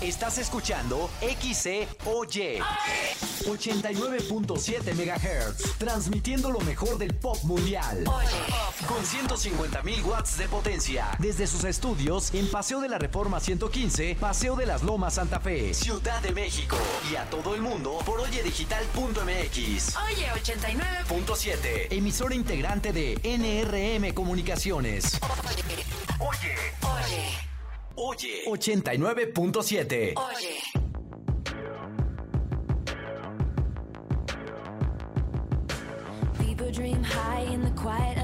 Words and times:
Estás 0.00 0.36
escuchando 0.36 1.08
XCOY 1.20 2.60
89.7 3.46 4.92
MHz, 4.94 5.78
transmitiendo 5.78 6.50
lo 6.50 6.60
mejor 6.60 6.98
del 6.98 7.14
pop 7.14 7.38
mundial. 7.44 8.04
Con 8.86 9.02
150.000 9.02 10.04
watts 10.04 10.36
de 10.36 10.48
potencia, 10.48 11.16
desde 11.18 11.46
sus 11.46 11.64
estudios 11.64 12.34
en 12.34 12.46
Paseo 12.50 12.80
de 12.80 12.90
la 12.90 12.98
Reforma 12.98 13.40
115, 13.40 14.16
Paseo 14.20 14.54
de 14.54 14.66
las 14.66 14.82
Lomas 14.82 15.14
Santa 15.14 15.40
Fe, 15.40 15.72
Ciudad 15.72 16.20
de 16.20 16.32
México 16.32 16.76
y 17.10 17.16
a 17.16 17.24
todo 17.30 17.54
el 17.54 17.62
mundo 17.62 17.96
por 18.04 18.20
oyedigital.mx. 18.20 19.96
Oye 19.96 20.26
89.7, 20.34 21.86
emisora 21.90 22.34
integrante 22.34 22.92
de 22.92 23.18
NRM 23.24 24.12
Comunicaciones. 24.12 25.18
Oye, 26.20 26.54
oye. 26.82 27.45
Oye. 27.96 28.44
89.7. 28.46 30.12
Oye. 30.16 30.62
Dream 36.72 37.02
high 37.02 37.40
in 37.40 37.62
the 37.62 37.70
quiet 37.70 38.18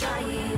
trying. 0.00 0.49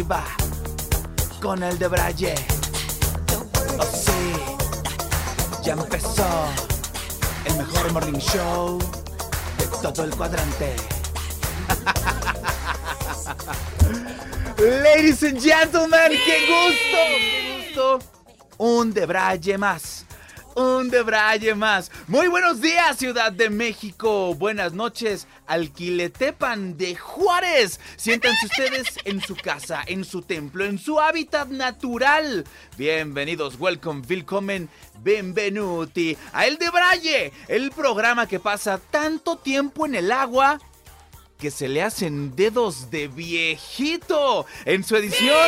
Arriba 0.00 0.24
con 1.42 1.62
el 1.62 1.78
de 1.78 1.86
Braille. 1.88 2.34
Oh 3.78 3.84
sí, 3.84 4.32
ya 5.62 5.74
empezó 5.74 6.26
el 7.44 7.56
mejor 7.56 7.92
morning 7.92 8.18
show 8.18 8.78
de 9.58 9.66
todo 9.82 10.04
el 10.04 10.16
cuadrante. 10.16 10.74
Ladies 14.58 15.22
and 15.22 15.38
gentlemen, 15.40 16.12
qué 16.24 16.46
gusto, 16.46 16.96
qué 17.18 17.66
gusto. 17.66 17.98
Un 18.58 18.92
debraye 18.94 19.58
más. 19.58 20.06
Un 20.54 20.88
debraye 20.90 21.54
más. 21.54 21.90
Muy 22.06 22.28
buenos 22.28 22.60
días, 22.60 22.96
Ciudad 22.96 23.32
de 23.32 23.50
México. 23.50 24.34
Buenas 24.34 24.72
noches, 24.72 25.26
Alquiletepan 25.50 26.76
de 26.76 26.94
Juárez. 26.94 27.80
Siéntanse 27.96 28.46
ustedes 28.46 28.86
en 29.04 29.20
su 29.20 29.34
casa, 29.34 29.82
en 29.84 30.04
su 30.04 30.22
templo, 30.22 30.64
en 30.64 30.78
su 30.78 31.00
hábitat 31.00 31.48
natural. 31.48 32.44
Bienvenidos, 32.78 33.56
welcome, 33.58 34.02
willkommen, 34.08 34.68
benvenuti 35.00 36.16
a 36.32 36.46
El 36.46 36.56
de 36.56 36.70
Braille, 36.70 37.32
el 37.48 37.72
programa 37.72 38.28
que 38.28 38.38
pasa 38.38 38.78
tanto 38.78 39.38
tiempo 39.38 39.86
en 39.86 39.96
el 39.96 40.12
agua 40.12 40.60
que 41.36 41.50
se 41.50 41.68
le 41.68 41.82
hacen 41.82 42.36
dedos 42.36 42.88
de 42.90 43.08
viejito 43.08 44.46
en 44.64 44.84
su 44.84 44.94
edición. 44.94 45.34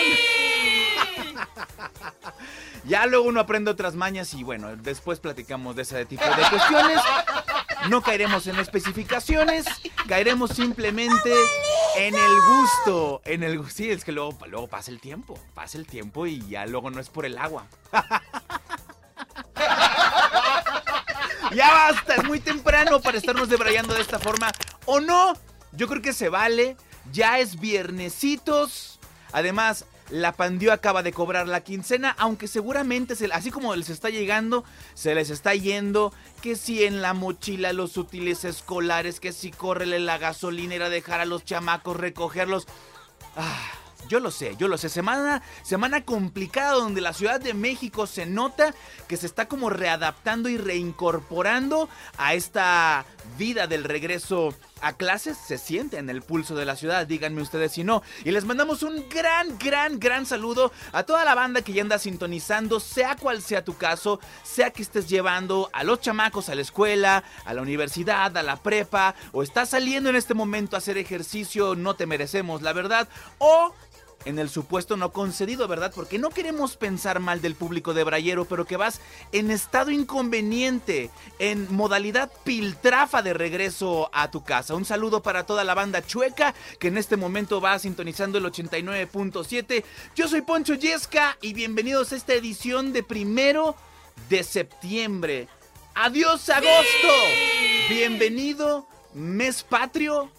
Ya 2.85 3.07
luego 3.07 3.27
uno 3.29 3.41
aprende 3.41 3.71
otras 3.71 3.95
mañas 3.95 4.35
y 4.35 4.43
bueno, 4.43 4.77
después 4.77 5.21
platicamos 5.21 5.77
de 5.77 5.83
ese 5.83 6.05
tipo 6.05 6.25
de 6.25 6.49
cuestiones. 6.51 7.01
No 7.89 8.03
caeremos 8.03 8.47
en 8.47 8.59
especificaciones, 8.59 9.67
caeremos 10.09 10.51
simplemente 10.51 11.33
en 11.97 12.15
el 12.15 12.41
gusto. 12.41 13.23
En 13.25 13.43
el 13.43 13.71
sí, 13.71 13.91
es 13.91 14.05
que 14.05 14.13
luego, 14.13 14.37
luego 14.47 14.69
pasa 14.69 14.91
el 14.91 15.01
tiempo, 15.01 15.39
pasa 15.55 15.79
el 15.79 15.87
tiempo 15.87 16.27
y 16.27 16.47
ya 16.49 16.67
luego 16.67 16.91
no 16.91 17.01
es 17.01 17.09
por 17.09 17.25
el 17.25 17.39
agua. 17.39 17.67
Ya 21.55 21.71
basta, 21.71 22.15
es 22.15 22.25
muy 22.25 22.41
temprano 22.41 23.01
para 23.01 23.19
estarnos 23.19 23.49
debrayando 23.49 23.95
de 23.95 24.01
esta 24.01 24.19
forma. 24.19 24.51
¿O 24.87 25.01
no? 25.01 25.35
Yo 25.73 25.87
creo 25.87 26.01
que 26.01 26.13
se 26.13 26.29
vale. 26.29 26.77
Ya 27.13 27.41
es 27.41 27.61
viernesitos. 27.61 28.99
Además, 29.33 29.85
la 30.13 30.33
Pandio 30.33 30.73
acaba 30.75 31.03
de 31.03 31.13
cobrar 31.13 31.49
la 31.49 31.63
quincena, 31.63 32.15
aunque 32.19 32.47
seguramente, 32.47 33.17
se- 33.17 33.33
así 33.33 33.51
como 33.51 33.75
les 33.75 33.89
está 33.89 34.11
llegando, 34.11 34.63
se 34.93 35.15
les 35.15 35.31
está 35.31 35.55
yendo. 35.55 36.13
Que 36.43 36.55
si 36.55 36.85
en 36.85 37.01
la 37.01 37.15
mochila 37.15 37.73
los 37.73 37.97
útiles 37.97 38.45
escolares, 38.45 39.21
que 39.21 39.33
si 39.33 39.51
córrele 39.51 39.99
la 39.99 40.19
gasolinera, 40.19 40.91
dejar 40.91 41.21
a 41.21 41.25
los 41.25 41.45
chamacos, 41.47 41.97
recogerlos. 41.97 42.67
Ah, 43.37 43.59
yo 44.09 44.21
lo 44.21 44.31
sé, 44.31 44.55
yo 44.59 44.69
lo 44.69 44.77
sé. 44.77 44.91
Semana, 44.91 45.43
semana 45.63 46.05
complicada 46.05 46.73
donde 46.73 47.01
la 47.01 47.15
Ciudad 47.15 47.41
de 47.41 47.55
México 47.55 48.07
se 48.07 48.27
nota 48.27 48.75
que 49.09 49.17
se 49.17 49.25
está 49.27 49.49
como 49.49 49.71
readaptando 49.71 50.51
y 50.51 50.59
reincorporando 50.59 51.89
a 52.19 52.35
esta 52.35 53.07
vida 53.39 53.67
del 53.67 53.85
regreso 53.85 54.55
a 54.83 54.93
clases. 54.93 55.39
Se 55.39 55.57
siente 55.57 55.97
en 55.97 56.11
el 56.11 56.23
pulso 56.23 56.55
de 56.55 56.67
la 56.67 56.77
ciudad, 56.77 57.07
díganme 57.07 57.41
ustedes 57.41 57.73
si 57.73 57.85
no. 57.85 58.03
Y 58.25 58.31
les 58.31 58.45
mandamos 58.45 58.83
un 58.83 59.09
gran, 59.09 59.59
gran, 59.59 59.99
gran 59.99 60.27
saludo 60.27 60.73
a 60.93 61.05
toda 61.05 61.25
la 61.25 61.35
banda 61.35 61.63
que 61.63 61.73
ya 61.73 61.83
anda 61.83 61.99
sintonizando, 61.99 62.81
sea 62.81 63.17
cual 63.17 63.41
sea 63.41 63.65
tu 63.65 63.77
caso, 63.77 64.21
sea 64.43 64.71
que 64.71 64.83
estés 64.83 65.09
llevando 65.09 65.71
a 65.73 65.85
los 65.85 66.01
chamacos 66.01 66.49
a 66.49 66.55
la 66.55 66.63
escuela, 66.63 67.25
a 67.45 67.55
la 67.55 67.63
universidad, 67.63 68.37
a 68.37 68.43
la 68.43 68.57
prepa, 68.57 69.15
o 69.33 69.43
estás 69.43 69.71
saliendo 69.71 70.11
en 70.11 70.17
este 70.17 70.35
momento 70.35 70.77
a 70.77 70.79
hacer 70.79 70.99
ejercicio, 70.99 71.75
no 71.75 71.95
te 71.95 72.07
merecemos, 72.07 72.63
la 72.63 72.73
verdad, 72.73 73.09
o 73.39 73.75
en 74.25 74.39
el 74.39 74.49
supuesto 74.49 74.97
no 74.97 75.13
concedido, 75.13 75.69
¿verdad? 75.69 75.93
Porque 75.95 76.19
no 76.19 76.31
queremos 76.31 76.77
pensar 76.77 77.21
mal 77.21 77.41
del 77.41 77.55
público 77.55 77.95
de 77.95 78.05
Brayero, 78.05 78.45
pero 78.45 78.65
que 78.65 78.77
vas 78.77 79.01
en 79.33 79.51
estado 79.51 79.91
inconveniente, 79.91 81.11
en 81.39 81.73
modalidad 81.75 82.31
piltrafa 82.45 83.23
de 83.23 83.35
regreso 83.35 84.11
a 84.13 84.31
tu 84.31 84.45
casa. 84.45 84.75
Un 84.75 84.85
saludo 84.85 85.23
para 85.23 85.47
toda 85.47 85.65
la 85.65 85.75
banda 85.75 86.05
chueca 86.05 86.55
que 86.79 86.89
en 86.89 86.99
este 86.99 87.17
momento 87.17 87.61
va 87.61 87.79
sintonizando 87.79 88.39
el 88.39 88.45
89.7. 88.45 89.85
Yo 90.15 90.29
soy 90.29 90.43
Poncho 90.43 90.75
Yesca 90.75 91.37
y 91.41 91.55
bienvenidos 91.55 92.13
a 92.13 92.17
esta 92.17 92.35
edición 92.35 92.93
de 92.93 93.03
primero 93.03 93.77
de 94.29 94.43
septiembre. 94.43 95.49
Adiós 95.95 96.49
agosto. 96.49 97.09
Bienvenido 97.89 98.87
mes 99.15 99.63
patrio 99.63 100.31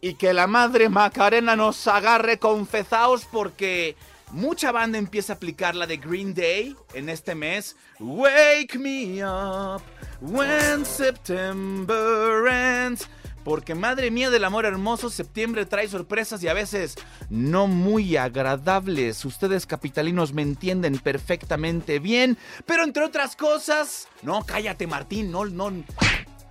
y 0.00 0.14
que 0.14 0.32
la 0.32 0.46
madre 0.46 0.88
Macarena 0.88 1.56
nos 1.56 1.86
agarre 1.86 2.38
confesaos 2.38 3.24
porque 3.24 3.96
mucha 4.30 4.72
banda 4.72 4.98
empieza 4.98 5.32
a 5.32 5.36
aplicar 5.36 5.74
la 5.74 5.86
de 5.86 5.96
Green 5.96 6.34
Day 6.34 6.76
en 6.94 7.08
este 7.08 7.34
mes. 7.34 7.76
Wake 7.98 8.78
me 8.78 9.24
up 9.24 9.82
when 10.20 10.84
September 10.84 12.46
ends. 12.50 13.08
Porque 13.44 13.74
madre 13.74 14.10
mía 14.10 14.28
del 14.28 14.44
amor 14.44 14.66
hermoso, 14.66 15.08
septiembre 15.08 15.64
trae 15.64 15.88
sorpresas 15.88 16.42
y 16.42 16.48
a 16.48 16.52
veces 16.54 16.96
no 17.30 17.66
muy 17.66 18.16
agradables. 18.18 19.24
Ustedes 19.24 19.64
capitalinos 19.64 20.34
me 20.34 20.42
entienden 20.42 20.98
perfectamente 20.98 21.98
bien. 21.98 22.36
Pero 22.66 22.84
entre 22.84 23.04
otras 23.04 23.36
cosas... 23.36 24.06
No, 24.22 24.44
cállate 24.44 24.86
Martín, 24.86 25.30
no, 25.30 25.46
no... 25.46 25.72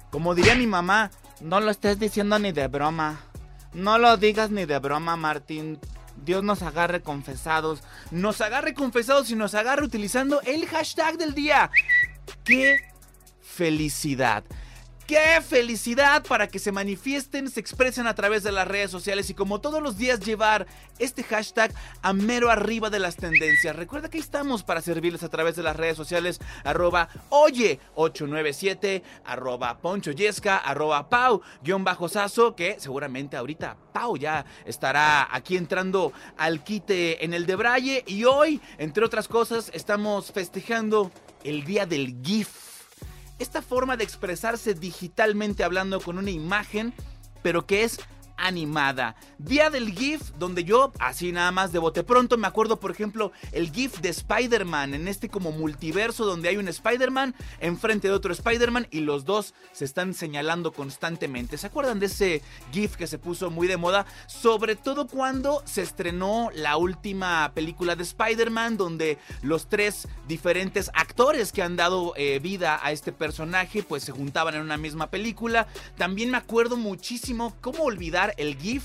Como 0.09 0.33
diría 0.33 0.55
mi 0.55 0.65
mamá, 0.65 1.11
no 1.41 1.59
lo 1.59 1.69
estés 1.69 1.99
diciendo 1.99 2.39
ni 2.39 2.51
de 2.51 2.67
broma. 2.67 3.19
No 3.73 3.97
lo 3.97 4.17
digas 4.17 4.49
ni 4.51 4.65
de 4.65 4.79
broma, 4.79 5.15
Martín. 5.15 5.79
Dios 6.23 6.43
nos 6.43 6.61
agarre 6.61 7.01
confesados. 7.01 7.81
Nos 8.11 8.41
agarre 8.41 8.73
confesados 8.73 9.29
y 9.29 9.35
nos 9.35 9.53
agarre 9.53 9.83
utilizando 9.83 10.41
el 10.41 10.65
hashtag 10.67 11.17
del 11.17 11.33
día. 11.33 11.69
¡Qué 12.43 12.77
felicidad! 13.41 14.43
¡Qué 15.07 15.39
felicidad 15.41 16.25
para 16.27 16.49
que 16.49 16.59
se 16.59 16.73
manifiesten, 16.73 17.49
se 17.49 17.61
expresen 17.61 18.07
a 18.07 18.13
través 18.13 18.43
de 18.43 18.51
las 18.51 18.67
redes 18.67 18.91
sociales 18.91 19.29
y 19.29 19.33
como 19.33 19.61
todos 19.61 19.81
los 19.81 19.97
días 19.97 20.19
llevar 20.19 20.67
este 20.99 21.23
hashtag 21.23 21.73
a 22.01 22.11
mero 22.11 22.49
arriba 22.51 22.89
de 22.89 22.99
las 22.99 23.15
tendencias? 23.15 23.73
Recuerda 23.73 24.09
que 24.09 24.17
ahí 24.17 24.21
estamos 24.21 24.63
para 24.63 24.81
servirles 24.81 25.23
a 25.23 25.29
través 25.29 25.55
de 25.55 25.63
las 25.63 25.77
redes 25.77 25.95
sociales 25.95 26.41
arroba 26.65 27.07
oye 27.29 27.79
897 27.95 29.01
arroba 29.23 29.77
poncho 29.77 30.11
yesca 30.11 30.57
arroba 30.57 31.07
pau 31.07 31.41
guion 31.63 31.85
bajo 31.85 32.09
sazo 32.09 32.53
que 32.53 32.75
seguramente 32.77 33.37
ahorita 33.37 33.77
Pau 33.93 34.17
ya 34.17 34.45
estará 34.65 35.33
aquí 35.33 35.55
entrando 35.55 36.11
al 36.37 36.65
quite 36.65 37.23
en 37.23 37.33
el 37.33 37.47
de 37.47 37.55
Braille. 37.55 38.03
Y 38.05 38.25
hoy, 38.25 38.61
entre 38.77 39.03
otras 39.03 39.27
cosas, 39.27 39.71
estamos 39.73 40.31
festejando 40.31 41.11
el 41.43 41.63
día 41.63 41.87
del 41.87 42.17
GIF 42.21 42.66
esta 43.39 43.61
forma 43.61 43.97
de 43.97 44.03
expresarse 44.03 44.73
digitalmente 44.73 45.63
hablando 45.63 45.99
con 45.99 46.17
una 46.17 46.31
imagen, 46.31 46.93
pero 47.43 47.65
que 47.65 47.83
es 47.83 47.99
animada. 48.37 49.15
Día 49.37 49.69
del 49.69 49.91
GIF, 49.93 50.21
donde 50.37 50.63
yo, 50.63 50.93
así 50.99 51.31
nada 51.31 51.51
más 51.51 51.71
de 51.71 51.79
bote 51.79 52.03
pronto, 52.03 52.37
me 52.37 52.47
acuerdo, 52.47 52.79
por 52.79 52.91
ejemplo, 52.91 53.31
el 53.51 53.71
GIF 53.71 53.99
de 53.99 54.09
Spider-Man, 54.09 54.93
en 54.93 55.07
este 55.07 55.29
como 55.29 55.51
multiverso 55.51 56.25
donde 56.25 56.49
hay 56.49 56.57
un 56.57 56.67
Spider-Man 56.67 57.35
enfrente 57.59 58.07
de 58.07 58.13
otro 58.13 58.31
Spider-Man 58.31 58.87
y 58.91 59.01
los 59.01 59.25
dos 59.25 59.53
se 59.71 59.85
están 59.85 60.13
señalando 60.13 60.71
constantemente. 60.71 61.57
¿Se 61.57 61.67
acuerdan 61.67 61.99
de 61.99 62.05
ese 62.05 62.41
GIF 62.71 62.95
que 62.95 63.07
se 63.07 63.17
puso 63.17 63.49
muy 63.49 63.67
de 63.67 63.77
moda? 63.77 64.05
Sobre 64.27 64.75
todo 64.75 65.07
cuando 65.07 65.61
se 65.65 65.81
estrenó 65.81 66.49
la 66.53 66.77
última 66.77 67.51
película 67.53 67.95
de 67.95 68.03
Spider-Man, 68.03 68.77
donde 68.77 69.17
los 69.41 69.67
tres 69.67 70.07
diferentes 70.27 70.91
actores 70.93 71.51
que 71.51 71.63
han 71.63 71.75
dado 71.75 72.13
eh, 72.15 72.39
vida 72.39 72.79
a 72.81 72.91
este 72.91 73.11
personaje, 73.11 73.83
pues 73.83 74.03
se 74.03 74.11
juntaban 74.11 74.55
en 74.55 74.61
una 74.61 74.77
misma 74.77 75.09
película. 75.09 75.67
También 75.97 76.31
me 76.31 76.37
acuerdo 76.37 76.77
muchísimo 76.77 77.55
cómo 77.61 77.83
olvidar 77.83 78.26
el 78.37 78.57
GIF 78.57 78.83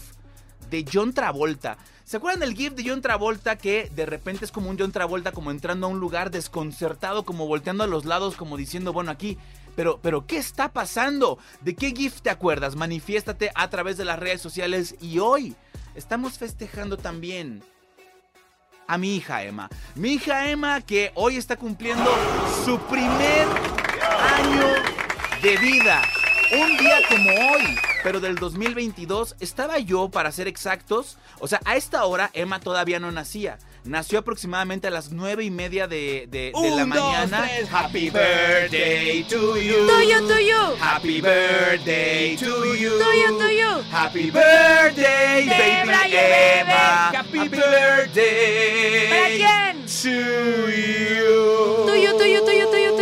de 0.70 0.84
John 0.90 1.12
Travolta. 1.12 1.76
¿Se 2.04 2.16
acuerdan 2.16 2.40
del 2.40 2.54
GIF 2.56 2.74
de 2.74 2.88
John 2.88 3.00
Travolta 3.00 3.56
que 3.56 3.90
de 3.94 4.06
repente 4.06 4.44
es 4.44 4.52
como 4.52 4.70
un 4.70 4.78
John 4.78 4.92
Travolta 4.92 5.32
como 5.32 5.50
entrando 5.50 5.86
a 5.86 5.90
un 5.90 6.00
lugar 6.00 6.30
desconcertado, 6.30 7.24
como 7.24 7.46
volteando 7.46 7.84
a 7.84 7.86
los 7.86 8.04
lados, 8.04 8.36
como 8.36 8.56
diciendo, 8.56 8.92
bueno, 8.92 9.10
aquí... 9.10 9.38
Pero, 9.74 9.98
pero, 10.02 10.26
¿qué 10.26 10.36
está 10.36 10.70
pasando? 10.70 11.38
¿De 11.62 11.74
qué 11.74 11.92
GIF 11.92 12.20
te 12.20 12.28
acuerdas? 12.28 12.76
Manifiéstate 12.76 13.50
a 13.54 13.70
través 13.70 13.96
de 13.96 14.04
las 14.04 14.18
redes 14.18 14.42
sociales 14.42 14.96
y 15.00 15.18
hoy 15.18 15.56
estamos 15.94 16.36
festejando 16.36 16.98
también 16.98 17.62
a 18.86 18.98
mi 18.98 19.16
hija 19.16 19.42
Emma. 19.44 19.70
Mi 19.94 20.14
hija 20.14 20.50
Emma 20.50 20.82
que 20.82 21.12
hoy 21.14 21.36
está 21.36 21.56
cumpliendo 21.56 22.10
su 22.66 22.78
primer 22.80 23.46
año 24.20 24.66
de 25.42 25.56
vida. 25.56 26.02
Un 26.52 26.76
día 26.76 26.98
como 27.08 27.30
hoy, 27.30 27.78
pero 28.02 28.20
del 28.20 28.34
2022, 28.36 29.36
estaba 29.40 29.78
yo, 29.78 30.08
para 30.10 30.32
ser 30.32 30.48
exactos, 30.48 31.16
o 31.40 31.48
sea, 31.48 31.60
a 31.64 31.76
esta 31.76 32.04
hora 32.04 32.30
Emma 32.34 32.60
todavía 32.60 32.98
no 32.98 33.10
nacía. 33.12 33.58
Nació 33.84 34.20
aproximadamente 34.20 34.86
a 34.86 34.90
las 34.90 35.10
nueve 35.10 35.42
y 35.44 35.50
media 35.50 35.88
de, 35.88 36.28
de- 36.30 36.52
de 36.54 36.70
la 36.70 36.76
dos, 36.84 36.86
mañana. 36.86 37.42
tres. 37.48 37.68
Happy 37.72 38.10
birthday 38.10 39.24
to 39.24 39.56
you. 39.56 39.86
Tuyo, 39.88 40.20
tuyo. 40.28 40.76
Happy 40.80 41.20
birthday 41.20 42.36
to 42.36 42.74
you. 42.76 42.90
Tuyo, 42.98 43.38
tuyo. 43.38 43.82
Happy 43.90 44.30
birthday, 44.30 45.46
baby 45.48 45.82
Brian, 45.84 46.12
Emma. 46.12 47.10
baby. 47.12 47.16
Happy 47.16 47.48
birthday. 47.48 49.08
¿Para 49.10 49.28
quién? 49.36 49.86
To 49.86 50.68
you. 50.70 51.86
Tuyo, 51.86 52.16
tuyo, 52.16 52.44
tuyo, 52.44 52.68
tuyo, 52.70 52.92
tuyo. 52.96 53.01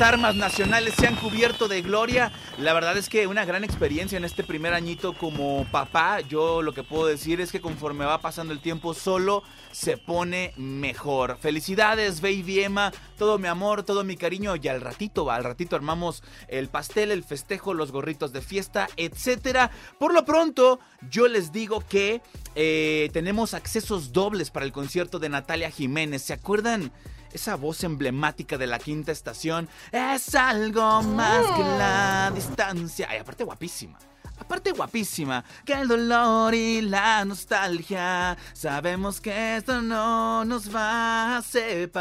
Armas 0.00 0.36
nacionales 0.36 0.94
se 0.94 1.08
han 1.08 1.16
cubierto 1.16 1.66
de 1.66 1.82
gloria. 1.82 2.30
La 2.56 2.72
verdad 2.72 2.96
es 2.96 3.08
que 3.08 3.26
una 3.26 3.44
gran 3.44 3.64
experiencia 3.64 4.16
en 4.16 4.24
este 4.24 4.44
primer 4.44 4.72
añito 4.72 5.12
como 5.12 5.66
papá. 5.72 6.20
Yo 6.20 6.62
lo 6.62 6.72
que 6.72 6.84
puedo 6.84 7.06
decir 7.06 7.40
es 7.40 7.50
que 7.50 7.60
conforme 7.60 8.04
va 8.04 8.20
pasando 8.20 8.52
el 8.52 8.60
tiempo 8.60 8.94
solo 8.94 9.42
se 9.72 9.96
pone 9.96 10.52
mejor. 10.56 11.36
Felicidades, 11.40 12.20
baby 12.20 12.60
Emma. 12.60 12.92
Todo 13.18 13.38
mi 13.38 13.48
amor, 13.48 13.82
todo 13.82 14.04
mi 14.04 14.16
cariño. 14.16 14.54
Y 14.54 14.68
al 14.68 14.80
ratito, 14.80 15.24
va, 15.24 15.34
al 15.34 15.44
ratito 15.44 15.74
armamos 15.74 16.22
el 16.46 16.68
pastel, 16.68 17.10
el 17.10 17.24
festejo, 17.24 17.74
los 17.74 17.90
gorritos 17.90 18.32
de 18.32 18.40
fiesta, 18.40 18.88
etcétera. 18.96 19.72
Por 19.98 20.14
lo 20.14 20.24
pronto, 20.24 20.78
yo 21.10 21.26
les 21.26 21.50
digo 21.50 21.80
que 21.80 22.22
eh, 22.54 23.10
tenemos 23.12 23.52
accesos 23.52 24.12
dobles 24.12 24.50
para 24.50 24.64
el 24.64 24.72
concierto 24.72 25.18
de 25.18 25.28
Natalia 25.28 25.70
Jiménez. 25.70 26.22
¿Se 26.22 26.34
acuerdan? 26.34 26.92
Esa 27.32 27.56
voz 27.56 27.84
emblemática 27.84 28.56
de 28.56 28.66
la 28.66 28.78
quinta 28.78 29.12
estación 29.12 29.68
es 29.92 30.34
algo 30.34 31.02
más 31.02 31.46
que 31.56 31.62
la 31.62 32.32
distancia. 32.34 33.06
Ay, 33.10 33.18
aparte 33.18 33.44
guapísima. 33.44 33.98
Aparte 34.40 34.72
guapísima, 34.72 35.44
que 35.64 35.72
el 35.72 35.88
dolor 35.88 36.54
y 36.54 36.80
la 36.80 37.24
nostalgia, 37.24 38.38
sabemos 38.52 39.20
que 39.20 39.56
esto 39.56 39.82
no 39.82 40.44
nos 40.44 40.72
va 40.74 41.38
a 41.38 41.42
separar. 41.42 41.98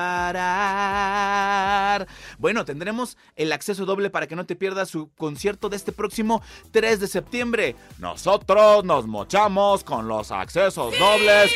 Bueno, 2.37 2.63
tendremos 2.63 3.17
el 3.35 3.51
acceso 3.51 3.85
doble 3.85 4.11
para 4.11 4.27
que 4.27 4.35
no 4.35 4.45
te 4.45 4.55
pierdas 4.55 4.89
su 4.89 5.09
concierto 5.15 5.67
de 5.69 5.77
este 5.77 5.91
próximo 5.91 6.43
3 6.71 6.99
de 6.99 7.07
septiembre. 7.07 7.75
Nosotros 7.97 8.85
nos 8.85 9.07
mochamos 9.07 9.83
con 9.83 10.07
los 10.07 10.31
accesos 10.31 10.93
dobles 10.99 11.51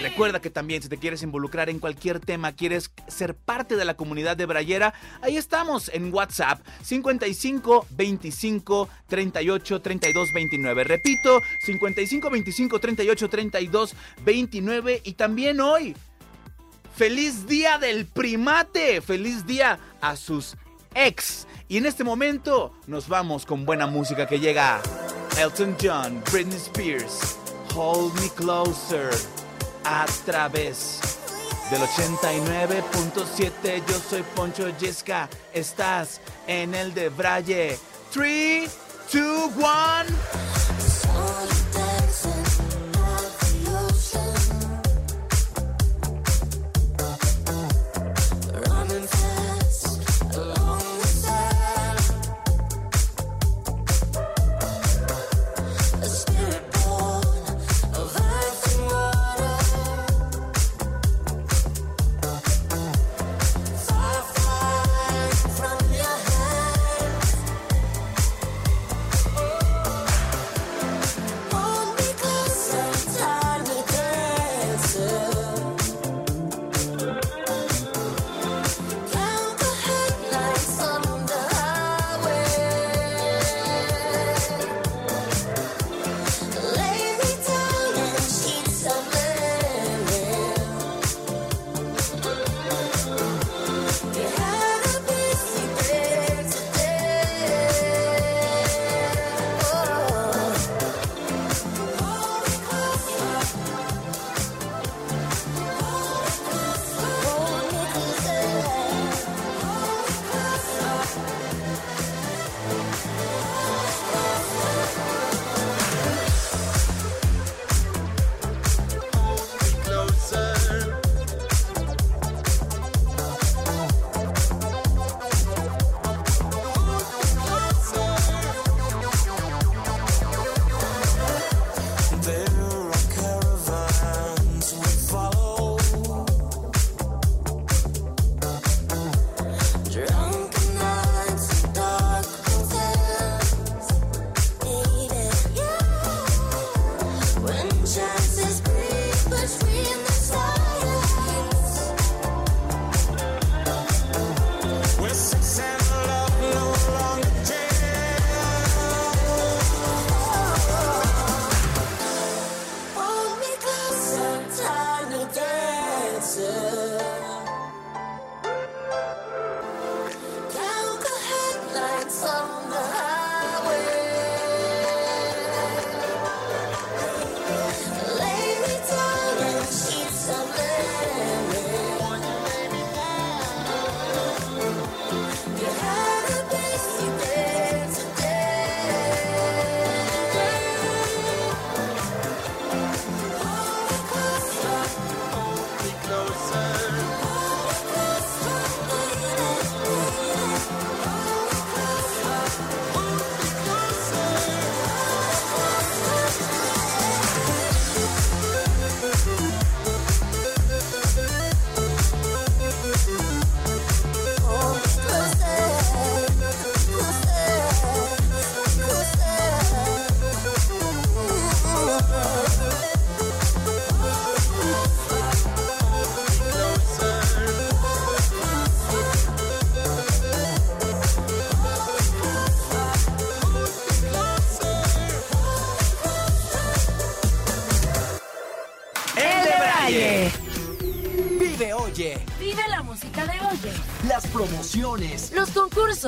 Recuerda 0.00 0.40
que 0.40 0.50
también 0.50 0.80
si 0.80 0.88
te 0.88 0.96
quieres 0.96 1.22
involucrar 1.22 1.68
en 1.68 1.80
cualquier 1.80 2.20
tema, 2.20 2.52
quieres 2.52 2.90
ser 3.08 3.34
parte 3.34 3.76
de 3.76 3.84
la 3.84 3.94
comunidad 3.94 4.36
de 4.36 4.46
Brayera, 4.46 4.94
ahí 5.22 5.36
estamos 5.36 5.90
en 5.92 6.14
WhatsApp 6.14 6.60
55 6.82 7.86
25 7.90 8.88
38 9.08 9.82
32 9.82 10.32
29. 10.32 10.84
Repito, 10.84 11.42
55 11.64 12.30
25 12.30 12.78
38 12.78 13.28
32 13.28 13.94
29 14.24 15.00
y 15.04 15.12
también 15.14 15.60
hoy 15.60 15.96
Feliz 16.98 17.46
día 17.46 17.78
del 17.78 18.06
primate. 18.06 19.00
Feliz 19.00 19.46
día 19.46 19.78
a 20.00 20.16
sus 20.16 20.56
ex. 20.96 21.46
Y 21.68 21.76
en 21.76 21.86
este 21.86 22.02
momento 22.02 22.72
nos 22.88 23.06
vamos 23.06 23.46
con 23.46 23.64
buena 23.64 23.86
música 23.86 24.26
que 24.26 24.40
llega 24.40 24.80
Elton 25.40 25.76
John, 25.80 26.20
Britney 26.32 26.56
Spears, 26.56 27.38
Hold 27.76 28.14
Me 28.20 28.28
Closer 28.30 29.10
a 29.88 30.04
través 30.26 31.00
del 31.70 31.80
89.7. 31.80 33.82
Yo 33.88 33.98
soy 33.98 34.22
Poncho 34.34 34.68
Yesca. 34.78 35.30
Estás 35.54 36.20
en 36.46 36.74
el 36.74 36.92
de 36.92 37.08
Braille. 37.08 37.78
3, 38.12 38.70
2, 39.10 39.50
1. 39.56 39.68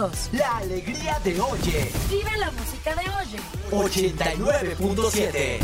Concursos. 0.01 0.29
La 0.33 0.59
alegría 0.59 1.19
de 1.25 1.41
Oye. 1.41 1.91
Vive 2.09 2.37
la 2.39 2.51
música 2.51 2.95
de 2.95 3.03
Oye. 3.11 3.39
89.7. 3.71 5.61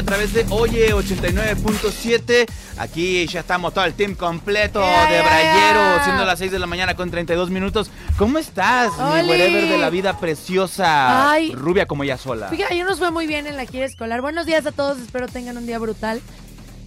a 0.00 0.02
través 0.02 0.32
de 0.32 0.46
Oye 0.48 0.94
89.7. 0.94 2.46
Aquí 2.78 3.26
ya 3.26 3.40
estamos 3.40 3.74
todo 3.74 3.84
el 3.84 3.92
team 3.92 4.14
completo 4.14 4.80
Ya, 4.80 5.04
de 5.10 5.16
ya, 5.16 5.22
Brayero, 5.22 5.96
ya. 5.98 6.04
siendo 6.04 6.24
las 6.24 6.38
6 6.38 6.50
de 6.52 6.58
la 6.58 6.66
mañana 6.66 6.94
con 6.96 7.10
32 7.10 7.50
minutos. 7.50 7.90
¿Cómo 8.16 8.38
estás, 8.38 8.92
mi 8.96 9.20
¡Oli! 9.20 9.28
wherever 9.28 9.68
de 9.68 9.76
la 9.76 9.90
vida 9.90 10.18
preciosa? 10.18 11.30
Ay. 11.30 11.52
Rubia 11.54 11.84
como 11.84 12.02
ella 12.02 12.16
sola. 12.16 12.48
Fíjate, 12.48 12.78
yo 12.78 12.86
nos 12.86 12.98
fue 12.98 13.10
muy 13.10 13.26
bien 13.26 13.46
en 13.46 13.58
la 13.58 13.66
gira 13.66 13.84
escolar. 13.84 14.22
Buenos 14.22 14.46
días 14.46 14.64
a 14.64 14.72
todos, 14.72 14.98
espero 15.00 15.28
tengan 15.28 15.58
un 15.58 15.66
día 15.66 15.78
brutal. 15.78 16.22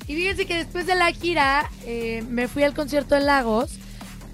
Y 0.07 0.15
fíjense 0.15 0.47
que 0.47 0.55
después 0.55 0.87
de 0.87 0.95
la 0.95 1.11
gira 1.11 1.69
eh, 1.85 2.23
me 2.29 2.47
fui 2.47 2.63
al 2.63 2.73
concierto 2.73 3.15
en 3.15 3.27
Lagos. 3.27 3.73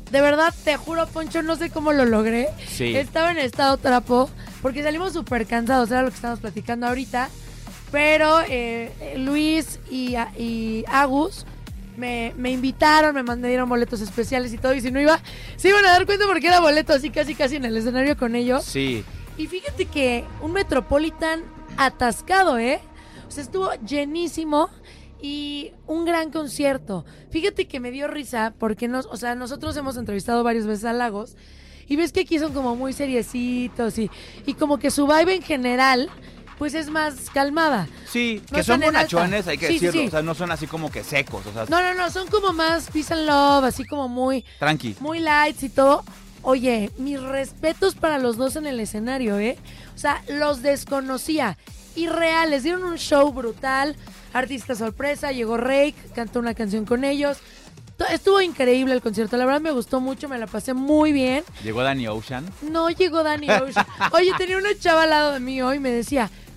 De 0.09 0.21
verdad, 0.21 0.53
te 0.63 0.77
juro, 0.77 1.05
Poncho, 1.07 1.41
no 1.43 1.57
sé 1.57 1.69
cómo 1.69 1.91
lo 1.91 2.05
logré. 2.05 2.47
Sí. 2.67 2.95
Estaba 2.95 3.31
en 3.31 3.39
estado 3.39 3.75
trapo 3.75 4.29
porque 4.61 4.83
salimos 4.83 5.11
súper 5.13 5.45
cansados, 5.45 5.91
era 5.91 6.01
lo 6.01 6.09
que 6.09 6.15
estábamos 6.15 6.39
platicando 6.39 6.87
ahorita. 6.87 7.29
Pero 7.91 8.41
eh, 8.47 9.15
Luis 9.17 9.79
y 9.89 10.15
Agus 10.87 11.45
me, 11.97 12.33
me 12.37 12.51
invitaron, 12.51 13.13
me 13.13 13.23
mandaron 13.23 13.69
boletos 13.69 14.01
especiales 14.01 14.53
y 14.53 14.57
todo. 14.57 14.73
Y 14.73 14.81
si 14.81 14.91
no 14.91 14.99
iba, 14.99 15.19
se 15.57 15.69
iban 15.69 15.85
a 15.85 15.89
dar 15.89 16.05
cuenta 16.05 16.25
porque 16.25 16.47
era 16.47 16.59
boleto 16.59 16.93
así 16.93 17.09
casi 17.09 17.35
casi 17.35 17.57
en 17.57 17.65
el 17.65 17.77
escenario 17.77 18.17
con 18.17 18.35
ellos. 18.35 18.63
Sí. 18.63 19.03
Y 19.37 19.47
fíjate 19.47 19.85
que 19.85 20.23
un 20.41 20.53
Metropolitan 20.53 21.43
atascado, 21.77 22.57
¿eh? 22.57 22.79
O 23.27 23.31
sea, 23.31 23.43
estuvo 23.43 23.71
llenísimo 23.85 24.69
y 25.21 25.71
un 25.85 26.05
gran 26.05 26.31
concierto. 26.31 27.05
Fíjate 27.29 27.67
que 27.67 27.79
me 27.79 27.91
dio 27.91 28.07
risa 28.07 28.53
porque 28.57 28.87
nos, 28.87 29.05
o 29.05 29.17
sea, 29.17 29.35
nosotros 29.35 29.75
hemos 29.77 29.97
entrevistado 29.97 30.43
varias 30.43 30.65
veces 30.65 30.85
a 30.85 30.93
Lagos 30.93 31.35
y 31.87 31.95
ves 31.95 32.11
que 32.11 32.21
aquí 32.21 32.39
son 32.39 32.53
como 32.53 32.75
muy 32.75 32.93
seriecitos 32.93 33.97
y, 33.97 34.09
y 34.45 34.53
como 34.53 34.77
que 34.77 34.91
su 34.91 35.07
vibe 35.07 35.35
en 35.35 35.41
general 35.41 36.09
pues 36.59 36.75
es 36.75 36.89
más 36.91 37.15
calmada. 37.33 37.87
Sí, 38.07 38.43
No 38.51 38.57
que 38.57 38.63
son 38.63 38.81
bonachones, 38.81 39.47
hay 39.47 39.57
que 39.57 39.67
Sí, 39.67 39.73
decirlo. 39.79 40.01
sí. 40.01 40.07
O 40.07 40.11
sea, 40.11 40.21
no 40.21 40.35
son 40.35 40.51
así 40.51 40.67
como 40.67 40.91
que 40.91 41.03
secos. 41.03 41.43
O 41.47 41.53
sea, 41.53 41.65
No, 41.69 41.81
no, 41.81 41.95
no, 41.95 42.11
son 42.11 42.27
como 42.27 42.53
más 42.53 42.91
peace 42.91 43.13
and 43.13 43.25
love, 43.25 43.63
así 43.63 43.85
como 43.85 44.07
muy 44.07 44.45
tranqui. 44.59 44.95
muy 44.99 45.19
lights 45.19 45.63
y 45.63 45.69
todo. 45.69 46.03
Oye, 46.41 46.91
mis 46.97 47.19
respetos 47.21 47.95
para 47.95 48.17
los 48.19 48.37
dos 48.37 48.55
en 48.55 48.67
el 48.67 48.79
escenario, 48.79 49.39
¿eh? 49.39 49.57
O 49.95 49.97
sea, 49.97 50.21
los 50.29 50.61
desconocía. 50.61 51.57
Irreales, 51.95 52.63
dieron 52.63 52.83
un 52.83 52.97
show 52.97 53.31
brutal. 53.33 53.95
Artista 54.31 54.75
sorpresa, 54.75 55.31
llegó 55.31 55.57
Rake, 55.57 55.95
cantó 56.13 56.39
una 56.39 56.53
canción 56.53 56.85
con 56.85 57.03
ellos. 57.03 57.37
Estuvo 58.11 58.39
increíble 58.39 58.93
el 58.93 59.01
concierto, 59.01 59.35
la 59.35 59.45
verdad 59.45 59.59
me 59.59 59.71
gustó 59.71 59.99
mucho, 59.99 60.29
me 60.29 60.37
la 60.37 60.47
pasé 60.47 60.73
muy 60.73 61.11
bien. 61.11 61.43
Llegó 61.63 61.83
Danny 61.83 62.07
Ocean. 62.07 62.45
No 62.61 62.89
llegó 62.89 63.23
Danny 63.23 63.49
Ocean. 63.49 63.85
Oye, 64.13 64.31
tenía 64.37 64.57
una 64.57 64.69
chava 64.79 65.03
al 65.03 65.09
lado 65.09 65.33
de 65.33 65.41
mí 65.41 65.61
hoy 65.61 65.75
y 65.77 65.79
me 65.81 65.91
decía, 65.91 66.29
"Ay, 66.31 66.48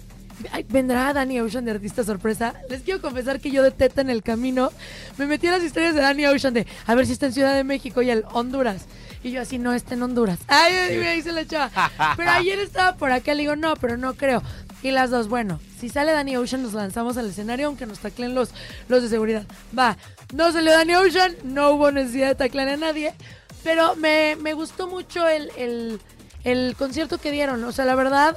¿vendrá 0.69 1.13
Danny 1.13 1.41
Ocean 1.41 1.65
de 1.65 1.73
artista 1.73 2.05
sorpresa? 2.05 2.55
Les 2.69 2.83
quiero 2.83 3.01
confesar 3.01 3.41
que 3.41 3.51
yo 3.51 3.63
de 3.63 3.71
teta 3.71 4.01
en 4.01 4.11
el 4.11 4.23
camino 4.23 4.71
me 5.19 5.27
metí 5.27 5.47
a 5.47 5.53
las 5.53 5.63
historias 5.63 5.95
de 5.95 6.01
Danny 6.01 6.27
Ocean 6.27 6.55
de 6.55 6.67
a 6.87 6.95
ver 6.95 7.07
si 7.07 7.13
está 7.13 7.27
en 7.27 7.33
Ciudad 7.33 7.55
de 7.55 7.65
México 7.65 8.03
y 8.03 8.11
el 8.11 8.25
Honduras. 8.33 8.87
Y 9.25 9.31
yo 9.31 9.41
así, 9.41 9.59
no, 9.59 9.73
está 9.73 9.95
en 9.95 10.03
Honduras. 10.03 10.39
Ay, 10.49 10.75
ay, 10.75 10.99
me 10.99 11.15
dice 11.15 11.31
la 11.31 11.47
chava. 11.47 11.71
Pero 12.17 12.31
ayer 12.31 12.59
estaba 12.59 12.97
por 12.97 13.13
acá, 13.13 13.35
le 13.35 13.43
digo, 13.43 13.55
no, 13.55 13.77
pero 13.77 13.97
no 13.97 14.15
creo. 14.15 14.43
Y 14.83 14.91
las 14.91 15.11
dos, 15.11 15.29
bueno, 15.29 15.61
si 15.79 15.89
sale 15.89 16.11
Danny 16.11 16.37
Ocean 16.37 16.63
nos 16.63 16.73
lanzamos 16.73 17.17
al 17.17 17.29
escenario 17.31 17.69
aunque 17.69 17.87
nos 17.87 18.01
taclen 18.01 18.35
los, 18.35 18.51
los 18.89 19.01
de 19.03 19.09
seguridad. 19.09 19.45
Va, 19.79 19.97
no 20.35 20.51
salió 20.51 20.73
Danny 20.73 20.97
Ocean, 20.97 21.37
no 21.45 21.71
hubo 21.71 21.93
necesidad 21.93 22.29
de 22.29 22.35
taclear 22.35 22.69
a 22.69 22.77
nadie. 22.77 23.15
Pero 23.63 23.95
me, 23.95 24.37
me 24.41 24.55
gustó 24.55 24.89
mucho 24.89 25.29
el, 25.29 25.51
el, 25.57 26.01
el 26.43 26.75
concierto 26.77 27.19
que 27.19 27.31
dieron. 27.31 27.63
O 27.63 27.71
sea, 27.71 27.85
la 27.85 27.95
verdad, 27.95 28.37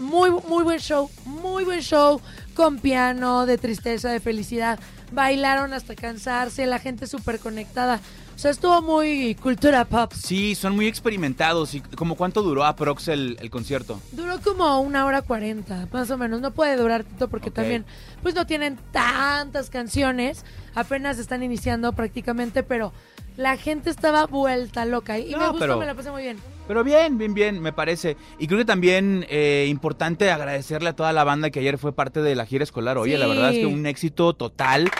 muy, 0.00 0.30
muy 0.30 0.64
buen 0.64 0.80
show, 0.80 1.10
muy 1.24 1.64
buen 1.64 1.80
show, 1.80 2.20
con 2.54 2.78
piano, 2.78 3.46
de 3.46 3.58
tristeza, 3.58 4.10
de 4.10 4.18
felicidad. 4.18 4.78
Bailaron 5.12 5.72
hasta 5.72 5.94
cansarse, 5.94 6.66
la 6.66 6.78
gente 6.78 7.06
súper 7.06 7.38
conectada. 7.38 8.00
O 8.34 8.38
sea, 8.38 8.52
estuvo 8.52 8.80
muy 8.80 9.34
cultura 9.34 9.84
pop. 9.84 10.12
Sí, 10.14 10.54
son 10.54 10.74
muy 10.74 10.86
experimentados. 10.86 11.74
¿Y 11.74 11.80
como 11.80 12.14
cuánto 12.14 12.42
duró 12.42 12.64
aprox 12.64 13.08
el, 13.08 13.36
el 13.40 13.50
concierto? 13.50 14.00
Duró 14.12 14.40
como 14.40 14.80
una 14.80 15.04
hora 15.04 15.20
cuarenta, 15.20 15.86
más 15.92 16.10
o 16.10 16.16
menos. 16.16 16.40
No 16.40 16.52
puede 16.52 16.76
durar 16.76 17.04
tanto 17.04 17.28
porque 17.28 17.50
también, 17.50 17.84
pues 18.22 18.34
no 18.34 18.46
tienen 18.46 18.78
tantas 18.92 19.68
canciones. 19.68 20.44
Apenas 20.74 21.18
están 21.18 21.42
iniciando 21.42 21.92
prácticamente, 21.92 22.62
pero 22.62 22.94
la 23.40 23.56
gente 23.56 23.88
estaba 23.90 24.26
vuelta 24.26 24.84
loca. 24.84 25.18
Y 25.18 25.30
No, 25.32 25.38
me 25.38 25.44
gustó, 25.48 25.58
pero- 25.60 25.78
me 25.78 25.86
la 25.86 25.94
pasé 25.94 26.10
muy 26.10 26.22
bien. 26.22 26.38
Pero 26.68 26.84
bien, 26.84 27.18
bien, 27.18 27.34
bien, 27.34 27.60
me 27.60 27.72
parece. 27.72 28.16
Y 28.38 28.46
creo 28.46 28.58
que 28.58 28.64
también 28.64 29.26
eh, 29.28 29.66
importante 29.68 30.30
agradecerle 30.30 30.90
a 30.90 30.92
toda 30.94 31.12
la 31.12 31.24
banda 31.24 31.50
que 31.50 31.58
ayer 31.58 31.78
fue 31.78 31.92
parte 31.92 32.20
de 32.22 32.36
la 32.36 32.46
gira 32.46 32.62
escolar. 32.62 32.96
Oye, 32.98 33.18
la 33.18 33.26
verdad 33.26 33.50
es 33.52 33.58
que 33.58 33.66
un 33.66 33.86
éxito 33.86 34.34
total. 34.34 34.90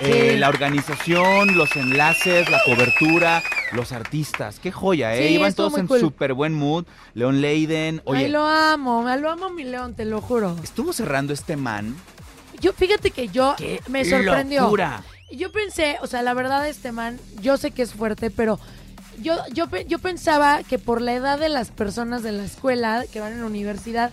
Eh, 0.00 0.36
la 0.38 0.48
organización, 0.48 1.56
los 1.58 1.76
enlaces, 1.76 2.48
la 2.50 2.58
cobertura, 2.64 3.42
los 3.72 3.92
artistas. 3.92 4.58
Qué 4.58 4.72
joya, 4.72 5.14
¿eh? 5.14 5.28
Sí, 5.28 5.34
Iban 5.34 5.52
todos 5.54 5.76
en 5.76 5.86
cool. 5.86 6.00
súper 6.00 6.32
buen 6.32 6.54
mood. 6.54 6.86
León 7.12 7.42
Leiden. 7.42 8.00
Oye, 8.06 8.24
Ay, 8.24 8.30
lo 8.30 8.44
amo, 8.46 9.04
lo 9.18 9.30
amo 9.30 9.50
mi 9.50 9.64
león, 9.64 9.94
te 9.94 10.06
lo 10.06 10.22
juro. 10.22 10.56
estuvo 10.64 10.94
cerrando 10.94 11.34
este 11.34 11.54
man. 11.56 11.94
Yo, 12.60 12.72
fíjate 12.72 13.10
que 13.10 13.28
yo 13.28 13.54
¡Qué 13.58 13.80
me 13.88 14.04
sorprendió. 14.06 14.62
locura! 14.62 15.02
Yo 15.32 15.52
pensé, 15.52 15.96
o 16.02 16.06
sea, 16.06 16.22
la 16.22 16.34
verdad 16.34 16.66
este 16.68 16.92
man, 16.92 17.18
yo 17.40 17.56
sé 17.56 17.70
que 17.70 17.82
es 17.82 17.92
fuerte, 17.92 18.30
pero 18.30 18.58
yo, 19.20 19.36
yo, 19.52 19.66
yo 19.86 19.98
pensaba 19.98 20.62
que 20.62 20.78
por 20.78 21.00
la 21.00 21.14
edad 21.14 21.38
de 21.38 21.48
las 21.48 21.70
personas 21.70 22.22
de 22.22 22.32
la 22.32 22.44
escuela 22.44 23.04
que 23.12 23.20
van 23.20 23.32
en 23.32 23.40
la 23.40 23.46
universidad, 23.46 24.10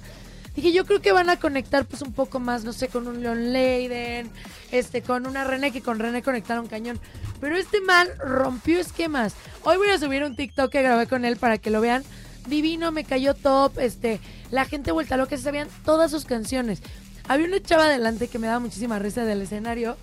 dije, 0.56 0.72
yo 0.72 0.86
creo 0.86 1.02
que 1.02 1.12
van 1.12 1.30
a 1.30 1.38
conectar 1.38 1.86
pues 1.86 2.02
un 2.02 2.14
poco 2.14 2.40
más, 2.40 2.64
no 2.64 2.74
sé, 2.74 2.88
con 2.88 3.08
un 3.08 3.22
Leon 3.22 3.54
Leiden, 3.54 4.30
este, 4.72 5.02
con 5.02 5.26
una 5.26 5.44
René, 5.44 5.72
que 5.72 5.82
con 5.82 6.00
René 6.00 6.22
conectaron 6.22 6.68
cañón. 6.68 7.00
Pero 7.40 7.58
este 7.58 7.80
man 7.82 8.08
rompió 8.20 8.80
esquemas. 8.80 9.34
Hoy 9.64 9.78
voy 9.78 9.90
a 9.90 10.00
subir 10.00 10.24
un 10.24 10.36
TikTok 10.36 10.72
que 10.72 10.82
grabé 10.82 11.08
con 11.08 11.26
él 11.26 11.38
para 11.38 11.58
que 11.58 11.70
lo 11.70 11.80
vean. 11.80 12.04
Divino, 12.48 12.92
me 12.92 13.04
cayó 13.04 13.34
top, 13.34 13.78
este, 13.80 14.20
la 14.52 14.66
gente 14.66 14.92
vuelta 14.92 15.18
loca, 15.18 15.38
se 15.38 15.44
sabían 15.44 15.68
todas 15.86 16.12
sus 16.12 16.26
canciones. 16.26 16.82
Había 17.28 17.48
una 17.48 17.62
chava 17.62 17.86
adelante 17.86 18.28
que 18.28 18.40
me 18.40 18.48
daba 18.48 18.60
muchísima 18.60 19.00
risa 19.00 19.26
del 19.26 19.42
escenario, 19.42 19.98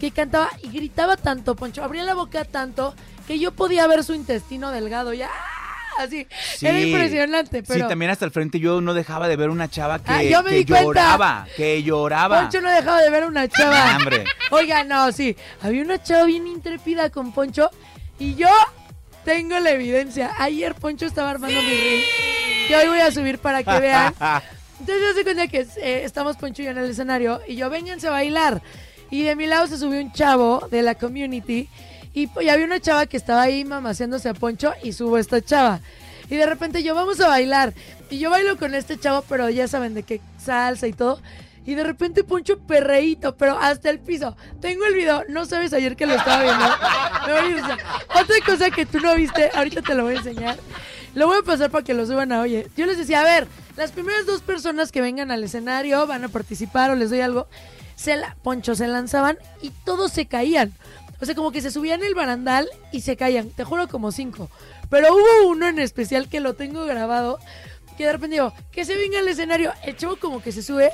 que 0.00 0.10
cantaba 0.10 0.48
y 0.62 0.70
gritaba 0.70 1.16
tanto, 1.16 1.54
Poncho, 1.54 1.84
abría 1.84 2.02
la 2.04 2.14
boca 2.14 2.44
tanto, 2.44 2.94
que 3.26 3.38
yo 3.38 3.52
podía 3.52 3.86
ver 3.86 4.02
su 4.02 4.14
intestino 4.14 4.70
delgado, 4.70 5.12
ya, 5.12 5.30
así. 5.98 6.26
Sí. 6.56 6.66
Era 6.66 6.80
impresionante, 6.80 7.62
pero... 7.62 7.84
Sí, 7.84 7.88
también 7.88 8.10
hasta 8.10 8.24
el 8.24 8.30
frente 8.30 8.58
yo 8.58 8.80
no 8.80 8.94
dejaba 8.94 9.28
de 9.28 9.36
ver 9.36 9.50
una 9.50 9.68
chava 9.68 9.98
que, 9.98 10.10
Ah, 10.10 10.22
yo 10.22 10.42
me 10.42 10.50
que 10.50 10.56
di 10.56 10.64
lloraba, 10.64 11.46
que 11.54 11.82
lloraba. 11.82 12.40
Poncho 12.40 12.60
no 12.62 12.70
dejaba 12.70 13.00
de 13.02 13.10
ver 13.10 13.26
una 13.26 13.46
chava. 13.46 13.96
Hombre. 13.96 14.24
Oiga, 14.50 14.84
no, 14.84 15.12
sí. 15.12 15.36
Había 15.60 15.82
una 15.82 16.02
chava 16.02 16.24
bien 16.24 16.46
intrépida 16.46 17.10
con 17.10 17.32
Poncho 17.32 17.70
y 18.18 18.34
yo 18.34 18.48
tengo 19.24 19.58
la 19.58 19.70
evidencia. 19.70 20.32
Ayer 20.38 20.74
Poncho 20.74 21.04
estaba 21.04 21.30
armando 21.30 21.60
mi 21.60 21.68
reel. 21.68 22.02
Que 22.68 22.76
hoy 22.76 22.88
voy 22.88 23.00
a 23.00 23.10
subir 23.12 23.38
para 23.38 23.62
que 23.62 23.80
vean. 23.80 24.14
Entonces 24.80 25.14
se 25.14 25.24
cuenta 25.24 25.46
que 25.46 25.66
eh, 25.82 26.04
estamos 26.04 26.36
Poncho 26.38 26.62
y 26.62 26.64
yo 26.64 26.70
en 26.70 26.78
el 26.78 26.90
escenario 26.90 27.42
y 27.46 27.56
yo, 27.56 27.68
vénganse 27.68 28.08
a 28.08 28.12
bailar. 28.12 28.62
Y 29.10 29.22
de 29.22 29.36
mi 29.36 29.46
lado 29.46 29.66
se 29.66 29.78
subió 29.78 30.00
un 30.00 30.12
chavo 30.12 30.68
de 30.70 30.82
la 30.82 30.94
community 30.94 31.68
y, 32.14 32.28
y 32.40 32.48
había 32.48 32.64
una 32.64 32.80
chava 32.80 33.06
que 33.06 33.16
estaba 33.16 33.42
ahí 33.42 33.64
mamaseándose 33.64 34.28
a 34.28 34.34
Poncho 34.34 34.72
y 34.82 34.92
subo 34.92 35.18
esta 35.18 35.40
chava. 35.40 35.80
Y 36.30 36.36
de 36.36 36.46
repente 36.46 36.82
yo, 36.82 36.94
vamos 36.94 37.20
a 37.20 37.28
bailar. 37.28 37.74
Y 38.08 38.18
yo 38.18 38.30
bailo 38.30 38.56
con 38.56 38.74
este 38.74 38.98
chavo, 38.98 39.24
pero 39.28 39.50
ya 39.50 39.66
saben 39.68 39.94
de 39.94 40.04
qué 40.04 40.20
salsa 40.38 40.86
y 40.86 40.92
todo. 40.92 41.20
Y 41.66 41.74
de 41.74 41.84
repente 41.84 42.24
Poncho 42.24 42.58
perreíto, 42.58 43.36
pero 43.36 43.58
hasta 43.58 43.90
el 43.90 43.98
piso. 43.98 44.36
Tengo 44.60 44.84
el 44.86 44.94
video, 44.94 45.24
no 45.28 45.44
sabes 45.44 45.72
ayer 45.72 45.96
que 45.96 46.06
lo 46.06 46.14
estaba 46.14 46.42
viendo. 46.42 46.64
Me 47.26 47.32
voy 47.32 47.60
a 47.60 48.20
Otra 48.20 48.36
cosa 48.46 48.70
que 48.70 48.86
tú 48.86 49.00
no 49.00 49.14
viste, 49.14 49.50
ahorita 49.54 49.82
te 49.82 49.94
lo 49.94 50.04
voy 50.04 50.14
a 50.14 50.18
enseñar. 50.18 50.56
Lo 51.14 51.26
voy 51.26 51.38
a 51.38 51.42
pasar 51.42 51.70
para 51.70 51.84
que 51.84 51.94
lo 51.94 52.06
suban 52.06 52.32
a 52.32 52.40
Oye. 52.40 52.68
Yo 52.76 52.86
les 52.86 52.96
decía, 52.96 53.20
a 53.20 53.24
ver, 53.24 53.46
las 53.76 53.90
primeras 53.90 54.26
dos 54.26 54.42
personas 54.42 54.92
que 54.92 55.00
vengan 55.00 55.30
al 55.30 55.42
escenario 55.42 56.06
van 56.06 56.24
a 56.24 56.28
participar 56.28 56.90
o 56.90 56.94
les 56.94 57.10
doy 57.10 57.20
algo. 57.20 57.48
Se 58.00 58.16
la, 58.16 58.34
Poncho 58.42 58.74
se 58.74 58.88
lanzaban 58.88 59.36
y 59.60 59.72
todos 59.84 60.10
se 60.10 60.24
caían. 60.24 60.72
O 61.20 61.26
sea, 61.26 61.34
como 61.34 61.52
que 61.52 61.60
se 61.60 61.70
subían 61.70 62.02
el 62.02 62.14
barandal 62.14 62.66
y 62.92 63.02
se 63.02 63.14
caían. 63.14 63.50
Te 63.50 63.62
juro 63.62 63.88
como 63.88 64.10
cinco. 64.10 64.48
Pero 64.88 65.14
hubo 65.14 65.48
uno 65.50 65.68
en 65.68 65.78
especial 65.78 66.26
que 66.26 66.40
lo 66.40 66.54
tengo 66.54 66.86
grabado. 66.86 67.38
Que 67.98 68.06
de 68.06 68.12
repente 68.12 68.36
digo, 68.36 68.54
que 68.72 68.86
se 68.86 68.96
venga 68.96 69.18
al 69.18 69.28
escenario. 69.28 69.74
El 69.84 69.98
chavo 69.98 70.16
como 70.16 70.42
que 70.42 70.50
se 70.50 70.62
sube. 70.62 70.90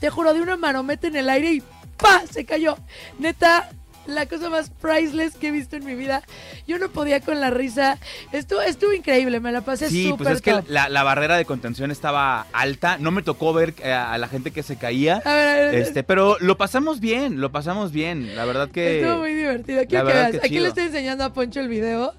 Te 0.00 0.08
juro, 0.08 0.32
de 0.32 0.40
una 0.40 0.56
marometa 0.56 1.08
en 1.08 1.16
el 1.16 1.28
aire 1.28 1.52
y 1.52 1.62
¡pa! 1.98 2.22
Se 2.30 2.46
cayó. 2.46 2.78
Neta, 3.18 3.68
la 4.06 4.26
cosa 4.26 4.48
más 4.50 4.70
priceless 4.70 5.34
que 5.34 5.48
he 5.48 5.50
visto 5.50 5.76
en 5.76 5.84
mi 5.84 5.94
vida. 5.94 6.22
Yo 6.66 6.78
no 6.78 6.88
podía 6.90 7.20
con 7.20 7.40
la 7.40 7.50
risa. 7.50 7.98
Estuvo, 8.32 8.60
estuvo 8.60 8.92
increíble, 8.92 9.40
me 9.40 9.52
la 9.52 9.60
pasé 9.62 9.88
Sí, 9.88 10.08
súper 10.08 10.24
pues 10.24 10.36
es 10.36 10.42
que 10.42 10.62
la, 10.72 10.88
la 10.88 11.02
barrera 11.02 11.36
de 11.36 11.44
contención 11.44 11.90
estaba 11.90 12.46
alta. 12.52 12.98
No 12.98 13.10
me 13.10 13.22
tocó 13.22 13.52
ver 13.52 13.74
eh, 13.82 13.92
a 13.92 14.16
la 14.18 14.28
gente 14.28 14.50
que 14.50 14.62
se 14.62 14.76
caía. 14.76 15.22
A 15.24 15.34
ver, 15.34 15.48
a 15.48 15.54
ver, 15.56 15.74
Este, 15.74 16.02
pero 16.02 16.36
lo 16.40 16.56
pasamos 16.56 17.00
bien, 17.00 17.40
lo 17.40 17.52
pasamos 17.52 17.92
bien. 17.92 18.36
La 18.36 18.44
verdad 18.44 18.70
que. 18.70 19.00
Estuvo 19.00 19.18
muy 19.18 19.34
divertido. 19.34 19.82
Quiero 19.88 20.06
que 20.06 20.38
Aquí 20.42 20.58
le 20.60 20.68
estoy 20.68 20.84
enseñando 20.84 21.24
a 21.24 21.32
Poncho 21.32 21.60
el 21.60 21.68
video. 21.68 22.14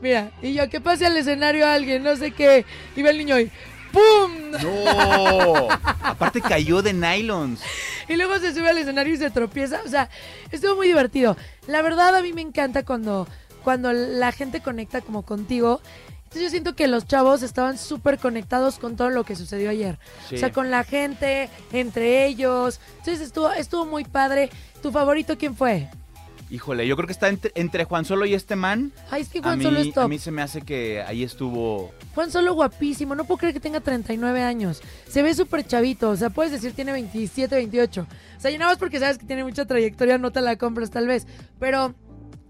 Mira, 0.00 0.30
y 0.42 0.54
yo, 0.54 0.68
que 0.70 0.80
pase 0.80 1.06
al 1.06 1.16
escenario 1.16 1.66
alguien, 1.66 2.02
no 2.04 2.14
sé 2.16 2.30
qué. 2.30 2.64
Y 2.94 3.02
ve 3.02 3.10
el 3.10 3.18
niño 3.18 3.38
y 3.40 3.50
¡pum! 3.92 4.50
No. 4.62 5.68
Aparte 6.02 6.40
cayó 6.40 6.82
de 6.82 6.92
nylons. 6.92 7.60
Y 8.08 8.16
luego 8.16 8.38
se 8.38 8.54
sube 8.54 8.68
al 8.68 8.78
escenario 8.78 9.14
y 9.14 9.18
se 9.18 9.30
tropieza. 9.30 9.80
O 9.84 9.88
sea, 9.88 10.08
estuvo 10.50 10.76
muy 10.76 10.86
divertido. 10.86 11.36
La 11.66 11.82
verdad, 11.82 12.14
a 12.16 12.22
mí 12.22 12.32
me 12.32 12.40
encanta 12.40 12.84
cuando, 12.84 13.28
cuando 13.62 13.92
la 13.92 14.32
gente 14.32 14.60
conecta 14.60 15.00
como 15.00 15.22
contigo. 15.22 15.80
Entonces 16.16 16.42
yo 16.42 16.50
siento 16.50 16.76
que 16.76 16.88
los 16.88 17.06
chavos 17.06 17.42
estaban 17.42 17.78
súper 17.78 18.18
conectados 18.18 18.78
con 18.78 18.96
todo 18.96 19.10
lo 19.10 19.24
que 19.24 19.34
sucedió 19.34 19.70
ayer. 19.70 19.98
Sí. 20.28 20.36
O 20.36 20.38
sea, 20.38 20.52
con 20.52 20.70
la 20.70 20.84
gente, 20.84 21.48
entre 21.72 22.26
ellos. 22.26 22.80
Entonces 22.98 23.20
estuvo, 23.20 23.50
estuvo 23.52 23.86
muy 23.86 24.04
padre. 24.04 24.50
¿Tu 24.82 24.92
favorito 24.92 25.38
quién 25.38 25.56
fue? 25.56 25.88
Híjole, 26.50 26.86
yo 26.86 26.96
creo 26.96 27.06
que 27.06 27.12
está 27.12 27.28
entre, 27.28 27.52
entre 27.54 27.84
Juan 27.84 28.04
Solo 28.04 28.24
y 28.24 28.32
este 28.32 28.56
man. 28.56 28.92
Ay, 29.10 29.22
es 29.22 29.28
que 29.28 29.40
A 29.40 29.42
Juan 29.42 29.58
mí, 29.58 29.64
Solo 29.64 29.80
es 29.80 29.96
a 29.96 30.08
mí 30.08 30.18
se 30.18 30.30
me 30.30 30.40
hace 30.40 30.62
que 30.62 31.02
ahí 31.02 31.22
estuvo. 31.22 31.92
Juan 32.14 32.30
Solo 32.30 32.54
guapísimo. 32.54 33.14
No 33.14 33.24
puedo 33.24 33.38
creer 33.38 33.54
que 33.54 33.60
tenga 33.60 33.80
39 33.80 34.42
años. 34.42 34.80
Se 35.08 35.22
ve 35.22 35.34
súper 35.34 35.66
chavito. 35.66 36.08
O 36.10 36.16
sea, 36.16 36.30
puedes 36.30 36.52
decir 36.52 36.72
tiene 36.72 36.92
27, 36.92 37.54
28. 37.54 38.06
O 38.36 38.40
sea, 38.40 38.50
y 38.50 38.56
nada 38.56 38.70
más 38.72 38.78
porque 38.78 38.98
sabes 38.98 39.18
que 39.18 39.26
tiene 39.26 39.44
mucha 39.44 39.66
trayectoria, 39.66 40.16
no 40.16 40.30
te 40.30 40.40
la 40.40 40.56
compras 40.56 40.90
tal 40.90 41.06
vez. 41.06 41.26
Pero 41.58 41.94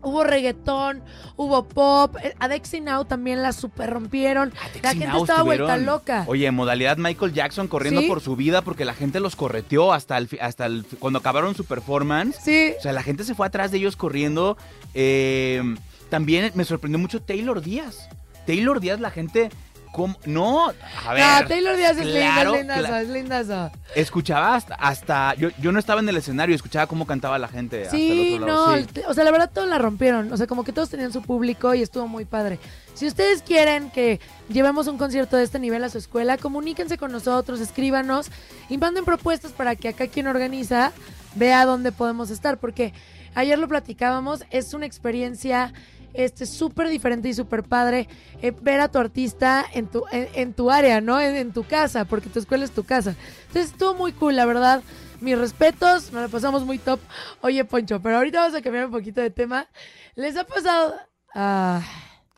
hubo 0.02 0.24
reggaetón, 0.24 1.02
hubo 1.36 1.66
pop. 1.68 2.16
eh, 2.22 2.34
A 2.38 2.48
Dexy 2.48 2.80
Now 2.80 3.04
también 3.04 3.42
la 3.42 3.52
super 3.52 3.90
rompieron. 3.90 4.52
La 4.82 4.90
gente 4.90 5.06
Now 5.08 5.22
estaba 5.22 5.42
vuelta 5.42 5.76
loca. 5.76 6.24
Oye, 6.28 6.50
modalidad 6.50 6.96
Michael 6.98 7.32
Jackson 7.32 7.68
corriendo 7.68 8.00
Sí. 8.02 8.06
por 8.08 8.20
su 8.20 8.36
vida 8.36 8.62
porque 8.62 8.84
la 8.84 8.94
gente 8.94 9.20
los 9.20 9.36
correteó 9.36 9.92
hasta 9.92 10.16
el, 10.18 10.28
hasta 10.40 10.66
el 10.66 10.84
cuando 10.98 11.18
acabaron 11.18 11.54
su 11.54 11.64
performance. 11.64 12.36
Sí. 12.42 12.72
O 12.78 12.82
sea, 12.82 12.92
la 12.92 13.02
gente 13.02 13.24
se 13.24 13.34
fue 13.34 13.46
atrás 13.46 13.70
de 13.70 13.78
ellos 13.78 13.96
corriendo. 13.96 14.56
Eh, 14.94 15.62
también 16.10 16.50
me 16.54 16.64
sorprendió 16.64 16.98
mucho 16.98 17.20
Taylor 17.20 17.60
Díaz. 17.60 18.08
Taylor 18.46 18.80
Díaz, 18.80 18.98
la 19.00 19.10
gente. 19.10 19.50
¿Cómo? 19.98 20.18
No, 20.24 20.68
a 21.06 21.12
ver. 21.12 21.24
No, 21.42 21.48
Taylor 21.48 21.76
Díaz 21.76 21.96
es 21.98 22.06
claro, 22.06 22.56
linda, 22.56 22.76
es 22.76 22.80
lindazo, 22.82 22.94
cla- 22.94 23.02
es 23.02 23.08
lindazo. 23.08 23.70
Escuchaba 23.94 24.54
hasta. 24.54 24.74
hasta 24.76 25.34
yo, 25.34 25.48
yo 25.60 25.72
no 25.72 25.78
estaba 25.78 26.00
en 26.00 26.08
el 26.08 26.16
escenario, 26.16 26.54
escuchaba 26.56 26.86
cómo 26.86 27.06
cantaba 27.06 27.38
la 27.38 27.48
gente. 27.48 27.82
hasta 27.84 27.96
Sí, 27.96 28.34
el 28.34 28.42
otro 28.44 28.46
lado. 28.54 28.76
no, 28.76 28.82
sí. 28.82 28.86
o 29.06 29.14
sea, 29.14 29.24
la 29.24 29.30
verdad 29.30 29.50
todos 29.52 29.68
la 29.68 29.78
rompieron, 29.78 30.32
o 30.32 30.36
sea, 30.36 30.46
como 30.46 30.64
que 30.64 30.72
todos 30.72 30.88
tenían 30.88 31.12
su 31.12 31.22
público 31.22 31.74
y 31.74 31.82
estuvo 31.82 32.08
muy 32.08 32.24
padre. 32.24 32.58
Si 32.94 33.06
ustedes 33.06 33.42
quieren 33.42 33.90
que 33.90 34.20
llevemos 34.48 34.86
un 34.88 34.98
concierto 34.98 35.36
de 35.36 35.44
este 35.44 35.58
nivel 35.58 35.84
a 35.84 35.88
su 35.88 35.98
escuela, 35.98 36.36
comuníquense 36.38 36.98
con 36.98 37.12
nosotros, 37.12 37.60
escríbanos 37.60 38.30
y 38.68 38.78
manden 38.78 39.04
propuestas 39.04 39.52
para 39.52 39.76
que 39.76 39.88
acá 39.88 40.06
quien 40.08 40.26
organiza 40.26 40.92
vea 41.34 41.64
dónde 41.64 41.92
podemos 41.92 42.30
estar, 42.30 42.58
porque 42.58 42.92
ayer 43.34 43.58
lo 43.58 43.68
platicábamos, 43.68 44.44
es 44.50 44.74
una 44.74 44.86
experiencia 44.86 45.72
este 46.14 46.46
súper 46.46 46.88
diferente 46.88 47.28
y 47.28 47.34
súper 47.34 47.62
padre 47.62 48.08
eh, 48.42 48.52
ver 48.62 48.80
a 48.80 48.88
tu 48.88 48.98
artista 48.98 49.64
en 49.72 49.86
tu, 49.86 50.04
en, 50.10 50.28
en 50.34 50.52
tu 50.54 50.70
área, 50.70 51.00
¿no? 51.00 51.20
En, 51.20 51.36
en 51.36 51.52
tu 51.52 51.64
casa, 51.64 52.04
porque 52.04 52.28
tu 52.28 52.38
escuela 52.38 52.64
es 52.64 52.70
tu 52.72 52.84
casa. 52.84 53.14
Entonces 53.48 53.72
estuvo 53.72 53.94
muy 53.94 54.12
cool, 54.12 54.36
la 54.36 54.46
verdad. 54.46 54.82
Mis 55.20 55.36
respetos, 55.36 56.12
nos 56.12 56.22
la 56.22 56.28
pasamos 56.28 56.64
muy 56.64 56.78
top. 56.78 57.00
Oye, 57.40 57.64
Poncho, 57.64 58.00
pero 58.00 58.18
ahorita 58.18 58.40
vamos 58.40 58.56
a 58.56 58.62
cambiar 58.62 58.86
un 58.86 58.92
poquito 58.92 59.20
de 59.20 59.30
tema. 59.30 59.66
¿Les 60.14 60.36
ha 60.36 60.44
pasado? 60.44 60.94
Ah, 61.34 61.82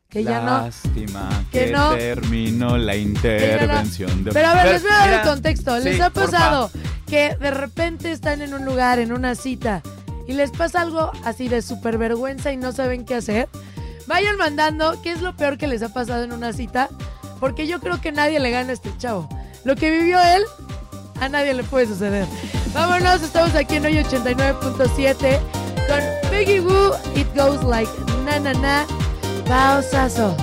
que 0.08 0.24
ya 0.24 0.40
no. 0.40 0.62
Lástima 0.62 1.28
que 1.52 1.66
que, 1.66 1.72
no- 1.72 1.94
terminó 1.94 2.76
la 2.78 2.96
intervención 2.96 4.24
de 4.24 4.32
Pero 4.32 4.48
a 4.48 4.54
ver, 4.54 4.72
les 4.72 4.82
voy 4.82 4.90
a 4.92 4.96
dar 4.96 5.12
el 5.20 5.28
contexto. 5.28 5.78
¿Les 5.78 5.96
sí, 5.96 6.00
ha 6.00 6.10
porfa. 6.10 6.30
pasado 6.30 6.70
que 7.06 7.36
de 7.40 7.50
repente 7.50 8.12
están 8.12 8.40
en 8.42 8.54
un 8.54 8.64
lugar, 8.64 8.98
en 8.98 9.12
una 9.12 9.34
cita, 9.34 9.82
y 10.30 10.32
les 10.32 10.52
pasa 10.52 10.82
algo 10.82 11.10
así 11.24 11.48
de 11.48 11.60
súper 11.60 11.98
vergüenza 11.98 12.52
y 12.52 12.56
no 12.56 12.70
saben 12.70 13.04
qué 13.04 13.16
hacer? 13.16 13.48
Vayan 14.06 14.36
mandando 14.36 15.02
qué 15.02 15.10
es 15.10 15.22
lo 15.22 15.34
peor 15.36 15.58
que 15.58 15.66
les 15.66 15.82
ha 15.82 15.88
pasado 15.88 16.22
en 16.22 16.32
una 16.32 16.52
cita, 16.52 16.88
porque 17.40 17.66
yo 17.66 17.80
creo 17.80 18.00
que 18.00 18.12
nadie 18.12 18.38
le 18.38 18.52
gana 18.52 18.70
a 18.70 18.74
este 18.74 18.96
chavo. 18.96 19.28
Lo 19.64 19.74
que 19.74 19.90
vivió 19.90 20.20
él, 20.20 20.44
a 21.20 21.28
nadie 21.28 21.52
le 21.52 21.64
puede 21.64 21.86
suceder. 21.88 22.26
Vámonos, 22.72 23.20
estamos 23.22 23.56
aquí 23.56 23.74
en 23.74 23.86
hoy 23.86 23.94
89.7 23.94 25.40
con 25.88 26.30
Peggy 26.30 26.60
Woo, 26.60 26.92
It 27.16 27.26
Goes 27.34 27.64
Like 27.64 27.90
Na 28.24 28.38
Na 28.38 28.52
Na, 28.52 28.86
Bao 29.48 29.82
Sasso 29.82 30.36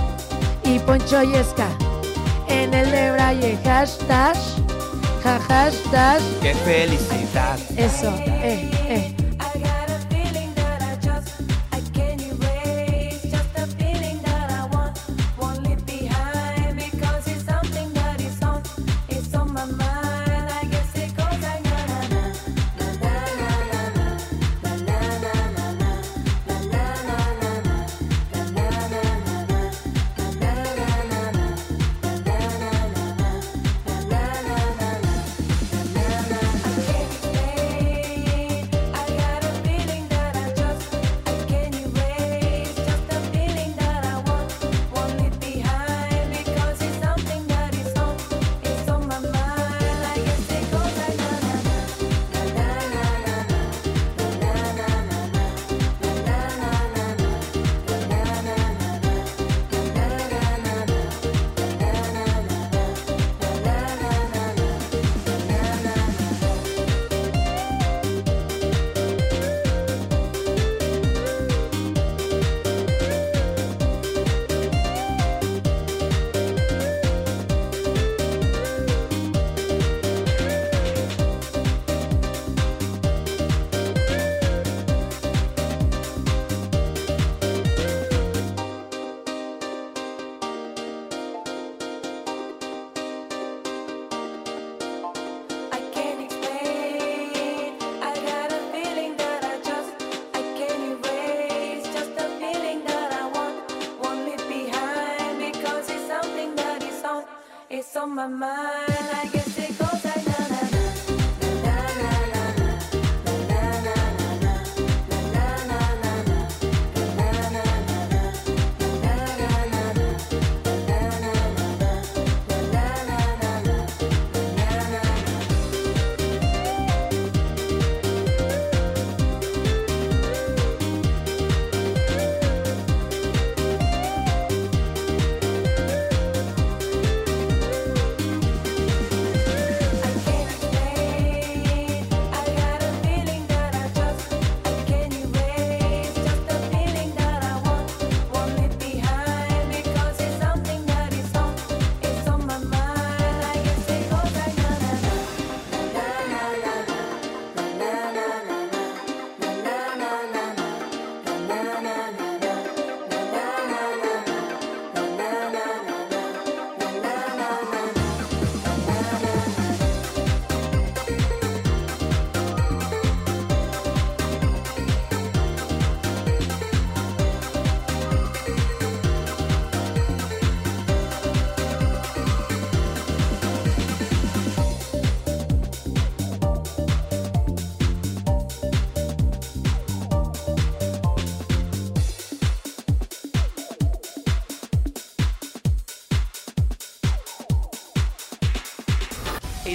y 0.65 0.80
Poncho 0.80 1.23
Yesca. 1.23 1.69
En 2.50 2.73
el 2.73 2.91
de 2.91 3.12
Braille, 3.13 3.58
hashtag, 3.63 4.36
ja, 5.23 5.39
hashtag, 5.47 6.19
Qué 6.41 6.54
felicidad. 6.56 7.58
eso, 7.78 8.13
eh, 8.26 8.69
eh. 8.89 9.26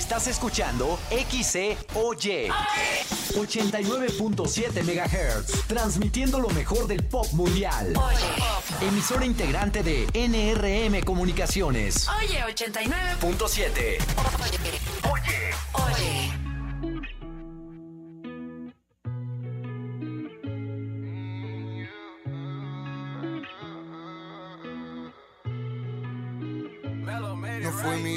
Estás 0.02 0.26
escuchando 0.26 0.98
XCOY 1.10 2.50
89.7 3.36 4.82
MHz, 4.82 5.68
transmitiendo 5.68 6.40
lo 6.40 6.50
mejor 6.50 6.88
del 6.88 7.04
pop 7.04 7.24
mundial. 7.32 7.94
Emisora 8.80 9.24
integrante 9.24 9.84
de 9.84 10.08
NRM 10.12 11.04
Comunicaciones. 11.04 12.08
Oye, 12.20 12.42
89. 12.42 13.16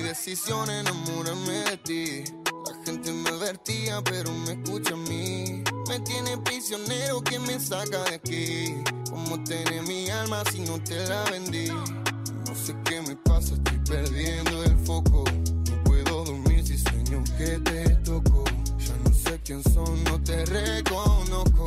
Decisión 0.06 0.70
enamorarme 0.70 1.64
de 1.64 1.78
ti. 1.78 2.24
La 2.68 2.86
gente 2.86 3.12
me 3.12 3.30
advertía, 3.30 4.04
pero 4.04 4.32
me 4.32 4.52
escucha 4.52 4.94
a 4.94 4.98
mí. 4.98 5.64
Me 5.90 6.00
tiene 6.02 6.38
prisionero 6.38 7.22
que 7.24 7.40
me 7.40 7.60
saca 7.60 8.04
de 8.04 8.16
aquí. 8.16 8.76
¿Cómo 9.10 9.44
tener 9.44 9.82
mi 9.84 10.08
alma 10.10 10.44
si 10.52 10.60
no 10.60 10.80
te 10.84 11.08
la 11.08 11.24
vendí? 11.32 11.68
No 11.70 12.56
sé 12.56 12.76
qué 12.86 13.02
me 13.02 13.16
pasa, 13.16 13.56
estoy 13.56 13.80
perdiendo 13.80 14.64
el 14.64 14.78
foco. 14.86 15.24
No 15.70 15.84
puedo 15.84 16.24
dormir 16.24 16.64
si 16.66 16.78
sueño 16.78 17.24
que 17.38 17.58
te 17.60 17.90
toco. 18.04 18.44
Ya 18.78 18.96
no 19.04 19.12
sé 19.12 19.42
quién 19.44 19.64
son, 19.64 20.04
no 20.04 20.22
te 20.22 20.46
reconozco. 20.46 21.66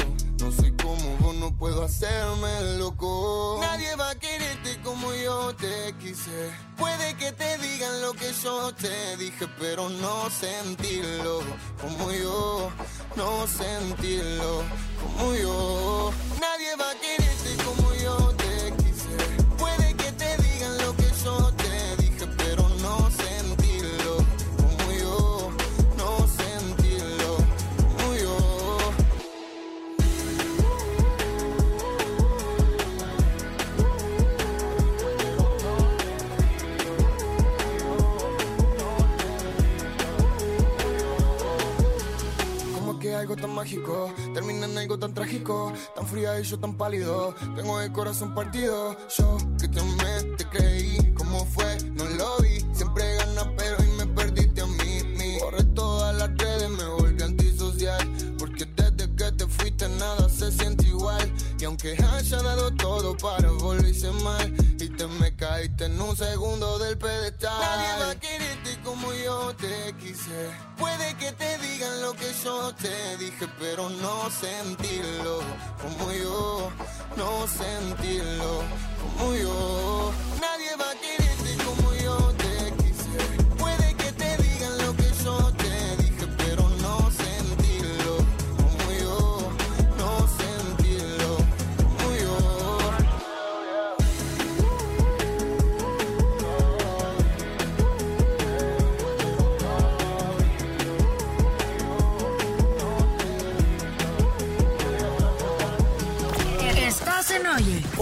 No 0.48 0.54
soy 0.54 0.72
como 0.82 1.16
vos, 1.18 1.34
no 1.34 1.54
puedo 1.54 1.82
hacerme 1.82 2.78
loco. 2.78 3.58
Nadie 3.60 3.94
va 3.96 4.08
a 4.12 4.14
quererte 4.14 4.80
como 4.82 5.12
yo 5.12 5.54
te 5.54 5.94
quise. 6.00 6.50
Puede 6.78 7.14
que 7.16 7.32
te 7.32 7.58
digan 7.58 8.00
lo 8.00 8.14
que 8.14 8.32
yo 8.32 8.72
te 8.72 9.18
dije, 9.18 9.46
pero 9.58 9.90
no 9.90 10.30
sentirlo 10.30 11.40
como 11.78 12.10
yo. 12.12 12.70
No 13.14 13.46
sentirlo 13.46 14.62
como 15.02 15.34
yo. 15.34 16.12
Tan 43.40 43.54
mágico 43.54 44.12
termina 44.34 44.66
en 44.66 44.76
algo 44.78 44.98
tan 44.98 45.14
trágico, 45.14 45.72
tan 45.94 46.06
fría 46.06 46.38
y 46.40 46.42
yo 46.42 46.58
tan 46.58 46.76
pálido. 46.76 47.34
Tengo 47.56 47.80
el 47.80 47.92
corazón 47.92 48.34
partido. 48.34 48.96
Yo 49.16 49.36
que 49.60 49.68
te 49.68 49.80
te 50.36 50.44
creí. 50.48 51.12
¿Cómo 51.14 51.44
fue? 51.46 51.78
No 51.94 52.04
lo 52.04 52.38
vi. 52.38 52.64
Siempre 52.72 53.16
gana, 53.16 53.50
pero 53.56 53.76
hoy 53.78 53.88
me 53.96 54.06
perdiste 54.06 54.60
a 54.60 54.66
mí. 54.66 55.02
Mi. 55.16 55.38
Borré 55.38 55.64
todas 55.74 56.16
las 56.16 56.36
redes, 56.36 56.70
me 56.70 56.84
volví 56.84 57.22
antisocial. 57.22 57.98
Porque 58.38 58.64
desde 58.64 59.14
que 59.14 59.32
te 59.32 59.46
fuiste 59.46 59.88
nada 59.88 60.28
se 60.28 60.50
siente 60.50 60.86
igual. 60.86 61.32
Y 61.60 61.64
aunque 61.64 61.92
haya 61.92 62.42
dado 62.42 62.72
todo 62.74 63.16
para 63.16 63.50
volverse 63.50 64.10
mal, 64.12 64.54
y 64.67 64.67
me 65.08 65.34
caíste 65.34 65.86
en 65.86 66.00
un 66.00 66.16
segundo 66.16 66.78
del 66.78 66.98
pedestal. 66.98 67.60
Nadie 67.60 68.04
va 68.04 68.10
a 68.10 68.14
quererte 68.20 68.78
como 68.84 69.12
yo 69.12 69.54
te 69.56 69.94
quise. 69.98 70.50
Puede 70.76 71.14
que 71.16 71.32
te 71.32 71.58
digan 71.58 72.02
lo 72.02 72.12
que 72.14 72.32
yo 72.44 72.74
te 72.74 73.16
dije, 73.18 73.46
pero 73.58 73.88
no 73.88 74.30
sentirlo 74.30 75.40
como 75.82 76.12
yo. 76.12 76.70
No 77.16 77.46
sentirlo 77.46 78.62
como 79.00 79.34
yo. 79.34 80.12
Nadie 80.40 80.76
va 80.76 80.90
a 80.90 80.94
quererte 80.94 81.27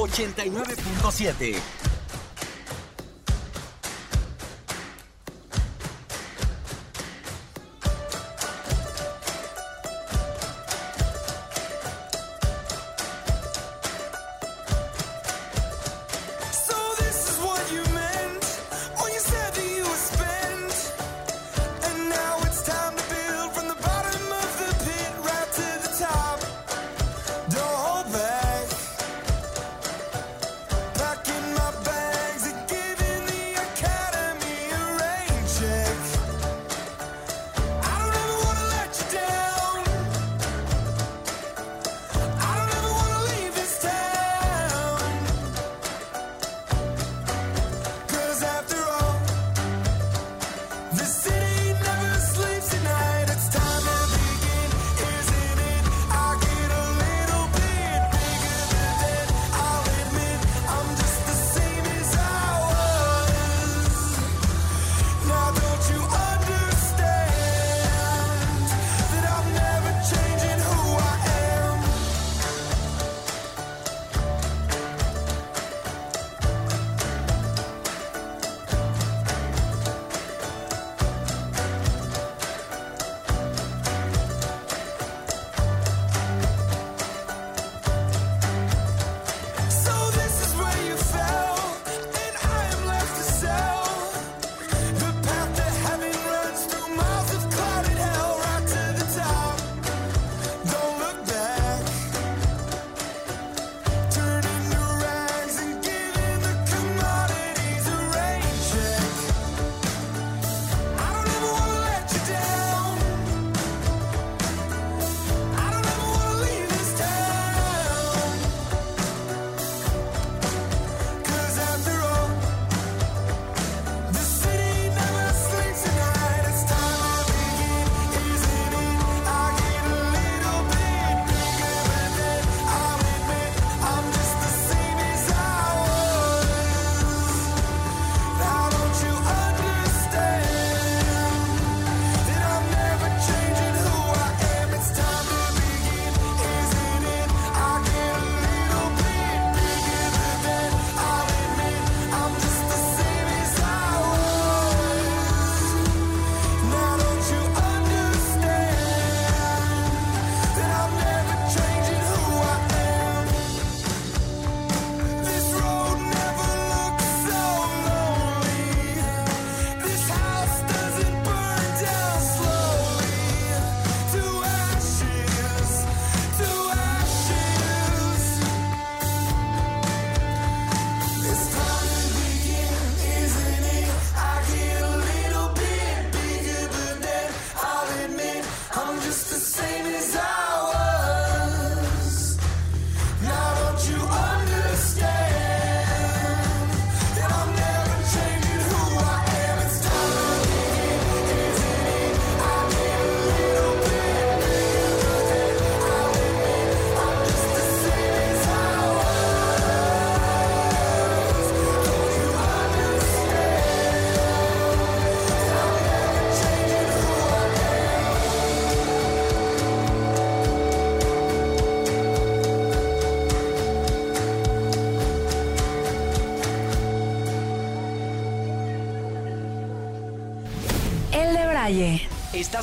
89.7. 0.09 1.76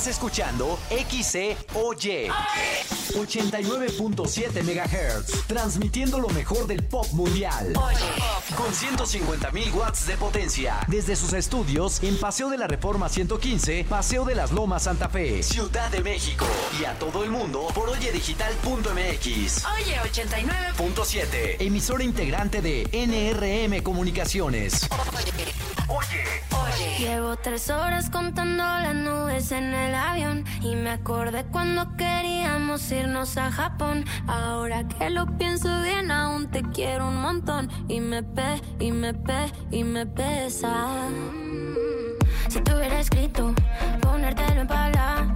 Estás 0.04 0.18
escuchando 0.18 0.78
XCOY 0.90 2.30
89.7 3.16 4.62
MHz, 4.62 5.48
transmitiendo 5.48 6.20
lo 6.20 6.28
mejor 6.28 6.68
del 6.68 6.84
pop 6.84 7.08
mundial. 7.14 7.72
Con 8.58 8.74
150.000 8.74 9.74
watts 9.74 10.06
de 10.06 10.18
potencia, 10.18 10.82
desde 10.90 11.16
sus 11.16 11.32
estudios 11.32 12.04
en 12.04 12.18
Paseo 12.18 12.50
de 12.50 12.58
la 12.58 12.68
Reforma 12.68 13.08
115, 13.08 13.86
Paseo 13.88 14.26
de 14.26 14.36
las 14.36 14.52
Lomas 14.52 14.84
Santa 14.84 15.08
Fe, 15.08 15.42
Ciudad 15.42 15.90
de 15.90 16.02
México. 16.02 16.46
Y 16.78 16.84
a 16.84 17.00
todo 17.00 17.24
el 17.24 17.30
mundo 17.30 17.68
por 17.74 17.90
oyedigital.mx. 17.90 19.66
Oye 19.66 20.02
89. 20.04 20.74
Punto 20.76 21.06
7, 21.06 21.66
emisora 21.66 22.04
integrante 22.04 22.62
de 22.62 22.90
NRM 22.92 23.82
Comunicaciones. 23.82 24.86
Llevo 26.98 27.36
tres 27.36 27.70
horas 27.70 28.10
contando 28.10 28.64
las 28.64 28.96
nubes 28.96 29.52
en 29.52 29.74
el 29.74 29.94
avión 29.94 30.44
y 30.62 30.76
me 30.76 30.92
acordé 30.92 31.46
cuando 31.46 31.96
queríamos 31.98 32.92
irnos 32.92 33.38
a 33.38 33.52
Japón. 33.52 34.06
Ahora 34.28 34.88
que 34.88 35.10
lo 35.10 35.26
pienso 35.38 35.82
bien, 35.82 36.10
aún 36.10 36.50
te 36.50 36.64
quiero 36.64 37.10
un 37.10 37.18
montón 37.18 37.70
y 37.88 38.00
me 38.00 38.24
pe, 38.24 38.62
y 38.80 38.92
me 38.92 39.14
pe, 39.14 39.52
y 39.72 39.84
me 39.84 40.06
pesa. 40.06 41.10
Si 42.48 42.62
te 42.62 42.76
hubiera 42.76 43.00
escrito, 43.00 43.54
ponértelo 44.02 44.62
en 44.62 44.68
palabras, 44.68 45.28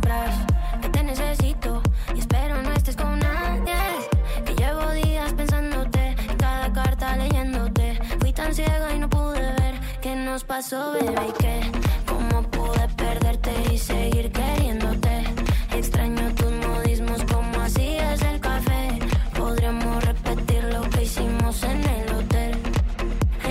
pasó, 10.58 10.94
bebé, 10.94 11.28
y 11.30 11.32
que 11.34 11.72
cómo 12.08 12.42
pude 12.50 12.88
perderte 12.96 13.52
y 13.72 13.78
seguir 13.78 14.32
queriéndote. 14.32 15.24
Extraño 15.72 16.34
tus 16.34 16.52
modismos, 16.52 17.24
como 17.32 17.62
hacías 17.62 18.20
el 18.24 18.40
café. 18.40 18.98
Podríamos 19.38 20.04
repetir 20.04 20.64
lo 20.64 20.82
que 20.90 21.04
hicimos 21.04 21.62
en 21.62 21.84
el 21.84 22.12
hotel 22.16 22.52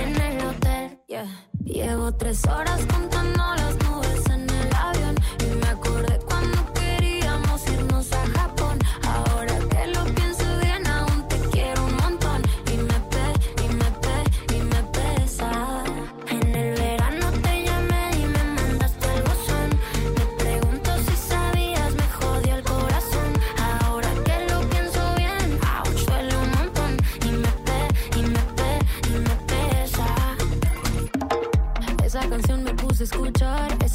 en 0.01 0.21
el 0.21 0.45
hotel. 0.47 0.99
yeah. 1.07 1.27
Llevo 1.63 2.13
tres 2.13 2.45
horas 2.45 2.81
contando 2.93 3.43
las 3.55 3.75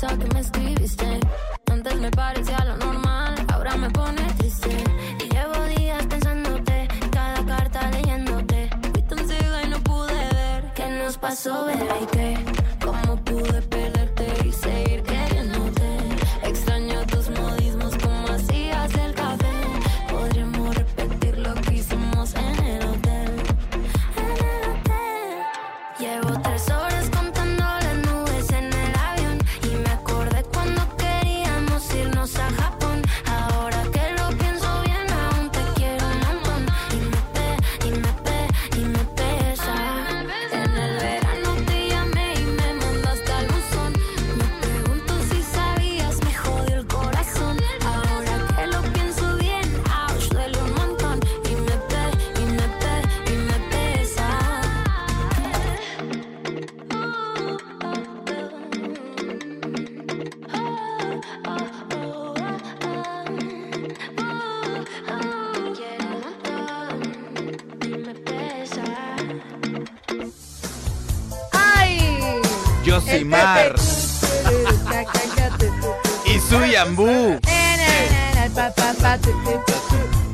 escuchar, 0.02 0.18
esa 0.18 0.50
que 0.50 0.51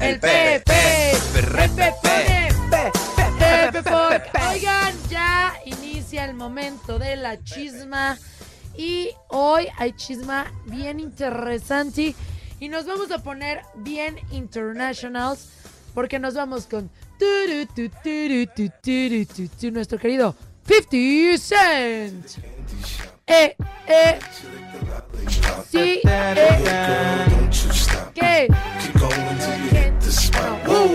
El 0.01 0.19
Pepe. 0.19 0.65
Pepe, 1.33 1.93
Pepe. 2.03 2.93
Pepe 3.39 3.83
Pop. 3.83 4.13
Oigan, 4.51 4.95
ya 5.09 5.55
inicia 5.65 6.25
el 6.25 6.35
momento 6.35 6.99
de 6.99 7.15
la 7.15 7.43
chisma. 7.45 8.19
Y 8.77 9.11
hoy 9.29 9.69
hay 9.77 9.93
chisma 9.93 10.53
bien 10.67 10.99
interesante. 10.99 12.17
Y 12.59 12.69
nos 12.69 12.87
vamos 12.87 13.13
a 13.13 13.23
poner 13.23 13.63
bien 13.77 14.17
internationals. 14.33 15.51
Porque 15.95 16.19
nos 16.19 16.35
vamos 16.35 16.67
con 16.67 16.91
nuestro 19.71 19.99
querido 19.99 20.35
50 20.67 21.39
Cent. 21.39 22.27
Eh, 23.29 23.55
eh. 23.87 24.18
Sí, 25.70 26.01
eh. 26.05 26.59
¿Qué? 28.14 28.49
Woo. 30.66 30.89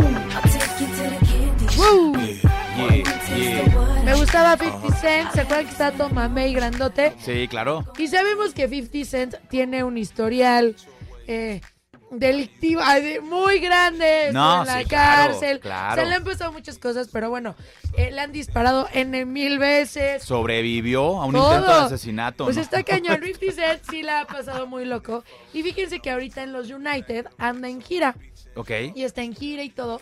Me 4.03 4.13
gustaba 4.15 4.57
50 4.57 4.95
Cent. 4.97 5.31
¿Se 5.31 5.41
acuerdan 5.41 5.65
que 5.65 5.71
está 5.71 5.91
todo 5.91 6.09
mamey 6.09 6.51
y 6.51 6.55
grandote? 6.55 7.13
Sí, 7.19 7.47
claro. 7.47 7.85
Y 7.97 8.07
sabemos 8.07 8.53
que 8.53 8.67
50 8.67 9.05
Cent 9.09 9.35
tiene 9.49 9.83
un 9.83 9.97
historial 9.97 10.75
eh, 11.27 11.61
delictivo 12.19 12.81
ay, 12.83 13.19
muy 13.21 13.59
grande. 13.59 14.29
No, 14.31 14.61
en 14.61 14.67
la 14.67 14.79
sí, 14.79 14.85
claro, 14.85 15.31
cárcel. 15.31 15.59
claro. 15.59 16.01
Se 16.01 16.07
le 16.07 16.15
han 16.15 16.23
pasado 16.23 16.51
muchas 16.51 16.77
cosas, 16.77 17.09
pero 17.11 17.29
bueno, 17.29 17.55
eh, 17.95 18.11
le 18.11 18.21
han 18.21 18.31
disparado 18.31 18.87
N 18.93 19.25
mil 19.25 19.59
veces. 19.59 20.23
Sobrevivió 20.23 21.21
a 21.21 21.25
un 21.25 21.33
Todo. 21.33 21.53
intento 21.55 21.79
de 21.79 21.85
asesinato. 21.85 22.43
Pues 22.45 22.55
¿no? 22.55 22.61
está 22.61 22.83
cañón. 22.83 23.21
50 23.23 23.51
Cent 23.55 23.81
sí 23.89 24.03
la 24.03 24.21
ha 24.21 24.25
pasado 24.27 24.67
muy 24.67 24.85
loco. 24.85 25.23
Y 25.53 25.63
fíjense 25.63 25.99
que 25.99 26.11
ahorita 26.11 26.43
en 26.43 26.53
los 26.53 26.69
United 26.69 27.27
anda 27.37 27.69
en 27.69 27.81
gira. 27.81 28.15
Ok. 28.55 28.71
Y 28.95 29.03
está 29.03 29.21
en 29.21 29.35
gira 29.35 29.63
y 29.63 29.69
todo. 29.69 30.01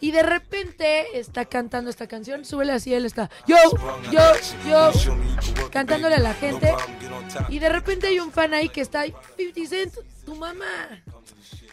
Y 0.00 0.12
de 0.12 0.22
repente 0.22 1.18
está 1.18 1.44
cantando 1.44 1.90
esta 1.90 2.06
canción. 2.06 2.44
Súbele 2.44 2.72
así, 2.72 2.94
él 2.94 3.04
está. 3.04 3.30
Yo, 3.48 3.56
yo, 4.12 4.20
yo. 4.68 4.92
Cantándole 5.70 6.14
a 6.14 6.20
la 6.20 6.34
gente. 6.34 6.72
Y 7.48 7.58
de 7.58 7.68
repente 7.68 8.06
hay 8.06 8.20
un 8.20 8.30
fan 8.30 8.54
ahí 8.54 8.68
que 8.68 8.80
está. 8.80 9.04
50 9.36 9.68
Cent, 9.68 9.94
tu 10.24 10.36
mamá. 10.36 11.02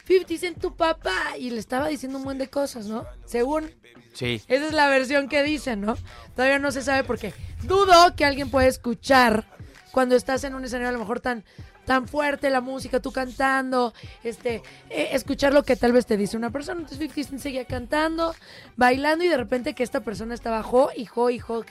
50 0.07 0.37
Cent, 0.37 0.59
tu 0.59 0.75
papá. 0.75 1.37
Y 1.37 1.49
le 1.49 1.59
estaba 1.59 1.87
diciendo 1.87 2.17
un 2.17 2.23
buen 2.23 2.37
de 2.37 2.49
cosas, 2.49 2.85
¿no? 2.87 3.05
Según 3.25 3.71
Sí. 4.13 4.41
esa 4.47 4.65
es 4.67 4.73
la 4.73 4.87
versión 4.87 5.27
que 5.27 5.43
dicen, 5.43 5.81
¿no? 5.81 5.97
Todavía 6.35 6.59
no 6.59 6.71
se 6.71 6.81
sabe 6.81 7.03
por 7.03 7.17
qué. 7.19 7.33
Dudo 7.63 8.15
que 8.15 8.23
alguien 8.25 8.49
pueda 8.49 8.67
escuchar 8.67 9.45
cuando 9.91 10.15
estás 10.15 10.43
en 10.43 10.55
un 10.55 10.63
escenario 10.63 10.89
a 10.89 10.93
lo 10.93 10.99
mejor 10.99 11.19
tan, 11.19 11.43
tan 11.85 12.07
fuerte 12.07 12.49
la 12.49 12.61
música, 12.61 12.99
tú 13.01 13.11
cantando, 13.11 13.93
este, 14.23 14.61
eh, 14.89 15.09
escuchar 15.11 15.53
lo 15.53 15.63
que 15.63 15.75
tal 15.75 15.91
vez 15.91 16.05
te 16.05 16.17
dice 16.17 16.37
una 16.37 16.49
persona. 16.49 16.81
Entonces 16.81 16.99
50 16.99 17.29
Cent 17.29 17.41
seguía 17.41 17.65
cantando, 17.65 18.33
bailando 18.77 19.23
y 19.25 19.27
de 19.27 19.37
repente 19.37 19.73
que 19.73 19.83
esta 19.83 19.99
persona 20.01 20.33
estaba 20.33 20.63
jo 20.63 20.89
y 20.95 21.05
jo 21.05 21.29
y 21.29 21.39
jo. 21.39 21.65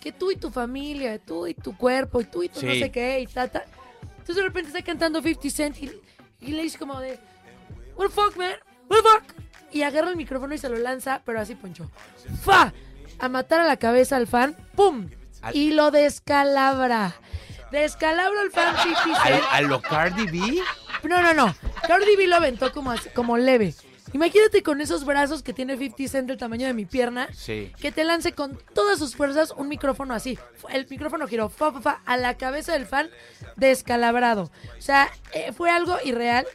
Que 0.00 0.12
tú 0.12 0.30
y 0.30 0.36
tu 0.36 0.50
familia, 0.50 1.18
tú 1.18 1.46
y 1.46 1.54
tu 1.54 1.76
cuerpo, 1.76 2.20
y 2.20 2.24
tú 2.24 2.42
y 2.42 2.48
tu 2.48 2.64
no 2.64 2.72
sé 2.72 2.90
qué, 2.90 3.20
y 3.20 3.26
ta, 3.26 3.48
ta. 3.48 3.64
Entonces 4.12 4.36
de 4.36 4.42
repente 4.42 4.68
está 4.68 4.82
cantando 4.82 5.20
50 5.20 5.50
Cent 5.50 5.76
y, 5.82 5.90
y 6.40 6.52
le 6.52 6.62
dice 6.62 6.78
como 6.78 6.98
de, 7.00 7.18
what 8.00 8.08
the 8.08 8.14
fuck, 8.14 8.36
man, 8.36 8.54
what 8.88 9.02
the 9.02 9.08
fuck. 9.08 9.22
Y 9.72 9.82
agarra 9.82 10.10
el 10.10 10.16
micrófono 10.16 10.54
y 10.54 10.58
se 10.58 10.68
lo 10.68 10.76
lanza, 10.78 11.22
pero 11.24 11.40
así, 11.40 11.54
Poncho. 11.54 11.90
¡Fa! 12.42 12.72
A 13.18 13.28
matar 13.28 13.60
a 13.60 13.64
la 13.64 13.76
cabeza 13.76 14.16
al 14.16 14.26
fan, 14.26 14.56
¡pum! 14.74 15.08
Y 15.52 15.70
lo 15.72 15.90
descalabra. 15.90 17.14
Descalabro 17.70 18.40
al 18.40 18.50
fan 18.50 18.74
50 18.82 19.22
¿A, 19.22 19.26
Cent. 19.26 19.44
a 19.52 19.60
lo 19.60 19.80
Cardi 19.80 20.26
B? 20.26 20.60
No, 21.08 21.22
no, 21.22 21.34
no. 21.34 21.54
Cardi 21.86 22.16
B 22.16 22.26
lo 22.26 22.36
aventó 22.36 22.72
como, 22.72 22.90
así- 22.90 23.10
como 23.10 23.36
leve. 23.38 23.74
Imagínate 24.12 24.64
con 24.64 24.80
esos 24.80 25.04
brazos 25.04 25.44
que 25.44 25.52
tiene 25.52 25.76
50 25.76 26.08
Cent 26.10 26.26
del 26.28 26.36
tamaño 26.36 26.66
de 26.66 26.74
mi 26.74 26.84
pierna. 26.84 27.28
Sí. 27.32 27.70
Que 27.80 27.92
te 27.92 28.02
lance 28.02 28.32
con 28.32 28.58
todas 28.74 28.98
sus 28.98 29.14
fuerzas 29.14 29.52
un 29.56 29.68
micrófono 29.68 30.14
así. 30.14 30.36
El 30.70 30.88
micrófono 30.90 31.28
giró 31.28 31.48
fa, 31.48 31.70
fa, 31.70 31.80
fa, 31.80 32.00
a 32.06 32.16
la 32.16 32.36
cabeza 32.36 32.72
del 32.72 32.86
fan 32.86 33.08
descalabrado. 33.56 34.50
O 34.76 34.82
sea, 34.82 35.08
eh, 35.32 35.52
fue 35.52 35.70
algo 35.70 35.96
irreal. 36.04 36.46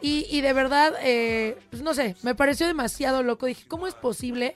Y, 0.00 0.26
y 0.30 0.40
de 0.40 0.52
verdad, 0.52 0.94
eh, 1.02 1.58
pues 1.70 1.82
no 1.82 1.94
sé, 1.94 2.16
me 2.22 2.34
pareció 2.34 2.66
demasiado 2.66 3.22
loco. 3.22 3.46
Dije, 3.46 3.64
¿cómo 3.66 3.86
es 3.86 3.94
posible 3.94 4.54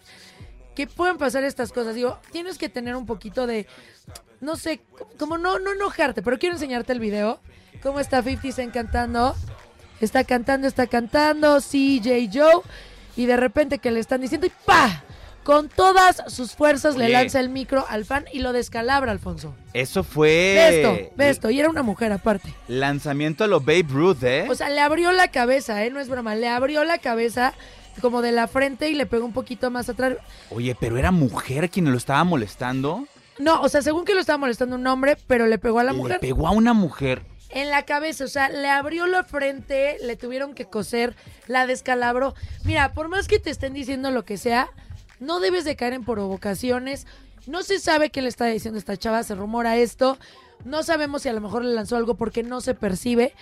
que 0.75 0.87
puedan 0.87 1.19
pasar 1.19 1.45
estas 1.45 1.73
cosas? 1.73 1.95
Digo, 1.95 2.19
tienes 2.31 2.59
que 2.59 2.69
tener 2.69 2.95
un 2.95 3.07
poquito 3.07 3.47
de, 3.47 3.67
no 4.41 4.57
sé, 4.57 4.81
como 5.19 5.39
no, 5.39 5.59
no 5.59 5.73
enojarte, 5.73 6.23
pero 6.23 6.39
quiero 6.39 6.55
enseñarte 6.55 6.93
el 6.93 7.01
video. 7.01 7.41
¿Cómo 7.83 7.99
está 7.99 8.23
50 8.23 8.53
Cent 8.53 8.73
cantando? 8.73 9.35
Está 10.01 10.25
cantando, 10.25 10.67
está 10.69 10.87
cantando, 10.87 11.61
CJ 11.61 12.29
Joe. 12.33 12.63
Y 13.17 13.27
de 13.27 13.37
repente 13.37 13.79
que 13.79 13.91
le 13.91 14.01
están 14.01 14.21
diciendo 14.21 14.47
¡pa! 14.65 15.05
Con 15.45 15.69
todas 15.69 16.23
sus 16.29 16.53
fuerzas 16.53 16.97
le 16.97 17.09
lanza 17.09 17.41
el 17.41 17.49
micro 17.49 17.85
al 17.89 18.05
fan 18.05 18.27
y 18.33 18.39
lo 18.39 18.53
descalabra, 18.53 19.11
Alfonso. 19.11 19.55
Eso 19.73 20.05
fue. 20.05 20.29
Ve 20.29 20.77
esto, 20.79 21.13
ve 21.17 21.31
esto. 21.31 21.51
Y 21.51 21.59
era 21.59 21.69
una 21.69 21.83
mujer 21.83 22.13
aparte. 22.13 22.55
Lanzamiento 22.69 23.43
a 23.43 23.49
lo 23.49 23.61
Babe 23.61 23.87
Ruth, 23.89 24.23
¿eh? 24.23 24.47
O 24.49 24.55
sea, 24.55 24.69
le 24.71 24.81
abrió 24.81 25.11
la 25.13 25.29
cabeza, 25.29 25.85
¿eh? 25.85 25.91
No 25.91 25.99
es 25.99 26.09
broma. 26.09 26.35
Le 26.37 26.47
abrió 26.49 26.85
la 26.85 26.99
cabeza 26.99 27.55
como 28.01 28.23
de 28.23 28.31
la 28.33 28.47
frente 28.47 28.89
y 28.89 28.95
le 28.95 29.05
pegó 29.07 29.25
un 29.25 29.33
poquito 29.33 29.71
más 29.71 29.89
atrás. 29.89 30.15
Oye, 30.51 30.77
pero 30.79 30.97
era 30.97 31.11
mujer 31.11 31.71
quien 31.71 31.91
lo 31.91 31.97
estaba 31.97 32.23
molestando. 32.25 33.07
No, 33.39 33.61
o 33.63 33.69
sea, 33.69 33.83
según 33.83 34.05
que 34.05 34.15
lo 34.15 34.21
estaba 34.21 34.39
molestando 34.39 34.77
un 34.77 34.87
hombre, 34.87 35.17
pero 35.27 35.47
le 35.47 35.59
pegó 35.59 35.81
a 35.81 35.85
la 35.85 35.93
Le 35.93 35.99
mujer 35.99 36.21
pegó 36.21 36.47
a 36.47 36.53
una 36.53 36.73
mujer. 36.73 37.23
en 37.51 37.69
la 37.71 37.83
cabeza. 37.83 38.25
O 38.25 38.29
sea, 38.29 38.49
le 38.49 38.69
abrió 38.69 39.07
la 39.09 39.25
frente, 39.25 39.97
le 40.03 40.17
tuvieron 40.17 40.55
que 40.55 40.67
coser, 40.67 41.17
la 41.49 41.67
descalabró. 41.67 42.35
Mira, 42.65 42.93
por 42.93 43.09
más 43.09 43.27
que 43.27 43.41
te 43.41 43.51
estén 43.51 43.75
diciendo 43.75 44.11
lo 44.13 44.25
que 44.25 44.37
sea, 44.37 44.69
no 45.23 45.41
debes 45.41 45.65
de 45.65 45.77
caer 45.77 45.93
en 45.95 46.05
provocaciones. 46.05 47.07
No 47.47 47.63
se 47.63 47.79
sabe 47.79 48.11
qué 48.11 48.23
le 48.23 48.29
está 48.29 48.47
diciendo 48.47 48.79
esta 48.79 48.97
chava, 48.97 49.23
se 49.23 49.35
rumora 49.35 49.77
esto. 49.77 50.19
No 50.65 50.83
sabemos 50.83 51.23
si 51.23 51.29
a 51.29 51.33
lo 51.33 51.41
mejor 51.41 51.65
le 51.65 51.75
lanzó 51.75 51.97
algo 51.97 52.17
porque 52.17 52.43
no 52.43 52.61
se 52.61 52.75
percibe. 52.75 53.33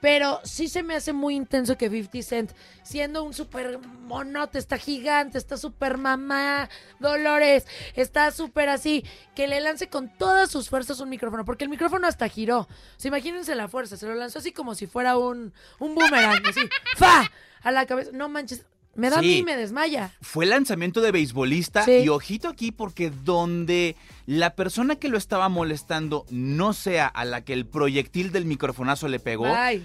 Pero 0.00 0.40
sí 0.44 0.68
se 0.68 0.82
me 0.82 0.94
hace 0.94 1.12
muy 1.12 1.36
intenso 1.36 1.76
que 1.76 1.90
50 1.90 2.22
Cent, 2.22 2.52
siendo 2.82 3.22
un 3.22 3.34
súper 3.34 3.78
monote, 4.06 4.58
está 4.58 4.78
gigante, 4.78 5.36
está 5.36 5.58
súper 5.58 5.98
mamá, 5.98 6.70
Dolores, 6.98 7.66
está 7.94 8.30
súper 8.30 8.70
así, 8.70 9.04
que 9.34 9.46
le 9.46 9.60
lance 9.60 9.90
con 9.90 10.08
todas 10.08 10.50
sus 10.50 10.70
fuerzas 10.70 11.00
un 11.00 11.10
micrófono, 11.10 11.44
porque 11.44 11.64
el 11.64 11.70
micrófono 11.70 12.06
hasta 12.06 12.28
giró. 12.28 12.60
O 12.60 12.68
sea, 12.96 13.10
imagínense 13.10 13.54
la 13.54 13.68
fuerza, 13.68 13.98
se 13.98 14.06
lo 14.06 14.14
lanzó 14.14 14.38
así 14.38 14.52
como 14.52 14.74
si 14.74 14.86
fuera 14.86 15.18
un, 15.18 15.52
un 15.78 15.94
boomerang, 15.94 16.46
así, 16.46 16.60
¡fa! 16.96 17.30
A 17.62 17.70
la 17.70 17.84
cabeza. 17.84 18.10
No 18.14 18.30
manches, 18.30 18.64
me 19.00 19.10
da 19.10 19.18
a 19.18 19.20
Sí. 19.20 19.26
mí 19.26 19.36
y 19.38 19.42
me 19.42 19.56
desmaya. 19.56 20.12
Fue 20.20 20.46
lanzamiento 20.46 21.00
de 21.00 21.10
beisbolista 21.10 21.84
Sí. 21.84 21.92
y 22.04 22.08
ojito 22.08 22.48
aquí 22.48 22.70
porque 22.70 23.10
donde 23.10 23.96
la 24.26 24.54
persona 24.54 24.96
que 24.96 25.08
lo 25.08 25.18
estaba 25.18 25.48
molestando 25.48 26.24
no 26.30 26.72
sea 26.72 27.06
a 27.06 27.24
la 27.24 27.42
que 27.44 27.52
el 27.52 27.66
proyectil 27.66 28.30
del 28.30 28.44
microfonazo 28.44 29.08
le 29.08 29.18
pegó, 29.18 29.44
Bye, 29.52 29.82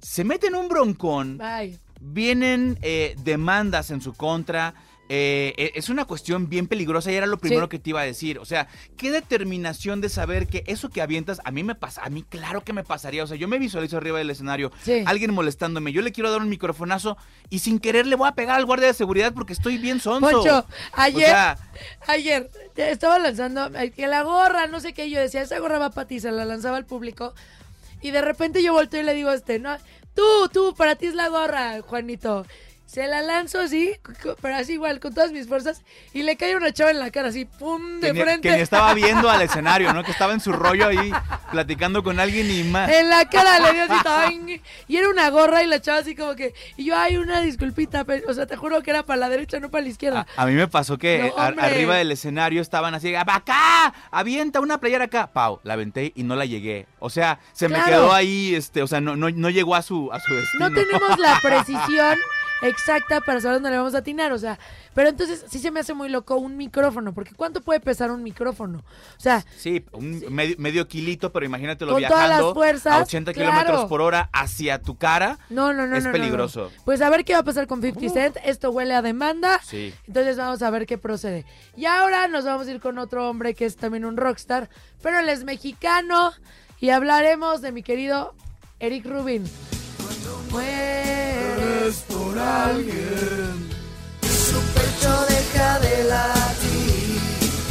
se 0.00 0.24
mete 0.24 0.48
en 0.48 0.54
un 0.56 0.68
broncón, 0.68 1.38
bye. 1.38 1.78
vienen 2.00 2.78
eh, 2.82 3.14
demandas 3.22 3.90
en 3.90 4.00
su 4.00 4.12
contra. 4.14 4.74
Eh, 5.10 5.52
eh, 5.58 5.72
es 5.74 5.90
una 5.90 6.06
cuestión 6.06 6.48
bien 6.48 6.66
peligrosa 6.66 7.12
y 7.12 7.14
era 7.14 7.26
lo 7.26 7.36
primero 7.38 7.66
Sí. 7.66 7.68
que 7.68 7.78
te 7.78 7.90
iba 7.90 8.00
a 8.00 8.04
decir. 8.04 8.38
O 8.38 8.44
sea, 8.46 8.68
qué 8.96 9.10
determinación 9.10 10.00
de 10.00 10.08
saber 10.08 10.46
que 10.46 10.64
eso 10.66 10.88
que 10.88 11.02
avientas, 11.02 11.40
a 11.44 11.50
mí 11.50 11.62
me 11.62 11.74
pasa, 11.74 12.02
a 12.04 12.08
mí 12.10 12.24
claro 12.26 12.64
que 12.64 12.72
me 12.72 12.84
pasaría. 12.84 13.22
O 13.22 13.26
sea, 13.26 13.36
yo 13.36 13.46
me 13.46 13.58
visualizo 13.58 13.96
arriba 13.98 14.18
del 14.18 14.30
escenario, 14.30 14.72
Sí. 14.82 15.02
alguien 15.06 15.34
molestándome, 15.34 15.92
yo 15.92 16.00
le 16.02 16.12
quiero 16.12 16.30
dar 16.30 16.40
un 16.40 16.48
microfonazo 16.48 17.16
y 17.50 17.58
sin 17.58 17.78
querer 17.80 18.06
le 18.06 18.16
voy 18.16 18.28
a 18.28 18.32
pegar 18.32 18.56
al 18.56 18.64
guardia 18.64 18.86
de 18.88 18.94
seguridad 18.94 19.34
porque 19.34 19.52
estoy 19.52 19.76
bien 19.78 20.00
sonso. 20.00 20.30
Poncho, 20.30 20.66
ayer, 20.92 21.24
O 21.26 21.28
sea, 21.28 21.58
ayer 22.08 22.50
estaba 22.76 23.18
lanzando 23.18 23.70
que 23.94 24.06
la 24.06 24.22
gorra, 24.22 24.66
no 24.68 24.80
sé 24.80 24.94
qué, 24.94 25.10
yo 25.10 25.20
decía, 25.20 25.42
esa 25.42 25.58
gorra 25.58 25.78
va 25.78 25.90
para 25.90 26.08
ti, 26.08 26.18
se 26.20 26.30
la 26.32 26.44
lanzaba 26.44 26.76
al 26.76 26.86
público. 26.86 27.34
Y 28.00 28.10
de 28.10 28.20
repente 28.22 28.62
yo 28.62 28.72
volteo 28.72 29.00
y 29.00 29.04
le 29.04 29.14
digo 29.14 29.30
a 29.30 29.34
este, 29.34 29.58
no, 29.58 29.76
tú, 30.14 30.22
tú, 30.52 30.74
para 30.76 30.94
ti 30.96 31.06
es 31.06 31.14
la 31.14 31.28
gorra, 31.28 31.80
Juanito. 31.82 32.46
Se 32.86 33.08
la 33.08 33.22
lanzo 33.22 33.58
así, 33.60 33.92
pero 34.40 34.54
así 34.56 34.74
igual, 34.74 35.00
con 35.00 35.12
todas 35.14 35.32
mis 35.32 35.48
fuerzas, 35.48 35.82
y 36.12 36.22
le 36.22 36.36
cae 36.36 36.54
una 36.54 36.70
chava 36.72 36.90
en 36.92 37.00
la 37.00 37.10
cara, 37.10 37.28
así, 37.28 37.44
pum, 37.44 37.98
de 37.98 38.08
que, 38.08 38.12
ni, 38.12 38.20
frente. 38.20 38.48
que 38.48 38.54
ni 38.56 38.62
estaba 38.62 38.94
viendo 38.94 39.28
al 39.28 39.42
escenario, 39.48 39.92
¿no? 39.92 40.04
Que 40.04 40.12
estaba 40.12 40.32
en 40.32 40.38
su 40.40 40.52
rollo 40.52 40.86
ahí 40.88 41.10
platicando 41.50 42.04
con 42.04 42.20
alguien 42.20 42.48
y 42.50 42.62
más. 42.64 42.90
En 42.90 43.08
la 43.08 43.28
cara 43.28 43.58
le 43.58 43.72
dio 43.72 43.82
así, 43.88 44.62
y 44.88 44.96
era 44.96 45.08
una 45.08 45.28
gorra 45.30 45.62
y 45.62 45.66
la 45.66 45.80
chava 45.80 45.98
así 45.98 46.14
como 46.14 46.36
que, 46.36 46.54
y 46.76 46.84
yo, 46.84 46.96
hay 46.96 47.16
una 47.16 47.40
disculpita, 47.40 48.04
pero, 48.04 48.30
o 48.30 48.34
sea, 48.34 48.46
te 48.46 48.54
juro 48.56 48.80
que 48.82 48.90
era 48.90 49.02
para 49.02 49.18
la 49.18 49.28
derecha, 49.28 49.58
no 49.58 49.70
para 49.70 49.82
la 49.82 49.88
izquierda. 49.90 50.26
A, 50.36 50.42
a 50.42 50.46
mí 50.46 50.52
me 50.52 50.68
pasó 50.68 50.96
que 50.98 51.32
No, 51.34 51.42
a- 51.42 51.48
hombre. 51.48 51.64
arriba 51.66 51.96
del 51.96 52.12
escenario 52.12 52.62
estaban 52.62 52.94
así, 52.94 53.14
acá, 53.16 53.92
avienta 54.10 54.60
una 54.60 54.78
playera 54.78 55.06
acá. 55.06 55.32
Pau, 55.32 55.58
la 55.64 55.72
aventé 55.72 56.12
y 56.14 56.22
no 56.22 56.36
la 56.36 56.44
llegué. 56.44 56.86
O 57.00 57.10
sea, 57.10 57.40
se 57.54 57.68
me 57.68 57.82
quedó 57.82 58.12
ahí, 58.12 58.54
este, 58.54 58.82
o 58.82 58.86
sea, 58.86 59.00
no, 59.00 59.16
no, 59.16 59.30
no 59.30 59.50
llegó 59.50 59.74
a 59.74 59.82
su, 59.82 60.12
a 60.12 60.20
su 60.20 60.32
destino. 60.34 60.68
No 60.68 60.74
tenemos 60.74 61.18
la 61.18 61.38
precisión 61.42 62.18
exacta 62.62 63.20
para 63.20 63.40
saber 63.40 63.56
dónde 63.56 63.70
le 63.70 63.76
vamos 63.76 63.94
a 63.94 63.98
atinar, 63.98 64.32
o 64.32 64.38
sea, 64.38 64.58
pero 64.94 65.08
entonces 65.08 65.44
sí 65.48 65.58
se 65.58 65.70
me 65.70 65.80
hace 65.80 65.92
muy 65.94 66.08
loco 66.08 66.36
un 66.36 66.56
micrófono, 66.56 67.12
porque 67.12 67.34
¿cuánto 67.34 67.60
puede 67.60 67.80
pesar 67.80 68.10
un 68.10 68.22
micrófono? 68.22 68.78
O 68.78 69.20
sea, 69.20 69.44
Sí, 69.56 69.84
un 69.92 70.22
medio, 70.30 70.56
medio 70.58 70.86
kilito, 70.88 71.32
pero 71.32 71.44
imagínatelo 71.46 71.92
Con 71.92 72.02
todas 72.02 72.18
viajando 72.26 72.46
las 72.48 72.54
fuerzas, 72.54 72.92
a 72.94 73.02
80 73.02 73.32
claro. 73.32 73.50
kilómetros 73.50 73.84
por 73.86 74.00
hora 74.00 74.30
hacia 74.32 74.80
tu 74.80 74.96
cara. 74.96 75.38
no, 75.50 75.72
no, 75.72 75.86
no, 75.86 75.96
Es 75.96 76.04
no, 76.04 76.12
peligroso. 76.12 76.70
no. 76.74 76.82
Pues 76.84 77.02
a 77.02 77.10
ver 77.10 77.24
qué 77.24 77.32
va 77.34 77.40
a 77.40 77.44
pasar 77.44 77.66
con 77.66 77.82
50 77.82 78.14
Cent, 78.14 78.36
esto 78.44 78.70
huele 78.70 78.94
a 78.94 79.02
demanda, 79.02 79.60
Sí. 79.64 79.92
entonces 80.06 80.36
vamos 80.36 80.62
a 80.62 80.70
ver 80.70 80.86
qué 80.86 80.96
procede. 80.98 81.44
Y 81.76 81.86
ahora 81.86 82.28
nos 82.28 82.44
vamos 82.44 82.66
a 82.66 82.70
ir 82.70 82.80
con 82.80 82.98
otro 82.98 83.28
hombre 83.28 83.54
que 83.54 83.64
es 83.66 83.76
también 83.76 84.04
un 84.04 84.16
rockstar, 84.16 84.70
pero 85.02 85.18
él 85.18 85.28
es 85.28 85.44
mexicano 85.44 86.32
y 86.80 86.90
hablaremos 86.90 87.60
de 87.62 87.72
mi 87.72 87.82
querido 87.82 88.34
Eric 88.80 89.06
Rubin. 89.06 89.44
Mueres 90.54 92.04
por 92.06 92.38
alguien. 92.38 93.68
Su 94.22 94.60
pecho 94.72 95.26
deja 95.28 95.80
de 95.80 96.04
latir. 96.04 97.18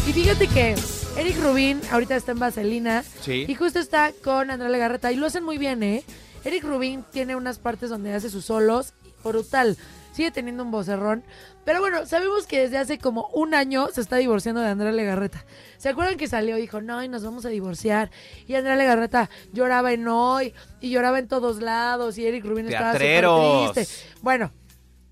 Y 0.05 0.11
fíjate 0.11 0.47
que 0.49 0.75
Eric 1.15 1.41
Rubin 1.41 1.79
ahorita 1.91 2.17
está 2.17 2.33
en 2.33 2.39
Vaselina. 2.39 3.05
Sí. 3.21 3.45
Y 3.47 3.55
justo 3.55 3.79
está 3.79 4.11
con 4.21 4.51
Andrea 4.51 4.69
Legarreta. 4.69 5.13
Y 5.13 5.15
lo 5.15 5.27
hacen 5.27 5.45
muy 5.45 5.57
bien, 5.57 5.81
¿eh? 5.81 6.03
Eric 6.43 6.65
Rubin 6.65 7.05
tiene 7.09 7.37
unas 7.37 7.57
partes 7.57 7.89
donde 7.89 8.13
hace 8.13 8.29
sus 8.29 8.43
solos. 8.43 8.91
Brutal. 9.23 9.77
Sigue 10.13 10.31
teniendo 10.31 10.63
un 10.63 10.71
vocerrón. 10.71 11.23
Pero 11.65 11.79
bueno, 11.79 12.05
sabemos 12.05 12.45
que 12.45 12.59
desde 12.59 12.77
hace 12.77 12.99
como 12.99 13.27
un 13.33 13.53
año 13.53 13.87
se 13.91 14.01
está 14.01 14.17
divorciando 14.17 14.61
de 14.61 14.67
Andrea 14.67 14.91
Legarreta. 14.91 15.45
¿Se 15.77 15.89
acuerdan 15.89 16.17
que 16.17 16.27
salió 16.27 16.57
y 16.57 16.61
dijo, 16.61 16.81
no, 16.81 17.03
y 17.03 17.07
nos 17.07 17.23
vamos 17.23 17.45
a 17.45 17.49
divorciar? 17.49 18.11
Y 18.47 18.55
Andrea 18.55 18.75
Legarreta 18.75 19.29
lloraba 19.51 19.91
en 19.91 20.07
hoy 20.07 20.53
y 20.79 20.91
lloraba 20.91 21.19
en 21.19 21.27
todos 21.27 21.61
lados 21.61 22.17
y 22.17 22.25
Eric 22.25 22.45
Rubin 22.45 22.67
estaba 22.67 22.93
súper 22.93 23.25
triste. 23.73 23.93
Bueno, 24.21 24.51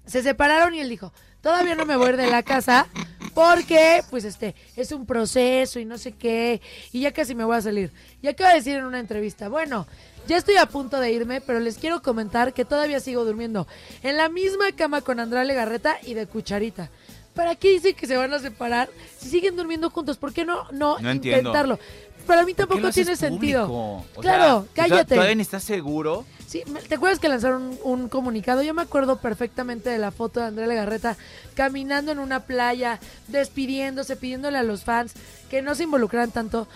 se 0.06 0.22
separaron 0.22 0.74
y 0.76 0.80
él 0.80 0.90
dijo, 0.90 1.12
todavía 1.42 1.76
no 1.76 1.86
me 1.86 1.96
voy 1.96 2.08
a 2.08 2.10
ir 2.12 2.18
de 2.18 2.30
la 2.30 2.44
casa 2.44 2.88
porque, 3.34 4.04
pues, 4.10 4.26
este, 4.26 4.56
es 4.76 4.92
un 4.92 5.06
proceso 5.06 5.80
y 5.80 5.86
no 5.86 5.98
sé 5.98 6.12
qué, 6.12 6.62
y 6.92 7.02
ya 7.02 7.12
casi 7.12 7.34
me 7.34 7.44
voy 7.44 7.56
a 7.56 7.62
salir. 7.62 7.92
Y 8.22 8.28
acaba 8.28 8.50
de 8.50 8.58
decir 8.58 8.76
en 8.76 8.86
una 8.86 9.00
entrevista, 9.00 9.50
bueno, 9.50 9.88
ya 10.28 10.38
estoy 10.38 10.58
a 10.58 10.66
punto 10.66 11.00
de 11.00 11.12
irme, 11.12 11.42
pero 11.42 11.60
les 11.60 11.78
quiero 11.78 12.02
comentar 12.02 12.54
que 12.54 12.66
todavía 12.66 13.00
sigo 13.00 13.26
durmiendo 13.26 13.68
en 14.04 14.18
la 14.18 14.30
misma 14.30 14.72
cama 14.72 15.02
con 15.02 15.20
Andrea 15.20 15.44
Legarreta 15.44 15.98
y 16.04 16.14
de 16.14 16.28
Cucharita. 16.28 16.90
¿Para 17.34 17.56
qué 17.56 17.70
dicen 17.70 17.96
que 17.96 18.08
se 18.08 18.18
van 18.18 18.34
a 18.34 18.40
separar 18.40 18.90
si 19.18 19.30
siguen 19.30 19.56
durmiendo 19.56 19.90
juntos? 19.90 20.18
¿Por 20.18 20.34
qué 20.34 20.44
no, 20.44 20.70
no, 20.72 20.98
intentarlo? 21.00 21.80
Para 22.28 22.44
mí 22.46 22.54
¿Por 22.54 22.68
qué 22.68 22.74
tampoco 22.74 22.92
tiene 22.92 23.16
sentido. 23.16 23.72
O 23.72 24.06
Claro, 24.20 24.68
sea, 24.74 24.88
cállate. 24.88 25.16
¿Todavía 25.16 25.36
ni 25.36 25.42
estás 25.42 25.64
seguro? 25.64 26.26
Sí, 26.46 26.64
¿te 26.88 26.96
acuerdas 26.96 27.20
que 27.20 27.30
lanzaron 27.30 27.78
un, 27.84 28.02
un 28.02 28.10
comunicado? 28.10 28.62
Yo 28.62 28.74
me 28.74 28.82
acuerdo 28.82 29.18
perfectamente 29.20 29.90
de 29.90 29.98
la 29.98 30.12
foto 30.12 30.42
de 30.42 30.48
Andrea 30.48 30.68
Legarreta 30.68 31.16
caminando 31.56 32.12
en 32.12 32.20
una 32.20 32.42
playa, 32.42 33.00
despidiéndose, 33.30 34.18
pidiéndole 34.18 34.58
a 34.58 34.64
los 34.64 34.84
fans 34.84 35.14
que 35.50 35.62
no 35.62 35.74
se 35.74 35.84
involucraran 35.84 36.32
tanto. 36.32 36.68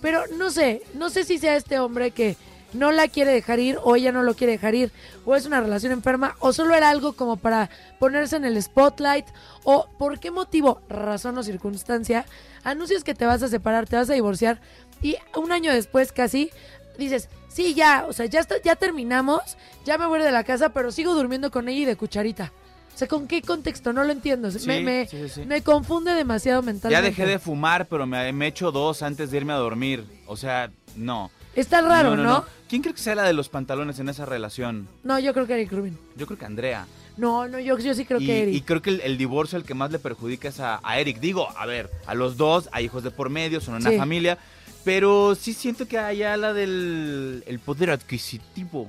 Pero 0.00 0.22
no 0.36 0.50
sé, 0.50 0.82
no 0.94 1.10
sé 1.10 1.24
si 1.24 1.38
sea 1.38 1.56
este 1.56 1.78
hombre 1.78 2.12
que 2.12 2.36
no 2.72 2.92
la 2.92 3.08
quiere 3.08 3.32
dejar 3.32 3.58
ir 3.60 3.78
o 3.82 3.96
ella 3.96 4.12
no 4.12 4.22
lo 4.22 4.34
quiere 4.34 4.52
dejar 4.52 4.74
ir 4.74 4.92
o 5.24 5.36
es 5.36 5.46
una 5.46 5.60
relación 5.60 5.92
enferma 5.92 6.36
o 6.38 6.52
solo 6.52 6.74
era 6.74 6.90
algo 6.90 7.14
como 7.14 7.36
para 7.36 7.70
ponerse 7.98 8.36
en 8.36 8.44
el 8.44 8.62
spotlight 8.62 9.26
o 9.64 9.88
por 9.98 10.18
qué 10.20 10.30
motivo, 10.30 10.80
razón 10.88 11.38
o 11.38 11.42
circunstancia, 11.42 12.26
anuncias 12.64 13.04
que 13.04 13.14
te 13.14 13.26
vas 13.26 13.42
a 13.42 13.48
separar, 13.48 13.86
te 13.88 13.96
vas 13.96 14.10
a 14.10 14.14
divorciar 14.14 14.60
y 15.02 15.16
un 15.36 15.52
año 15.52 15.72
después 15.72 16.12
casi 16.12 16.50
dices, 16.98 17.28
sí, 17.48 17.74
ya, 17.74 18.04
o 18.08 18.12
sea, 18.12 18.26
ya, 18.26 18.40
está, 18.40 18.60
ya 18.62 18.76
terminamos, 18.76 19.56
ya 19.84 19.96
me 19.98 20.06
voy 20.06 20.20
de 20.20 20.32
la 20.32 20.44
casa, 20.44 20.70
pero 20.70 20.90
sigo 20.90 21.14
durmiendo 21.14 21.50
con 21.50 21.68
ella 21.68 21.80
y 21.80 21.84
de 21.84 21.96
cucharita. 21.96 22.52
O 22.94 22.98
sea, 22.98 23.06
¿con 23.06 23.28
qué 23.28 23.42
contexto? 23.42 23.92
No 23.92 24.02
lo 24.02 24.10
entiendo. 24.10 24.48
me, 24.48 24.58
Sí, 24.58 24.66
me, 24.66 25.06
sí, 25.06 25.16
sí, 25.22 25.28
sí. 25.28 25.40
me 25.46 25.62
confunde 25.62 26.12
demasiado 26.14 26.60
Ya 26.62 26.66
mentalmente. 26.66 27.10
dejé 27.10 27.26
de 27.26 27.38
fumar, 27.38 27.86
pero 27.86 28.06
me, 28.06 28.32
me 28.32 28.48
echo 28.48 28.72
dos 28.72 29.02
antes 29.02 29.30
de 29.30 29.36
irme 29.36 29.52
a 29.52 29.56
dormir. 29.56 30.04
O 30.26 30.36
sea, 30.36 30.72
no. 30.96 31.30
Está 31.58 31.80
raro, 31.80 32.16
¿no? 32.16 32.44
¿Quién 32.68 32.82
cree 32.82 32.94
que 32.94 33.00
sea 33.00 33.14
la 33.14 33.24
de 33.24 33.32
los 33.32 33.48
pantalones 33.48 33.98
en 33.98 34.08
esa 34.08 34.24
relación? 34.26 34.88
No, 35.02 35.18
yo 35.18 35.32
creo 35.34 35.46
que 35.46 35.54
Eric 35.54 35.72
Rubin. 35.72 35.98
Yo 36.16 36.26
creo 36.26 36.38
que 36.38 36.44
Andrea. 36.44 36.86
No, 37.16 37.48
no, 37.48 37.58
yo, 37.58 37.76
yo 37.78 37.94
sí 37.94 38.04
creo 38.04 38.20
y, 38.20 38.26
que 38.26 38.42
Eric. 38.42 38.54
y 38.54 38.60
creo 38.60 38.80
que 38.82 38.90
el, 38.90 39.00
el 39.00 39.18
divorcio 39.18 39.58
el 39.58 39.64
que 39.64 39.74
más 39.74 39.90
le 39.90 39.98
perjudica 39.98 40.48
es 40.48 40.60
a, 40.60 40.78
a 40.84 41.00
Eric. 41.00 41.18
Digo, 41.18 41.48
a 41.56 41.66
ver, 41.66 41.90
a 42.06 42.14
los 42.14 42.36
dos, 42.36 42.68
hay 42.70 42.84
hijos 42.84 43.02
de 43.02 43.10
por 43.10 43.28
medio, 43.30 43.60
son 43.60 43.74
una 43.74 43.90
Sí. 43.90 43.96
familia, 43.96 44.38
pero 44.84 45.34
sí 45.34 45.52
siento 45.52 45.88
que 45.88 45.98
allá 45.98 46.36
la 46.36 46.52
del 46.52 47.42
el 47.46 47.58
poder 47.58 47.90
adquisitivo. 47.90 48.88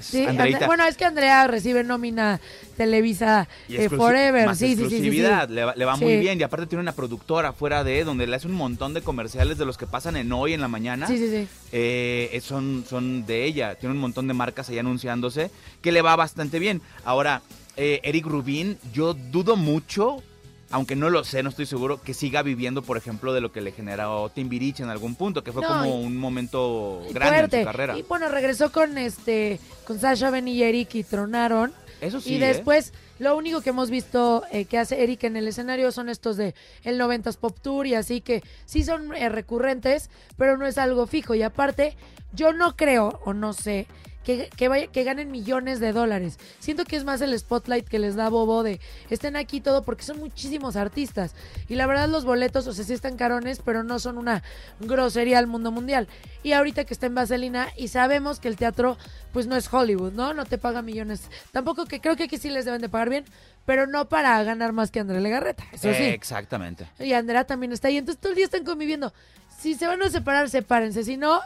Es 0.00 0.06
Sí, 0.06 0.24
Andreita. 0.26 0.56
Andre- 0.58 0.66
bueno, 0.66 0.84
es 0.86 0.96
que 0.96 1.04
Andrea 1.04 1.46
recibe 1.46 1.84
nómina 1.84 2.40
Televisa 2.76 3.46
eh, 3.68 3.88
Forever. 3.88 4.46
más 4.46 4.58
Sí, 4.58 4.68
sí, 4.68 4.70
sí, 4.70 4.76
sí, 4.76 4.84
exclusividad, 4.84 5.48
Le 5.48 5.64
va, 5.64 5.74
le 5.76 5.84
va 5.84 5.96
muy 5.96 6.16
bien. 6.16 6.40
Y 6.40 6.42
aparte 6.42 6.66
tiene 6.66 6.82
una 6.82 6.92
productora 6.92 7.52
fuera 7.52 7.84
de 7.84 8.04
donde 8.04 8.26
le 8.26 8.36
hace 8.36 8.46
un 8.46 8.54
montón 8.54 8.94
de 8.94 9.02
comerciales 9.02 9.58
de 9.58 9.64
los 9.66 9.76
que 9.78 9.86
pasan 9.86 10.16
en 10.16 10.32
hoy 10.32 10.54
en 10.54 10.60
la 10.60 10.68
mañana. 10.68 11.06
Sí, 11.06 11.18
sí, 11.18 11.28
sí. 11.30 11.46
Eh, 11.72 12.40
son, 12.42 12.84
son 12.88 13.26
de 13.26 13.44
ella. 13.44 13.74
Tiene 13.76 13.94
un 13.94 14.00
montón 14.00 14.26
de 14.28 14.34
marcas 14.34 14.68
ahí 14.68 14.78
anunciándose 14.78 15.50
que 15.82 15.92
le 15.92 16.02
va 16.02 16.16
bastante 16.16 16.58
bien. 16.58 16.80
Ahora, 17.04 17.42
eh, 17.76 18.00
Eric 18.02 18.26
Rubin, 18.26 18.78
yo 18.92 19.14
dudo 19.14 19.56
mucho, 19.56 20.22
aunque 20.70 20.96
no 20.96 21.10
lo 21.10 21.24
sé, 21.24 21.42
no 21.42 21.48
estoy 21.50 21.66
seguro, 21.66 22.00
que 22.00 22.14
siga 22.14 22.42
viviendo, 22.42 22.82
por 22.82 22.96
ejemplo, 22.96 23.32
de 23.32 23.40
lo 23.40 23.52
que 23.52 23.60
le 23.60 23.72
generó 23.72 24.28
Timbiriche 24.30 24.82
en 24.82 24.90
algún 24.90 25.14
punto, 25.16 25.42
que 25.42 25.52
fue 25.52 25.62
No, 25.62 25.68
como 25.68 25.84
y- 25.86 26.06
un 26.06 26.16
momento 26.16 27.02
grande 27.12 27.38
Fuerte. 27.38 27.56
en 27.58 27.62
su 27.62 27.66
carrera. 27.66 27.98
Y 27.98 28.02
bueno, 28.02 28.28
regresó 28.28 28.70
con 28.72 28.96
este 28.98 29.58
con 29.86 29.98
Sasha 29.98 30.30
Ben 30.30 30.46
y 30.48 30.62
Eric 30.62 30.94
y 30.94 31.04
tronaron. 31.04 31.72
Eso 32.00 32.20
sí. 32.20 32.32
y 32.32 32.36
¿eh? 32.36 32.46
después, 32.46 32.94
lo 33.18 33.36
único 33.36 33.60
que 33.60 33.70
hemos 33.70 33.90
visto 33.90 34.44
eh, 34.52 34.64
que 34.64 34.78
hace 34.78 35.02
Eric 35.02 35.24
en 35.24 35.36
el 35.36 35.46
escenario 35.48 35.92
son 35.92 36.08
estos 36.08 36.38
de 36.38 36.54
el 36.84 36.98
90s 36.98 37.36
Pop 37.36 37.58
Tour 37.60 37.86
y 37.86 37.94
así 37.94 38.22
que 38.22 38.42
sí 38.64 38.84
son 38.84 39.14
eh, 39.14 39.28
recurrentes, 39.28 40.08
pero 40.38 40.56
no 40.56 40.66
es 40.66 40.78
algo 40.78 41.06
fijo. 41.06 41.34
Y 41.34 41.42
aparte, 41.42 41.94
yo 42.32 42.52
no 42.54 42.74
creo 42.76 43.20
o 43.26 43.34
no 43.34 43.52
sé 43.52 43.86
que, 44.24 44.50
que, 44.56 44.68
vaya- 44.68 44.86
que 44.88 45.02
ganen 45.04 45.30
millones 45.30 45.80
de 45.80 45.92
dólares. 45.92 46.38
Siento 46.58 46.84
que 46.84 46.96
es 46.96 47.04
más 47.04 47.20
el 47.22 47.36
spotlight 47.38 47.88
que 47.88 47.98
les 47.98 48.16
da 48.16 48.28
Bobo 48.28 48.62
de 48.62 48.78
estén 49.08 49.34
aquí 49.36 49.60
todo 49.60 49.82
porque 49.82 50.02
son 50.04 50.18
muchísimos 50.18 50.76
artistas. 50.76 51.34
Y 51.68 51.74
la 51.76 51.86
verdad 51.86 52.08
los 52.08 52.24
boletos, 52.24 52.66
o 52.66 52.72
sea, 52.72 52.84
sí 52.84 52.92
están 52.92 53.16
carones, 53.16 53.60
pero 53.64 53.82
no 53.82 53.98
son 53.98 54.18
una 54.18 54.42
grosería 54.80 55.38
al 55.38 55.46
mundo 55.46 55.70
mundial. 55.72 56.06
Y 56.42 56.52
ahorita 56.52 56.84
que 56.84 56.92
está 56.94 57.06
en 57.06 57.14
Vaselina 57.14 57.68
y 57.76 57.88
sabemos 57.88 58.40
que 58.40 58.48
el 58.48 58.56
teatro 58.56 58.98
pues 59.32 59.46
no 59.46 59.56
es 59.56 59.72
Hollywood, 59.72 60.12
¿no? 60.12 60.34
No 60.34 60.44
te 60.44 60.58
paga 60.58 60.82
millones. 60.82 61.22
Tampoco 61.52 61.86
que 61.86 62.00
creo 62.00 62.16
que 62.16 62.24
aquí 62.24 62.36
sí 62.36 62.50
les 62.50 62.64
deben 62.64 62.80
de 62.80 62.88
pagar 62.88 63.08
bien, 63.10 63.24
pero 63.64 63.86
no 63.86 64.08
para 64.08 64.42
ganar 64.42 64.72
más 64.72 64.90
que 64.90 65.00
Andrea 65.00 65.20
Legarreta. 65.20 65.64
Eso 65.72 65.92
sí. 65.94 66.02
Exactamente. 66.04 66.86
Y 66.98 67.12
Andrea 67.12 67.44
también 67.44 67.72
está 67.72 67.88
ahí. 67.88 67.96
Entonces 67.96 68.20
todo 68.20 68.30
el 68.32 68.36
día 68.36 68.44
están 68.46 68.64
conviviendo. 68.64 69.12
Si 69.58 69.74
se 69.74 69.86
van 69.86 70.02
a 70.02 70.08
separar, 70.10 70.48
sepárense. 70.50 71.04
Si 71.04 71.16
no, 71.16 71.40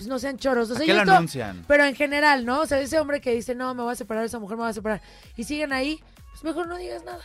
pues 0.00 0.08
no 0.08 0.18
sean 0.18 0.38
choros. 0.38 0.70
O 0.70 0.72
¿A 0.72 0.76
sea, 0.76 0.86
qué 0.86 0.92
yo 0.92 0.96
lo 0.96 1.02
esto- 1.02 1.12
anuncian? 1.14 1.62
Pero 1.68 1.84
en 1.84 1.94
general, 1.94 2.46
¿no? 2.46 2.60
O 2.60 2.66
sea, 2.66 2.80
ese 2.80 2.98
hombre 2.98 3.20
que 3.20 3.34
dice, 3.34 3.54
no, 3.54 3.74
me 3.74 3.82
voy 3.82 3.92
a 3.92 3.96
separar, 3.96 4.24
esa 4.24 4.38
mujer 4.38 4.56
me 4.56 4.62
va 4.62 4.70
a 4.70 4.72
separar. 4.72 5.02
Y 5.36 5.44
siguen 5.44 5.74
ahí, 5.74 6.02
pues 6.30 6.42
mejor 6.42 6.66
no 6.68 6.76
digas 6.78 7.04
nada. 7.04 7.20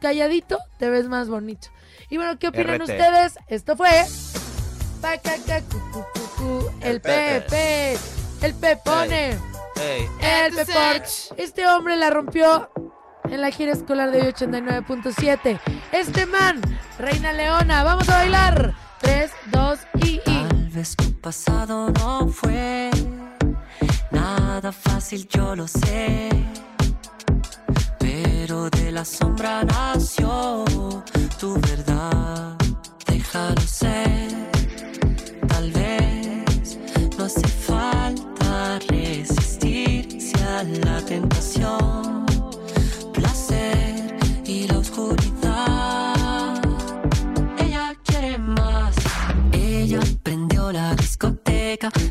Calladito, 0.00 0.58
te 0.78 0.88
ves 0.88 1.08
más 1.08 1.28
bonito. 1.28 1.68
Y 2.08 2.16
bueno, 2.16 2.38
¿qué 2.38 2.48
opinan 2.48 2.76
RT. 2.80 2.82
ustedes? 2.82 3.38
Esto 3.48 3.76
fue... 3.76 3.88
Pacaca, 5.00 5.60
cu, 5.62 5.78
cu, 5.92 6.04
cu, 6.14 6.20
cu, 6.36 6.70
el 6.80 7.00
Pepe. 7.00 7.98
El 8.42 8.54
Pepone. 8.54 9.30
El 10.20 10.54
Pepor. 10.54 11.02
Este 11.36 11.66
hombre 11.66 11.96
la 11.96 12.10
rompió 12.10 12.70
en 13.24 13.40
la 13.40 13.50
gira 13.50 13.72
escolar 13.72 14.10
de 14.12 14.22
hoy 14.22 14.28
89.7. 14.28 15.60
Este 15.92 16.26
man, 16.26 16.60
Reina 16.98 17.32
Leona, 17.32 17.82
vamos 17.82 18.08
a 18.08 18.18
bailar. 18.18 18.74
3, 19.00 19.30
2 19.52 19.78
y 20.04 20.20
y. 20.24 20.45
Vez 20.76 20.94
tu 20.94 21.10
pasado 21.22 21.90
no 21.90 22.28
fue 22.28 22.90
nada 24.10 24.70
fácil, 24.70 25.26
yo 25.26 25.56
lo 25.56 25.66
sé. 25.66 26.28
Pero 27.98 28.68
de 28.68 28.92
la 28.92 29.02
sombra 29.02 29.64
nació 29.64 30.66
tu 31.40 31.54
verdad. 31.60 32.56
Déjalo 33.06 33.60
ser. 33.62 34.28
Tal 35.48 35.72
vez 35.72 36.78
no 37.16 37.24
hace 37.24 37.48
falta 37.48 38.78
resistirse 38.90 40.36
a 40.44 40.62
la 40.62 41.00
tentación, 41.00 42.25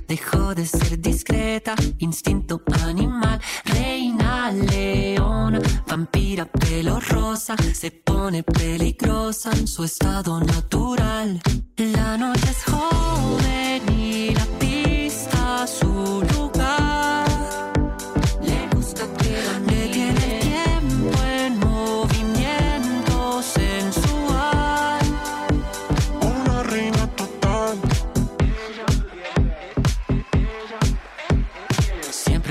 dejó 0.08 0.54
de 0.54 0.66
ser 0.66 1.00
discreta, 1.00 1.76
instinto 1.98 2.62
animal, 2.84 3.40
reina 3.66 4.52
leona, 4.52 5.60
vampira 5.88 6.46
pelo 6.46 7.00
rosa, 7.00 7.56
se 7.74 7.92
pone 7.92 8.44
peligrosa 8.44 9.52
en 9.52 9.68
su 9.68 9.84
estado 9.84 10.40
natural. 10.40 11.42
La 11.78 12.18
noche 12.18 12.50
es 12.50 12.64
joven 12.66 14.00
y 14.00 14.34
la 14.34 14.46
pista 14.60 15.66
su 15.68 16.24
lugar. 16.34 16.55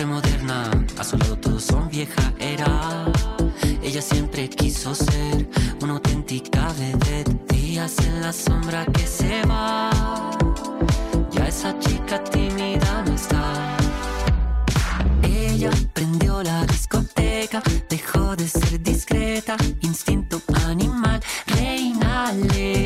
Moderna, 0.07 0.71
a 0.99 1.05
su 1.05 1.17
lado 1.17 1.37
todos 1.39 1.65
son 1.65 1.89
vieja 1.89 2.33
era. 2.39 3.07
Ella 3.83 4.03
siempre 4.03 4.49
quiso 4.49 4.95
ser 4.95 5.49
una 5.83 5.95
auténtica 5.95 6.73
vedette. 6.79 7.55
Días 7.55 7.99
en 8.01 8.21
la 8.21 8.33
sombra 8.33 8.85
que 8.87 9.07
se 9.07 9.43
va. 9.47 9.91
Ya 11.31 11.49
esa 11.49 11.79
chica 11.79 12.23
tímida 12.25 13.05
no 13.07 13.15
está. 13.15 13.77
Ella 15.23 15.71
prendió 15.93 16.43
la 16.43 16.67
discoteca, 16.67 17.63
dejó 17.89 18.37
de 18.37 18.49
ser 18.49 18.83
discreta, 18.83 19.57
instinto 19.81 20.41
animal, 20.67 21.21
reina 21.47 22.33
leona, 22.33 22.84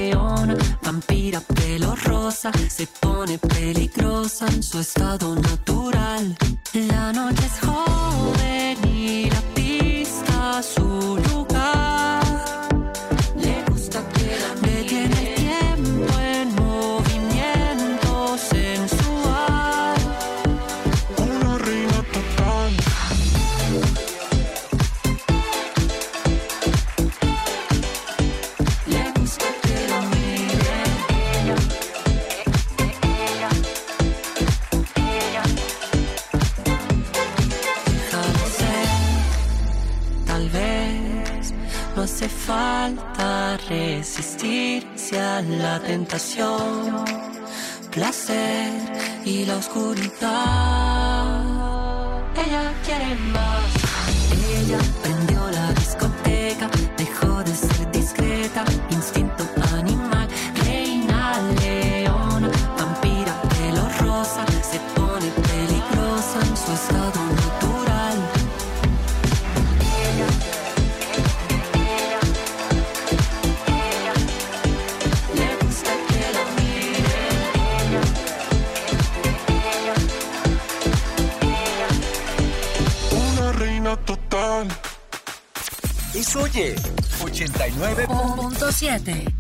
vampira 0.99 1.40
pelo 1.40 1.94
rosa, 1.94 2.51
se 2.68 2.86
pone 2.86 3.38
peligrosa 3.38 4.46
en 4.46 4.62
su 4.62 4.80
estado 4.80 5.34
natural. 5.36 6.36
La 6.72 7.12
noche 7.12 7.46
es 7.46 7.66
joven 7.66 8.78
y 8.84 9.30
la 9.30 9.40
pista 9.55 10.61
su 10.62 11.16
lugar. 11.30 11.97
Hace 42.18 42.28
falta 42.28 43.56
resistirse 43.68 45.20
a 45.20 45.40
la 45.40 45.78
tentación, 45.78 47.04
placer 47.92 48.72
y 49.24 49.44
la 49.44 49.58
oscuridad. 49.58 50.02
Ella 52.34 52.72
quiere 52.84 53.14
más. 53.32 53.70
Ella 54.58 54.80
Es 86.29 86.37
oye, 86.37 86.74
89. 87.24 89.38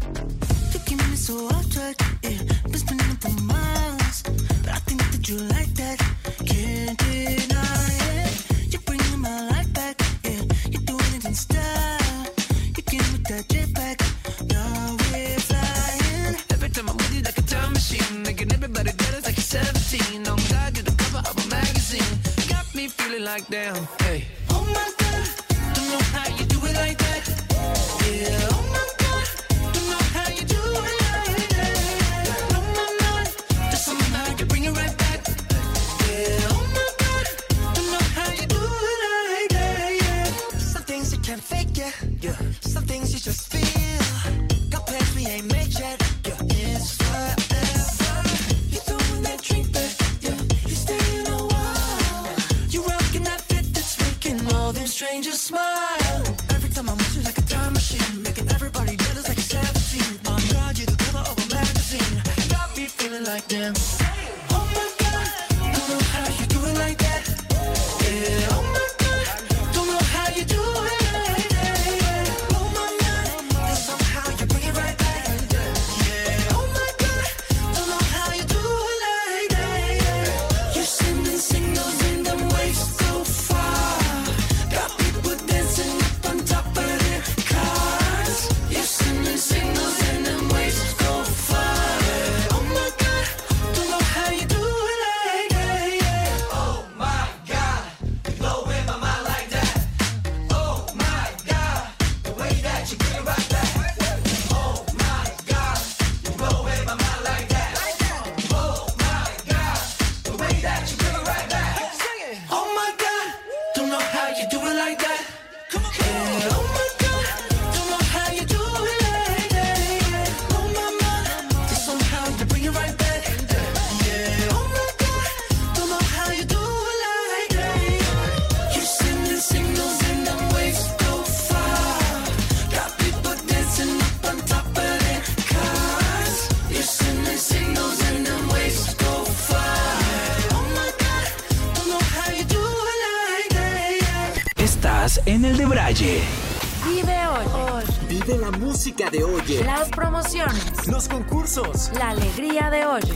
música 148.88 149.10
de 149.10 149.22
Oye. 149.22 149.64
Las 149.64 149.90
promociones. 149.90 150.86
Los 150.86 151.08
concursos. 151.08 151.90
La 151.98 152.10
alegría 152.10 152.70
de 152.70 152.86
Oye. 152.86 153.12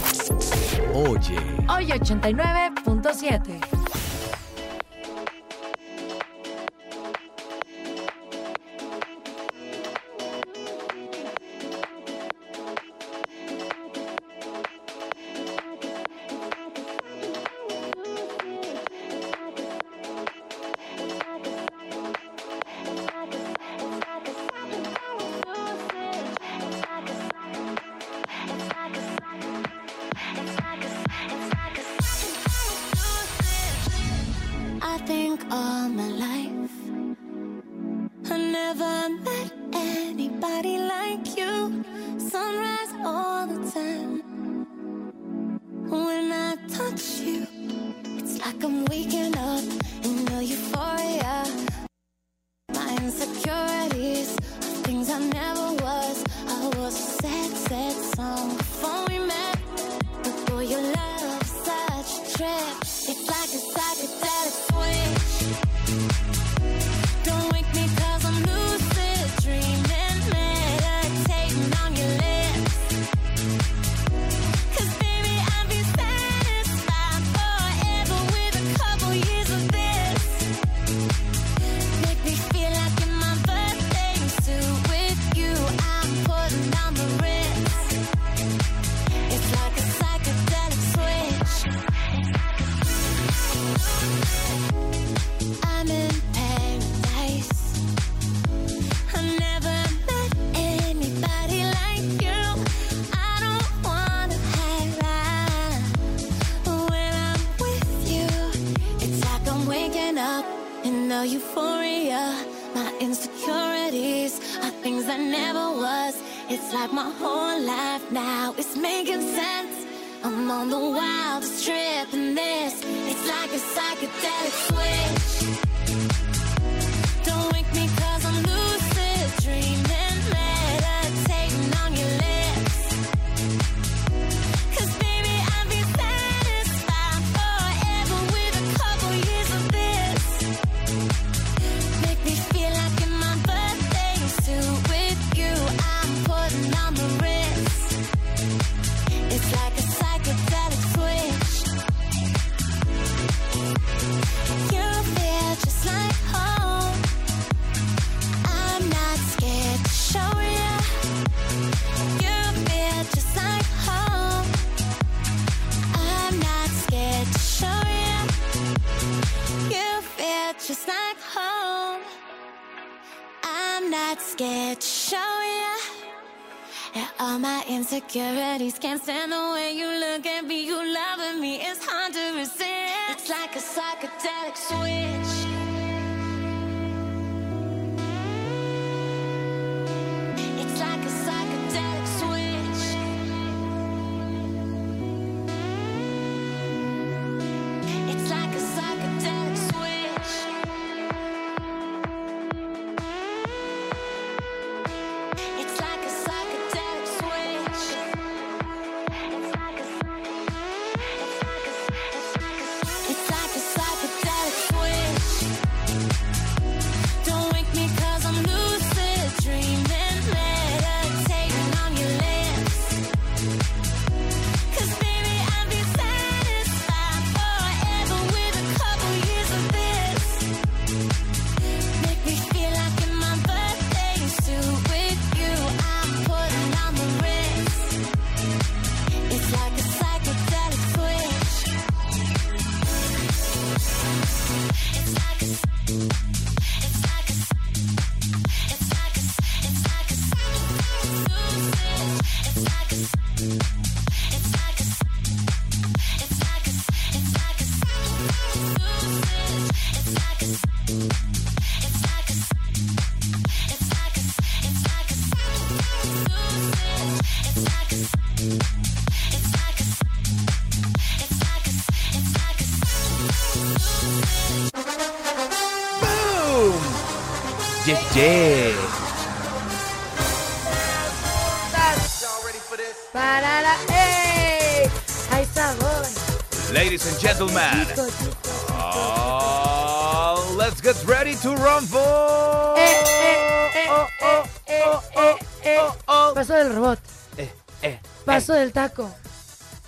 Oye. 0.92 1.38
Hoy 1.68 1.92
89 1.92 2.71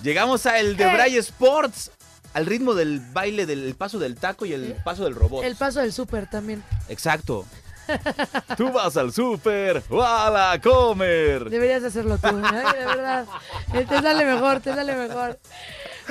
Llegamos 0.02 0.46
a 0.46 0.59
el 0.59 0.76
de 0.76 0.84
Eh. 0.84 0.94
Bray 0.94 1.16
Sports. 1.16 1.90
Al 2.34 2.46
ritmo 2.46 2.74
del 2.74 2.98
baile 3.12 3.46
del 3.46 3.64
el 3.64 3.74
paso 3.76 4.00
del 4.00 4.16
taco 4.16 4.44
y 4.44 4.52
el 4.52 4.74
paso 4.84 5.05
del 5.05 5.14
robot. 5.14 5.44
El 5.44 5.55
paso 5.55 5.80
del 5.80 5.92
súper 5.92 6.28
también. 6.28 6.64
Exacto. 6.88 7.46
Tú 8.57 8.72
vas 8.72 8.96
al 8.96 9.12
súper 9.12 9.82
o 9.88 10.02
a 10.02 10.30
la 10.30 10.61
comer. 10.61 11.48
Deberías 11.48 11.84
hacerlo 11.84 12.16
tú, 12.18 12.28
ay, 12.28 12.78
de 12.78 12.86
verdad. 12.86 13.26
Eh, 13.74 13.84
Te 13.88 14.00
sale 14.00 14.24
mejor, 14.24 14.61
te 14.61 14.74
sale 14.74 14.96
mejor. 14.96 15.38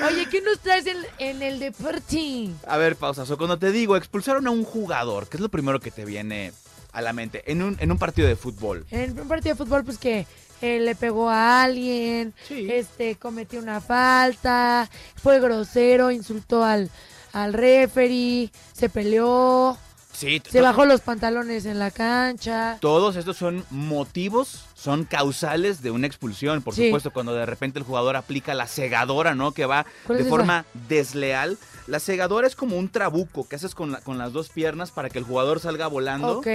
Oye, 0.08 0.28
¿qué 0.30 0.42
nos 0.42 0.60
traes 0.60 0.86
en, 0.86 0.98
en 1.18 1.42
el 1.42 1.60
Deporting? 1.60 2.56
A 2.68 2.78
ver, 2.78 2.96
pausazo. 2.96 3.38
Cuando 3.38 3.58
te 3.60 3.72
digo 3.72 3.98
expulsaron 3.98 4.48
a 4.48 4.52
un 4.52 4.64
jugador, 4.64 5.28
¿qué 5.28 5.38
es 5.38 5.42
lo 5.42 5.50
primero 5.50 5.80
que 5.80 5.92
te 5.92 6.06
viene 6.06 6.54
a 6.94 7.02
la 7.02 7.12
mente? 7.12 7.44
En 7.52 7.62
un, 7.64 7.76
en 7.80 7.92
un 7.92 7.98
partido 7.98 8.28
de 8.28 8.36
fútbol. 8.36 8.86
En 8.92 9.20
un 9.20 9.28
partido 9.28 9.56
de 9.56 9.58
fútbol, 9.66 9.84
pues 9.84 9.98
que 9.98 10.26
eh, 10.64 10.80
le 10.80 10.96
pegó 10.96 11.30
a 11.30 11.64
alguien, 11.64 12.34
Sí. 12.48 12.68
este, 12.72 13.16
cometió 13.18 13.60
una 13.60 13.82
falta, 13.82 14.90
fue 15.22 15.40
grosero, 15.40 16.10
insultó 16.10 16.64
al, 16.64 16.90
al 17.34 17.54
referee, 17.54 18.50
se 18.72 18.88
peleó, 18.90 19.78
Sí, 20.24 20.42
se 20.50 20.62
bajó 20.62 20.86
los 20.86 21.02
pantalones 21.02 21.66
en 21.66 21.80
la 21.80 21.92
cancha. 21.92 22.78
Todos 22.80 23.16
estos 23.18 23.36
son 23.38 23.66
motivos, 23.70 24.66
son 24.74 25.04
causales 25.06 25.82
de 25.82 25.92
una 25.92 26.08
expulsión. 26.08 26.62
Por 26.62 26.74
Sí. 26.76 26.86
supuesto, 26.86 27.12
cuando 27.12 27.34
de 27.34 27.46
repente 27.46 27.80
el 27.80 27.86
jugador 27.86 28.16
aplica 28.16 28.54
la 28.54 28.68
segadora, 28.68 29.36
¿no? 29.36 29.52
Que 29.52 29.66
va 29.66 29.86
¿Cuál 30.06 30.18
de 30.20 30.24
es 30.24 30.30
forma 30.30 30.66
desleal. 30.88 31.58
La 31.88 32.00
segadora 32.00 32.48
es 32.48 32.56
como 32.56 32.78
un 32.78 32.88
trabuco 32.88 33.46
que 33.48 33.58
haces 33.58 33.76
con, 33.76 33.92
la- 33.92 34.00
con 34.00 34.18
las 34.18 34.32
dos 34.32 34.48
piernas 34.48 34.92
para 34.92 35.10
que 35.10 35.20
el 35.20 35.26
jugador 35.26 35.60
salga 35.60 35.88
volando. 35.88 36.40
Ok, 36.40 36.48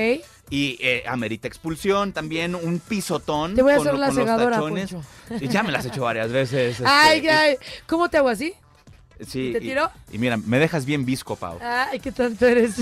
Y 0.50 0.78
eh, 0.80 1.04
amerita 1.06 1.46
expulsión, 1.46 2.14
también 2.14 2.54
un 2.54 2.78
pisotón. 2.78 3.54
te 3.54 3.60
voy 3.60 3.72
a 3.72 3.76
con, 3.76 3.88
hacer 3.88 3.98
la 4.00 4.06
los 4.06 4.14
segadora, 4.16 4.56
tachones. 4.56 4.90
Poncho. 4.92 5.06
Y 5.40 5.48
ya 5.48 5.62
me 5.62 5.70
las 5.72 5.84
he 5.84 5.88
hecho 5.88 6.00
varias 6.02 6.32
veces. 6.32 6.76
este, 6.80 6.84
Ay, 6.88 7.20
y- 7.22 7.28
ay, 7.28 7.56
¿cómo 7.86 8.08
te 8.08 8.16
hago 8.16 8.30
así? 8.30 8.54
Sí, 9.26 9.48
¿y 9.48 9.52
te 9.52 9.60
tiro? 9.60 9.90
Y, 10.12 10.18
mira, 10.18 10.36
me 10.36 10.58
dejas 10.58 10.84
bien 10.84 11.04
visco, 11.04 11.36
Pau. 11.36 11.58
Ay, 11.62 12.00
qué 12.00 12.12
tanto 12.12 12.46
eres. 12.46 12.74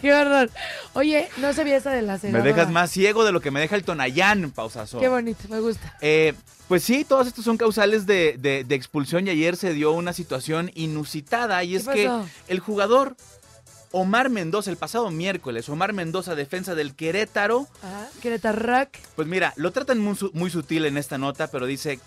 qué 0.00 0.12
horror. 0.12 0.50
Oye, 0.94 1.28
no 1.38 1.52
sabía 1.52 1.76
esa 1.76 1.90
de 1.90 2.02
la 2.02 2.14
me 2.14 2.18
segadora. 2.18 2.44
dejas 2.44 2.70
más 2.70 2.90
ciego 2.90 3.24
de 3.24 3.32
lo 3.32 3.40
que 3.40 3.50
me 3.50 3.60
deja 3.60 3.76
el 3.76 3.84
Tonayán, 3.84 4.50
pausazo. 4.50 4.98
Qué 4.98 5.08
bonito, 5.08 5.44
me 5.48 5.60
gusta. 5.60 5.96
Eh, 6.00 6.34
pues 6.68 6.82
sí, 6.84 7.04
todos 7.04 7.26
estos 7.26 7.44
son 7.44 7.56
causales 7.56 8.06
de, 8.06 8.36
de- 8.38 8.64
de 8.64 8.74
expulsión 8.74 9.26
y 9.26 9.30
ayer 9.30 9.56
se 9.56 9.72
dio 9.74 9.92
una 9.92 10.12
situación 10.12 10.70
inusitada 10.74 11.62
y 11.64 11.70
¿Qué 11.70 11.76
es 11.76 11.88
que 11.88 12.10
el 12.48 12.60
jugador 12.60 13.16
Omar 13.94 14.30
Mendoza, 14.30 14.70
el 14.70 14.78
pasado 14.78 15.10
miércoles, 15.10 15.68
Omar 15.68 15.92
Mendoza, 15.92 16.34
defensa 16.34 16.74
del 16.74 16.94
Querétaro, 16.94 17.66
Ajá, 17.82 18.08
Querétaro 18.22 18.88
pues 19.14 19.28
mira, 19.28 19.52
lo 19.56 19.70
tratan 19.70 19.98
muy 20.00 20.50
sutil 20.50 20.86
en 20.86 20.96
esta 20.96 21.18
nota, 21.18 21.48
pero 21.48 21.66
dice, 21.66 22.00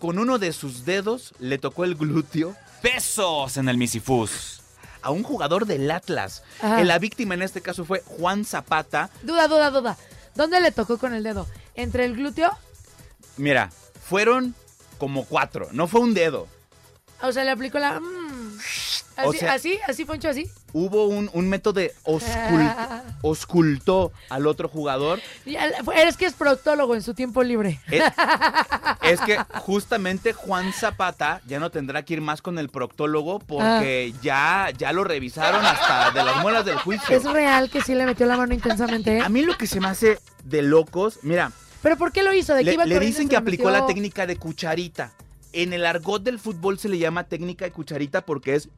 con 0.00 0.18
uno 0.18 0.38
de 0.38 0.52
sus 0.52 0.84
dedos 0.84 1.34
le 1.38 1.58
tocó 1.58 1.84
el 1.84 1.94
glúteo, 1.94 2.56
pesos 2.82 3.56
en 3.58 3.68
el 3.68 3.76
misifus. 3.76 4.62
A 5.02 5.10
un 5.10 5.22
jugador 5.22 5.66
del 5.66 5.90
Atlas. 5.90 6.42
Ajá. 6.60 6.82
La 6.82 6.98
víctima 6.98 7.34
en 7.34 7.42
este 7.42 7.60
caso 7.60 7.84
fue 7.84 8.02
Juan 8.04 8.44
Zapata. 8.44 9.10
Duda, 9.22 9.46
duda, 9.46 9.70
duda. 9.70 9.96
¿Dónde 10.34 10.60
le 10.60 10.72
tocó 10.72 10.98
con 10.98 11.14
el 11.14 11.22
dedo? 11.22 11.46
¿Entre 11.74 12.04
el 12.04 12.16
glúteo? 12.16 12.50
Mira, 13.36 13.70
fueron 14.02 14.54
como 14.98 15.24
cuatro, 15.24 15.68
no 15.72 15.86
fue 15.86 16.00
un 16.00 16.14
dedo. 16.14 16.48
O 17.22 17.32
sea, 17.32 17.44
le 17.44 17.50
aplicó 17.50 17.78
la... 17.78 18.00
Así, 19.20 19.28
O 19.28 19.32
sea- 19.40 19.52
así, 19.54 19.78
así, 19.88 20.04
Poncho, 20.04 20.28
así. 20.28 20.44
hubo 20.72 21.06
un, 21.06 21.30
un 21.32 21.48
método 21.48 21.80
de 21.80 21.92
oscul- 22.04 23.02
oscultó 23.22 24.12
al 24.28 24.46
otro 24.46 24.68
jugador. 24.68 25.20
Eres 25.94 26.16
que 26.16 26.26
es 26.26 26.34
proctólogo 26.34 26.94
en 26.94 27.02
su 27.02 27.14
tiempo 27.14 27.42
libre. 27.42 27.80
Es, 27.90 28.02
es 29.02 29.20
que 29.20 29.38
justamente 29.60 30.32
Juan 30.32 30.72
Zapata 30.72 31.40
ya 31.46 31.58
no 31.60 31.70
tendrá 31.70 32.02
que 32.04 32.14
ir 32.14 32.20
más 32.20 32.42
con 32.42 32.58
el 32.58 32.68
proctólogo 32.68 33.38
porque 33.38 34.12
ya, 34.22 34.70
ya 34.76 34.92
lo 34.92 35.04
revisaron 35.04 35.64
hasta 35.64 36.10
de 36.10 36.24
las 36.24 36.36
muelas 36.42 36.64
del 36.64 36.76
juicio. 36.78 37.16
Es 37.16 37.24
real 37.24 37.70
que 37.70 37.80
sí 37.82 37.94
le 37.94 38.06
metió 38.06 38.26
la 38.26 38.36
mano 38.36 38.54
intensamente. 38.54 39.18
¿eh? 39.18 39.20
A 39.20 39.28
mí 39.28 39.42
lo 39.42 39.56
que 39.56 39.66
se 39.66 39.80
me 39.80 39.88
hace 39.88 40.18
de 40.44 40.62
locos, 40.62 41.18
mira, 41.22 41.52
¿Pero 41.82 41.96
por 41.96 42.12
qué 42.12 42.22
lo 42.22 42.34
hizo? 42.34 42.52
¿De 42.52 42.60
qué 42.60 42.66
le, 42.66 42.74
iba 42.74 42.84
le 42.84 43.00
dicen 43.00 43.26
que 43.26 43.36
aplicó 43.36 43.64
metió? 43.68 43.80
la 43.80 43.86
técnica 43.86 44.26
de 44.26 44.36
cucharita. 44.36 45.12
En 45.54 45.72
el 45.72 45.86
argot 45.86 46.22
del 46.22 46.38
fútbol 46.38 46.78
se 46.78 46.90
le 46.90 46.98
llama 46.98 47.24
técnica 47.24 47.64
de 47.64 47.70
cucharita 47.72 48.20
porque 48.20 48.54
es, 48.54 48.68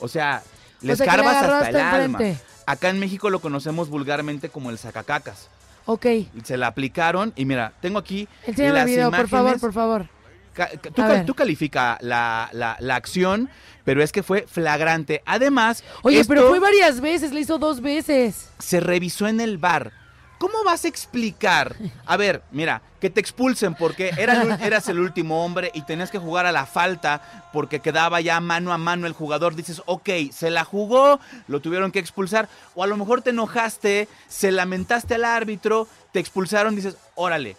o 0.00 0.08
sea, 0.08 0.42
le 0.80 0.92
O 0.92 0.96
sea, 0.96 1.06
escarbas 1.06 1.36
hasta 1.36 1.68
el 1.70 1.76
alma. 1.76 2.18
Acá 2.66 2.88
en 2.90 2.98
México 3.00 3.30
lo 3.30 3.40
conocemos 3.40 3.88
vulgarmente 3.88 4.48
como 4.48 4.70
el 4.70 4.78
sacacacas. 4.78 5.48
Ok. 5.86 6.06
Se 6.44 6.56
la 6.56 6.68
aplicaron 6.68 7.32
y 7.36 7.44
mira, 7.44 7.72
tengo 7.80 7.98
aquí 7.98 8.28
Enséñame 8.46 8.74
las 8.74 8.84
el 8.88 8.90
video, 8.90 9.10
por 9.10 9.28
favor, 9.28 9.40
imágenes. 9.42 9.60
por 9.60 9.72
favor. 9.72 10.08
Ca- 10.52 10.68
ca- 10.68 10.90
Tú, 10.90 11.02
cal- 11.02 11.26
tú 11.26 11.34
califica 11.34 11.96
la, 12.00 12.48
la- 12.52 12.76
la 12.80 12.96
acción, 12.96 13.48
pero 13.84 14.02
es 14.02 14.12
que 14.12 14.22
fue 14.22 14.46
flagrante. 14.48 15.22
Además, 15.26 15.82
Oye, 16.02 16.24
pero 16.26 16.48
fue 16.48 16.58
varias 16.60 17.00
veces, 17.00 17.32
le 17.32 17.40
hizo 17.40 17.58
dos 17.58 17.80
veces. 17.80 18.50
se 18.58 18.80
revisó 18.80 19.26
en 19.26 19.40
el 19.40 19.58
bar. 19.58 19.92
¿Cómo 20.40 20.64
vas 20.64 20.86
a 20.86 20.88
explicar? 20.88 21.76
A 22.06 22.16
ver, 22.16 22.42
mira, 22.50 22.80
que 22.98 23.10
te 23.10 23.20
expulsen 23.20 23.74
porque 23.74 24.10
era 24.16 24.42
eras 24.64 24.88
el 24.88 24.98
último 24.98 25.44
hombre 25.44 25.70
y 25.74 25.82
tenías 25.82 26.10
que 26.10 26.18
jugar 26.18 26.46
a 26.46 26.50
la 26.50 26.64
falta 26.64 27.50
porque 27.52 27.80
quedaba 27.80 28.22
ya 28.22 28.40
mano 28.40 28.72
a 28.72 28.78
mano 28.78 29.06
el 29.06 29.12
jugador. 29.12 29.54
Dices, 29.54 29.82
ok, 29.84 30.08
se 30.32 30.50
la 30.50 30.64
jugó, 30.64 31.20
lo 31.46 31.60
tuvieron 31.60 31.92
que 31.92 31.98
expulsar. 31.98 32.48
O 32.74 32.82
a 32.82 32.86
lo 32.86 32.96
mejor 32.96 33.20
te 33.20 33.30
enojaste, 33.30 34.08
se 34.28 34.50
lamentaste 34.50 35.16
al 35.16 35.26
árbitro, 35.26 35.86
te 36.10 36.20
expulsaron, 36.20 36.74
dices, 36.74 36.96
órale. 37.16 37.58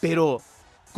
Pero, 0.00 0.42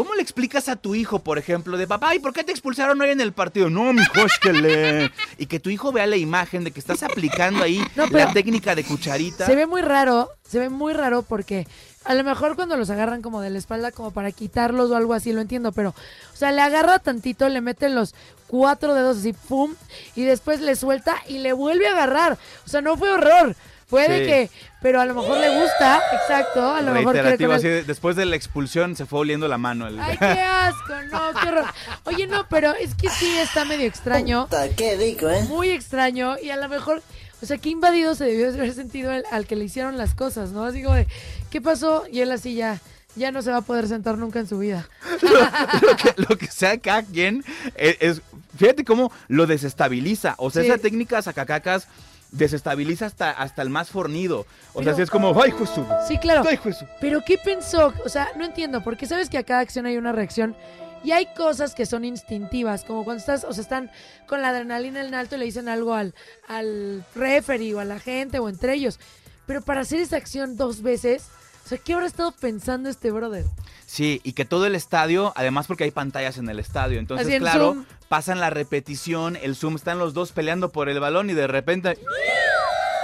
¿cómo 0.00 0.14
le 0.14 0.22
explicas 0.22 0.70
a 0.70 0.76
tu 0.76 0.94
hijo, 0.94 1.18
por 1.18 1.36
ejemplo, 1.36 1.76
de 1.76 1.86
papá, 1.86 2.14
¿y 2.14 2.20
por 2.20 2.32
qué 2.32 2.42
te 2.42 2.52
expulsaron 2.52 2.98
hoy 3.02 3.10
en 3.10 3.20
el 3.20 3.34
partido? 3.34 3.68
No, 3.68 3.92
mijo, 3.92 4.24
es 4.24 4.38
que 4.38 4.50
le... 4.50 5.12
Y 5.36 5.44
que 5.44 5.60
tu 5.60 5.68
hijo 5.68 5.92
vea 5.92 6.06
la 6.06 6.16
imagen 6.16 6.64
de 6.64 6.70
que 6.70 6.80
estás 6.80 7.02
aplicando 7.02 7.62
ahí 7.62 7.84
No, 7.96 8.06
la 8.06 8.32
técnica 8.32 8.74
de 8.74 8.82
cucharita. 8.82 9.44
Se 9.44 9.54
ve 9.54 9.66
muy 9.66 9.82
raro, 9.82 10.30
se 10.42 10.58
ve 10.58 10.70
muy 10.70 10.94
raro 10.94 11.20
porque 11.20 11.66
a 12.04 12.14
lo 12.14 12.24
mejor 12.24 12.56
cuando 12.56 12.78
los 12.78 12.88
agarran 12.88 13.20
como 13.20 13.42
de 13.42 13.50
la 13.50 13.58
espalda 13.58 13.92
como 13.92 14.10
para 14.10 14.32
quitarlos 14.32 14.90
o 14.90 14.96
algo 14.96 15.12
así, 15.12 15.34
lo 15.34 15.42
entiendo, 15.42 15.70
pero, 15.70 15.90
o 15.90 16.36
sea, 16.36 16.50
le 16.50 16.62
agarra 16.62 16.98
tantito, 17.00 17.46
le 17.50 17.60
mete 17.60 17.90
los 17.90 18.14
cuatro 18.46 18.94
dedos 18.94 19.18
así, 19.18 19.34
pum, 19.34 19.74
y 20.16 20.22
después 20.22 20.62
le 20.62 20.76
suelta 20.76 21.16
y 21.28 21.40
le 21.40 21.52
vuelve 21.52 21.86
a 21.88 21.92
agarrar. 21.92 22.38
O 22.64 22.70
sea, 22.70 22.80
no 22.80 22.96
fue 22.96 23.10
horror, 23.10 23.54
fue 23.86 24.08
de 24.08 24.24
que, 24.24 24.50
pero 24.82 25.00
a 25.00 25.04
lo 25.04 25.14
mejor 25.14 25.38
le 25.38 25.60
gusta, 25.60 26.00
exacto, 26.12 26.74
a 26.74 26.80
lo 26.80 26.92
mejor 26.92 27.12
quiere 27.12 27.52
así 27.54 27.66
el- 27.66 27.86
después 27.86 28.16
de 28.16 28.24
la 28.24 28.36
expulsión 28.36 28.96
se 28.96 29.06
fue 29.06 29.20
oliendo 29.20 29.46
la 29.48 29.58
mano. 29.58 29.86
el- 29.86 30.00
Ay, 30.00 30.16
qué 30.18 30.24
asco, 30.40 30.94
no, 31.10 31.20
qué 31.40 31.48
horror. 31.48 31.64
Oye, 32.04 32.26
no, 32.26 32.46
pero 32.48 32.72
es 32.74 32.94
que 32.94 33.08
sí 33.10 33.36
está 33.38 33.64
medio 33.64 33.86
extraño. 33.86 34.48
Qué 34.76 34.96
rico, 34.96 35.28
¿eh? 35.28 35.42
muy 35.48 35.70
extraño 35.70 36.36
y 36.42 36.50
a 36.50 36.56
lo 36.56 36.68
mejor, 36.68 37.02
o 37.42 37.46
sea, 37.46 37.58
qué 37.58 37.68
invadido 37.70 38.14
se 38.14 38.24
debió 38.24 38.48
haber 38.48 38.72
sentido 38.74 39.12
el- 39.12 39.24
al 39.30 39.46
que 39.46 39.56
le 39.56 39.64
hicieron 39.64 39.98
las 39.98 40.14
cosas, 40.14 40.50
¿no? 40.50 40.64
Así 40.64 40.82
como 40.82 40.96
de, 40.96 41.06
¿qué 41.50 41.60
pasó? 41.60 42.04
Y 42.10 42.20
él 42.20 42.30
así 42.32 42.54
ya, 42.54 42.78
ya 43.16 43.32
no 43.32 43.42
se 43.42 43.50
va 43.50 43.58
a 43.58 43.62
poder 43.62 43.86
sentar 43.88 44.16
nunca 44.18 44.38
en 44.38 44.46
su 44.46 44.58
vida. 44.58 44.88
lo, 45.82 45.96
que, 45.96 46.14
lo 46.16 46.38
que 46.38 46.46
sea 46.46 46.78
cada 46.78 47.02
quien 47.02 47.44
es, 47.74 47.96
es- 48.00 48.22
fíjate 48.56 48.84
cómo 48.84 49.12
lo 49.28 49.46
desestabiliza. 49.46 50.34
O 50.38 50.50
sea, 50.50 50.62
Sí. 50.62 50.68
esa 50.68 50.78
técnica 50.78 51.20
sacacacas 51.22 51.86
desestabiliza 52.32 53.06
hasta, 53.06 53.30
hasta 53.30 53.62
el 53.62 53.70
más 53.70 53.90
fornido. 53.90 54.46
O 54.74 54.82
sea, 54.82 54.94
si 54.94 55.02
es 55.02 55.10
como, 55.10 55.40
ay, 55.42 55.52
su- 55.52 55.86
Sí, 56.06 56.18
claro. 56.18 56.42
ay, 56.46 56.54
hijo 56.54 56.68
de 56.68 56.74
su-". 56.74 56.86
Pero 57.00 57.22
¿qué 57.24 57.38
pensó? 57.38 57.92
O 58.04 58.08
sea, 58.08 58.28
no 58.36 58.44
entiendo, 58.44 58.82
porque 58.82 59.06
sabes 59.06 59.28
que 59.28 59.38
a 59.38 59.42
cada 59.44 59.60
acción 59.60 59.86
hay 59.86 59.96
una 59.96 60.12
reacción 60.12 60.56
Y 61.02 61.12
hay 61.12 61.28
cosas 61.34 61.74
que 61.74 61.86
son 61.86 62.04
instintivas, 62.04 62.84
como 62.84 63.04
cuando 63.04 63.20
estás, 63.20 63.44
o 63.44 63.54
sea, 63.54 63.62
están 63.62 63.90
con 64.26 64.42
la 64.42 64.50
adrenalina 64.50 65.00
en 65.00 65.14
alto 65.14 65.36
y 65.36 65.38
le 65.38 65.46
dicen 65.46 65.66
algo 65.70 65.94
al, 65.94 66.14
al 66.46 67.02
referee 67.14 67.72
o 67.74 67.80
a 67.80 67.86
la 67.86 67.98
gente 67.98 68.38
o 68.38 68.50
entre 68.50 68.74
ellos. 68.74 69.00
Pero 69.46 69.62
para 69.62 69.80
hacer 69.80 69.98
esa 70.00 70.16
acción 70.18 70.58
dos 70.58 70.82
veces, 70.82 71.28
o 71.64 71.68
sea, 71.70 71.78
¿qué 71.78 71.94
habrá 71.94 72.04
estado 72.04 72.32
pensando 72.32 72.90
este 72.90 73.10
brother? 73.10 73.46
Sí, 73.86 74.20
y 74.24 74.34
que 74.34 74.44
todo 74.44 74.66
el 74.66 74.74
estadio, 74.74 75.32
además 75.36 75.66
porque 75.66 75.84
hay 75.84 75.90
pantallas 75.90 76.36
en 76.36 76.50
el 76.50 76.58
estadio, 76.58 76.98
entonces 76.98 77.28
en 77.28 77.38
claro, 77.40 77.72
zoom. 77.72 77.84
Pasan 78.10 78.40
la 78.40 78.50
repetición, 78.50 79.36
el 79.36 79.54
zoom, 79.54 79.76
están 79.76 80.00
los 80.00 80.14
dos 80.14 80.32
peleando 80.32 80.70
por 80.70 80.88
el 80.88 80.98
balón 80.98 81.30
y 81.30 81.32
de 81.32 81.46
repente, 81.46 81.96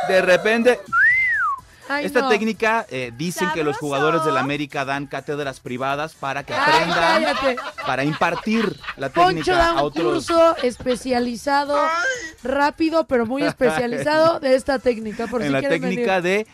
de 0.09 0.21
repente, 0.21 0.81
Ay, 1.89 2.07
esta 2.07 2.23
no. 2.23 2.29
técnica 2.29 2.85
eh, 2.91 3.13
dicen 3.17 3.49
que 3.55 3.63
los 3.63 3.77
jugadores 3.77 4.25
del 4.25 4.37
América 4.37 4.85
dan 4.85 5.07
cátedras 5.07 5.61
privadas 5.61 6.15
para 6.15 6.43
que 6.43 6.55
aprendan, 6.55 7.37
para 7.87 8.03
impartir 8.03 8.77
la 8.97 9.09
Poncho 9.11 9.29
técnica 9.29 9.55
da 9.55 9.69
a 9.69 9.73
un 9.75 9.79
otros. 9.79 10.27
curso 10.27 10.57
especializado, 10.65 11.81
rápido, 12.43 13.07
pero 13.07 13.27
muy 13.27 13.43
especializado 13.45 14.41
de 14.41 14.57
esta 14.57 14.81
técnica, 14.81 15.29
por 15.29 15.41
en 15.41 15.47
si 15.47 15.53
la 15.53 15.61
técnica 15.61 16.19
venir. 16.21 16.47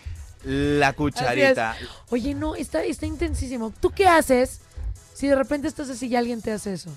de 0.45 0.79
la 0.79 0.93
cucharita. 0.93 1.75
Oye, 2.11 2.35
no, 2.35 2.55
está, 2.55 2.85
está 2.85 3.07
intensísimo. 3.07 3.73
¿Tú 3.81 3.93
qué 3.93 4.09
haces 4.09 4.61
si 5.15 5.27
de 5.27 5.37
repente 5.37 5.69
estás 5.69 5.89
así 5.89 6.09
y 6.09 6.17
alguien 6.17 6.43
te 6.43 6.53
hace 6.53 6.75
eso? 6.75 6.91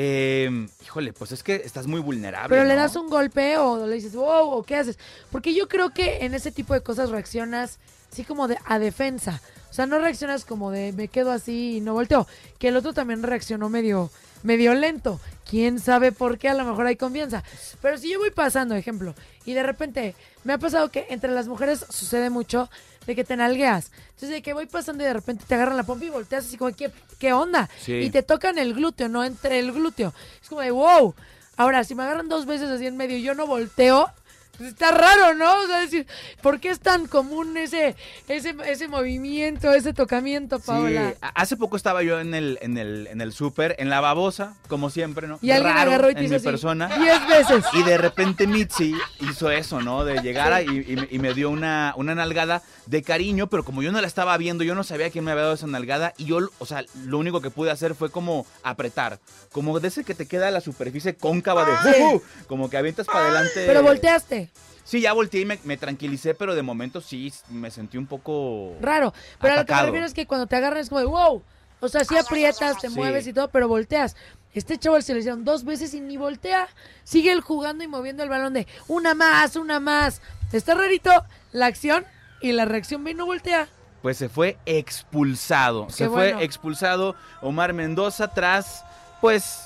Eh, 0.00 0.68
híjole, 0.84 1.12
pues 1.12 1.32
es 1.32 1.42
que 1.42 1.56
estás 1.56 1.88
muy 1.88 1.98
vulnerable. 2.00 2.50
Pero 2.50 2.62
le 2.62 2.76
¿no? 2.76 2.82
das 2.82 2.94
un 2.94 3.08
golpe 3.08 3.56
o 3.56 3.84
le 3.84 3.96
dices, 3.96 4.14
wow, 4.14 4.48
o 4.48 4.62
qué 4.62 4.76
haces. 4.76 4.96
Porque 5.32 5.52
yo 5.52 5.66
creo 5.66 5.90
que 5.90 6.24
en 6.24 6.34
ese 6.34 6.52
tipo 6.52 6.72
de 6.72 6.82
cosas 6.82 7.10
reaccionas 7.10 7.80
así 8.12 8.22
como 8.22 8.46
de, 8.46 8.56
a 8.64 8.78
defensa. 8.78 9.42
O 9.68 9.72
sea, 9.72 9.86
no 9.86 9.98
reaccionas 9.98 10.44
como 10.44 10.70
de 10.70 10.92
me 10.92 11.08
quedo 11.08 11.32
así 11.32 11.78
y 11.78 11.80
no 11.80 11.94
volteo. 11.94 12.28
Que 12.60 12.68
el 12.68 12.76
otro 12.76 12.92
también 12.92 13.24
reaccionó 13.24 13.68
medio, 13.68 14.12
medio 14.42 14.74
lento. 14.74 15.20
Quién 15.48 15.78
sabe 15.78 16.12
por 16.12 16.38
qué, 16.38 16.48
a 16.48 16.54
lo 16.54 16.64
mejor 16.64 16.86
hay 16.86 16.96
confianza. 16.96 17.42
Pero 17.80 17.96
si 17.96 18.10
yo 18.10 18.18
voy 18.18 18.30
pasando, 18.30 18.74
ejemplo, 18.74 19.14
y 19.46 19.54
de 19.54 19.62
repente 19.62 20.14
me 20.44 20.52
ha 20.52 20.58
pasado 20.58 20.90
que 20.90 21.06
entre 21.08 21.30
las 21.30 21.48
mujeres 21.48 21.86
sucede 21.88 22.28
mucho 22.28 22.68
de 23.06 23.14
que 23.14 23.24
te 23.24 23.36
nalgueas. 23.36 23.90
Entonces, 24.08 24.28
de 24.28 24.42
que 24.42 24.52
voy 24.52 24.66
pasando 24.66 25.02
y 25.02 25.06
de 25.06 25.14
repente 25.14 25.44
te 25.48 25.54
agarran 25.54 25.78
la 25.78 25.84
pompa 25.84 26.04
y 26.04 26.10
volteas 26.10 26.44
así 26.44 26.58
como, 26.58 26.76
¿qué, 26.76 26.90
qué 27.18 27.32
onda? 27.32 27.70
Sí. 27.80 27.94
Y 27.94 28.10
te 28.10 28.22
tocan 28.22 28.58
el 28.58 28.74
glúteo, 28.74 29.08
no 29.08 29.24
entre 29.24 29.58
el 29.58 29.72
glúteo. 29.72 30.12
Es 30.42 30.48
como 30.50 30.60
de, 30.60 30.70
wow. 30.70 31.14
Ahora, 31.56 31.82
si 31.84 31.94
me 31.94 32.02
agarran 32.02 32.28
dos 32.28 32.44
veces 32.44 32.68
así 32.68 32.86
en 32.86 32.98
medio 32.98 33.16
y 33.16 33.22
yo 33.22 33.34
no 33.34 33.46
volteo, 33.46 34.12
pues 34.58 34.70
está 34.70 34.90
raro, 34.90 35.34
¿no? 35.34 35.62
O 35.62 35.66
sea, 35.66 35.80
decir, 35.80 36.06
¿por 36.42 36.60
qué 36.60 36.68
es 36.70 36.80
tan 36.80 37.06
común 37.06 37.56
ese, 37.56 37.96
ese, 38.28 38.54
ese 38.66 38.88
movimiento, 38.88 39.72
ese 39.72 39.92
tocamiento, 39.94 40.58
Paola? 40.60 41.10
Sí, 41.10 41.16
hace 41.34 41.56
poco 41.56 41.76
estaba 41.76 42.02
yo 42.02 42.20
en 42.20 42.34
el, 42.34 42.58
en 42.60 42.76
el, 42.76 43.06
en 43.06 43.20
el 43.20 43.32
súper, 43.32 43.76
en 43.78 43.88
la 43.88 44.00
babosa, 44.00 44.54
como 44.68 44.90
siempre, 44.90 45.26
¿no? 45.28 45.38
Y 45.40 45.52
alguien 45.52 45.74
Raro 45.74 45.90
agarró 45.92 46.10
y 46.10 46.14
te 46.14 46.20
en 46.20 46.24
hizo 46.26 46.32
mi 46.32 46.36
así, 46.36 46.44
persona. 46.46 46.88
diez 46.98 47.26
veces. 47.28 47.64
Y 47.72 47.82
de 47.84 47.98
repente 47.98 48.46
Mitzi 48.46 48.94
hizo 49.20 49.50
eso, 49.50 49.80
¿no? 49.80 50.04
De 50.04 50.20
llegar 50.22 50.52
a- 50.52 50.60
y, 50.62 50.66
y 50.88 50.96
me- 50.96 51.08
y 51.10 51.18
me 51.18 51.34
dio 51.34 51.50
una, 51.50 51.94
una 51.96 52.14
nalgada 52.14 52.62
de 52.86 53.02
cariño, 53.02 53.46
pero 53.48 53.64
como 53.64 53.82
yo 53.82 53.92
no 53.92 54.00
la 54.00 54.06
estaba 54.06 54.36
viendo, 54.38 54.64
yo 54.64 54.74
no 54.74 54.82
sabía 54.84 55.10
quién 55.10 55.24
me 55.24 55.30
había 55.30 55.42
dado 55.44 55.54
esa 55.54 55.66
nalgada. 55.66 56.14
Y 56.18 56.24
yo, 56.26 56.38
o 56.58 56.66
sea, 56.66 56.84
lo 57.04 57.18
único 57.18 57.40
que 57.40 57.50
pude 57.50 57.70
hacer 57.70 57.94
fue 57.94 58.10
como 58.10 58.46
apretar. 58.62 59.20
Como 59.52 59.78
de 59.80 59.88
ese 59.88 60.04
que 60.04 60.14
te 60.14 60.26
queda 60.26 60.50
la 60.50 60.60
superficie 60.60 61.14
cóncava 61.14 61.64
de... 61.64 62.02
¡Ujú! 62.02 62.22
Como 62.48 62.68
que 62.70 62.76
avientas 62.76 63.06
para 63.06 63.20
adelante. 63.20 63.64
Pero 63.66 63.82
volteaste. 63.82 64.47
Sí, 64.88 65.02
ya 65.02 65.12
volteé 65.12 65.42
y 65.42 65.44
me, 65.44 65.58
me 65.64 65.76
tranquilicé, 65.76 66.34
pero 66.34 66.54
de 66.54 66.62
momento 66.62 67.02
sí 67.02 67.30
me 67.50 67.70
sentí 67.70 67.98
un 67.98 68.06
poco... 68.06 68.74
Raro. 68.80 69.12
Pero 69.38 69.52
a 69.52 69.56
lo 69.58 69.66
que 69.66 69.74
me 69.74 69.82
refiero 69.82 70.06
es 70.06 70.14
que 70.14 70.26
cuando 70.26 70.46
te 70.46 70.56
agarran 70.56 70.78
es 70.80 70.88
como 70.88 71.00
de 71.00 71.06
wow. 71.06 71.42
O 71.80 71.88
sea, 71.90 72.06
sí 72.06 72.16
aprietas, 72.16 72.78
te 72.78 72.88
Sí. 72.88 72.94
mueves 72.96 73.26
y 73.26 73.34
todo, 73.34 73.48
pero 73.48 73.68
volteas. 73.68 74.16
Este 74.54 74.78
chaval 74.78 75.02
se 75.02 75.12
le 75.12 75.20
hicieron 75.20 75.44
dos 75.44 75.64
veces 75.64 75.92
y 75.92 76.00
ni 76.00 76.16
voltea. 76.16 76.68
Sigue 77.04 77.32
él 77.32 77.42
jugando 77.42 77.84
y 77.84 77.86
moviendo 77.86 78.22
el 78.22 78.30
balón 78.30 78.54
de 78.54 78.66
una 78.88 79.12
más, 79.14 79.56
una 79.56 79.78
más. 79.78 80.22
Está 80.52 80.74
rarito 80.74 81.10
la 81.52 81.66
acción 81.66 82.06
y 82.40 82.52
la 82.52 82.64
reacción 82.64 83.04
ve 83.04 83.10
y 83.10 83.14
no 83.14 83.26
voltea. 83.26 83.68
Pues 84.00 84.16
se 84.16 84.30
fue 84.30 84.56
expulsado. 84.64 85.88
Qué 85.88 85.92
se 85.92 86.08
bueno. 86.08 86.36
fue 86.36 86.44
expulsado 86.46 87.14
Omar 87.42 87.74
Mendoza 87.74 88.28
tras, 88.32 88.84
pues, 89.20 89.60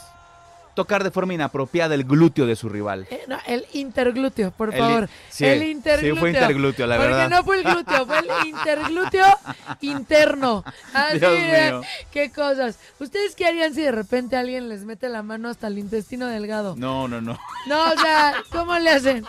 tocar 0.75 1.05
de 1.05 1.11
forma 1.11 1.35
inapropiada 1.35 1.95
el 1.95 2.05
glúteo 2.05 2.47
de 2.47 2.57
su 2.57 2.69
rival. 2.69 3.07
Eh, 3.11 3.25
no, 3.29 3.39
el 3.47 3.67
interglúteo, 3.73 4.51
por 4.53 4.73
El- 4.75 4.81
favor. 4.81 5.09
sí, 5.29 5.45
el 5.45 5.61
sí, 5.61 5.67
interglúteo. 5.71 6.17
fue 6.17 6.31
interglúteo, 6.31 6.87
la 6.87 6.97
Porque 6.97 7.09
verdad. 7.13 7.29
no 7.31 7.45
fue 7.45 7.57
el 7.59 7.65
glúteo, 7.65 8.07
fue 8.07 8.19
el 8.19 8.27
interglúteo 8.49 9.27
interno. 9.81 10.65
Así 10.95 11.19
Dios 11.19 11.33
de- 11.33 11.71
mío. 11.71 11.83
qué 12.11 12.31
cosas. 12.31 12.79
¿Ustedes 12.99 13.35
qué 13.35 13.47
harían 13.47 13.75
si 13.75 13.83
de 13.83 13.93
repente 13.93 14.37
alguien 14.37 14.69
les 14.69 14.85
mete 14.85 15.09
la 15.09 15.23
mano 15.23 15.49
hasta 15.49 15.67
el 15.67 15.79
intestino 15.79 16.27
delgado? 16.27 16.75
No, 16.77 17.09
no, 17.09 17.21
no. 17.21 17.39
No, 17.67 17.93
o 17.93 17.99
sea, 17.99 18.35
¿cómo 18.51 18.79
le 18.79 18.91
hacen? 18.91 19.25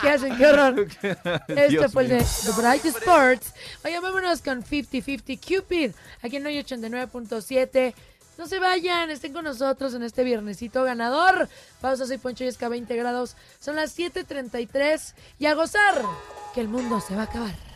¿Qué 0.00 0.08
hacen? 0.10 0.36
¡Qué 0.36 0.46
horror! 0.46 0.86
Este 1.48 1.88
fue 1.88 2.04
el 2.04 2.08
de. 2.10 2.18
The 2.18 2.52
Bright 2.60 2.84
Sports. 2.86 3.52
Oye, 3.84 3.98
vámonos 4.00 4.42
con 4.42 4.62
50-50 4.64 5.38
Cupid, 5.40 5.92
aquí 6.22 6.36
en 6.36 6.46
hoy 6.46 6.58
89.7. 6.58 7.94
No 8.38 8.46
se 8.46 8.60
vayan, 8.60 9.10
estén 9.10 9.32
con 9.32 9.44
nosotros 9.44 9.94
en 9.94 10.04
este 10.04 10.22
viernesito 10.22 10.84
ganador. 10.84 11.48
Pausa, 11.80 12.06
soy 12.06 12.18
Poncho 12.18 12.44
y 12.44 12.46
es 12.46 12.56
que 12.56 12.64
a 12.64 12.68
20 12.68 12.94
grados. 12.96 13.34
Son 13.58 13.74
las 13.74 13.98
7.33 13.98 15.14
y 15.40 15.46
a 15.46 15.54
gozar, 15.54 16.04
que 16.54 16.60
el 16.60 16.68
mundo 16.68 17.00
se 17.00 17.16
va 17.16 17.22
a 17.22 17.24
acabar. 17.24 17.67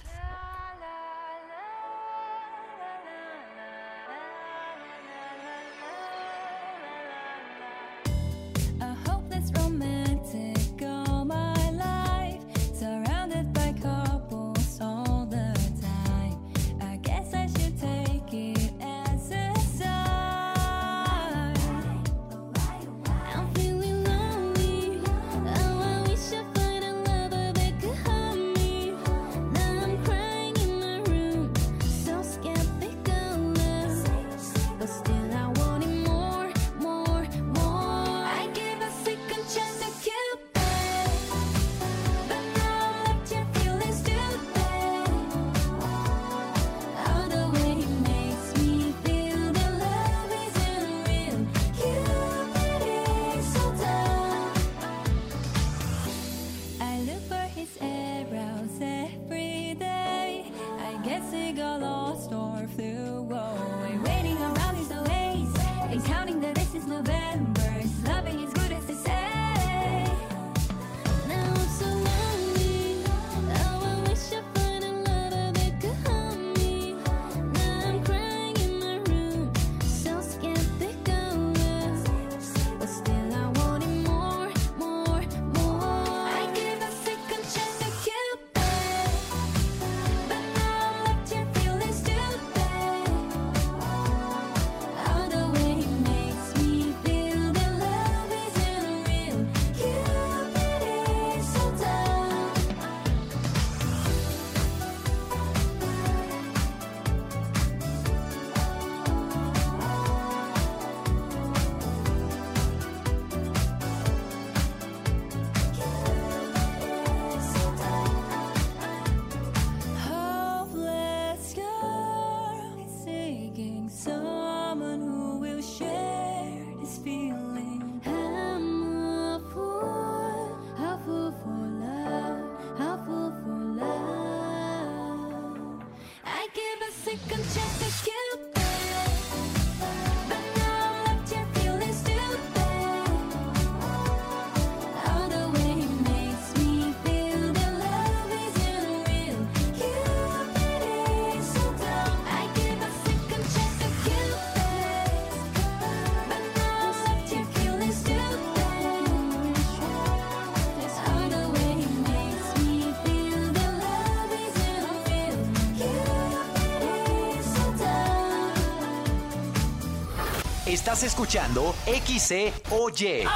Estás 170.73 171.03
escuchando 171.03 171.75
XCOY 171.85 173.27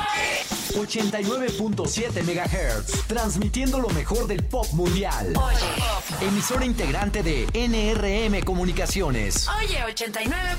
89.7 0.74 2.22
MHz, 2.22 3.07
transmitiendo 3.07 3.78
lo 3.78 3.91
mejor 3.91 4.26
del 4.26 4.43
pop 4.43 4.66
mundial. 4.72 5.34
Emisora 6.22 6.64
integrante 6.64 7.22
de 7.22 7.47
NRM 7.53 8.43
Comunicaciones. 8.43 9.47
Oye, 9.49 9.84
89. 9.84 10.57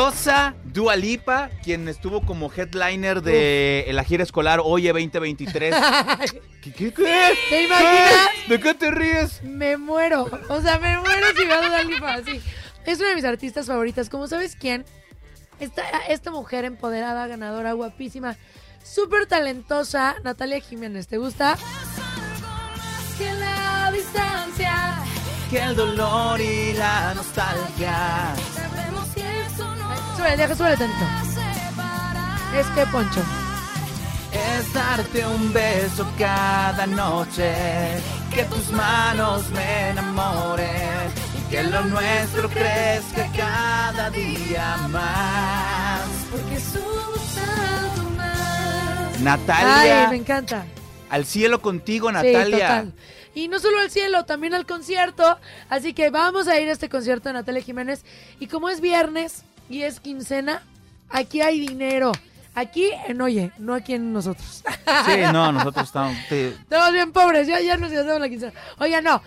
Diosa 0.00 0.54
Dua 0.64 0.96
Lipa, 0.96 1.50
quien 1.62 1.86
estuvo 1.86 2.22
como 2.22 2.50
headliner 2.50 3.20
de 3.20 3.86
la 3.92 4.02
gira 4.02 4.22
escolar 4.22 4.62
Oye 4.64 4.94
2023. 4.94 5.74
¿Qué, 6.62 6.72
qué, 6.72 6.90
qué? 6.94 7.34
¿Te 7.50 7.64
imaginas? 7.64 8.28
¿Qué? 8.46 8.50
¿De 8.50 8.60
qué 8.60 8.72
te 8.72 8.90
ríes? 8.90 9.42
Me 9.42 9.76
muero. 9.76 10.26
O 10.48 10.62
sea, 10.62 10.78
me 10.78 10.96
muero 10.96 11.26
si 11.36 11.44
veo 11.44 11.54
a 11.54 11.66
Dua 11.68 11.82
Lipa 11.82 12.14
así. 12.14 12.40
Es 12.86 12.98
una 12.98 13.10
de 13.10 13.14
mis 13.14 13.26
artistas 13.26 13.66
favoritas. 13.66 14.08
Como 14.08 14.26
sabes 14.26 14.56
quién, 14.56 14.86
esta, 15.58 15.82
esta 16.08 16.30
mujer 16.30 16.64
empoderada, 16.64 17.26
ganadora, 17.26 17.74
guapísima, 17.74 18.38
súper 18.82 19.26
talentosa, 19.26 20.16
Natalia 20.24 20.60
Jiménez. 20.60 21.08
¿Te 21.08 21.18
gusta? 21.18 21.58
Que 23.18 23.30
la 23.34 23.92
distancia. 23.92 24.96
Que 25.50 25.58
el 25.58 25.76
dolor 25.76 26.40
y 26.40 26.72
la 26.72 27.12
nostalgia. 27.12 28.34
Súbele, 30.20 30.36
deja, 30.36 30.54
súbele 30.54 30.76
tantito. 30.76 31.06
Es 32.54 32.66
que 32.74 32.86
Poncho. 32.92 33.22
Es 34.32 34.72
darte 34.74 35.26
un 35.26 35.50
beso 35.52 36.06
cada 36.18 36.86
noche. 36.86 37.52
Que 38.34 38.44
tus 38.44 38.70
manos 38.70 39.48
me 39.50 39.88
enamoren. 39.90 41.08
Y 41.38 41.50
que 41.50 41.62
lo 41.62 41.82
nuestro 41.84 42.50
crezca 42.50 43.30
cada 43.34 44.10
día 44.10 44.76
más. 44.90 46.02
porque 46.30 46.60
somos 46.60 47.38
algo 47.38 48.10
más. 48.10 49.20
Natalia, 49.20 50.02
Ay, 50.02 50.08
me 50.10 50.16
encanta. 50.16 50.66
al 51.08 51.24
cielo 51.24 51.62
contigo, 51.62 52.08
Sí, 52.08 52.14
Natalia. 52.14 52.58
total. 52.68 52.92
Y 53.34 53.48
no 53.48 53.58
solo 53.58 53.78
al 53.78 53.90
cielo, 53.90 54.24
también 54.26 54.52
al 54.54 54.66
concierto. 54.66 55.38
Así 55.70 55.94
que 55.94 56.10
vamos 56.10 56.46
a 56.46 56.58
ir 56.60 56.68
a 56.68 56.72
este 56.72 56.88
concierto 56.90 57.28
de 57.30 57.34
Natalia 57.34 57.62
Jiménez. 57.62 58.04
Y 58.38 58.48
como 58.48 58.68
es 58.68 58.80
viernes 58.80 59.44
y 59.70 59.82
es 59.84 60.00
quincena, 60.00 60.62
aquí 61.08 61.40
hay 61.40 61.60
dinero. 61.60 62.12
Aquí 62.54 62.90
en 63.06 63.20
Oye, 63.22 63.52
no 63.58 63.74
aquí 63.74 63.94
en 63.94 64.12
nosotros. 64.12 64.62
Sí, 65.06 65.12
no, 65.32 65.52
nosotros 65.52 65.86
estamos. 65.86 66.16
te- 66.28 66.48
Estamos 66.48 66.92
bien 66.92 67.12
pobres, 67.12 67.46
ya, 67.46 67.60
ya 67.60 67.76
nos 67.76 67.90
gastamos 67.92 68.20
la 68.20 68.28
quincena. 68.28 68.52
Oiga, 68.78 69.00
no. 69.00 69.22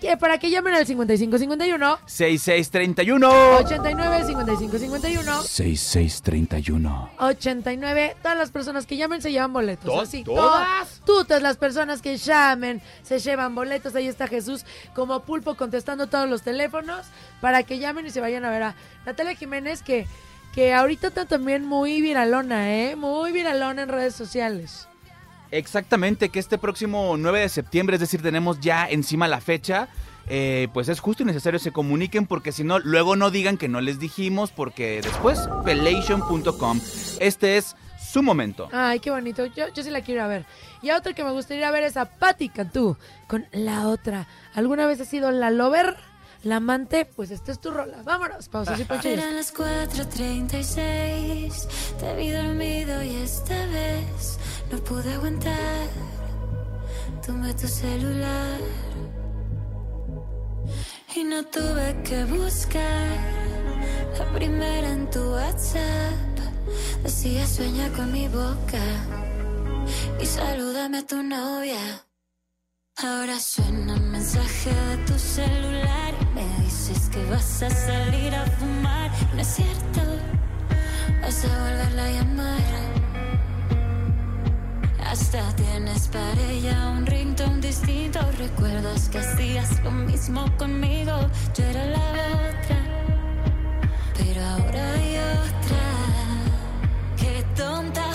Que 0.00 0.16
Para 0.16 0.38
que 0.38 0.50
llamen 0.50 0.74
al 0.74 0.86
5551 0.86 1.98
6631 2.06 3.28
89 3.58 4.24
55 4.26 4.78
51 4.78 5.42
6631 5.42 7.10
89. 7.18 8.16
Todas 8.22 8.36
las 8.38 8.50
personas 8.50 8.86
que 8.86 8.96
llamen 8.96 9.22
se 9.22 9.32
llevan 9.32 9.52
boletos. 9.52 9.84
¿To- 9.86 10.00
Así, 10.00 10.22
todas? 10.24 11.00
to- 11.04 11.24
Todas 11.24 11.42
las 11.42 11.56
personas 11.56 12.02
que 12.02 12.16
llamen 12.16 12.82
se 13.02 13.18
llevan 13.18 13.54
boletos. 13.54 13.94
Ahí 13.94 14.06
está 14.08 14.26
Jesús 14.26 14.64
como 14.94 15.20
pulpo 15.20 15.54
contestando 15.54 16.06
todos 16.08 16.28
los 16.28 16.42
teléfonos 16.42 17.06
para 17.40 17.62
que 17.62 17.78
llamen 17.78 18.06
y 18.06 18.10
se 18.10 18.20
vayan 18.20 18.44
a 18.44 18.50
ver 18.50 18.62
a 18.62 18.74
Natalia 19.04 19.34
Jiménez 19.34 19.82
que, 19.82 20.06
que 20.54 20.74
ahorita 20.74 21.08
está 21.08 21.24
también 21.26 21.64
muy 21.64 22.00
viralona, 22.00 22.72
¿eh? 22.74 22.96
Muy 22.96 23.32
viralona 23.32 23.82
en 23.82 23.88
redes 23.88 24.14
sociales. 24.14 24.88
Exactamente, 25.50 26.28
que 26.28 26.38
este 26.38 26.58
próximo 26.58 27.16
9 27.16 27.40
de 27.40 27.48
septiembre, 27.48 27.96
es 27.96 28.00
decir, 28.00 28.22
tenemos 28.22 28.60
ya 28.60 28.88
encima 28.88 29.28
la 29.28 29.40
fecha, 29.40 29.88
eh, 30.28 30.68
pues 30.72 30.88
es 30.88 31.00
justo 31.00 31.22
y 31.22 31.26
necesario 31.26 31.58
se 31.58 31.72
comuniquen 31.72 32.26
porque 32.26 32.52
si 32.52 32.64
no, 32.64 32.78
luego 32.80 33.16
no 33.16 33.30
digan 33.30 33.58
que 33.58 33.68
no 33.68 33.80
les 33.80 34.00
dijimos 34.00 34.50
porque 34.50 35.00
después, 35.02 35.48
pelation.com, 35.64 36.80
este 37.20 37.56
es 37.56 37.76
su 38.16 38.22
momento. 38.22 38.68
Ay, 38.72 39.00
qué 39.00 39.10
bonito. 39.10 39.44
Yo, 39.46 39.64
yo 39.74 39.82
sí 39.82 39.90
la 39.90 40.00
quiero 40.00 40.20
ir 40.20 40.24
a 40.24 40.28
ver. 40.28 40.46
Y 40.82 40.90
a 40.90 40.96
otra 40.96 41.12
que 41.12 41.24
me 41.24 41.32
gustaría 41.32 41.62
ir 41.62 41.66
a 41.66 41.70
ver 41.70 41.84
es 41.84 41.96
a 41.96 42.06
Patti 42.06 42.48
Cantú 42.48 42.96
con 43.26 43.46
la 43.52 43.88
otra. 43.88 44.26
¿Alguna 44.54 44.86
vez 44.86 45.00
ha 45.00 45.04
sido 45.04 45.30
la 45.30 45.50
lover? 45.50 45.96
La 46.42 46.56
amante, 46.56 47.06
pues 47.06 47.30
esta 47.30 47.52
es 47.52 47.60
tu 47.60 47.70
rola. 47.70 48.02
Vámonos, 48.04 48.48
pausa 48.48 48.74
y 48.78 48.84
ponchillos. 48.84 49.18
Eran 49.18 49.36
las 49.36 49.52
4.36, 49.52 51.66
te 51.98 52.14
vi 52.14 52.30
dormido 52.30 53.02
y 53.02 53.16
esta 53.16 53.66
vez 53.66 54.38
no 54.70 54.78
pude 54.78 55.12
aguantar. 55.14 55.88
Tomé 57.24 57.54
tu 57.54 57.66
celular 57.66 58.60
y 61.14 61.24
no 61.24 61.44
tuve 61.44 62.02
que 62.04 62.24
buscar 62.24 63.08
la 64.18 64.32
primera 64.32 64.88
en 64.90 65.10
tu 65.10 65.32
WhatsApp. 65.32 66.36
Decía 67.02 67.46
sueña 67.46 67.88
con 67.92 68.12
mi 68.12 68.28
boca 68.28 68.84
y 70.20 70.26
salúdame 70.26 70.98
a 70.98 71.06
tu 71.06 71.22
novia. 71.22 72.04
Ahora 72.98 73.38
suena 73.38 73.94
un 73.94 74.10
mensaje 74.10 74.70
de 74.70 74.96
tu 75.04 75.18
celular 75.18 75.96
me 76.34 76.44
dices 76.64 77.08
que 77.10 77.24
vas 77.30 77.62
a 77.62 77.70
salir 77.70 78.34
a 78.34 78.44
fumar. 78.58 79.10
No 79.34 79.40
es 79.40 79.48
cierto, 79.48 80.00
vas 81.22 81.44
a 81.44 81.48
volverla 81.48 82.04
a 82.04 82.10
llamar. 82.10 83.05
Hasta 85.10 85.54
tienes 85.54 86.08
para 86.08 86.40
ella 86.50 86.88
un 86.90 87.06
ringtone 87.06 87.60
distinto. 87.60 88.18
Recuerdas 88.38 89.08
que 89.08 89.18
hacías 89.18 89.80
lo 89.84 89.92
mismo 89.92 90.44
conmigo. 90.58 91.12
Yo 91.56 91.64
era 91.64 91.84
la 91.86 91.98
otra, 91.98 92.78
pero 94.16 94.44
ahora 94.44 94.92
hay 94.94 95.16
otra. 95.16 95.84
Qué 97.16 97.44
tonta 97.56 98.05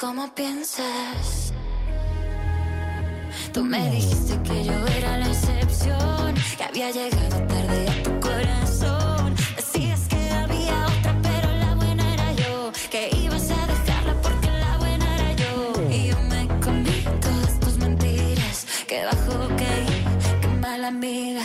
como 0.00 0.34
piensas. 0.34 1.52
Tú 3.52 3.62
me 3.62 3.90
dijiste 3.90 4.40
que 4.42 4.64
yo 4.64 4.86
era 4.86 5.18
la 5.18 5.26
excepción, 5.26 6.34
que 6.56 6.64
había 6.64 6.90
llegado 6.90 7.36
tarde 7.46 7.86
a 7.86 8.02
tu 8.02 8.20
corazón. 8.20 9.34
Decías 9.56 10.00
que 10.08 10.30
había 10.30 10.86
otra, 10.86 11.14
pero 11.22 11.54
la 11.54 11.74
buena 11.74 12.14
era 12.14 12.32
yo. 12.32 12.72
Que 12.90 13.10
ibas 13.22 13.50
a 13.50 13.66
dejarla 13.66 14.14
porque 14.22 14.50
la 14.50 14.78
buena 14.78 15.16
era 15.16 15.32
yo. 15.34 15.90
Y 15.90 16.08
yo 16.08 16.20
me 16.30 16.48
comí 16.60 17.04
todas 17.20 17.60
tus 17.60 17.76
mentiras. 17.76 18.66
Que 18.86 19.04
bajo, 19.04 19.48
que, 19.58 20.40
que 20.40 20.48
mala 20.60 20.88
amiga. 20.88 21.44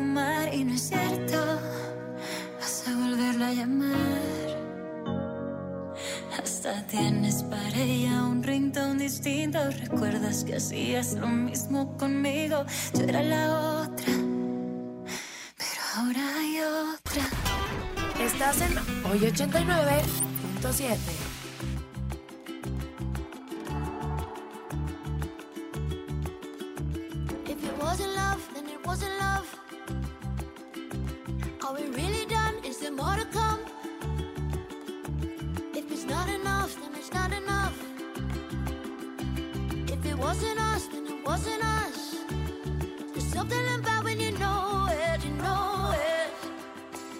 distinto. 9.21 9.59
Recuerdas 9.79 10.43
que 10.43 10.55
hacías 10.55 11.13
lo 11.13 11.27
mismo 11.27 11.95
conmigo. 11.97 12.65
Yo 12.95 13.03
era 13.03 13.21
la 13.21 13.83
otra, 13.83 14.13
pero 15.57 15.81
ahora 15.95 16.21
hay 16.39 16.59
otra. 16.59 17.23
Estás 18.19 18.61
en 18.61 18.75
Hoy 19.05 19.19
89.7. 19.19 20.97
If 27.45 27.63
it 27.63 27.77
wasn't 27.79 28.15
love, 28.15 28.41
then 28.55 28.67
it 28.69 28.83
wasn't 28.85 29.13
love. 29.19 29.45
Are 31.63 31.73
we 31.75 31.83
really 31.95 32.25
done? 32.25 32.55
Is 32.63 32.79
there 32.79 32.91
more 32.91 33.17
to 33.17 33.25
come? 33.31 33.50
Wasn't 40.21 40.59
us, 40.59 40.85
then 40.87 41.07
it 41.07 41.25
wasn't 41.25 41.63
us. 41.63 42.15
There's 43.11 43.25
something 43.25 43.65
about 43.79 44.03
when 44.03 44.19
you 44.19 44.31
know 44.37 44.87
it, 44.91 45.25
you 45.25 45.31
know 45.31 45.93
it. 45.95 46.29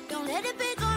Don't 0.08 0.28
let 0.28 0.46
it 0.46 0.58
be 0.60 0.72
gone 0.78 0.91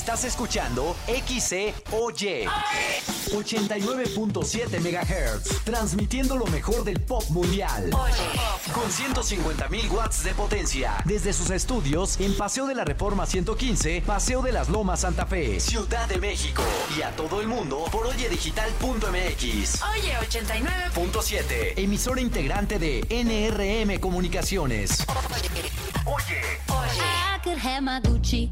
Estás 0.00 0.24
escuchando 0.24 0.96
XCOY 1.06 2.48
89.7 3.32 4.80
MHz, 4.80 5.62
transmitiendo 5.62 6.36
lo 6.38 6.46
mejor 6.46 6.84
del 6.84 6.98
pop 7.00 7.22
mundial. 7.28 7.90
Con 8.72 8.90
150.000 8.90 9.90
watts 9.90 10.24
de 10.24 10.32
potencia, 10.32 10.94
desde 11.04 11.34
sus 11.34 11.50
estudios 11.50 12.18
en 12.18 12.34
Paseo 12.34 12.66
de 12.66 12.74
la 12.76 12.86
Reforma 12.86 13.26
115, 13.26 14.02
Paseo 14.06 14.40
de 14.40 14.52
las 14.52 14.70
Lomas 14.70 15.00
Santa 15.00 15.26
Fe, 15.26 15.60
Ciudad 15.60 16.08
de 16.08 16.16
México. 16.16 16.62
Y 16.98 17.02
a 17.02 17.14
todo 17.14 17.42
el 17.42 17.46
mundo 17.46 17.84
por 17.92 18.06
oyedigital.mx. 18.06 19.82
Oye, 19.82 20.18
89. 20.18 20.74
Punto 20.94 21.20
7, 21.20 21.74
emisora 21.76 22.22
integrante 22.22 22.78
de 22.78 23.04
NRM 23.10 24.00
Comunicaciones. 24.00 25.04
I 27.02 27.38
could 27.42 27.58
have 27.58 27.82
my 27.82 28.00
Gucci 28.00 28.49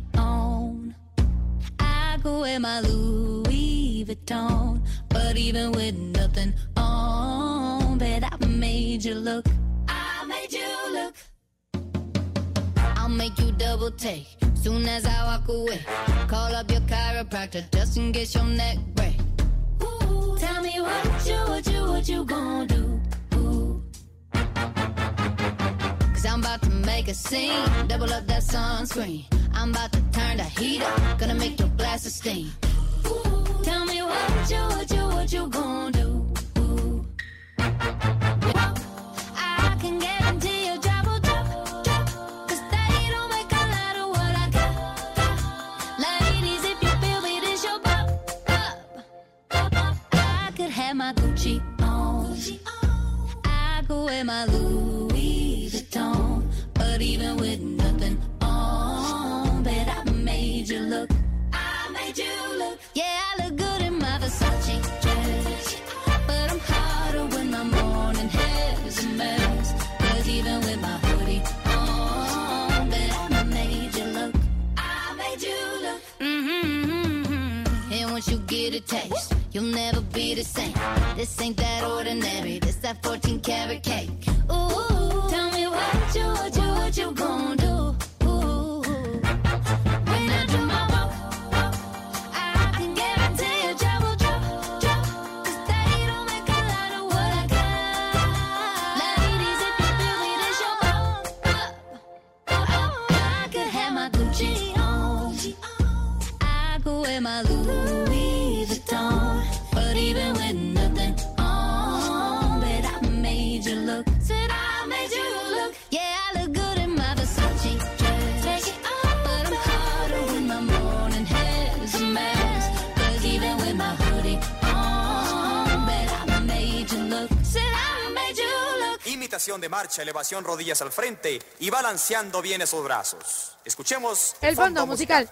marcha, 129.88 130.02
elevación, 130.02 130.44
rodillas 130.44 130.82
al 130.82 130.92
frente 130.92 131.38
y 131.60 131.70
balanceando 131.70 132.42
bien 132.42 132.60
esos 132.60 132.84
brazos. 132.84 133.56
Escuchemos 133.64 134.36
El 134.42 134.54
fondo 134.54 134.86
musical. 134.86 135.26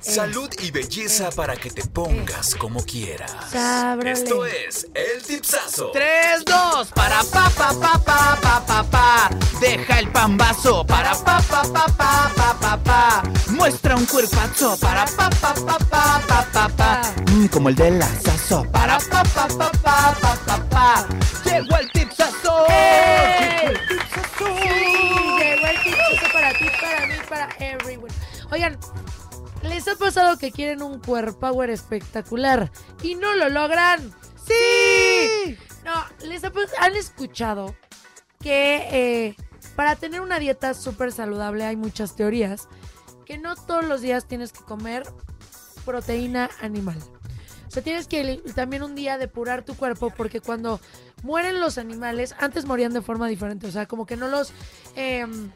Salud 0.00 0.48
y 0.60 0.70
belleza 0.70 1.30
para 1.32 1.56
que 1.56 1.70
te 1.70 1.84
pongas 1.84 2.54
como 2.54 2.84
quieras. 2.84 3.32
Esto 4.04 4.46
es 4.46 4.86
el 4.94 5.20
tipsazo. 5.20 5.90
3, 5.90 6.44
2, 6.44 6.92
para 6.94 7.24
pa 7.24 7.50
pa 7.50 7.72
pa 7.80 7.98
pa 8.04 8.38
pa 8.40 8.66
pa 8.66 8.82
pa. 8.84 9.30
Deja 9.58 9.98
el 9.98 10.12
pambazo 10.12 10.86
para 10.86 11.12
pa 11.16 11.40
pa 11.40 11.62
pa 11.62 11.86
pa 11.88 12.32
pa 12.36 12.58
pa 12.60 12.76
pa. 12.84 13.22
Muestra 13.48 13.96
un 13.96 14.06
cuerpazo 14.06 14.78
para 14.78 15.06
pa 15.06 15.28
pa 15.28 15.54
pa 15.54 15.78
pa 15.78 16.22
pa 16.28 16.46
pa 16.52 16.68
pa. 16.68 17.02
Mm, 17.32 17.46
como 17.46 17.68
el 17.68 17.74
de 17.74 17.90
la 17.90 18.08
saso 18.20 18.64
para 18.70 18.98
pa 18.98 19.24
pa 19.24 19.48
pa 19.48 19.72
pa 19.72 20.16
pa 20.20 20.36
pa 20.46 20.64
pa. 20.70 21.08
Pasado 30.06 30.38
que 30.38 30.52
quieren 30.52 30.82
un 30.82 31.00
cuerpo 31.00 31.40
power 31.40 31.68
espectacular 31.68 32.70
y 33.02 33.16
no 33.16 33.34
lo 33.34 33.48
logran? 33.48 34.14
¡Sí! 34.46 35.58
No, 35.84 35.94
¿les 36.28 36.44
han 36.44 36.94
escuchado 36.94 37.74
que 38.38 38.86
eh, 38.92 39.36
para 39.74 39.96
tener 39.96 40.20
una 40.20 40.38
dieta 40.38 40.74
súper 40.74 41.10
saludable 41.10 41.64
hay 41.64 41.74
muchas 41.74 42.14
teorías? 42.14 42.68
Que 43.24 43.36
no 43.36 43.56
todos 43.56 43.84
los 43.84 44.00
días 44.00 44.28
tienes 44.28 44.52
que 44.52 44.62
comer 44.62 45.02
proteína 45.84 46.50
animal. 46.60 46.98
O 47.66 47.70
sea, 47.72 47.82
tienes 47.82 48.06
que 48.06 48.40
también 48.54 48.84
un 48.84 48.94
día 48.94 49.18
depurar 49.18 49.64
tu 49.64 49.74
cuerpo 49.76 50.10
porque 50.10 50.40
cuando 50.40 50.80
mueren 51.24 51.58
los 51.58 51.78
animales, 51.78 52.36
antes 52.38 52.64
morían 52.64 52.92
de 52.92 53.02
forma 53.02 53.26
diferente. 53.26 53.66
O 53.66 53.72
sea, 53.72 53.86
como 53.86 54.06
que 54.06 54.16
no 54.16 54.28
los 54.28 54.52
em, 54.94 55.50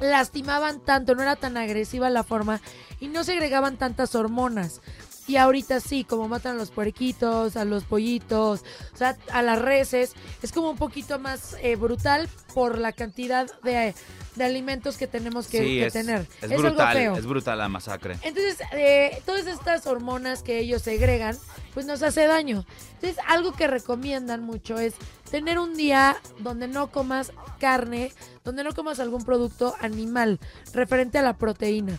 lastimaban 0.00 0.80
tanto, 0.80 1.14
no 1.14 1.22
era 1.22 1.36
tan 1.36 1.56
agresiva 1.56 2.10
la 2.10 2.24
forma 2.24 2.60
y 3.04 3.08
no 3.08 3.22
segregaban 3.22 3.76
tantas 3.76 4.14
hormonas. 4.14 4.80
Y 5.26 5.36
ahorita 5.36 5.80
sí, 5.80 6.04
como 6.04 6.28
matan 6.28 6.56
a 6.56 6.58
los 6.58 6.70
puerquitos, 6.70 7.56
a 7.56 7.64
los 7.64 7.84
pollitos, 7.84 8.62
o 8.92 8.96
sea, 8.96 9.16
a 9.32 9.42
las 9.42 9.60
reses, 9.60 10.12
es 10.42 10.52
como 10.52 10.70
un 10.70 10.76
poquito 10.76 11.18
más 11.18 11.56
eh, 11.62 11.76
brutal 11.76 12.28
por 12.52 12.78
la 12.78 12.92
cantidad 12.92 13.50
de, 13.62 13.94
de 14.36 14.44
alimentos 14.44 14.98
que 14.98 15.06
tenemos 15.06 15.46
que, 15.48 15.58
Sí, 15.58 15.64
que 15.78 15.86
es, 15.86 15.92
tener. 15.94 16.26
es 16.42 16.50
brutal, 16.50 16.94
feo. 16.96 17.16
es 17.16 17.24
brutal 17.26 17.58
la 17.58 17.68
masacre. 17.70 18.18
Entonces, 18.22 18.58
eh, 18.72 19.22
todas 19.24 19.46
estas 19.46 19.86
hormonas 19.86 20.42
que 20.42 20.58
ellos 20.58 20.82
segregan, 20.82 21.38
pues 21.72 21.86
nos 21.86 22.02
hace 22.02 22.26
daño. 22.26 22.66
Entonces, 22.94 23.16
algo 23.26 23.52
que 23.52 23.66
recomiendan 23.66 24.42
mucho 24.42 24.78
es 24.78 24.94
tener 25.30 25.58
un 25.58 25.74
día 25.74 26.16
donde 26.40 26.68
no 26.68 26.90
comas 26.90 27.32
carne, 27.58 28.12
donde 28.44 28.62
no 28.62 28.74
comas 28.74 29.00
algún 29.00 29.24
producto 29.24 29.74
animal 29.80 30.38
referente 30.74 31.16
a 31.18 31.22
la 31.22 31.38
proteína. 31.38 31.98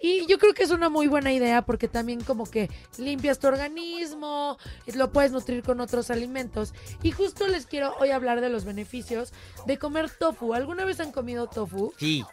Y 0.00 0.26
yo 0.26 0.38
creo 0.38 0.54
que 0.54 0.62
es 0.62 0.70
una 0.70 0.88
muy 0.88 1.06
buena 1.08 1.32
idea 1.32 1.62
porque 1.62 1.88
también 1.88 2.22
como 2.22 2.44
que 2.48 2.70
limpias 2.98 3.38
tu 3.38 3.48
organismo, 3.48 4.56
lo 4.94 5.12
puedes 5.12 5.30
nutrir 5.30 5.62
con 5.62 5.80
otros 5.80 6.10
alimentos. 6.10 6.72
Y 7.02 7.12
justo 7.12 7.46
les 7.46 7.66
quiero 7.66 7.94
hoy 8.00 8.10
hablar 8.10 8.40
de 8.40 8.48
los 8.48 8.64
beneficios 8.64 9.32
de 9.66 9.78
comer 9.78 10.10
tofu. 10.10 10.54
¿Alguna 10.54 10.84
vez 10.84 11.00
han 11.00 11.12
comido 11.12 11.48
tofu? 11.48 11.92
Sí. 11.98 12.24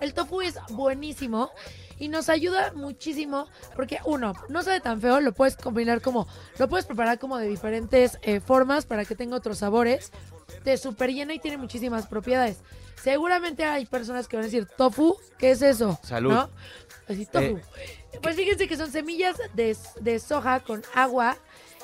El 0.00 0.14
tofu 0.14 0.42
es 0.42 0.56
buenísimo 0.70 1.50
y 1.98 2.06
nos 2.06 2.28
ayuda 2.28 2.72
muchísimo 2.72 3.48
porque 3.74 3.98
uno, 4.04 4.32
no 4.48 4.62
sabe 4.62 4.80
tan 4.80 5.00
feo, 5.00 5.20
lo 5.20 5.32
puedes 5.32 5.56
combinar 5.56 6.00
como, 6.00 6.28
lo 6.58 6.68
puedes 6.68 6.86
preparar 6.86 7.18
como 7.18 7.36
de 7.38 7.48
diferentes 7.48 8.18
eh, 8.22 8.38
formas 8.38 8.86
para 8.86 9.04
que 9.04 9.16
tenga 9.16 9.36
otros 9.36 9.58
sabores. 9.58 10.12
Te 10.62 10.76
super 10.76 11.12
llena 11.12 11.34
y 11.34 11.40
tiene 11.40 11.56
muchísimas 11.56 12.06
propiedades. 12.06 12.58
Seguramente 13.02 13.64
hay 13.64 13.86
personas 13.86 14.28
que 14.28 14.36
van 14.36 14.44
a 14.44 14.46
decir, 14.46 14.66
tofu, 14.76 15.16
¿qué 15.38 15.50
es 15.50 15.62
eso? 15.62 15.98
Salud. 16.02 16.32
¿No? 16.32 16.50
Así, 17.08 17.26
tofu. 17.26 17.58
Pues 18.22 18.36
fíjense 18.36 18.68
que 18.68 18.76
son 18.76 18.90
semillas 18.90 19.36
de, 19.54 19.76
de 20.00 20.18
soja 20.18 20.60
con 20.60 20.82
agua 20.94 21.36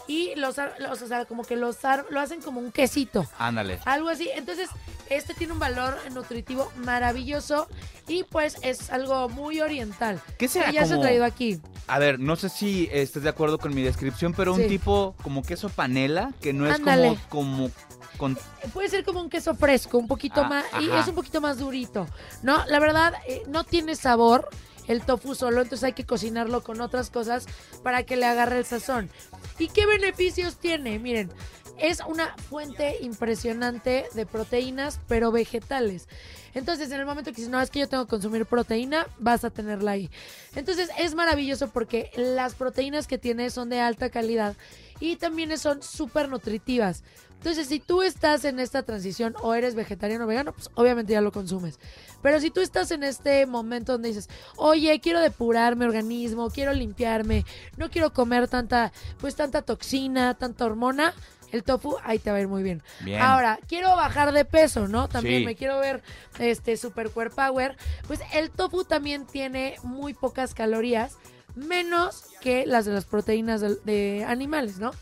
y 0.07 0.35
los, 0.37 0.57
o 0.59 1.07
sea, 1.07 1.25
como 1.25 1.45
que 1.45 1.57
los 1.57 1.79
lo 2.11 2.21
hacen 2.21 2.43
como 2.43 2.61
un 2.61 2.71
quesito. 2.73 3.27
Ándale. 3.39 3.79
Algo 3.85 4.09
así. 4.09 4.29
Entonces, 4.35 4.69
este 5.09 5.35
tiene 5.35 5.53
un 5.53 5.59
valor 5.59 5.97
nutritivo 6.13 6.71
maravilloso 6.77 7.69
y 8.07 8.25
pues 8.25 8.57
es 8.63 8.91
algo 8.91 9.29
muy 9.29 9.61
oriental. 9.61 10.21
¿Qué 10.39 10.49
será 10.49 10.67
Que 10.67 10.73
ya 10.73 10.87
se 10.87 10.95
ha 10.95 11.01
traído 11.01 11.25
aquí. 11.25 11.61
A 11.87 11.99
ver, 11.99 12.19
no 12.19 12.37
sé 12.37 12.49
si 12.49 12.89
estés 12.93 13.23
de 13.23 13.29
acuerdo 13.29 13.59
con 13.59 13.75
mi 13.75 13.83
descripción, 13.83 14.33
pero 14.35 14.55
un 14.55 14.67
tipo 14.69 15.15
como 15.23 15.43
queso 15.43 15.69
panela, 15.69 16.33
que 16.41 16.53
no 16.53 16.67
es 16.67 16.75
Ándale. 16.77 17.19
como, 17.29 17.69
como 17.69 17.71
con... 18.17 18.39
Puede 18.73 18.89
ser 18.89 19.05
como 19.05 19.21
un 19.21 19.29
queso 19.29 19.55
fresco, 19.55 19.99
un 19.99 20.09
poquito 20.09 20.43
Ah, 20.43 20.49
más, 20.49 20.65
y 20.81 20.91
es 20.91 21.09
un 21.09 21.15
poquito 21.15 21.41
más 21.41 21.59
durito, 21.59 22.07
¿no? 22.43 22.65
La 22.67 22.79
verdad, 22.79 23.13
eh, 23.27 23.43
no 23.49 23.65
tiene 23.65 23.97
sabor 23.97 24.49
el 24.89 25.03
tofu 25.03 25.35
solo, 25.35 25.63
entonces 25.63 25.85
hay 25.85 25.93
que 25.93 26.05
cocinarlo 26.05 26.63
con 26.63 26.81
otras 26.81 27.11
cosas 27.11 27.47
para 27.83 28.05
que 28.05 28.17
le 28.17 28.27
agarre 28.27 28.59
el 28.59 28.65
sazón. 28.65 29.11
¿Y 29.59 29.69
qué 29.69 29.87
beneficios 29.87 30.57
tiene? 30.57 30.99
Miren, 30.99 31.31
es 31.79 32.01
una 32.07 32.37
fuente 32.37 32.99
impresionante 33.01 34.07
de 34.15 34.27
proteínas, 34.27 35.01
pero 35.09 35.33
vegetales. 35.33 36.09
Entonces, 36.55 36.91
en 36.93 37.01
el 37.01 37.07
momento 37.07 37.31
que 37.31 37.37
dices, 37.37 37.51
no, 37.51 37.61
es 37.61 37.71
que 37.71 37.81
yo 37.81 37.89
tengo 37.89 38.05
que 38.05 38.11
consumir 38.11 38.47
proteína, 38.47 39.09
vas 39.19 39.45
a 39.45 39.51
tenerla 39.51 39.93
ahí. 39.93 40.11
Entonces, 40.55 40.89
es 40.99 41.15
maravilloso 41.15 41.69
porque 41.71 42.11
las 42.15 42.55
proteínas 42.55 43.09
que 43.09 43.19
tiene 43.19 43.51
son 43.51 43.69
de 43.71 43.81
alta 43.81 44.09
calidad 44.09 44.55
y 45.01 45.17
también 45.17 45.57
son 45.59 45.83
súper 45.83 46.29
nutritivas. 46.29 47.03
Entonces, 47.45 47.67
si 47.69 47.79
tú 47.79 48.01
estás 48.01 48.47
en 48.47 48.59
esta 48.59 48.85
transición 48.85 49.35
o 49.43 49.53
eres 49.53 49.75
vegetariano 49.75 50.25
o 50.25 50.27
vegano, 50.27 50.55
pues 50.55 50.71
obviamente 50.77 51.13
ya 51.13 51.21
lo 51.21 51.31
consumes. 51.31 51.79
Pero 52.23 52.41
si 52.41 52.51
tú 52.51 52.63
estás 52.63 52.91
en 52.91 53.03
este 53.05 53.45
momento 53.45 53.93
donde 53.93 54.09
dices, 54.09 54.31
oye, 54.57 54.99
quiero 54.99 55.21
depurar 55.21 55.77
mi 55.77 55.85
organismo, 55.85 56.49
quiero 56.49 56.73
limpiarme, 56.73 57.45
no 57.77 57.91
quiero 57.91 58.15
comer 58.15 58.49
tanta, 58.49 58.95
pues 59.21 59.37
tanta 59.37 59.61
toxina, 59.61 60.33
tanta 60.33 60.65
hormona, 60.65 61.13
el 61.53 61.65
tofu 61.65 61.99
ahí 62.03 62.19
te 62.19 62.31
va 62.31 62.39
a 62.39 62.41
ir 62.41 62.49
muy 62.49 62.63
bien. 62.63 62.83
Bien. 63.01 63.21
Ahora, 63.21 63.59
quiero 63.69 63.95
bajar 63.95 64.33
de 64.33 64.47
peso, 64.47 64.89
¿no? 64.89 65.11
También 65.11 65.41
Sí. 65.41 65.45
me 65.45 65.55
quiero 65.55 65.79
ver 65.81 66.03
este 66.39 66.79
super 66.79 67.11
power. 67.11 67.77
Pues 68.07 68.21
el 68.33 68.51
tofu 68.53 68.85
también 68.85 69.27
tiene 69.27 69.77
muy 69.83 70.15
pocas 70.15 70.55
calorías, 70.55 71.19
menos 71.55 72.25
que 72.41 72.65
las 72.65 72.87
de 72.87 72.93
las 72.95 73.05
proteínas 73.05 73.61
de, 73.61 73.75
de 73.85 74.25
animales, 74.27 74.79
¿no? 74.79 74.93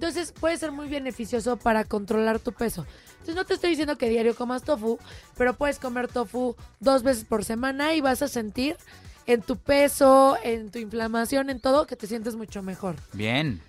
Entonces 0.00 0.32
puede 0.32 0.56
ser 0.56 0.72
muy 0.72 0.88
beneficioso 0.88 1.58
para 1.58 1.84
controlar 1.84 2.38
tu 2.38 2.52
peso. 2.52 2.86
Entonces 3.10 3.34
no 3.34 3.44
te 3.44 3.52
estoy 3.52 3.68
diciendo 3.68 3.98
que 3.98 4.08
diario 4.08 4.34
comas 4.34 4.62
tofu, 4.62 4.98
pero 5.36 5.52
puedes 5.52 5.78
comer 5.78 6.08
tofu 6.08 6.56
dos 6.78 7.02
veces 7.02 7.26
por 7.26 7.44
semana 7.44 7.92
y 7.92 8.00
vas 8.00 8.22
a 8.22 8.28
sentir 8.28 8.78
en 9.26 9.42
tu 9.42 9.58
peso, 9.58 10.38
en 10.42 10.70
tu 10.70 10.78
inflamación, 10.78 11.50
en 11.50 11.60
todo, 11.60 11.86
que 11.86 11.96
te 11.96 12.06
sientes 12.06 12.34
mucho 12.34 12.62
mejor. 12.62 12.96
Bien. 13.12 13.60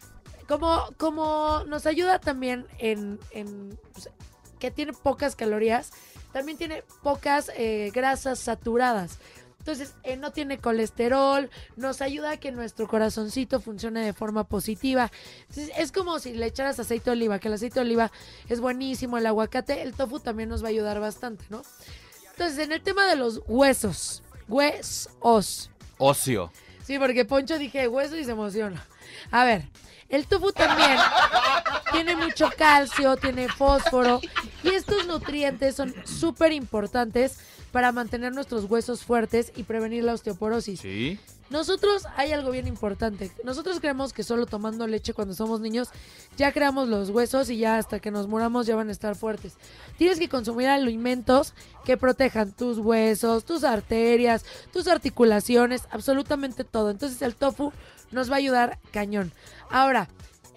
Como, 0.47 0.85
como 0.95 1.65
nos 1.67 1.85
ayuda 1.85 2.19
también 2.19 2.65
en, 2.79 3.19
en, 3.31 3.77
pues, 3.91 4.09
que 4.57 4.71
tiene 4.71 4.93
pocas 4.93 5.35
calorías, 5.35 5.91
también 6.31 6.57
tiene 6.57 6.85
pocas 7.03 7.51
eh, 7.57 7.91
grasas 7.93 8.39
saturadas. 8.39 9.19
Entonces, 9.61 9.93
eh, 10.01 10.17
no 10.17 10.31
tiene 10.31 10.57
colesterol, 10.57 11.51
nos 11.75 12.01
ayuda 12.01 12.31
a 12.31 12.37
que 12.37 12.51
nuestro 12.51 12.87
corazoncito 12.87 13.59
funcione 13.59 14.03
de 14.03 14.11
forma 14.11 14.43
positiva. 14.43 15.11
Entonces, 15.49 15.71
es 15.77 15.91
como 15.91 16.17
si 16.17 16.33
le 16.33 16.47
echaras 16.47 16.79
aceite 16.79 17.05
de 17.05 17.11
oliva, 17.11 17.37
que 17.37 17.47
el 17.47 17.53
aceite 17.53 17.75
de 17.75 17.81
oliva 17.81 18.11
es 18.49 18.59
buenísimo, 18.59 19.19
el 19.19 19.25
aguacate, 19.27 19.83
el 19.83 19.93
tofu 19.93 20.19
también 20.19 20.49
nos 20.49 20.63
va 20.63 20.67
a 20.67 20.69
ayudar 20.71 20.99
bastante, 20.99 21.45
¿no? 21.49 21.61
Entonces, 22.31 22.57
en 22.57 22.71
el 22.71 22.81
tema 22.81 23.05
de 23.05 23.15
los 23.17 23.41
huesos, 23.45 24.23
huesos, 24.47 25.69
Ocio. 25.99 26.51
Sí, 26.83 26.97
porque 26.97 27.23
Poncho 27.23 27.59
dije 27.59 27.87
hueso 27.87 28.17
y 28.17 28.23
se 28.23 28.31
emociona. 28.31 28.83
A 29.29 29.45
ver, 29.45 29.69
el 30.09 30.25
tofu 30.25 30.51
también 30.51 30.97
tiene 31.91 32.15
mucho 32.15 32.49
calcio, 32.57 33.15
tiene 33.15 33.47
fósforo 33.47 34.21
y 34.63 34.69
estos 34.69 35.05
nutrientes 35.05 35.75
son 35.75 35.93
súper 36.03 36.51
importantes 36.51 37.37
para 37.71 37.91
mantener 37.91 38.33
nuestros 38.33 38.65
huesos 38.65 39.03
fuertes 39.03 39.51
y 39.55 39.63
prevenir 39.63 40.03
la 40.03 40.13
osteoporosis. 40.13 40.79
Sí. 40.79 41.19
Nosotros 41.51 42.03
hay 42.15 42.31
algo 42.31 42.49
bien 42.51 42.65
importante. 42.65 43.29
Nosotros 43.43 43.81
creemos 43.81 44.13
que 44.13 44.23
solo 44.23 44.45
tomando 44.45 44.87
leche 44.87 45.13
cuando 45.13 45.33
somos 45.33 45.59
niños 45.59 45.89
ya 46.37 46.53
creamos 46.53 46.87
los 46.87 47.09
huesos 47.09 47.49
y 47.49 47.57
ya 47.57 47.77
hasta 47.77 47.99
que 47.99 48.09
nos 48.09 48.27
muramos 48.27 48.67
ya 48.67 48.77
van 48.77 48.87
a 48.87 48.93
estar 48.93 49.15
fuertes. 49.15 49.55
Tienes 49.97 50.17
que 50.17 50.29
consumir 50.29 50.69
alimentos 50.69 51.53
que 51.83 51.97
protejan 51.97 52.53
tus 52.53 52.77
huesos, 52.77 53.43
tus 53.43 53.65
arterias, 53.65 54.45
tus 54.71 54.87
articulaciones, 54.87 55.83
absolutamente 55.91 56.63
todo. 56.63 56.89
Entonces 56.89 57.21
el 57.21 57.35
tofu 57.35 57.73
nos 58.11 58.29
va 58.31 58.35
a 58.35 58.39
ayudar 58.39 58.79
cañón. 58.91 59.33
Ahora, 59.69 60.07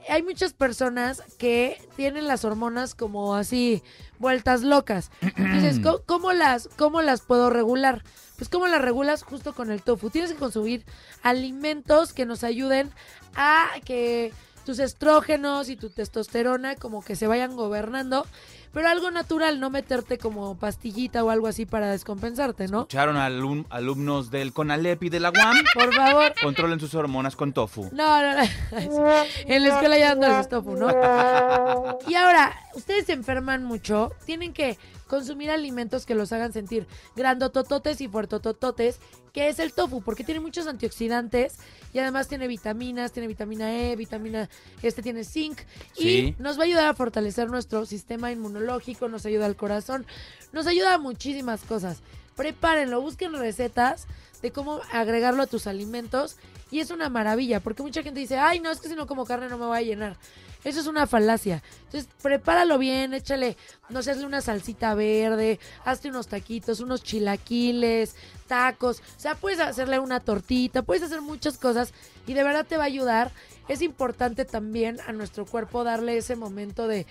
hay 0.08 0.22
muchas 0.22 0.52
personas 0.52 1.22
que 1.38 1.80
tienen 1.96 2.26
las 2.26 2.44
hormonas 2.44 2.94
como 2.94 3.34
así 3.34 3.82
vueltas 4.18 4.62
locas. 4.62 5.10
Entonces, 5.20 5.78
¿cómo, 5.82 6.00
cómo 6.06 6.32
las, 6.32 6.68
¿cómo 6.76 7.02
las 7.02 7.22
puedo 7.22 7.50
regular? 7.50 8.02
Pues 8.36 8.48
cómo 8.48 8.66
las 8.66 8.82
regulas 8.82 9.22
justo 9.22 9.54
con 9.54 9.70
el 9.70 9.82
tofu. 9.82 10.10
Tienes 10.10 10.32
que 10.32 10.38
consumir 10.38 10.84
alimentos 11.22 12.12
que 12.12 12.26
nos 12.26 12.44
ayuden 12.44 12.90
a 13.36 13.68
que 13.84 14.32
tus 14.64 14.78
estrógenos 14.78 15.68
y 15.68 15.76
tu 15.76 15.90
testosterona 15.90 16.74
como 16.74 17.04
que 17.04 17.16
se 17.16 17.26
vayan 17.26 17.54
gobernando, 17.54 18.26
pero 18.74 18.88
algo 18.88 19.10
natural, 19.10 19.60
no 19.60 19.70
meterte 19.70 20.18
como 20.18 20.56
pastillita 20.58 21.24
o 21.24 21.30
algo 21.30 21.46
así 21.46 21.64
para 21.64 21.88
descompensarte, 21.90 22.68
¿no? 22.68 22.80
Escucharon 22.80 23.16
a 23.16 23.26
alum- 23.28 23.64
alumnos 23.70 24.30
del 24.30 24.52
CONALEP 24.52 25.04
y 25.04 25.08
de 25.08 25.20
la 25.20 25.30
UAM. 25.30 25.56
Por 25.72 25.94
favor. 25.94 26.34
Controlen 26.42 26.80
sus 26.80 26.94
hormonas 26.94 27.36
con 27.36 27.52
tofu. 27.52 27.88
No, 27.92 28.20
no, 28.20 28.42
no. 28.42 28.44
En 29.46 29.62
la 29.62 29.68
escuela 29.74 29.96
ya 29.98 30.14
dando 30.14 30.38
el 30.38 30.48
tofu, 30.48 30.74
¿no? 30.76 30.88
Y 32.08 32.14
ahora, 32.14 32.52
ustedes 32.74 33.06
se 33.06 33.12
enferman 33.12 33.64
mucho, 33.64 34.12
tienen 34.26 34.52
que 34.52 34.76
consumir 35.06 35.50
alimentos 35.50 36.06
que 36.06 36.14
los 36.14 36.32
hagan 36.32 36.52
sentir 36.52 36.86
grandotototes 37.16 38.00
y 38.00 38.08
fuertotototes, 38.08 39.00
que 39.32 39.48
es 39.48 39.58
el 39.58 39.72
tofu, 39.72 40.02
porque 40.02 40.24
tiene 40.24 40.40
muchos 40.40 40.66
antioxidantes 40.66 41.56
y 41.92 41.98
además 41.98 42.28
tiene 42.28 42.46
vitaminas, 42.48 43.12
tiene 43.12 43.28
vitamina 43.28 43.72
E, 43.72 43.96
vitamina, 43.96 44.48
este 44.82 45.02
tiene 45.02 45.24
zinc 45.24 45.60
Sí. 45.96 46.34
y 46.36 46.42
nos 46.42 46.58
va 46.58 46.62
a 46.62 46.66
ayudar 46.66 46.86
a 46.86 46.94
fortalecer 46.94 47.50
nuestro 47.50 47.86
sistema 47.86 48.32
inmunológico, 48.32 49.08
nos 49.08 49.26
ayuda 49.26 49.46
al 49.46 49.56
corazón, 49.56 50.06
nos 50.52 50.66
ayuda 50.66 50.94
a 50.94 50.98
muchísimas 50.98 51.62
cosas. 51.62 51.98
Prepárenlo, 52.36 53.00
busquen 53.00 53.32
recetas 53.34 54.06
de 54.42 54.50
cómo 54.50 54.80
agregarlo 54.92 55.42
a 55.42 55.46
tus 55.46 55.66
alimentos 55.66 56.36
y 56.70 56.80
es 56.80 56.90
una 56.90 57.08
maravilla, 57.08 57.60
porque 57.60 57.82
mucha 57.82 58.02
gente 58.02 58.20
dice, 58.20 58.38
ay, 58.38 58.60
no, 58.60 58.70
es 58.70 58.80
que 58.80 58.88
si 58.88 58.94
no 58.94 59.06
como 59.06 59.24
carne 59.24 59.48
no 59.48 59.58
me 59.58 59.66
voy 59.66 59.78
a 59.78 59.82
llenar. 59.82 60.16
Eso 60.64 60.80
es 60.80 60.86
una 60.86 61.06
falacia. 61.06 61.62
Entonces, 61.84 62.08
prepáralo 62.22 62.78
bien, 62.78 63.12
échale, 63.12 63.58
no 63.90 64.02
sé, 64.02 64.12
hazle 64.12 64.24
una 64.24 64.40
salsita 64.40 64.94
verde, 64.94 65.60
hazte 65.84 66.08
unos 66.08 66.26
taquitos, 66.26 66.80
unos 66.80 67.02
chilaquiles, 67.02 68.16
tacos. 68.46 69.00
O 69.00 69.20
sea, 69.20 69.34
puedes 69.34 69.60
hacerle 69.60 69.98
una 69.98 70.20
tortita, 70.20 70.82
puedes 70.82 71.02
hacer 71.02 71.20
muchas 71.20 71.58
cosas 71.58 71.92
y 72.26 72.32
de 72.32 72.42
verdad 72.42 72.66
te 72.66 72.78
va 72.78 72.84
a 72.84 72.86
ayudar. 72.86 73.30
Es 73.68 73.82
importante 73.82 74.46
también 74.46 75.00
a 75.06 75.12
nuestro 75.12 75.44
cuerpo 75.44 75.84
darle 75.84 76.16
ese 76.16 76.34
momento 76.34 76.88
de 76.88 77.06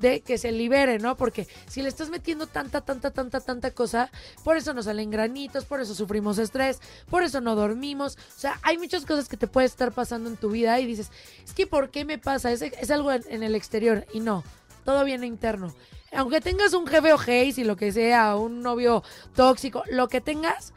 de 0.00 0.20
que 0.20 0.38
se 0.38 0.52
libere, 0.52 0.98
¿no? 0.98 1.16
Porque 1.16 1.46
si 1.68 1.82
le 1.82 1.88
estás 1.88 2.10
metiendo 2.10 2.46
tanta, 2.46 2.80
tanta, 2.80 3.10
tanta, 3.10 3.40
tanta 3.40 3.70
cosa, 3.70 4.10
por 4.44 4.56
eso 4.56 4.74
nos 4.74 4.86
salen 4.86 5.10
granitos, 5.10 5.64
por 5.64 5.80
eso 5.80 5.94
sufrimos 5.94 6.38
estrés, 6.38 6.80
por 7.10 7.22
eso 7.22 7.40
no 7.40 7.54
dormimos. 7.54 8.16
O 8.36 8.40
sea, 8.40 8.58
hay 8.62 8.78
muchas 8.78 9.04
cosas 9.04 9.28
que 9.28 9.36
te 9.36 9.46
puede 9.46 9.66
estar 9.66 9.92
pasando 9.92 10.28
en 10.28 10.36
tu 10.36 10.50
vida 10.50 10.78
y 10.80 10.86
dices, 10.86 11.10
es 11.44 11.52
que 11.52 11.66
¿por 11.66 11.90
qué 11.90 12.04
me 12.04 12.18
pasa? 12.18 12.52
Es, 12.52 12.62
es 12.62 12.90
algo 12.90 13.12
en, 13.12 13.42
el 13.42 13.54
exterior 13.54 14.06
y 14.12 14.20
no, 14.20 14.44
todo 14.84 15.04
viene 15.04 15.26
interno. 15.26 15.74
Aunque 16.12 16.40
tengas 16.40 16.72
un 16.72 16.86
jefe 16.86 17.12
o 17.12 17.18
y 17.28 17.64
lo 17.64 17.76
que 17.76 17.92
sea, 17.92 18.36
un 18.36 18.62
novio 18.62 19.02
tóxico, 19.34 19.82
lo 19.90 20.08
que 20.08 20.22
tengas, 20.22 20.72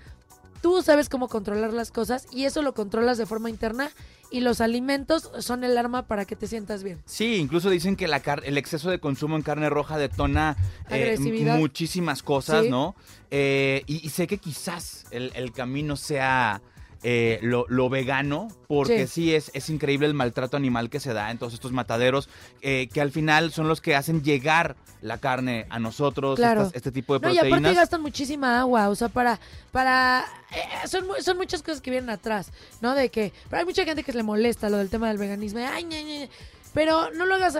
tú 0.61 0.81
sabes 0.81 1.09
cómo 1.09 1.27
controlar 1.27 1.73
las 1.73 1.91
cosas 1.91 2.27
y 2.31 2.45
eso 2.45 2.61
lo 2.61 2.73
controlas 2.73 3.17
de 3.17 3.25
forma 3.25 3.49
interna 3.49 3.91
y 4.29 4.39
los 4.41 4.61
alimentos 4.61 5.29
son 5.39 5.63
el 5.63 5.77
arma 5.77 6.07
para 6.07 6.25
que 6.25 6.35
te 6.37 6.47
sientas 6.47 6.83
bien. 6.83 7.01
Sí, 7.05 7.35
incluso 7.35 7.69
dicen 7.69 7.95
que 7.97 8.07
la 8.07 8.21
car- 8.21 8.43
el 8.45 8.57
exceso 8.57 8.89
de 8.89 8.99
consumo 8.99 9.35
en 9.35 9.41
carne 9.41 9.69
roja 9.69 9.97
detona 9.97 10.55
eh, 10.89 11.17
muchísimas 11.57 12.23
cosas, 12.23 12.63
Sí. 12.65 12.69
¿no? 12.69 12.95
Eh, 13.29 13.83
y, 13.87 14.05
y 14.05 14.09
sé 14.09 14.27
que 14.27 14.37
quizás 14.37 15.05
el, 15.11 15.31
el 15.35 15.51
camino 15.51 15.95
sea 15.97 16.61
eh, 17.03 17.39
lo, 17.41 17.65
lo 17.67 17.89
vegano, 17.89 18.47
porque 18.67 19.07
Sí. 19.07 19.13
sí, 19.29 19.35
es, 19.35 19.49
es 19.53 19.69
increíble 19.69 20.05
el 20.07 20.13
maltrato 20.13 20.55
animal 20.57 20.89
que 20.89 20.99
se 20.99 21.13
da 21.13 21.31
en 21.31 21.37
todos 21.39 21.53
estos 21.53 21.71
mataderos, 21.71 22.29
eh, 22.61 22.89
que 22.93 23.01
al 23.01 23.11
final 23.11 23.51
son 23.51 23.67
los 23.67 23.81
que 23.81 23.95
hacen 23.95 24.23
llegar 24.23 24.75
la 25.01 25.17
carne 25.17 25.65
a 25.69 25.79
nosotros, 25.79 26.37
Claro. 26.37 26.61
estas- 26.61 26.75
este 26.75 26.91
tipo 26.91 27.17
de 27.17 27.25
No, 27.27 27.33
y 27.33 27.37
aparte 27.37 27.49
proteínas. 27.49 27.75
gastan 27.75 28.01
muchísima 28.01 28.59
agua, 28.59 28.89
o 28.89 28.95
sea, 28.95 29.09
para, 29.09 29.39
para, 29.71 30.25
eh, 30.51 30.87
son, 30.87 31.05
son 31.21 31.37
muchas 31.37 31.63
cosas 31.63 31.81
que 31.81 31.89
vienen 31.89 32.09
atrás, 32.11 32.51
¿no? 32.81 32.93
De 32.93 33.09
que, 33.09 33.33
pero 33.49 33.61
hay 33.61 33.65
mucha 33.65 33.83
gente 33.83 34.03
que 34.03 34.11
se 34.11 34.17
le 34.17 34.23
molesta 34.23 34.69
lo 34.69 34.77
del 34.77 34.89
tema 34.89 35.07
del 35.07 35.17
veganismo, 35.17 35.59
ay, 35.59 35.83
ña, 35.85 36.01
ña, 36.03 36.19
ña. 36.25 36.29
pero 36.73 37.09
no 37.11 37.25
lo 37.25 37.33
hagas, 37.35 37.57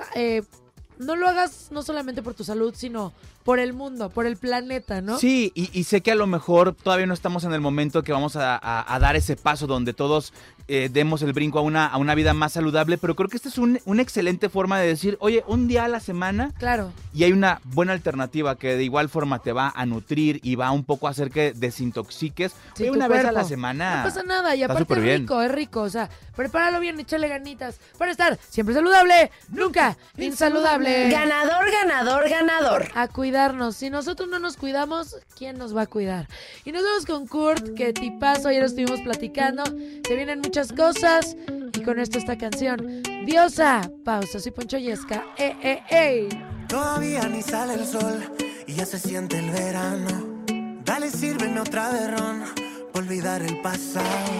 no 1.00 1.16
lo 1.16 1.28
hagas 1.28 1.70
no 1.72 1.82
solamente 1.82 2.22
por 2.22 2.36
tu 2.36 2.44
salud, 2.44 2.76
sino 2.78 3.12
por 3.44 3.60
el 3.60 3.74
mundo, 3.74 4.10
por 4.10 4.26
el 4.26 4.38
planeta, 4.38 5.02
¿no? 5.02 5.18
Sí, 5.18 5.52
y, 5.56 5.84
sé 5.84 6.02
que 6.02 6.12
a 6.12 6.16
lo 6.16 6.28
mejor 6.28 6.76
todavía 6.76 7.06
no 7.06 7.14
estamos 7.14 7.44
en 7.44 7.54
el 7.54 7.62
momento 7.62 8.04
que 8.04 8.12
vamos 8.12 8.36
a, 8.36 8.60
dar 9.02 9.16
ese 9.16 9.36
paso 9.36 9.68
donde 9.68 9.94
todos 9.94 10.34
eh, 10.68 10.90
demos 10.92 11.22
el 11.22 11.34
brinco 11.34 11.60
a 11.60 11.62
una, 11.64 11.88
a 11.88 11.98
una 11.98 12.16
vida 12.16 12.34
más 12.34 12.54
saludable, 12.54 12.98
pero 12.98 13.16
creo 13.16 13.30
que 13.30 13.38
esta 13.38 13.50
es 13.50 13.58
un, 13.58 13.80
una 13.86 14.02
excelente 14.02 14.48
forma 14.48 14.80
de 14.80 14.88
decir, 14.88 15.18
oye, 15.20 15.44
un 15.48 15.68
día 15.68 15.86
a 15.86 15.88
la 15.88 16.00
semana. 16.00 16.52
Claro. 16.60 16.94
Y 17.14 17.24
hay 17.24 17.34
una 17.34 17.60
buena 17.66 17.94
alternativa 17.94 18.56
que 18.56 18.76
de 18.76 18.84
igual 18.84 19.10
forma 19.10 19.40
te 19.40 19.52
va 19.52 19.74
a 19.76 19.86
nutrir 19.86 20.40
y 20.44 20.56
va 20.56 20.72
un 20.72 20.84
poco 20.84 21.08
a 21.08 21.12
hacer 21.12 21.32
que 21.32 21.54
desintoxiques. 21.54 22.54
Sí, 22.76 22.84
oye, 22.84 22.92
una 22.92 23.08
vez 23.08 23.26
a 23.26 23.32
la 23.32 23.44
semana. 23.44 23.98
No 23.98 24.04
pasa 24.04 24.24
nada, 24.24 24.56
y 24.56 24.64
aparte 24.64 24.94
es 24.94 25.20
rico, 25.20 25.42
es 25.42 25.52
rico. 25.52 25.82
O 25.82 25.90
sea, 25.90 26.10
prepáralo 26.36 26.80
bien, 26.80 27.00
échale 27.00 27.28
ganitas 27.28 27.80
para 27.98 28.12
estar 28.12 28.38
siempre 28.50 28.76
saludable, 28.76 29.32
nunca 29.50 29.98
insaludable. 30.18 31.10
Ganador, 31.10 31.66
ganador, 31.72 32.30
ganador. 32.30 32.88
A 32.96 33.08
cuidar 33.08 33.31
si 33.72 33.90
nosotros 33.90 34.28
no 34.28 34.40
nos 34.40 34.58
cuidamos, 34.58 35.16
¿quién 35.38 35.58
nos 35.58 35.76
va 35.76 35.84
a 35.84 35.88
cuidar? 35.88 36.28
Y 36.66 36.74
nos 36.74 36.84
vemos 36.84 37.06
con 37.06 37.28
Kurt, 37.28 37.76
que 37.76 37.94
tipazo, 37.94 38.50
ayer 38.50 38.64
estuvimos 38.64 39.00
platicando. 39.00 39.64
Se 39.66 40.16
vienen 40.16 40.42
muchas 40.42 40.74
cosas. 40.74 41.38
Y 41.74 41.82
con 41.82 42.00
esto 42.00 42.18
esta 42.18 42.38
canción. 42.38 43.02
Diosa, 43.26 43.90
pausa, 44.04 44.38
soy 44.38 44.52
Poncho 44.52 44.78
Yesca. 44.78 45.24
Eh, 45.38 45.56
eh, 45.64 45.82
eh. 45.90 46.30
Todavía 46.68 47.24
ni 47.30 47.42
sale 47.42 47.76
el 47.76 47.86
sol 47.86 48.22
y 48.68 48.74
ya 48.74 48.86
se 48.86 49.00
siente 49.00 49.40
el 49.40 49.50
verano. 49.50 50.44
Dale, 50.84 51.10
sírveme 51.10 51.62
otra 51.62 51.94
de 51.94 52.12
ron, 52.12 52.44
por 52.92 53.04
olvidar 53.04 53.42
el 53.44 53.62
pasado. 53.62 54.32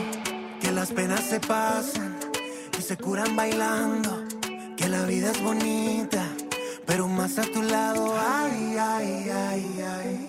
Que 0.60 0.70
las 0.74 0.92
penas 0.92 1.22
se 1.22 1.40
pasan 1.40 2.20
y 2.78 2.82
se 2.82 2.98
curan 2.98 3.38
bailando. 3.38 4.26
Que 4.76 4.90
la 4.90 5.06
vida 5.06 5.32
es 5.32 5.42
bonita 5.42 6.28
pero 6.92 7.08
más 7.08 7.38
a 7.38 7.44
tu 7.44 7.62
lado, 7.62 8.14
ay, 8.20 8.76
ay, 8.78 9.30
ay, 9.30 9.86
ay. 9.96 10.28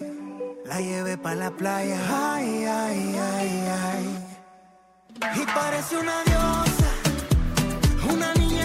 La 0.65 0.81
llevé 0.81 1.19
pa' 1.19 1.35
la 1.35 1.51
playa, 1.51 1.99
ay, 2.09 2.65
ay, 2.65 3.17
ay, 3.19 3.51
ay. 3.83 5.43
Y 5.43 5.45
parece 5.47 5.97
una 5.97 6.23
diosa, 6.23 6.91
una 8.09 8.33
niña. 8.35 8.62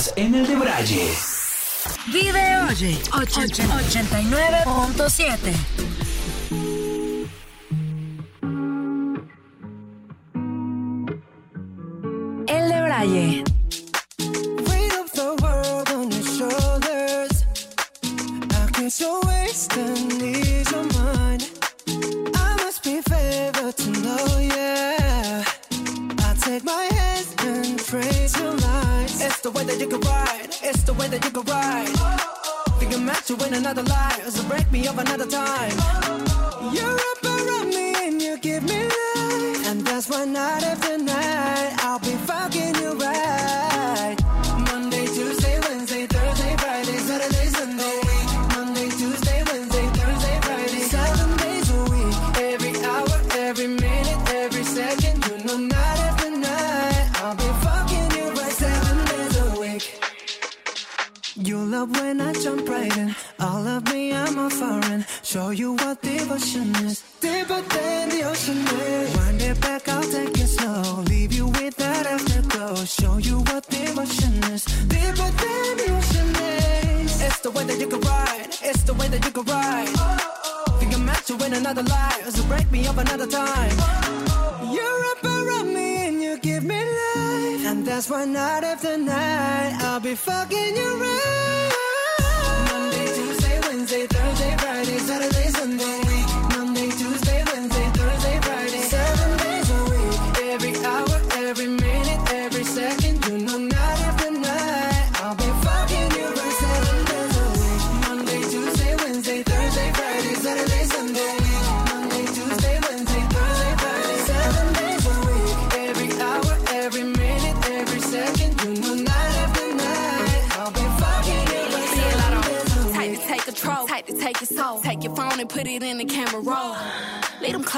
Estás 0.00 0.16
en 0.16 0.34
el 0.34 0.46
de 0.46 0.56
Braille. 0.56 1.10
Vive 2.06 2.56
Oye 2.70 2.98
89.7. 3.10 5.69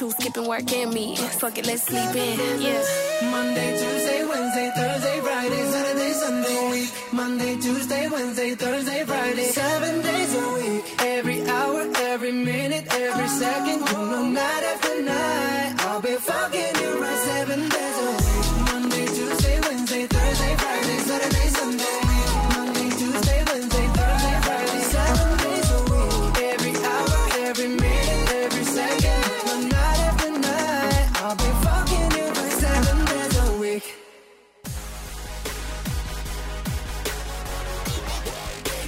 You 0.00 0.10
skipping 0.12 0.46
work 0.48 0.72
and 0.72 0.94
me. 0.94 1.14
Fuck 1.14 1.58
it, 1.58 1.66
let's 1.66 1.82
sleep 1.82 2.16
in. 2.16 2.62
Yeah. 2.62 2.82
Monday, 3.30 3.70
Tuesday, 3.78 4.24
Wednesday, 4.24 4.72
Thursday, 4.74 5.20
Friday, 5.20 5.64
Saturday, 5.72 6.12
Sunday. 6.12 6.70
Week. 6.70 6.90
Monday, 7.12 7.56
Tuesday, 7.56 8.08
Wednesday, 8.08 8.54
Thursday, 8.54 9.04
Friday. 9.04 9.44
Seven 9.44 10.00
days 10.00 10.34
a 10.34 10.54
week. 10.54 10.94
Every 11.00 11.46
hour, 11.46 11.86
every 11.96 12.32
minute, 12.32 12.86
every 12.94 13.28
second. 13.28 13.80
Know, 13.92 14.22
night 14.30 14.62
night. 15.04 15.74
I'll 15.80 16.00
be 16.00 16.16
fucking 16.16 16.74
you 16.80 17.02
right 17.02 17.18
seven 17.18 17.69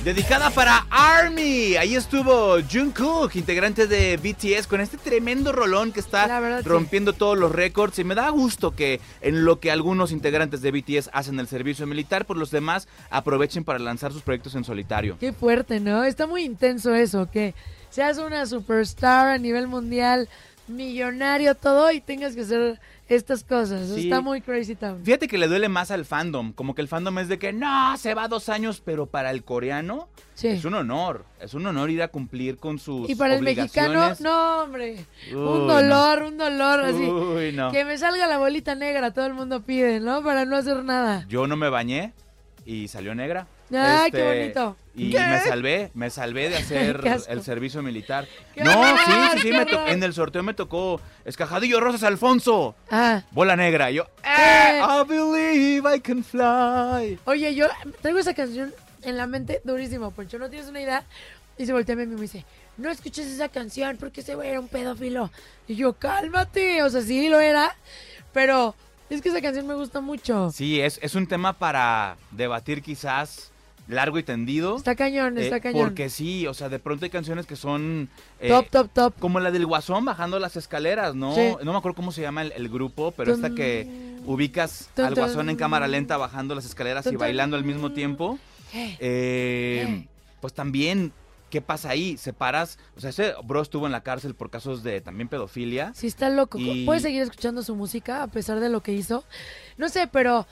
Dedicada 0.04 0.50
para 0.50 0.84
Army. 0.90 1.76
Ahí 1.76 1.94
estuvo 1.94 2.58
Jungkook, 2.60 3.36
integrante 3.36 3.86
de 3.86 4.16
BTS, 4.16 4.66
con 4.66 4.80
este 4.80 4.96
tremendo 4.96 5.52
rolón 5.52 5.92
que 5.92 6.00
está 6.00 6.26
sí. 6.26 6.68
rompiendo 6.68 7.12
todos 7.12 7.38
los 7.38 7.52
récords. 7.52 8.00
Y 8.00 8.04
me 8.04 8.16
da 8.16 8.28
gusto 8.30 8.72
que 8.72 9.00
en 9.20 9.44
lo 9.44 9.60
que 9.60 9.70
algunos 9.70 10.10
integrantes 10.10 10.60
de 10.60 10.72
BTS 10.72 11.10
hacen 11.12 11.38
el 11.38 11.46
servicio 11.46 11.86
militar, 11.86 12.26
por 12.26 12.36
los 12.36 12.50
demás 12.50 12.88
aprovechen 13.10 13.62
para 13.62 13.78
lanzar 13.78 14.12
sus 14.12 14.22
proyectos 14.22 14.56
en 14.56 14.64
solitario. 14.64 15.18
Qué 15.20 15.32
fuerte, 15.32 15.78
¿no? 15.78 16.02
Está 16.02 16.26
muy 16.26 16.42
intenso 16.42 16.92
eso, 16.92 17.30
que 17.30 17.54
seas 17.90 18.18
una 18.18 18.46
superstar 18.46 19.28
a 19.28 19.38
nivel 19.38 19.68
mundial, 19.68 20.28
millonario, 20.66 21.54
todo, 21.54 21.92
y 21.92 22.00
tengas 22.00 22.34
que 22.34 22.40
hacer 22.40 22.80
estas 23.14 23.44
cosas. 23.44 23.88
Sí. 23.88 24.04
Está 24.04 24.20
muy 24.20 24.40
crazy 24.40 24.74
town. 24.74 25.02
Fíjate 25.04 25.28
que 25.28 25.38
le 25.38 25.48
duele 25.48 25.68
más 25.68 25.90
al 25.90 26.04
fandom, 26.04 26.52
como 26.52 26.74
que 26.74 26.82
el 26.82 26.88
fandom 26.88 27.18
es 27.18 27.28
de 27.28 27.38
que 27.38 27.52
no, 27.52 27.96
se 27.96 28.14
va 28.14 28.28
dos 28.28 28.48
años, 28.48 28.82
pero 28.84 29.06
para 29.06 29.30
el 29.30 29.44
coreano 29.44 30.08
Sí. 30.34 30.48
es 30.48 30.64
un 30.64 30.74
honor, 30.74 31.24
es 31.40 31.54
un 31.54 31.66
honor 31.66 31.90
ir 31.90 32.02
a 32.02 32.08
cumplir 32.08 32.56
con 32.56 32.78
sus 32.78 33.08
Y 33.08 33.14
para 33.14 33.34
el 33.34 33.42
mexicano, 33.42 34.14
no, 34.20 34.62
hombre. 34.62 35.04
Uy, 35.28 35.34
un 35.34 35.68
dolor, 35.68 36.22
un 36.22 36.38
dolor, 36.38 36.80
así. 36.80 37.02
Uy, 37.02 37.52
no. 37.52 37.70
Que 37.70 37.84
me 37.84 37.98
salga 37.98 38.26
la 38.26 38.38
bolita 38.38 38.74
negra, 38.74 39.12
todo 39.12 39.26
el 39.26 39.34
mundo 39.34 39.62
pide, 39.62 40.00
¿no? 40.00 40.22
Para 40.22 40.44
no 40.44 40.56
hacer 40.56 40.82
nada. 40.84 41.24
Yo 41.28 41.46
no 41.46 41.56
me 41.56 41.68
bañé 41.68 42.12
y 42.64 42.88
salió 42.88 43.14
negra. 43.14 43.46
Ay, 43.78 44.06
Este, 44.06 44.18
qué 44.18 44.24
bonito. 44.40 44.76
Y 44.94 45.10
¿Qué? 45.10 45.18
me 45.20 45.40
salvé, 45.40 45.90
me 45.94 46.10
salvé 46.10 46.50
de 46.50 46.56
hacer 46.58 47.00
el 47.28 47.42
servicio 47.42 47.82
militar. 47.82 48.26
¡Qué 48.54 48.62
No, 48.62 48.78
horror, 48.78 48.98
sí, 49.06 49.12
sí, 49.32 49.38
sí, 49.48 49.52
me 49.52 49.64
to- 49.66 49.86
en 49.86 50.02
el 50.02 50.12
sorteo 50.12 50.42
me 50.42 50.52
tocó 50.54 51.00
Escajadillo 51.24 51.80
Rosas 51.80 52.02
Alfonso, 52.02 52.74
Ah. 52.90 53.22
bola 53.30 53.56
negra. 53.56 53.90
Yo, 53.90 54.04
Eh. 54.24 54.80
I 54.82 55.04
believe 55.08 55.96
I 55.96 56.00
can 56.00 56.22
fly. 56.22 57.18
Oye, 57.24 57.54
yo 57.54 57.68
traigo 58.02 58.18
esa 58.18 58.34
canción 58.34 58.74
en 59.02 59.16
la 59.16 59.26
mente 59.26 59.60
durísimo, 59.64 60.10
Poncho. 60.10 60.38
¿No 60.38 60.50
tienes 60.50 60.68
una 60.68 60.80
idea? 60.80 61.04
Y 61.56 61.64
se 61.66 61.72
voltea 61.72 61.94
a 61.94 61.96
mí 61.98 62.04
y 62.04 62.06
me 62.06 62.20
dice, 62.20 62.44
no 62.76 62.90
escuches 62.90 63.26
esa 63.26 63.48
canción 63.48 63.96
porque 63.98 64.20
ese 64.22 64.34
güey 64.34 64.50
era 64.50 64.60
un 64.60 64.68
pedófilo. 64.68 65.30
Y 65.68 65.74
yo, 65.76 65.94
cálmate. 65.94 66.82
O 66.82 66.90
sea, 66.90 67.00
sí 67.02 67.28
lo 67.28 67.40
era, 67.40 67.74
pero 68.32 68.74
es 69.10 69.22
que 69.22 69.28
esa 69.30 69.40
canción 69.40 69.66
me 69.66 69.74
gusta 69.74 70.00
mucho. 70.00 70.50
Sí, 70.52 70.80
es, 70.80 70.98
es 71.02 71.14
un 71.14 71.26
tema 71.26 71.52
para 71.54 72.16
debatir 72.30 72.82
quizás 72.82 73.51
largo 73.88 74.18
y 74.18 74.22
tendido. 74.22 74.76
Está 74.76 74.94
cañón, 74.94 75.36
está 75.38 75.56
Eh, 75.56 75.60
cañón. 75.60 75.82
Porque 75.84 76.08
sí, 76.08 76.46
o 76.46 76.54
sea, 76.54 76.68
de 76.68 76.78
pronto 76.78 77.04
hay 77.04 77.10
canciones 77.10 77.46
que 77.46 77.56
son... 77.56 78.08
eh, 78.40 78.48
Top, 78.48 78.68
top, 78.70 78.90
top. 78.92 79.14
Como 79.18 79.40
la 79.40 79.50
del 79.50 79.66
Guasón 79.66 80.04
bajando 80.04 80.38
las 80.38 80.56
escaleras, 80.56 81.14
¿no? 81.14 81.34
Sí. 81.34 81.54
No 81.64 81.72
me 81.72 81.78
acuerdo 81.78 81.96
cómo 81.96 82.12
se 82.12 82.22
llama 82.22 82.42
el, 82.42 82.52
el 82.52 82.68
grupo, 82.68 83.12
pero 83.12 83.32
esta 83.34 83.50
que 83.50 83.86
ubicas 84.24 84.88
Tum, 84.94 85.04
al 85.06 85.14
Guasón 85.14 85.50
en 85.50 85.56
cámara 85.56 85.88
lenta 85.88 86.16
bajando 86.16 86.54
las 86.54 86.64
escaleras 86.64 87.06
y 87.06 87.16
bailando 87.16 87.56
al 87.56 87.64
mismo 87.64 87.92
tiempo. 87.92 88.38
Eh, 89.00 90.06
pues 90.40 90.54
también, 90.54 91.12
¿qué 91.50 91.60
pasa 91.60 91.90
ahí? 91.90 92.16
Separas... 92.16 92.78
O 92.96 93.00
sea, 93.00 93.10
ese 93.10 93.34
bro 93.44 93.60
estuvo 93.62 93.86
en 93.86 93.92
la 93.92 94.02
cárcel 94.02 94.34
por 94.34 94.48
casos 94.50 94.82
de 94.82 95.00
también 95.00 95.28
pedofilia. 95.28 95.92
Sí, 95.94 96.06
está 96.06 96.30
loco. 96.30 96.58
Y- 96.58 96.84
¿Puedes 96.86 97.02
seguir 97.02 97.22
escuchando 97.22 97.62
su 97.62 97.74
música 97.76 98.22
a 98.22 98.28
pesar 98.28 98.60
de 98.60 98.68
lo 98.68 98.80
que 98.82 98.92
hizo? 98.92 99.24
No 99.76 99.88
sé, 99.88 100.06
pero 100.06 100.46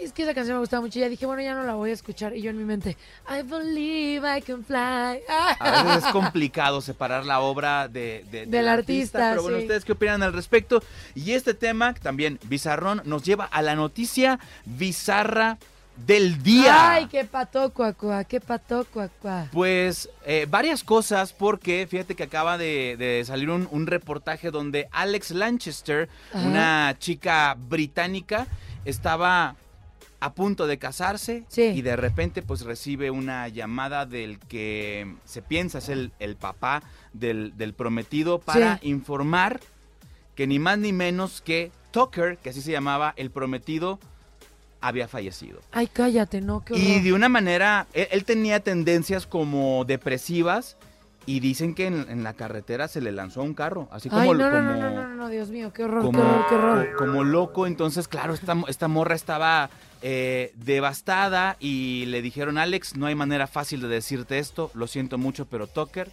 es 0.00 0.12
que 0.12 0.22
esa 0.24 0.34
canción 0.34 0.56
me 0.56 0.60
gustaba 0.60 0.82
mucho. 0.82 0.98
Y 0.98 1.02
ya 1.02 1.08
dije, 1.08 1.24
bueno, 1.26 1.42
ya 1.42 1.54
no 1.54 1.62
la 1.64 1.74
voy 1.74 1.90
a 1.90 1.92
escuchar. 1.94 2.36
Y 2.36 2.42
yo 2.42 2.50
en 2.50 2.58
mi 2.58 2.64
mente, 2.64 2.96
I 3.30 3.42
believe 3.42 4.26
I 4.38 4.42
can 4.42 4.64
fly. 4.64 5.20
A 5.28 5.82
veces 5.84 6.04
es 6.04 6.12
complicado 6.12 6.80
separar 6.80 7.24
la 7.24 7.40
obra 7.40 7.88
de, 7.88 8.24
de- 8.30 8.46
Del 8.46 8.68
artista, 8.68 9.30
Pero 9.30 9.42
bueno, 9.42 9.58
sí. 9.58 9.64
¿ustedes 9.64 9.84
qué 9.84 9.92
opinan 9.92 10.22
al 10.22 10.32
respecto? 10.32 10.82
Y 11.14 11.32
este 11.32 11.54
tema, 11.54 11.94
también 11.94 12.38
bizarrón, 12.44 13.00
nos 13.04 13.22
lleva 13.24 13.44
a 13.46 13.62
la 13.62 13.74
noticia 13.74 14.38
bizarra 14.64 15.58
del 16.06 16.42
día. 16.42 16.92
Ay, 16.92 17.06
qué 17.06 17.24
pato, 17.24 17.72
cuacua, 17.72 18.22
qué 18.24 18.38
pato, 18.38 18.84
cuacua. 18.92 19.46
Pues 19.50 20.10
eh, 20.26 20.46
varias 20.48 20.84
cosas, 20.84 21.32
porque 21.32 21.86
fíjate 21.90 22.14
que 22.14 22.24
acaba 22.24 22.58
de, 22.58 22.96
de 22.98 23.24
salir 23.24 23.48
un, 23.48 23.66
un 23.70 23.86
reportaje 23.86 24.50
donde 24.50 24.88
Alex 24.92 25.30
Lanchester, 25.30 26.10
Ajá. 26.34 26.46
una 26.46 26.96
chica 26.98 27.56
británica, 27.58 28.46
estaba 28.84 29.56
a 30.26 30.34
punto 30.34 30.66
de 30.66 30.78
casarse 30.78 31.44
Sí. 31.48 31.62
y 31.62 31.82
de 31.82 31.96
repente 31.96 32.42
pues 32.42 32.62
recibe 32.62 33.10
una 33.10 33.48
llamada 33.48 34.06
del 34.06 34.38
que 34.38 35.14
se 35.24 35.42
piensa 35.42 35.78
es 35.78 35.88
el, 35.88 36.12
el 36.18 36.36
papá 36.36 36.82
del, 37.12 37.56
del 37.56 37.72
prometido 37.74 38.38
para 38.38 38.78
Sí. 38.78 38.88
informar 38.88 39.60
que 40.34 40.46
ni 40.46 40.58
más 40.58 40.78
ni 40.78 40.92
menos 40.92 41.40
que 41.40 41.70
Tucker, 41.92 42.36
que 42.36 42.50
así 42.50 42.60
se 42.60 42.70
llamaba, 42.72 43.14
el 43.16 43.30
prometido, 43.30 43.98
había 44.82 45.08
fallecido. 45.08 45.60
Ay, 45.72 45.86
cállate, 45.90 46.42
no, 46.42 46.62
qué 46.62 46.76
Y 46.76 47.00
de 47.00 47.14
una 47.14 47.30
manera, 47.30 47.86
él, 47.94 48.06
él 48.10 48.24
tenía 48.26 48.60
tendencias 48.60 49.26
como 49.26 49.84
depresivas 49.86 50.76
y 51.24 51.40
dicen 51.40 51.74
que 51.74 51.86
en, 51.86 52.06
en 52.10 52.22
la 52.22 52.34
carretera 52.34 52.86
se 52.86 53.00
le 53.00 53.10
lanzó 53.12 53.42
un 53.42 53.54
carro, 53.54 53.88
así 53.90 54.08
como, 54.10 54.20
Ay, 54.20 54.28
no, 54.30 54.34
no, 54.34 54.50
como, 54.50 54.60
no, 54.60 54.90
no, 54.90 54.90
no, 54.90 55.14
no, 55.14 55.28
Dios 55.30 55.48
mío, 55.48 55.72
qué 55.72 55.84
horror, 55.84 56.02
como, 56.04 56.18
qué 56.20 56.24
horror, 56.28 56.46
qué 56.48 56.54
horror. 56.54 56.92
co- 56.96 57.04
como 57.06 57.24
loco. 57.24 57.66
Entonces, 57.66 58.06
claro, 58.06 58.34
esta, 58.34 58.54
esta 58.68 58.86
morra 58.88 59.14
estaba 59.14 59.70
eh, 60.02 60.52
devastada 60.54 61.56
y 61.60 62.04
le 62.06 62.22
dijeron, 62.22 62.58
Alex, 62.58 62.96
no 62.96 63.06
hay 63.06 63.14
manera 63.14 63.46
fácil 63.46 63.80
de 63.80 63.88
decirte 63.88 64.38
esto, 64.38 64.70
lo 64.74 64.86
siento 64.86 65.18
mucho, 65.18 65.46
pero 65.46 65.66
Tucker 65.66 66.10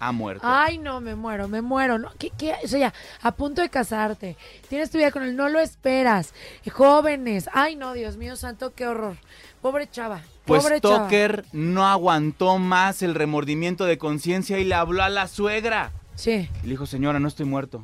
ha 0.00 0.12
muerto. 0.12 0.42
Ay, 0.44 0.78
no, 0.78 1.00
me 1.00 1.14
muero, 1.14 1.48
me 1.48 1.62
muero. 1.62 1.98
No, 1.98 2.10
¿qué, 2.18 2.30
qué? 2.36 2.54
O 2.62 2.68
sea, 2.68 2.78
ya, 2.78 2.94
a 3.22 3.32
punto 3.32 3.62
de 3.62 3.68
casarte. 3.68 4.36
Tienes 4.68 4.90
tu 4.90 4.98
vida 4.98 5.10
con 5.10 5.22
él, 5.22 5.36
no 5.36 5.48
lo 5.48 5.60
esperas. 5.60 6.34
Jóvenes. 6.70 7.48
Ay, 7.52 7.76
no, 7.76 7.92
Dios 7.92 8.16
mío 8.16 8.36
santo, 8.36 8.74
qué 8.74 8.86
horror. 8.86 9.16
Pobre 9.60 9.90
chava. 9.90 10.22
Pues 10.44 10.62
Pobre 10.62 10.80
chava. 10.80 11.04
Tucker 11.04 11.44
no 11.52 11.86
aguantó 11.86 12.58
más 12.58 13.02
el 13.02 13.14
remordimiento 13.14 13.84
de 13.84 13.98
conciencia 13.98 14.58
y 14.58 14.64
le 14.64 14.74
habló 14.74 15.02
a 15.02 15.08
la 15.08 15.26
suegra. 15.26 15.92
Sí. 16.14 16.48
Le 16.62 16.68
dijo, 16.68 16.86
señora, 16.86 17.18
no 17.18 17.28
estoy 17.28 17.46
muerto. 17.46 17.82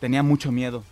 Tenía 0.00 0.22
mucho 0.22 0.52
miedo 0.52 0.84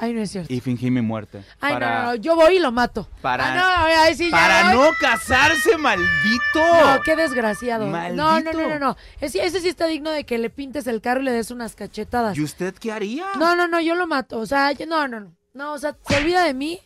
Ay, 0.00 0.12
no 0.14 0.22
es 0.22 0.30
cierto. 0.30 0.52
y 0.52 0.60
fingí 0.60 0.90
mi 0.90 1.02
muerte. 1.02 1.42
Ay, 1.60 1.74
para 1.74 1.88
no, 1.90 2.02
no, 2.02 2.08
no, 2.10 2.14
yo 2.16 2.34
voy 2.36 2.56
y 2.56 2.58
lo 2.58 2.72
mato. 2.72 3.08
para- 3.20 3.52
Ah, 3.52 3.56
no, 3.88 4.02
ay, 4.02 4.14
sí, 4.14 4.30
para 4.30 4.72
no 4.72 4.88
casarse, 4.98 5.76
maldito. 5.76 6.08
No, 6.56 7.00
qué 7.04 7.16
desgraciado. 7.16 7.86
No, 7.86 7.92
no, 7.92 8.14
no, 8.14 8.24
Maldito. 8.32 8.68
no, 8.68 8.78
no. 8.78 8.96
Ese, 9.20 9.44
ese 9.44 9.60
sí 9.60 9.68
está 9.68 9.86
digno 9.86 10.10
de 10.10 10.24
que 10.24 10.38
le 10.38 10.50
pintes 10.50 10.86
el 10.86 11.00
carro 11.00 11.20
y 11.20 11.24
le 11.24 11.32
des 11.32 11.50
unas 11.50 11.74
cachetadas. 11.76 12.36
¿Y 12.36 12.42
usted 12.42 12.74
qué 12.74 12.92
haría? 12.92 13.26
No, 13.38 13.54
no, 13.56 13.68
no, 13.68 13.80
yo 13.80 13.94
lo 13.94 14.06
mato. 14.06 14.38
O 14.38 14.46
sea, 14.46 14.72
yo- 14.72 14.86
no, 14.86 15.06
no, 15.06 15.20
no. 15.20 15.32
No, 15.52 15.72
o 15.74 15.78
sea, 15.78 15.96
se 16.08 16.16
olvida 16.16 16.44
de 16.44 16.54
mí 16.54 16.80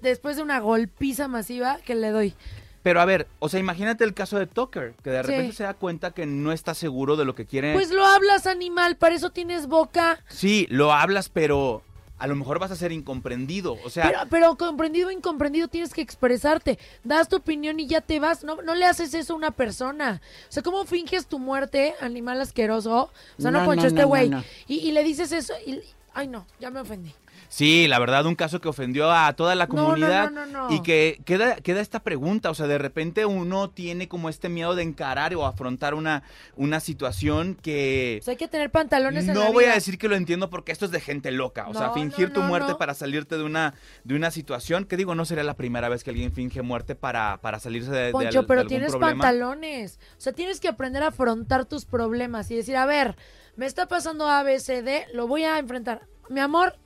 después 0.00 0.36
de 0.36 0.42
una 0.42 0.60
golpiza 0.60 1.28
masiva 1.28 1.78
que 1.84 1.94
le 1.94 2.10
doy. 2.10 2.34
Pero 2.82 3.00
a 3.00 3.04
ver, 3.04 3.26
o 3.40 3.48
sea, 3.48 3.58
imagínate 3.58 4.04
el 4.04 4.14
caso 4.14 4.38
de 4.38 4.46
Tucker, 4.46 4.94
que 5.02 5.10
de 5.10 5.20
Sí. 5.22 5.26
repente 5.26 5.52
se 5.56 5.64
da 5.64 5.74
cuenta 5.74 6.12
que 6.12 6.24
no 6.26 6.52
está 6.52 6.72
seguro 6.74 7.16
de 7.16 7.24
lo 7.24 7.34
que 7.34 7.44
quiere. 7.46 7.72
Pues 7.72 7.90
lo 7.90 8.04
hablas, 8.06 8.46
animal, 8.46 8.96
para 8.96 9.14
eso 9.16 9.30
tienes 9.30 9.66
boca. 9.66 10.20
Sí, 10.28 10.68
lo 10.70 10.92
hablas, 10.92 11.28
pero 11.28 11.82
a 12.18 12.26
lo 12.26 12.34
mejor 12.34 12.58
vas 12.58 12.70
a 12.70 12.76
ser 12.76 12.92
incomprendido. 12.92 13.76
O 13.84 13.90
sea, 13.90 14.04
Pero, 14.06 14.18
pero 14.30 14.56
comprendido 14.56 15.08
o 15.08 15.10
incomprendido 15.10 15.68
tienes 15.68 15.92
que 15.92 16.00
expresarte. 16.00 16.78
Das 17.04 17.28
tu 17.28 17.36
opinión 17.36 17.78
y 17.78 17.86
ya 17.86 18.00
te 18.00 18.20
vas. 18.20 18.42
No, 18.44 18.62
no 18.62 18.74
le 18.74 18.86
haces 18.86 19.12
eso 19.14 19.34
a 19.34 19.36
una 19.36 19.50
persona. 19.50 20.20
O 20.48 20.52
sea, 20.52 20.62
¿cómo 20.62 20.84
finges 20.86 21.26
tu 21.26 21.38
muerte, 21.38 21.94
animal 22.00 22.40
asqueroso? 22.40 23.10
O 23.38 23.42
sea, 23.42 23.50
no, 23.50 23.60
No, 23.60 23.66
Poncho, 23.66 23.82
no, 23.82 23.88
este 23.88 24.04
güey. 24.04 24.28
no, 24.30 24.38
no. 24.38 24.44
Y, 24.66 24.76
y 24.76 24.92
le 24.92 25.02
dices 25.04 25.32
eso 25.32 25.52
y... 25.66 25.80
Ay, 26.14 26.28
no, 26.28 26.46
ya 26.58 26.70
me 26.70 26.80
ofendí. 26.80 27.14
Sí, 27.48 27.86
la 27.88 27.98
verdad, 27.98 28.26
un 28.26 28.34
caso 28.34 28.60
que 28.60 28.68
ofendió 28.68 29.10
a 29.12 29.32
toda 29.34 29.54
la 29.54 29.66
comunidad. 29.66 30.30
no, 30.30 30.46
no, 30.46 30.68
no. 30.68 30.74
Y 30.74 30.82
que 30.82 31.20
queda, 31.24 31.56
queda 31.56 31.80
esta 31.80 32.00
pregunta, 32.00 32.50
o 32.50 32.54
sea, 32.54 32.66
de 32.66 32.78
repente 32.78 33.26
uno 33.26 33.70
tiene 33.70 34.08
como 34.08 34.28
este 34.28 34.48
miedo 34.48 34.74
de 34.74 34.82
encarar 34.82 35.34
o 35.34 35.46
afrontar 35.46 35.94
una, 35.94 36.22
una 36.56 36.80
situación 36.80 37.54
que... 37.60 38.18
O 38.20 38.24
sea, 38.24 38.32
hay 38.32 38.38
que 38.38 38.48
tener 38.48 38.70
pantalones 38.70 39.28
en 39.28 39.34
la 39.38 39.44
No 39.46 39.52
voy 39.52 39.64
a 39.64 39.74
decir 39.74 39.98
que 39.98 40.08
lo 40.08 40.16
entiendo 40.16 40.50
porque 40.50 40.72
esto 40.72 40.84
es 40.84 40.90
de 40.90 41.00
gente 41.00 41.30
loca. 41.30 41.68
O 41.68 41.74
sea, 41.74 41.90
fingir 41.90 42.32
tu 42.32 42.42
muerte 42.42 42.74
para 42.76 42.94
salirte 42.94 43.36
de 43.36 43.44
una, 43.44 43.74
de 44.04 44.14
una 44.14 44.30
situación, 44.30 44.84
que 44.84 44.96
digo, 44.96 45.14
no 45.14 45.24
sería 45.24 45.44
la 45.44 45.54
primera 45.54 45.88
vez 45.88 46.04
que 46.04 46.10
alguien 46.10 46.32
finge 46.32 46.62
muerte 46.62 46.94
para, 46.94 47.40
para 47.40 47.58
salirse 47.60 47.90
de, 47.90 47.98
de 47.98 48.06
al- 48.06 48.12
Poncho, 48.12 48.42
de 48.42 48.46
pero 48.48 48.60
algún 48.60 48.68
tienes 48.68 48.90
problema. 48.90 49.22
pantalones. 49.22 49.98
O 50.16 50.20
sea, 50.20 50.32
tienes 50.32 50.60
que 50.60 50.68
aprender 50.68 51.02
a 51.02 51.08
afrontar 51.08 51.64
tus 51.66 51.84
problemas 51.84 52.50
y 52.50 52.56
decir, 52.56 52.76
a 52.76 52.86
ver, 52.86 53.16
me 53.56 53.66
está 53.66 53.86
pasando 53.88 54.28
A, 54.28 54.42
B, 54.42 54.58
C, 54.60 54.82
D, 54.82 55.06
lo 55.14 55.26
voy 55.26 55.44
a 55.44 55.58
enfrentar. 55.58 56.06
Mi 56.28 56.40
amor, 56.40 56.76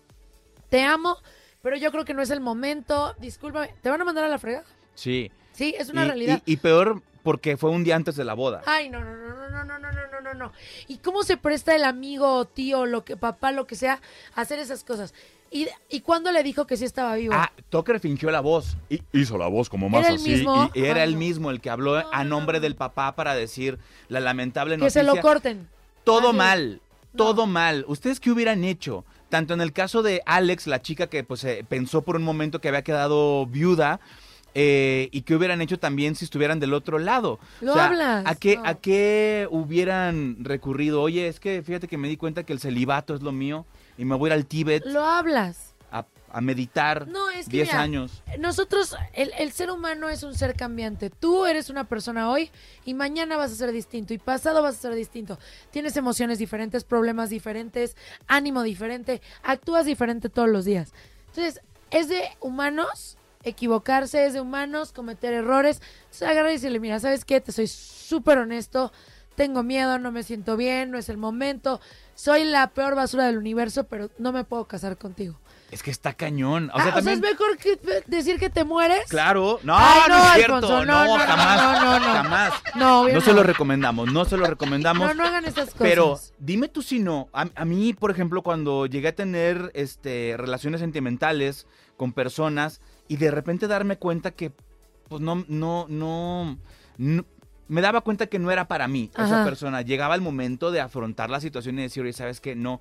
te 0.71 0.83
amo, 0.83 1.19
pero 1.63 1.77
yo 1.77 1.91
creo 1.93 2.05
que 2.07 2.15
no 2.15 2.23
es 2.23 2.31
el 2.31 2.41
momento. 2.41 3.15
Discúlpame, 3.19 3.75
¿te 3.83 3.91
van 3.91 4.01
a 4.01 4.05
mandar 4.05 4.25
a 4.25 4.29
la 4.29 4.39
frega? 4.39 4.65
Sí. 4.95 5.31
Sí, 5.53 5.75
es 5.79 5.91
una 5.91 6.05
Y- 6.05 6.09
realidad. 6.09 6.43
Y, 6.47 6.53
y 6.55 6.57
peor 6.57 7.03
porque 7.23 7.57
fue 7.59 7.69
un 7.71 7.85
día 7.85 7.97
antes 7.97 8.17
de 8.17 8.25
la 8.25 8.33
boda. 8.35 8.63
Ay, 8.65 8.89
no, 8.89 9.01
no, 9.01 9.15
no, 9.15 9.27
no, 9.35 9.51
no, 9.51 9.65
no, 9.65 9.79
no, 9.79 9.79
no, 9.79 9.91
no, 9.93 10.21
no, 10.23 10.35
no. 10.35 10.53
¿Y 10.89 10.97
cómo 10.99 11.23
se 11.23 11.37
presta 11.37 11.75
el 11.77 11.85
amigo 11.85 12.47
tío, 12.47 12.87
lo 12.87 13.05
que 13.05 13.17
papá, 13.19 13.53
lo 13.53 13.67
que 13.67 13.75
sea, 13.77 14.01
a 14.35 14.41
hacer 14.41 14.59
esas 14.59 14.85
cosas? 14.85 15.13
¿Y, 15.51 15.67
y 15.91 16.01
cuándo 16.01 16.31
le 16.31 16.43
dijo 16.45 16.67
que 16.67 16.77
sí 16.77 16.85
estaba 16.85 17.17
vivo? 17.17 17.35
Ah, 17.37 17.51
Tucker 17.71 17.99
fingió 18.01 18.31
la 18.31 18.41
voz. 18.41 18.77
Y 18.89 19.03
hizo 19.13 19.37
la 19.37 19.49
voz 19.49 19.69
como 19.69 19.89
más 19.89 20.01
¿Era 20.03 20.11
el 20.11 20.15
así. 20.17 20.31
mismo? 20.31 20.71
Y, 20.75 20.81
y 20.81 20.85
era 20.87 21.03
Ay, 21.03 21.11
el 21.11 21.17
mismo 21.17 21.51
el 21.51 21.61
que 21.61 21.69
habló 21.71 21.97
a 22.11 22.25
nombre 22.25 22.61
del 22.61 22.77
papá 22.77 23.17
para 23.17 23.35
decir 23.35 23.79
la 24.09 24.21
lamentable 24.21 24.77
que 24.77 24.83
noticia. 24.83 25.01
se 25.03 25.07
lo 25.07 25.21
corten. 25.21 25.69
Todo 26.05 26.31
Ay, 26.31 26.37
mal, 26.37 26.81
todo 27.17 27.47
mal. 27.47 27.85
¿Ustedes 27.89 28.21
qué 28.21 28.31
hubieran 28.31 28.63
hecho? 28.65 29.05
Tanto 29.31 29.55
en 29.55 29.61
el 29.63 29.73
caso 29.73 30.03
de 30.03 30.23
Alex, 30.27 30.67
la 30.67 30.83
chica 30.83 31.07
que 31.07 31.25
pues 31.25 31.45
eh, 31.45 31.65
pensó 31.67 32.03
por 32.03 32.17
un 32.17 32.23
momento 32.23 32.61
que 32.61 32.69
había 32.69 32.83
quedado 32.83 33.47
viuda, 33.47 34.01
eh, 34.55 35.09
y 35.13 35.23
qué 35.23 35.37
hubieran 35.37 35.63
hecho 35.63 35.79
también 35.79 36.17
si 36.17 36.25
estuvieran 36.25 36.59
del 36.59 36.75
otro 36.75 36.99
lado. 36.99 37.39
Lo 37.61 37.75
hablas, 37.75 38.25
¿a 38.27 38.35
qué, 38.35 38.57
no. 38.57 38.67
¿A 38.67 38.75
qué 38.75 39.47
hubieran 39.51 40.39
recurrido? 40.41 41.01
Oye, 41.03 41.29
es 41.29 41.39
que 41.39 41.63
fíjate 41.63 41.87
que 41.87 41.97
me 41.97 42.09
di 42.09 42.17
cuenta 42.17 42.43
que 42.43 42.53
el 42.53 42.59
celibato 42.59 43.15
es 43.15 43.23
lo 43.23 43.33
mío 43.33 43.65
y 43.97 44.05
me 44.05 44.17
voy 44.17 44.31
a 44.31 44.35
ir 44.35 44.39
al 44.39 44.47
Tíbet 44.47 44.85
Lo 44.87 45.05
hablas. 45.05 45.75
a, 45.93 46.05
a 46.33 46.41
meditar 46.41 47.09
No, 47.09 47.31
es 47.31 47.47
que 47.47 47.59
10 47.59 47.75
años. 47.75 48.23
Nosotros, 48.39 48.97
el, 49.13 49.33
el 49.39 49.53
ser 49.53 49.71
humano 49.71 50.09
es 50.09 50.23
un 50.23 50.35
ser 50.35 50.55
cambiante. 50.55 51.11
Tú 51.11 51.47
eres 51.47 51.71
una 51.71 51.85
persona 51.85 52.31
hoy 52.31 52.51
y 52.85 52.95
mañana 52.95 53.37
vas 53.37 53.53
a 53.53 53.57
ser 53.57 53.73
distinto 53.73 54.15
y 54.15 54.19
pasado 54.19 54.63
vas 54.63 54.77
a 54.77 54.81
ser 54.81 54.95
distinto. 54.95 55.39
Tienes 55.71 55.97
emociones 55.97 56.39
diferentes, 56.39 56.85
problemas 56.85 57.31
diferentes, 57.31 57.97
ánimo 58.27 58.63
diferente, 58.63 59.21
actúas 59.43 59.87
diferente 59.87 60.29
todos 60.29 60.49
los 60.49 60.65
días. 60.65 60.93
Entonces, 61.29 61.61
es 61.91 62.09
de 62.09 62.23
humanos 62.41 63.17
equivocarse, 63.43 64.27
es 64.27 64.35
de 64.35 64.41
humanos 64.41 64.93
cometer 64.93 65.33
errores. 65.33 65.81
Entonces, 66.05 66.29
agarra 66.29 66.51
y 66.51 66.55
decirle, 66.55 66.81
mira, 66.81 67.01
¿sabes 67.01 67.25
qué? 67.25 67.41
Te 67.41 67.53
soy 67.53 67.67
súper 67.67 68.39
honesto, 68.39 68.93
tengo 69.35 69.63
miedo, 69.63 69.99
no 69.99 70.13
me 70.13 70.23
siento 70.23 70.57
bien, 70.57 70.91
no 70.91 70.99
es 70.99 71.09
el 71.09 71.17
momento. 71.17 71.81
soy 72.15 72.45
la 72.45 72.69
peor 72.69 72.95
basura 72.95 73.27
del 73.27 73.39
universo, 73.39 73.85
pero 73.85 74.11
no 74.19 74.33
me 74.33 74.45
puedo 74.45 74.67
casar 74.67 74.99
contigo. 74.99 75.39
Es 75.71 75.83
que 75.85 75.91
está 75.91 76.15
cañón. 76.15 76.71
O 76.75 76.79
Ah, 76.79 77.01
sea, 77.01 77.13
es 77.13 77.21
mejor 77.21 77.57
que 77.57 77.79
decir 78.07 78.39
que 78.41 78.51
te 78.51 78.65
mueres. 78.65 79.09
Claro, 79.09 79.61
no, 79.63 79.77
Ay, 79.79 80.01
no, 80.09 80.19
no, 80.19 80.25
es 80.27 80.33
cierto, 80.35 80.55
Alfonso, 80.57 80.85
no, 80.85 81.05
no, 81.05 81.17
no, 81.17 81.25
jamás, 81.25 81.63
no, 81.63 81.81
no, 81.81 81.99
no. 82.01 82.13
jamás. 82.13 82.53
No, 82.75 83.09
No 83.09 83.21
se 83.21 83.33
lo 83.33 83.43
recomendamos, 83.45 84.13
no 84.13 84.25
se 84.25 84.37
lo 84.37 84.47
recomendamos. 84.47 85.07
No, 85.09 85.15
no 85.15 85.25
hagan 85.25 85.45
esas 85.45 85.67
cosas. 85.71 85.79
Pero 85.79 86.19
dime 86.39 86.69
tú 86.69 86.83
si 86.83 86.99
no. 86.99 87.29
A, 87.33 87.47
a 87.55 87.65
mí, 87.65 87.93
por 87.95 88.11
ejemplo, 88.11 88.43
cuando 88.43 88.87
llegué 88.87 89.09
a 89.09 89.15
tener 89.15 89.71
este, 89.75 90.35
relaciones 90.37 90.81
sentimentales 90.81 91.67
con 91.97 92.13
personas 92.13 92.81
y 93.07 93.17
de 93.19 93.31
repente 93.31 93.69
darme 93.69 93.97
cuenta 93.97 94.33
que, 94.33 94.53
pues 95.09 95.21
no, 95.23 95.45
no, 95.49 95.87
no, 95.89 96.59
no- 96.99 97.25
me 97.69 97.81
daba 97.83 98.01
cuenta 98.01 98.27
que 98.27 98.41
no 98.41 98.51
era 98.51 98.67
para 98.67 98.89
mí 98.89 99.13
esa 99.17 99.45
persona. 99.45 99.83
Llegaba 99.83 100.17
el 100.17 100.21
momento 100.21 100.73
de 100.73 100.81
afrontar 100.81 101.31
la 101.31 101.41
situación 101.41 101.79
y 101.79 101.83
decir, 101.83 102.03
oye, 102.03 102.13
¿sabes 102.13 102.41
qué? 102.41 102.57
No. 102.57 102.81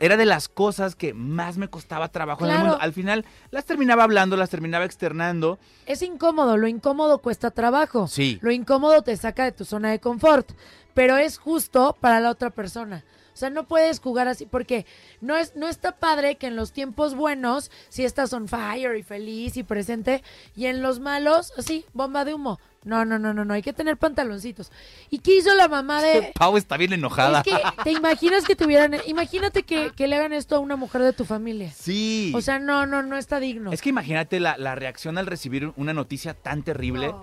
Era 0.00 0.16
de 0.16 0.26
las 0.26 0.48
cosas 0.48 0.94
que 0.94 1.12
más 1.12 1.56
me 1.56 1.68
costaba 1.68 2.08
trabajo 2.08 2.46
en 2.46 2.52
el 2.52 2.58
mundo. 2.58 2.78
Al 2.80 2.92
final 2.92 3.24
las 3.50 3.64
terminaba 3.64 4.04
hablando, 4.04 4.36
las 4.36 4.50
terminaba 4.50 4.84
externando. 4.84 5.58
Es 5.86 6.02
incómodo, 6.02 6.56
lo 6.56 6.68
incómodo 6.68 7.18
cuesta 7.18 7.50
trabajo. 7.50 8.06
Sí. 8.06 8.38
Lo 8.40 8.52
incómodo 8.52 9.02
te 9.02 9.16
saca 9.16 9.44
de 9.44 9.52
tu 9.52 9.64
zona 9.64 9.90
de 9.90 9.98
confort, 9.98 10.50
pero 10.94 11.16
es 11.16 11.38
justo 11.38 11.96
para 12.00 12.20
la 12.20 12.30
otra 12.30 12.50
persona. 12.50 13.04
O 13.38 13.40
sea, 13.40 13.50
no 13.50 13.68
puedes 13.68 14.00
jugar 14.00 14.26
así 14.26 14.46
porque 14.46 14.84
no 15.20 15.36
es 15.36 15.54
no 15.54 15.68
está 15.68 15.92
padre 15.92 16.34
que 16.34 16.48
en 16.48 16.56
los 16.56 16.72
tiempos 16.72 17.14
buenos 17.14 17.70
si 17.88 18.04
estás 18.04 18.32
on 18.32 18.48
fire 18.48 18.96
y 18.96 19.04
feliz 19.04 19.56
y 19.56 19.62
presente 19.62 20.24
y 20.56 20.66
en 20.66 20.82
los 20.82 20.98
malos 20.98 21.52
así 21.56 21.84
bomba 21.92 22.24
de 22.24 22.34
humo. 22.34 22.58
No, 22.82 23.04
no, 23.04 23.16
no, 23.18 23.32
no, 23.32 23.44
no, 23.44 23.54
hay 23.54 23.62
que 23.62 23.72
tener 23.72 23.96
pantaloncitos. 23.96 24.72
¿Y 25.08 25.18
qué 25.18 25.36
hizo 25.36 25.54
la 25.54 25.68
mamá 25.68 26.02
de 26.02 26.32
Pau 26.38 26.56
está 26.56 26.76
bien 26.76 26.92
enojada. 26.92 27.42
Es 27.42 27.44
que 27.44 27.82
te 27.84 27.92
imaginas 27.92 28.44
que 28.44 28.56
tuvieran 28.56 28.96
imagínate 29.06 29.62
que, 29.62 29.92
que 29.94 30.08
le 30.08 30.16
hagan 30.16 30.32
esto 30.32 30.56
a 30.56 30.58
una 30.58 30.74
mujer 30.74 31.02
de 31.02 31.12
tu 31.12 31.24
familia. 31.24 31.72
Sí. 31.76 32.32
O 32.34 32.40
sea, 32.40 32.58
no, 32.58 32.86
no, 32.86 33.04
no 33.04 33.16
está 33.16 33.38
digno. 33.38 33.72
Es 33.72 33.82
que 33.82 33.90
imagínate 33.90 34.40
la, 34.40 34.56
la 34.56 34.74
reacción 34.74 35.16
al 35.16 35.26
recibir 35.26 35.72
una 35.76 35.94
noticia 35.94 36.34
tan 36.34 36.64
terrible. 36.64 37.14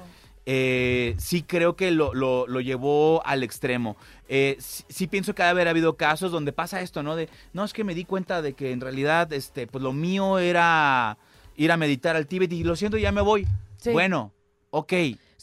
Eh, 0.47 1.15
sí 1.17 1.41
creo 1.41 1.75
que 1.75 1.89
lo, 1.91 2.13
lo- 2.13 2.45
lo 2.47 2.61
llevó 2.61 3.25
al 3.25 3.41
extremo. 3.43 3.97
Eh, 4.27 4.57
sí, 4.59 4.83
sí 4.89 5.07
pienso 5.07 5.33
que 5.33 5.41
ha 5.43 5.49
haber 5.49 5.67
habido 5.67 5.97
casos 5.97 6.31
donde 6.31 6.51
pasa 6.53 6.81
esto, 6.81 7.01
¿no? 7.03 7.15
De, 7.15 7.29
no, 7.53 7.63
es 7.63 7.73
que 7.73 7.83
me 7.83 7.95
di 7.95 8.05
cuenta 8.05 8.41
de 8.41 8.53
que 8.53 8.71
en 8.71 8.81
realidad, 8.81 9.31
este, 9.33 9.65
pues 9.67 9.83
lo 9.83 9.91
mío 9.93 10.37
era 10.39 11.17
ir 11.55 11.71
a 11.71 11.77
meditar 11.77 12.15
al 12.15 12.27
Tíbet 12.27 12.51
y 12.53 12.63
lo 12.63 12.75
siento, 12.75 12.97
ya 12.97 13.11
me 13.11 13.21
voy. 13.21 13.47
Sí. 13.77 13.91
Bueno, 13.91 14.33
ok. 14.69 14.93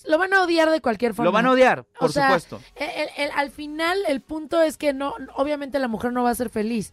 Lo 0.07 0.19
van 0.19 0.35
a 0.35 0.43
odiar 0.43 0.69
de 0.70 0.81
cualquier 0.81 1.15
forma. 1.15 1.27
Lo 1.27 1.33
van 1.33 1.47
a 1.47 1.53
odiar, 1.53 1.85
por 1.99 2.11
O 2.11 2.12
sea, 2.12 2.27
supuesto. 2.27 2.61
el- 2.77 3.09
el- 3.16 3.31
al 3.37 3.51
final, 3.51 3.99
el 4.09 4.20
punto 4.20 4.61
es 4.61 4.77
que 4.77 4.93
no, 4.93 5.15
obviamente 5.35 5.79
la 5.79 5.87
mujer 5.89 6.12
no 6.12 6.23
va 6.24 6.31
a 6.31 6.35
ser 6.35 6.51
feliz. 6.51 6.93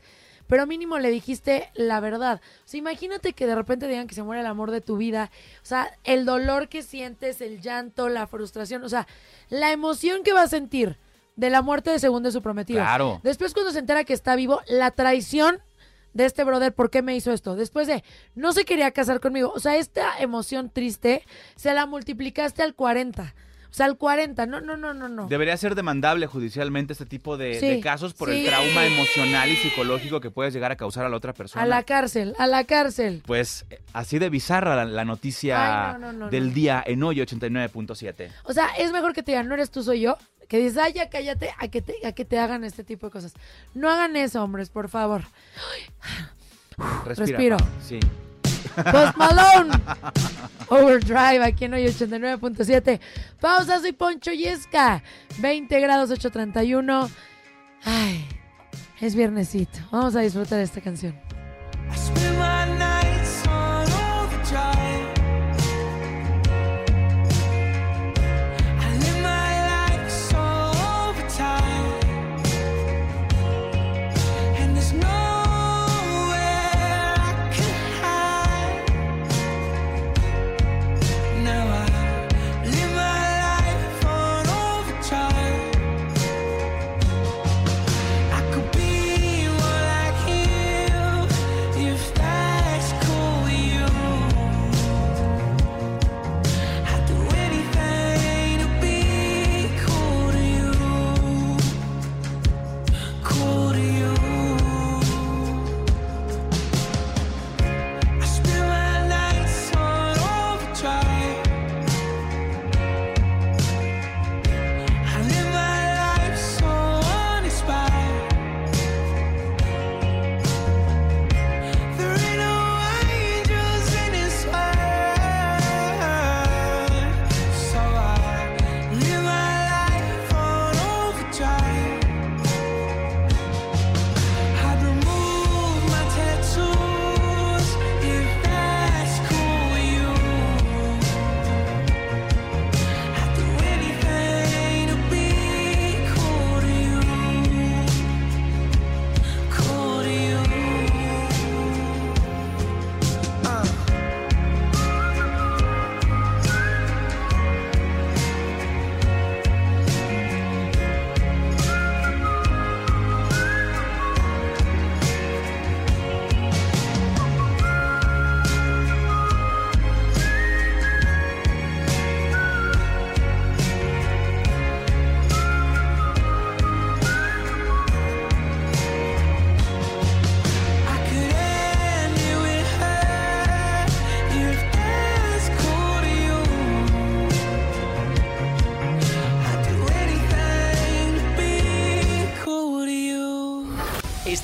Pero 0.49 0.65
mínimo 0.65 0.97
le 0.97 1.11
dijiste 1.11 1.69
la 1.75 1.99
verdad. 1.99 2.41
O 2.65 2.67
sea, 2.67 2.79
imagínate 2.79 3.33
que 3.33 3.45
de 3.45 3.53
repente 3.53 3.87
digan 3.87 4.07
que 4.07 4.15
se 4.15 4.23
muere 4.23 4.41
el 4.41 4.47
amor 4.47 4.71
de 4.71 4.81
tu 4.81 4.97
vida. 4.97 5.29
O 5.61 5.65
sea, 5.65 5.91
el 6.03 6.25
dolor 6.25 6.69
que 6.69 6.81
sientes, 6.81 7.39
el 7.41 7.61
llanto, 7.61 8.09
la 8.09 8.25
frustración. 8.25 8.83
O 8.83 8.89
sea, 8.89 9.07
la 9.49 9.71
emoción 9.71 10.23
que 10.23 10.33
va 10.33 10.41
a 10.41 10.47
sentir 10.47 10.97
de 11.35 11.51
la 11.51 11.61
muerte 11.61 11.91
de 11.91 11.99
segundo 11.99 12.29
de 12.29 12.33
su 12.33 12.41
prometido. 12.41 12.79
Claro. 12.79 13.21
Después 13.21 13.53
cuando 13.53 13.71
se 13.71 13.77
entera 13.77 14.05
que 14.05 14.13
está 14.13 14.35
vivo, 14.35 14.59
la 14.67 14.89
traición 14.89 15.61
de 16.13 16.25
este 16.25 16.43
brother, 16.43 16.73
¿por 16.73 16.89
qué 16.89 17.03
me 17.03 17.15
hizo 17.15 17.31
esto? 17.31 17.55
Después 17.55 17.85
de, 17.85 18.03
no 18.33 18.51
se 18.51 18.65
quería 18.65 18.89
casar 18.89 19.19
conmigo. 19.19 19.53
O 19.55 19.59
sea, 19.59 19.77
esta 19.77 20.17
emoción 20.17 20.71
triste 20.71 21.23
se 21.57 21.75
la 21.75 21.85
multiplicaste 21.85 22.63
al 22.63 22.73
40. 22.73 23.35
O 23.69 23.73
sea, 23.73 23.85
al 23.85 23.97
40. 23.97 24.45
No, 24.47 24.61
no, 24.61 24.75
no, 24.77 24.93
no, 24.93 25.07
no. 25.07 25.27
Debería 25.27 25.55
ser 25.57 25.75
demandable 25.75 26.25
judicialmente 26.25 26.93
este 26.93 27.05
tipo 27.05 27.37
de, 27.37 27.59
Sí, 27.59 27.67
de 27.67 27.79
casos 27.81 28.13
por 28.13 28.29
el 28.29 28.45
trauma 28.45 28.85
emocional 28.85 29.49
y 29.49 29.55
psicológico 29.55 30.19
que 30.19 30.31
puedes 30.31 30.53
llegar 30.53 30.71
a 30.71 30.75
causar 30.75 31.05
a 31.05 31.09
la 31.09 31.17
otra 31.17 31.33
persona. 31.33 31.63
A 31.63 31.67
la 31.67 31.83
cárcel, 31.83 32.33
a 32.39 32.47
la 32.47 32.63
cárcel. 32.63 33.21
Pues 33.25 33.65
eh, 33.69 33.79
así 33.93 34.17
de 34.17 34.29
bizarra 34.29 34.75
la, 34.75 34.85
la 34.85 35.05
noticia 35.05 35.91
Ay, 35.91 35.93
no, 35.93 36.11
no, 36.11 36.13
no, 36.13 36.29
del 36.29 36.53
día 36.53 36.83
en 36.85 37.03
hoy 37.03 37.17
89.7. 37.17 38.31
O 38.43 38.53
sea, 38.53 38.69
es 38.77 38.91
mejor 38.91 39.13
que 39.13 39.21
te 39.23 39.33
digan, 39.33 39.47
no 39.47 39.53
eres 39.53 39.69
tú, 39.69 39.83
soy 39.83 40.01
yo. 40.01 40.17
Que 40.47 40.57
dices, 40.57 40.77
ay, 40.79 40.93
ya 40.93 41.09
cállate, 41.11 41.51
a 41.59 41.67
que, 41.67 41.83
te, 41.83 41.95
a 42.07 42.11
que 42.11 42.25
te 42.25 42.39
hagan 42.39 42.63
este 42.63 42.83
tipo 42.83 43.05
de 43.05 43.11
cosas. 43.11 43.33
No 43.75 43.87
hagan 43.87 44.15
eso, 44.15 44.43
hombres, 44.43 44.69
por 44.71 44.89
favor. 44.89 45.21
Respira, 47.05 47.37
Respiro. 47.37 47.57
Sí. 47.85 47.99
Post 48.91 49.17
Malone. 49.17 49.71
Overdrive, 50.69 51.43
aquí 51.43 51.65
en 51.65 51.73
hoy 51.73 51.85
89.7. 51.85 52.99
Pausa, 53.39 53.79
soy 53.79 53.91
Poncho 53.93 54.31
Yesca. 54.31 55.03
20 55.39 55.79
grados 55.79 56.11
831. 56.11 57.09
Ay, 57.83 58.27
es 59.01 59.15
viernesito. 59.15 59.79
Vamos 59.91 60.15
a 60.15 60.21
disfrutar 60.21 60.59
de 60.59 60.65
esta 60.65 60.81
canción. 60.81 61.15
Spend 61.95 62.98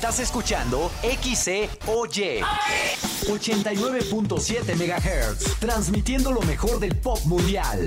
Estás 0.06 0.20
escuchando 0.20 0.88
XCOY. 1.02 2.44
89.7 3.26 4.76
MHz, 4.76 5.58
transmitiendo 5.58 6.30
lo 6.30 6.42
mejor 6.42 6.78
del 6.78 6.94
pop 6.94 7.18
mundial. 7.24 7.84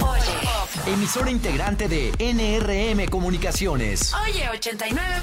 Emisora 0.85 1.31
integrante 1.31 1.87
de 1.87 2.11
NRM 2.19 3.09
Comunicaciones. 3.09 4.13
Oye, 4.13 4.49
89. 4.49 5.21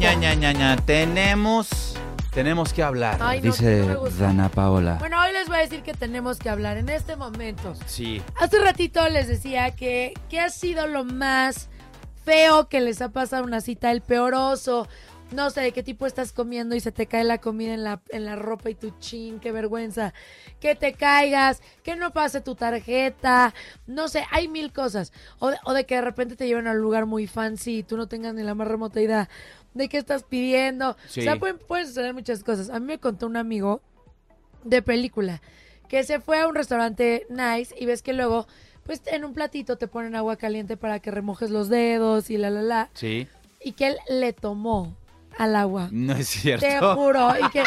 Ña, 0.00 0.14
ña, 0.14 0.34
ña, 0.34 0.52
ña. 0.54 0.76
Tenemos, 0.86 1.94
tenemos 2.32 2.72
que 2.72 2.82
hablar, 2.82 3.18
Ay, 3.20 3.40
no, 3.40 3.52
dice 3.52 3.80
no 3.80 3.86
me 3.86 3.94
gusta. 3.96 4.24
Dana 4.24 4.48
Paola. 4.48 4.96
Bueno, 4.98 5.20
hoy 5.22 5.32
les 5.34 5.46
voy 5.46 5.58
a 5.58 5.60
decir 5.60 5.82
que 5.82 5.92
tenemos 5.92 6.38
que 6.38 6.48
hablar 6.48 6.78
en 6.78 6.88
este 6.88 7.16
momento. 7.16 7.74
Sí. 7.84 8.22
Hace 8.40 8.58
ratito 8.60 9.06
les 9.10 9.28
decía 9.28 9.72
que, 9.72 10.14
que 10.30 10.40
ha 10.40 10.48
sido 10.48 10.86
lo 10.86 11.04
más 11.04 11.68
feo 12.24 12.70
que 12.70 12.80
les 12.80 13.02
ha 13.02 13.10
pasado 13.10 13.44
una 13.44 13.60
cita, 13.60 13.90
el 13.90 14.00
peor 14.00 14.32
oso. 14.34 14.88
No 15.32 15.50
sé 15.50 15.60
de 15.60 15.70
qué 15.70 15.84
tipo 15.84 16.06
estás 16.06 16.32
comiendo 16.32 16.74
y 16.74 16.80
se 16.80 16.90
te 16.90 17.06
cae 17.06 17.22
la 17.22 17.38
comida 17.38 17.72
en 17.72 17.84
la, 17.84 18.00
en 18.08 18.24
la 18.24 18.34
ropa 18.34 18.68
y 18.68 18.74
tu 18.74 18.90
chin, 18.98 19.38
qué 19.38 19.52
vergüenza. 19.52 20.12
Que 20.58 20.74
te 20.74 20.94
caigas, 20.94 21.62
que 21.84 21.94
no 21.94 22.12
pase 22.12 22.40
tu 22.40 22.56
tarjeta. 22.56 23.54
No 23.86 24.08
sé, 24.08 24.24
hay 24.32 24.48
mil 24.48 24.72
cosas. 24.72 25.12
O 25.38 25.50
de, 25.50 25.56
o 25.64 25.72
de 25.72 25.86
que 25.86 25.94
de 25.96 26.00
repente 26.00 26.34
te 26.34 26.48
lleven 26.48 26.66
a 26.66 26.72
un 26.72 26.78
lugar 26.78 27.06
muy 27.06 27.28
fancy 27.28 27.78
y 27.78 27.82
tú 27.84 27.96
no 27.96 28.08
tengas 28.08 28.34
ni 28.34 28.42
la 28.42 28.56
más 28.56 28.66
remota 28.66 29.00
idea 29.00 29.28
de 29.74 29.88
qué 29.88 29.98
estás 29.98 30.22
pidiendo. 30.24 30.96
Sí. 31.08 31.20
O 31.20 31.22
sea, 31.22 31.36
pueden, 31.36 31.58
pueden 31.58 31.86
suceder 31.86 32.14
muchas 32.14 32.42
cosas. 32.44 32.70
A 32.70 32.80
mí 32.80 32.86
me 32.86 32.98
contó 32.98 33.26
un 33.26 33.36
amigo 33.36 33.80
de 34.64 34.82
película 34.82 35.40
que 35.88 36.04
se 36.04 36.20
fue 36.20 36.40
a 36.40 36.46
un 36.46 36.54
restaurante 36.54 37.26
nice 37.30 37.74
y 37.78 37.86
ves 37.86 38.02
que 38.02 38.12
luego 38.12 38.46
pues 38.84 39.02
en 39.06 39.24
un 39.24 39.34
platito 39.34 39.76
te 39.76 39.86
ponen 39.88 40.14
agua 40.16 40.36
caliente 40.36 40.76
para 40.76 40.98
que 41.00 41.10
remojes 41.10 41.50
los 41.50 41.68
dedos 41.68 42.30
y 42.30 42.36
la 42.38 42.50
la 42.50 42.62
la 42.62 42.90
Sí. 42.94 43.26
y 43.62 43.72
que 43.72 43.88
él 43.88 43.96
le 44.08 44.32
tomó 44.32 44.96
al 45.38 45.54
agua. 45.56 45.88
No 45.92 46.14
es 46.14 46.28
cierto. 46.28 46.66
Te 46.66 46.78
juro 46.78 47.32
y 47.44 47.50
que 47.50 47.62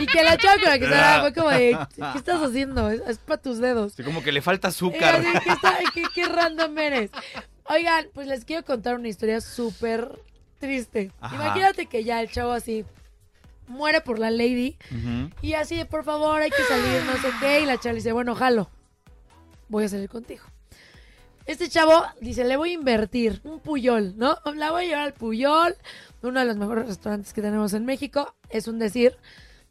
y 0.00 0.06
que 0.06 0.22
la 0.22 0.36
la 0.64 0.78
que 0.78 0.84
estaba 0.84 1.20
fue 1.20 1.34
como 1.34 1.50
de 1.50 1.76
¿qué 2.12 2.18
estás 2.18 2.40
haciendo? 2.42 2.88
Es, 2.90 3.18
para 3.18 3.40
tus 3.40 3.58
dedos. 3.58 3.92
Sí, 3.94 4.02
como 4.02 4.22
que 4.22 4.32
le 4.32 4.40
falta 4.42 4.68
Y 4.68 4.70
azúcar. 4.70 5.16
así, 5.16 5.26
¿qué, 5.44 5.50
está- 5.52 5.78
qué- 5.94 6.04
qué 6.14 6.24
random 6.26 6.78
eres? 6.78 7.10
Oigan, 7.68 8.06
pues 8.14 8.26
les 8.26 8.44
quiero 8.44 8.64
contar 8.64 8.94
una 8.96 9.08
historia 9.08 9.40
súper 9.40 10.18
triste. 10.62 11.10
Ajá. 11.20 11.34
Imagínate 11.34 11.86
que 11.86 12.04
ya 12.04 12.22
el 12.22 12.30
chavo 12.30 12.52
así 12.52 12.84
muere 13.66 14.00
por 14.00 14.18
la 14.18 14.30
lady 14.30 14.78
y 15.40 15.54
así 15.54 15.76
de, 15.76 15.86
por 15.86 16.04
favor, 16.04 16.40
hay 16.40 16.50
que 16.50 16.62
salir, 16.62 17.02
no 17.04 17.12
sé 17.20 17.28
qué. 17.40 17.60
Y 17.60 17.66
la 17.66 17.78
chava 17.78 17.92
le 17.92 17.96
dice, 17.96 18.12
bueno, 18.12 18.34
jalo. 18.34 18.70
Voy 19.68 19.84
a 19.84 19.88
salir 19.88 20.08
contigo. 20.08 20.44
Este 21.44 21.68
chavo 21.68 22.04
dice, 22.20 22.44
le 22.44 22.56
voy 22.56 22.70
a 22.70 22.74
invertir 22.74 23.40
un 23.42 23.58
puyol, 23.58 24.16
¿no? 24.16 24.38
La 24.54 24.70
voy 24.70 24.84
a 24.84 24.86
llevar 24.86 25.04
al 25.04 25.14
puyol, 25.14 25.74
uno 26.22 26.38
de 26.38 26.46
los 26.46 26.56
mejores 26.56 26.86
restaurantes 26.86 27.32
que 27.32 27.42
tenemos 27.42 27.74
en 27.74 27.84
México, 27.84 28.32
es 28.48 28.68
un 28.68 28.78
decir, 28.78 29.16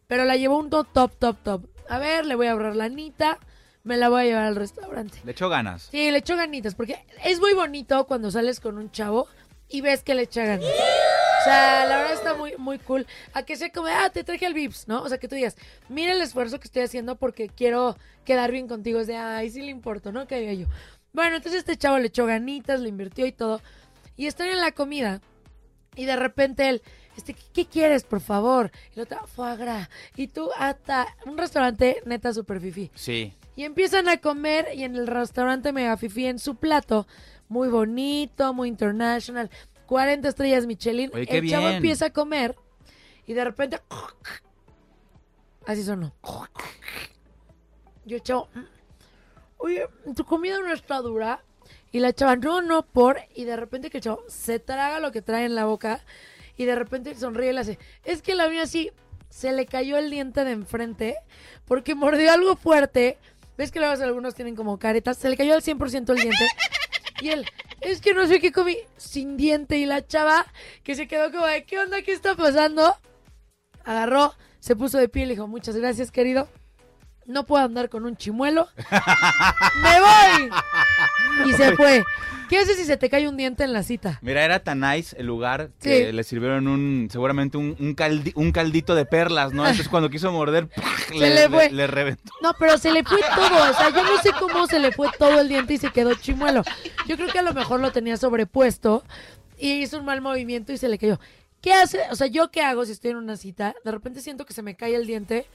pero 0.07 0.25
la 0.25 0.35
llevó 0.35 0.57
un 0.57 0.69
top, 0.69 0.91
top, 0.91 1.13
top, 1.17 1.37
top. 1.41 1.65
A 1.87 1.97
ver, 1.97 2.25
le 2.25 2.35
voy 2.35 2.47
a 2.47 2.51
ahorrar 2.51 2.75
la 2.75 2.85
anita, 2.85 3.39
me 3.83 3.95
la 3.95 4.09
voy 4.09 4.23
a 4.23 4.25
llevar 4.25 4.43
al 4.43 4.57
restaurante. 4.57 5.19
Le 5.23 5.31
echó 5.31 5.47
ganas. 5.47 5.83
Sí, 5.83 6.11
le 6.11 6.17
echo 6.17 6.35
ganitas, 6.35 6.75
porque 6.75 7.05
es 7.23 7.39
muy 7.39 7.53
bonito 7.53 8.05
cuando 8.05 8.31
sales 8.31 8.59
con 8.59 8.77
un 8.77 8.91
chavo 8.91 9.27
y 9.71 9.81
ves 9.81 10.03
que 10.03 10.13
le 10.13 10.23
echa 10.23 10.45
ganas. 10.45 10.65
O 10.65 11.43
sea, 11.43 11.85
la 11.87 11.97
verdad 11.97 12.13
está 12.13 12.33
muy, 12.35 12.55
muy 12.57 12.77
cool. 12.77 13.07
A 13.33 13.43
que 13.43 13.55
sea 13.55 13.71
como, 13.71 13.87
ah, 13.87 14.11
te 14.11 14.23
traje 14.23 14.45
al 14.45 14.53
Vips, 14.53 14.87
¿no? 14.87 15.01
O 15.01 15.09
sea, 15.09 15.17
que 15.17 15.27
tú 15.27 15.35
digas, 15.35 15.55
mira 15.89 16.13
el 16.13 16.21
esfuerzo 16.21 16.59
que 16.59 16.65
estoy 16.65 16.83
haciendo 16.83 17.15
porque 17.15 17.49
quiero 17.49 17.97
quedar 18.25 18.51
bien 18.51 18.67
contigo. 18.67 18.99
Es 18.99 19.07
de, 19.07 19.15
ay, 19.15 19.49
sí 19.49 19.61
le 19.61 19.71
importo, 19.71 20.11
¿no? 20.11 20.27
Que 20.27 20.39
diga 20.39 20.53
yo. 20.53 20.67
Bueno, 21.13 21.37
entonces 21.37 21.59
este 21.59 21.77
chavo 21.77 21.97
le 21.97 22.07
echó 22.07 22.25
ganitas, 22.25 22.79
le 22.79 22.89
invirtió 22.89 23.25
y 23.25 23.31
todo. 23.31 23.61
Y 24.17 24.27
están 24.27 24.49
en 24.49 24.61
la 24.61 24.71
comida. 24.71 25.21
Y 25.95 26.05
de 26.05 26.15
repente 26.15 26.69
él, 26.69 26.83
este, 27.17 27.33
¿qué, 27.33 27.43
qué 27.53 27.65
quieres, 27.65 28.03
por 28.03 28.21
favor? 28.21 28.71
Y 28.93 28.97
la 28.97 29.03
otra, 29.03 29.25
foie 29.25 29.57
gras. 29.57 29.89
Y 30.15 30.27
tú, 30.27 30.51
hasta 30.57 31.07
un 31.25 31.37
restaurante 31.37 32.03
neta 32.05 32.33
super 32.33 32.61
fifi. 32.61 32.91
Sí. 32.93 33.33
Y 33.55 33.63
empiezan 33.63 34.07
a 34.07 34.17
comer 34.17 34.69
y 34.73 34.83
en 34.83 34.95
el 34.95 35.07
restaurante 35.07 35.73
Mega 35.73 35.97
Fifi 35.97 36.27
en 36.27 36.39
su 36.39 36.55
plato, 36.55 37.05
muy 37.51 37.67
bonito, 37.67 38.53
muy 38.53 38.69
international, 38.69 39.49
40 39.85 40.29
estrellas 40.29 40.65
Michelin. 40.65 41.11
Oye, 41.13 41.27
el 41.29 41.49
chavo 41.49 41.65
bien. 41.65 41.75
empieza 41.75 42.05
a 42.05 42.09
comer 42.13 42.55
y 43.27 43.33
de 43.33 43.43
repente 43.43 43.77
así 45.67 45.83
sonó. 45.83 46.13
Yo 48.05 48.15
el 48.15 48.23
chavo, 48.23 48.47
"Mm, 48.53 48.63
oye, 49.57 49.85
tu 50.15 50.23
comida 50.23 50.59
no 50.59 50.71
está 50.71 51.01
dura. 51.01 51.43
Y 51.91 51.99
la 51.99 52.13
chava, 52.13 52.37
no, 52.37 52.61
no, 52.61 52.83
por. 52.83 53.19
Y 53.35 53.43
de 53.43 53.57
repente 53.57 53.89
que 53.89 53.97
el 53.97 54.03
chavo 54.03 54.23
se 54.29 54.59
traga 54.59 55.01
lo 55.01 55.11
que 55.11 55.21
trae 55.21 55.43
en 55.43 55.55
la 55.55 55.65
boca. 55.65 55.99
Y 56.55 56.63
de 56.63 56.75
repente 56.75 57.13
sonríe 57.15 57.49
y 57.49 57.53
le 57.53 57.59
hace. 57.59 57.79
Es 58.05 58.21
que 58.21 58.33
la 58.33 58.47
mía 58.47 58.65
sí 58.65 58.91
se 59.29 59.51
le 59.51 59.65
cayó 59.65 59.97
el 59.97 60.09
diente 60.09 60.45
de 60.45 60.51
enfrente. 60.51 61.17
Porque 61.65 61.95
mordió 61.95 62.31
algo 62.31 62.55
fuerte. 62.55 63.17
¿Ves 63.57 63.71
que 63.73 63.79
luego 63.79 64.01
algunos 64.01 64.35
tienen 64.35 64.55
como 64.55 64.79
caretas? 64.79 65.17
Se 65.17 65.29
le 65.29 65.35
cayó 65.35 65.53
al 65.53 65.61
100% 65.61 66.13
el 66.13 66.19
diente. 66.21 66.47
Y 67.21 67.29
él, 67.29 67.45
es 67.81 68.01
que 68.01 68.13
no 68.13 68.27
sé 68.27 68.39
qué 68.39 68.51
comí 68.51 68.77
sin 68.97 69.37
diente. 69.37 69.77
Y 69.77 69.85
la 69.85 70.05
chava 70.05 70.45
que 70.83 70.95
se 70.95 71.07
quedó 71.07 71.31
como 71.31 71.45
de, 71.45 71.63
¿qué 71.63 71.79
onda? 71.79 72.01
¿Qué 72.01 72.11
está 72.11 72.35
pasando? 72.35 72.95
Agarró, 73.83 74.33
se 74.59 74.75
puso 74.75 74.97
de 74.97 75.07
pie 75.07 75.23
y 75.23 75.25
le 75.27 75.33
dijo, 75.33 75.47
muchas 75.47 75.75
gracias, 75.75 76.11
querido. 76.11 76.49
No 77.25 77.45
puedo 77.45 77.63
andar 77.63 77.89
con 77.89 78.05
un 78.05 78.17
chimuelo. 78.17 78.67
¡Me 79.81 79.99
voy! 80.01 81.49
Y 81.49 81.53
se 81.53 81.75
fue. 81.75 82.03
¿Qué 82.49 82.57
haces 82.57 82.75
si 82.77 82.83
se 82.83 82.97
te 82.97 83.09
cae 83.09 83.29
un 83.29 83.37
diente 83.37 83.63
en 83.63 83.71
la 83.71 83.81
cita? 83.83 84.19
Mira, 84.21 84.43
era 84.43 84.59
tan 84.59 84.81
nice 84.81 85.15
el 85.17 85.25
lugar 85.27 85.69
que 85.81 86.07
Sí. 86.07 86.11
le 86.11 86.23
sirvieron 86.25 86.67
un, 86.67 87.07
seguramente 87.09 87.55
un, 87.57 87.77
un, 87.79 87.95
caldi- 87.95 88.33
un 88.35 88.51
caldito 88.51 88.93
de 88.93 89.05
perlas, 89.05 89.53
¿no? 89.53 89.61
Entonces 89.63 89.87
cuando 89.87 90.09
quiso 90.09 90.31
morder. 90.33 90.67
Se 91.07 91.15
le, 91.17 91.29
le 91.33 91.49
fue. 91.49 91.69
le- 91.69 91.75
le 91.75 91.87
reventó. 91.87 92.33
No, 92.41 92.53
pero 92.59 92.77
se 92.77 92.91
le 92.91 93.03
fue 93.05 93.19
todo. 93.35 93.71
O 93.71 93.73
sea, 93.73 93.89
yo 93.91 94.03
no 94.03 94.21
sé 94.21 94.31
cómo 94.37 94.67
se 94.67 94.79
le 94.79 94.91
fue 94.91 95.07
todo 95.17 95.39
el 95.39 95.47
diente 95.47 95.75
y 95.75 95.77
se 95.77 95.91
quedó 95.91 96.13
chimuelo. 96.15 96.63
Yo 97.07 97.15
creo 97.15 97.29
que 97.29 97.39
a 97.39 97.43
lo 97.43 97.53
mejor 97.53 97.79
lo 97.79 97.91
tenía 97.93 98.17
sobrepuesto 98.17 99.03
y 99.57 99.73
hizo 99.83 99.99
un 99.99 100.05
mal 100.05 100.19
movimiento 100.19 100.73
y 100.73 100.77
se 100.77 100.89
le 100.89 100.97
cayó. 100.97 101.19
¿Qué 101.61 101.73
hace? 101.73 102.01
O 102.11 102.15
sea, 102.15 102.27
¿yo 102.27 102.51
qué 102.51 102.63
hago 102.63 102.85
si 102.85 102.91
estoy 102.91 103.11
en 103.11 103.17
una 103.17 103.37
cita? 103.37 103.75
De 103.85 103.91
repente 103.91 104.19
siento 104.19 104.45
que 104.45 104.53
se 104.53 104.61
me 104.63 104.75
cae 104.75 104.95
el 104.95 105.07
diente. 105.07 105.45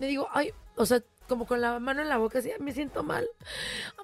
Le 0.00 0.06
digo, 0.06 0.28
ay, 0.32 0.52
o 0.76 0.86
sea, 0.86 1.02
como 1.28 1.46
con 1.46 1.60
la 1.60 1.78
mano 1.78 2.02
en 2.02 2.08
la 2.08 2.18
boca, 2.18 2.40
así, 2.40 2.50
"Ay, 2.50 2.60
me 2.60 2.72
siento 2.72 3.02
mal. 3.02 3.26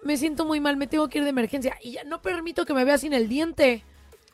Me 0.04 0.16
siento 0.16 0.44
muy 0.44 0.60
mal, 0.60 0.76
me 0.76 0.86
tengo 0.86 1.08
que 1.08 1.18
ir 1.18 1.24
de 1.24 1.30
emergencia. 1.30 1.76
Y 1.82 1.92
ya 1.92 2.04
no 2.04 2.22
permito 2.22 2.64
que 2.64 2.74
me 2.74 2.84
vea 2.84 2.98
sin 2.98 3.12
el 3.12 3.28
diente. 3.28 3.84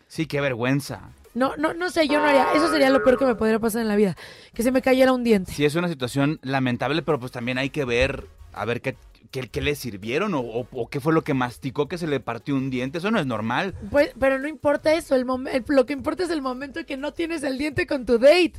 Sí, 0.08 0.26
qué 0.26 0.40
vergüenza. 0.40 1.10
No, 1.34 1.56
no, 1.56 1.74
no 1.74 1.90
sé, 1.90 2.06
yo 2.06 2.20
no 2.20 2.26
haría. 2.26 2.52
Eso 2.52 2.70
sería 2.70 2.90
lo 2.90 3.02
peor 3.02 3.18
que 3.18 3.24
me 3.24 3.34
podría 3.34 3.58
pasar 3.58 3.82
en 3.82 3.88
la 3.88 3.96
vida. 3.96 4.16
Que 4.52 4.62
se 4.62 4.70
me 4.70 4.82
cayera 4.82 5.12
un 5.12 5.24
diente. 5.24 5.50
Sí, 5.52 5.64
es 5.64 5.74
una 5.74 5.88
situación 5.88 6.38
lamentable, 6.42 7.02
pero 7.02 7.18
pues 7.18 7.32
también 7.32 7.58
hay 7.58 7.70
que 7.70 7.84
ver, 7.84 8.28
a 8.52 8.64
ver 8.64 8.80
qué, 8.80 8.96
qué, 9.32 9.48
qué 9.48 9.60
le 9.60 9.74
sirvieron 9.74 10.32
o, 10.34 10.40
o- 10.40 10.68
o 10.70 10.88
qué 10.88 11.00
fue 11.00 11.12
lo 11.12 11.22
que 11.22 11.34
masticó 11.34 11.88
que 11.88 11.98
se 11.98 12.06
le 12.06 12.20
partió 12.20 12.54
un 12.54 12.70
diente. 12.70 12.98
Eso 12.98 13.10
no 13.10 13.18
es 13.18 13.26
normal. 13.26 13.74
Pues, 13.90 14.12
pero 14.20 14.38
no 14.38 14.46
importa 14.46 14.94
eso, 14.94 15.16
el- 15.16 15.26
lo 15.66 15.86
que 15.86 15.92
importa 15.92 16.22
es 16.22 16.30
el 16.30 16.42
momento 16.42 16.78
en 16.80 16.86
que 16.86 16.96
no 16.96 17.12
tienes 17.12 17.42
el 17.42 17.58
diente 17.58 17.88
con 17.88 18.06
tu 18.06 18.18
date. 18.20 18.52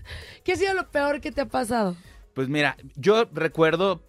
¿Qué 0.43 0.53
ha 0.53 0.56
sido 0.57 0.73
lo 0.73 0.89
peor 0.89 1.22
que 1.22 1.31
te 1.31 1.39
ha 1.41 1.45
pasado? 1.45 1.95
Pues 2.36 2.48
mira, 2.49 2.78
yo 2.95 3.26
recuerdo, 3.34 4.02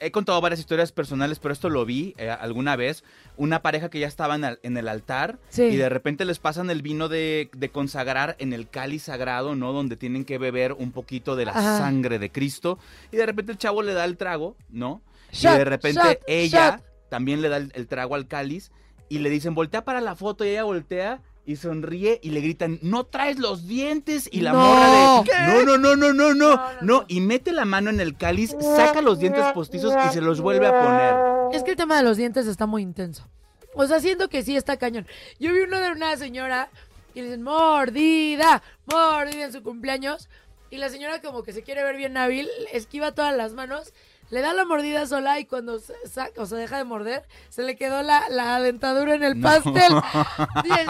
he 0.00 0.10
contado 0.10 0.40
varias 0.40 0.60
historias 0.60 0.92
personales, 0.92 1.38
pero 1.38 1.52
esto 1.54 1.70
lo 1.70 1.86
vi 1.86 2.14
eh, 2.18 2.28
alguna 2.28 2.74
vez. 2.76 3.04
Una 3.36 3.62
pareja 3.62 3.88
que 3.90 4.00
ya 4.00 4.08
estaba 4.08 4.34
en, 4.34 4.44
al- 4.44 4.58
en 4.62 4.76
el 4.76 4.88
altar 4.88 5.38
Sí. 5.50 5.62
y 5.62 5.76
de 5.76 5.88
repente 5.88 6.24
les 6.24 6.38
pasan 6.40 6.68
el 6.68 6.82
vino 6.82 7.08
de, 7.08 7.48
de 7.56 7.68
consagrar 7.70 8.34
en 8.40 8.52
el 8.52 8.68
cáliz 8.68 9.04
sagrado, 9.04 9.54
¿no? 9.54 9.72
Donde 9.72 9.96
tienen 9.96 10.24
que 10.24 10.36
beber 10.38 10.72
un 10.72 10.90
poquito 10.90 11.36
de 11.36 11.44
la 11.46 11.52
Ajá. 11.52 11.78
sangre 11.78 12.18
de 12.18 12.30
Cristo. 12.32 12.78
Y 13.12 13.16
de 13.16 13.24
repente 13.26 13.52
el 13.52 13.58
chavo 13.58 13.82
le 13.82 13.94
da 13.94 14.04
el 14.04 14.16
trago, 14.16 14.56
¿no? 14.68 15.00
y 15.32 15.42
de 15.46 15.64
repente 15.64 16.00
shot, 16.02 16.18
ella 16.26 16.70
shot. 16.78 17.08
también 17.08 17.40
le 17.40 17.48
da 17.48 17.58
el, 17.58 17.70
el 17.76 17.86
trago 17.86 18.16
al 18.16 18.26
cáliz 18.26 18.72
y 19.08 19.20
le 19.20 19.30
dicen, 19.30 19.54
voltea 19.54 19.84
para 19.84 20.00
la 20.00 20.16
foto 20.16 20.44
y 20.44 20.48
ella 20.48 20.64
voltea. 20.64 21.20
Y 21.50 21.56
sonríe 21.56 22.20
y 22.22 22.30
le 22.30 22.40
gritan, 22.42 22.78
no 22.80 23.02
traes 23.06 23.40
los 23.40 23.66
dientes. 23.66 24.28
Y 24.30 24.40
la 24.42 24.52
No. 24.52 24.58
morra 24.60 24.86
de, 24.88 25.24
¿Qué? 25.28 25.36
no, 25.48 25.64
no, 25.64 25.78
no, 25.78 25.96
no, 25.96 26.12
no, 26.12 26.32
no, 26.32 26.60
no. 26.80 27.04
Y 27.08 27.20
mete 27.20 27.50
la 27.50 27.64
mano 27.64 27.90
en 27.90 27.98
el 27.98 28.16
cáliz, 28.16 28.54
saca 28.76 29.00
los 29.02 29.18
dientes 29.18 29.44
postizos 29.52 29.92
y 30.08 30.12
se 30.12 30.20
los 30.20 30.40
vuelve 30.40 30.68
a 30.68 30.70
poner. 30.80 31.56
Es 31.56 31.64
que 31.64 31.72
el 31.72 31.76
tema 31.76 31.96
de 31.96 32.04
los 32.04 32.16
dientes 32.16 32.46
está 32.46 32.66
muy 32.66 32.82
intenso. 32.82 33.26
O 33.74 33.84
sea, 33.84 33.98
siento 33.98 34.28
que 34.28 34.44
sí 34.44 34.56
está 34.56 34.76
cañón. 34.76 35.08
Yo 35.40 35.52
vi 35.52 35.58
uno 35.62 35.80
de 35.80 35.90
una 35.90 36.16
señora 36.16 36.68
y 37.14 37.18
le 37.18 37.24
dicen, 37.26 37.42
mordida, 37.42 38.62
mordida 38.86 39.44
en 39.46 39.52
su 39.52 39.64
cumpleaños. 39.64 40.28
Y 40.70 40.76
la 40.76 40.88
señora 40.88 41.20
como 41.20 41.42
que 41.42 41.52
se 41.52 41.64
quiere 41.64 41.82
ver 41.82 41.96
bien 41.96 42.16
hábil, 42.16 42.48
esquiva 42.72 43.10
todas 43.10 43.36
las 43.36 43.54
manos, 43.54 43.92
le 44.30 44.40
da 44.40 44.52
la 44.52 44.64
mordida 44.64 45.06
sola 45.06 45.38
y 45.40 45.44
cuando 45.44 45.78
se 45.80 45.94
saca, 46.08 46.40
o 46.42 46.46
sea, 46.46 46.58
deja 46.58 46.76
de 46.78 46.84
morder, 46.84 47.24
se 47.48 47.62
le 47.62 47.76
quedó 47.76 48.02
la, 48.02 48.28
la 48.28 48.60
dentadura 48.60 49.14
en 49.14 49.22
el 49.24 49.38
No. 49.40 49.48
pastel. 49.48 49.92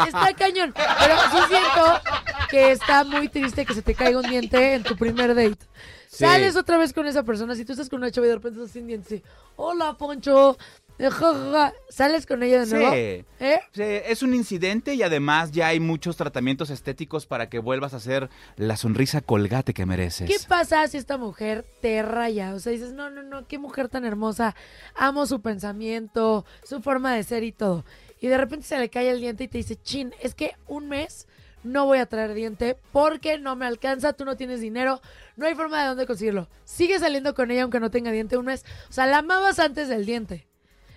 Está 0.06 0.32
cañón. 0.34 0.72
Pero 0.74 1.16
sí 1.32 1.38
siento 1.48 2.00
que 2.50 2.72
está 2.72 3.04
muy 3.04 3.28
triste 3.28 3.64
que 3.64 3.74
se 3.74 3.82
te 3.82 3.94
caiga 3.94 4.18
un 4.20 4.28
diente 4.28 4.74
en 4.74 4.82
tu 4.82 4.96
primer 4.96 5.34
date. 5.34 5.58
Sí. 6.08 6.24
Sales 6.24 6.56
otra 6.56 6.76
vez 6.76 6.92
con 6.92 7.06
esa 7.06 7.22
persona, 7.22 7.54
si 7.54 7.64
tú 7.64 7.72
estás 7.72 7.88
con 7.88 8.00
una 8.00 8.10
chava 8.10 8.26
y 8.26 8.30
de 8.30 8.34
repente 8.36 8.58
estás 8.58 8.72
sin 8.72 8.86
dientes, 8.86 9.08
sí, 9.08 9.22
hola 9.56 9.94
Poncho. 9.96 10.58
sales 11.88 12.26
con 12.26 12.42
ella 12.42 12.64
de 12.64 12.66
nuevo. 12.66 12.92
Sí. 12.92 13.24
¿Eh? 13.44 13.60
Sí, 13.72 13.82
es 13.82 14.22
un 14.22 14.34
incidente 14.34 14.94
y 14.94 15.02
además 15.02 15.50
ya 15.52 15.68
hay 15.68 15.80
muchos 15.80 16.16
tratamientos 16.16 16.70
estéticos 16.70 17.26
para 17.26 17.48
que 17.48 17.58
vuelvas 17.58 17.94
a 17.94 17.98
hacer 17.98 18.28
la 18.56 18.76
sonrisa 18.76 19.20
colgate 19.20 19.72
que 19.72 19.86
mereces. 19.86 20.28
¿Qué 20.28 20.36
pasa 20.46 20.86
si 20.88 20.98
esta 20.98 21.16
mujer 21.16 21.64
te 21.80 22.02
raya? 22.02 22.54
O 22.54 22.60
sea, 22.60 22.72
dices, 22.72 22.92
no, 22.92 23.10
no, 23.10 23.22
no, 23.22 23.46
qué 23.46 23.58
mujer 23.58 23.88
tan 23.88 24.04
hermosa. 24.04 24.54
Amo 24.94 25.26
su 25.26 25.40
pensamiento, 25.40 26.44
su 26.64 26.82
forma 26.82 27.14
de 27.14 27.22
ser 27.22 27.44
y 27.44 27.52
todo. 27.52 27.84
Y 28.20 28.28
de 28.28 28.36
repente 28.36 28.66
se 28.66 28.78
le 28.78 28.90
cae 28.90 29.10
el 29.10 29.20
diente 29.20 29.44
y 29.44 29.48
te 29.48 29.58
dice, 29.58 29.76
chin, 29.76 30.12
es 30.20 30.34
que 30.34 30.54
un 30.66 30.88
mes 30.88 31.26
no 31.62 31.86
voy 31.86 31.98
a 31.98 32.06
traer 32.06 32.34
diente 32.34 32.76
porque 32.92 33.38
no 33.38 33.56
me 33.56 33.66
alcanza, 33.66 34.12
tú 34.12 34.24
no 34.24 34.36
tienes 34.36 34.60
dinero, 34.60 35.00
no 35.36 35.46
hay 35.46 35.54
forma 35.54 35.80
de 35.80 35.88
dónde 35.88 36.06
conseguirlo. 36.06 36.48
Sigue 36.64 36.98
saliendo 36.98 37.34
con 37.34 37.50
ella 37.50 37.62
aunque 37.62 37.80
no 37.80 37.90
tenga 37.90 38.12
diente 38.12 38.36
un 38.36 38.46
mes. 38.46 38.64
O 38.88 38.92
sea, 38.92 39.06
la 39.06 39.18
amabas 39.18 39.58
antes 39.58 39.88
del 39.88 40.04
diente. 40.04 40.49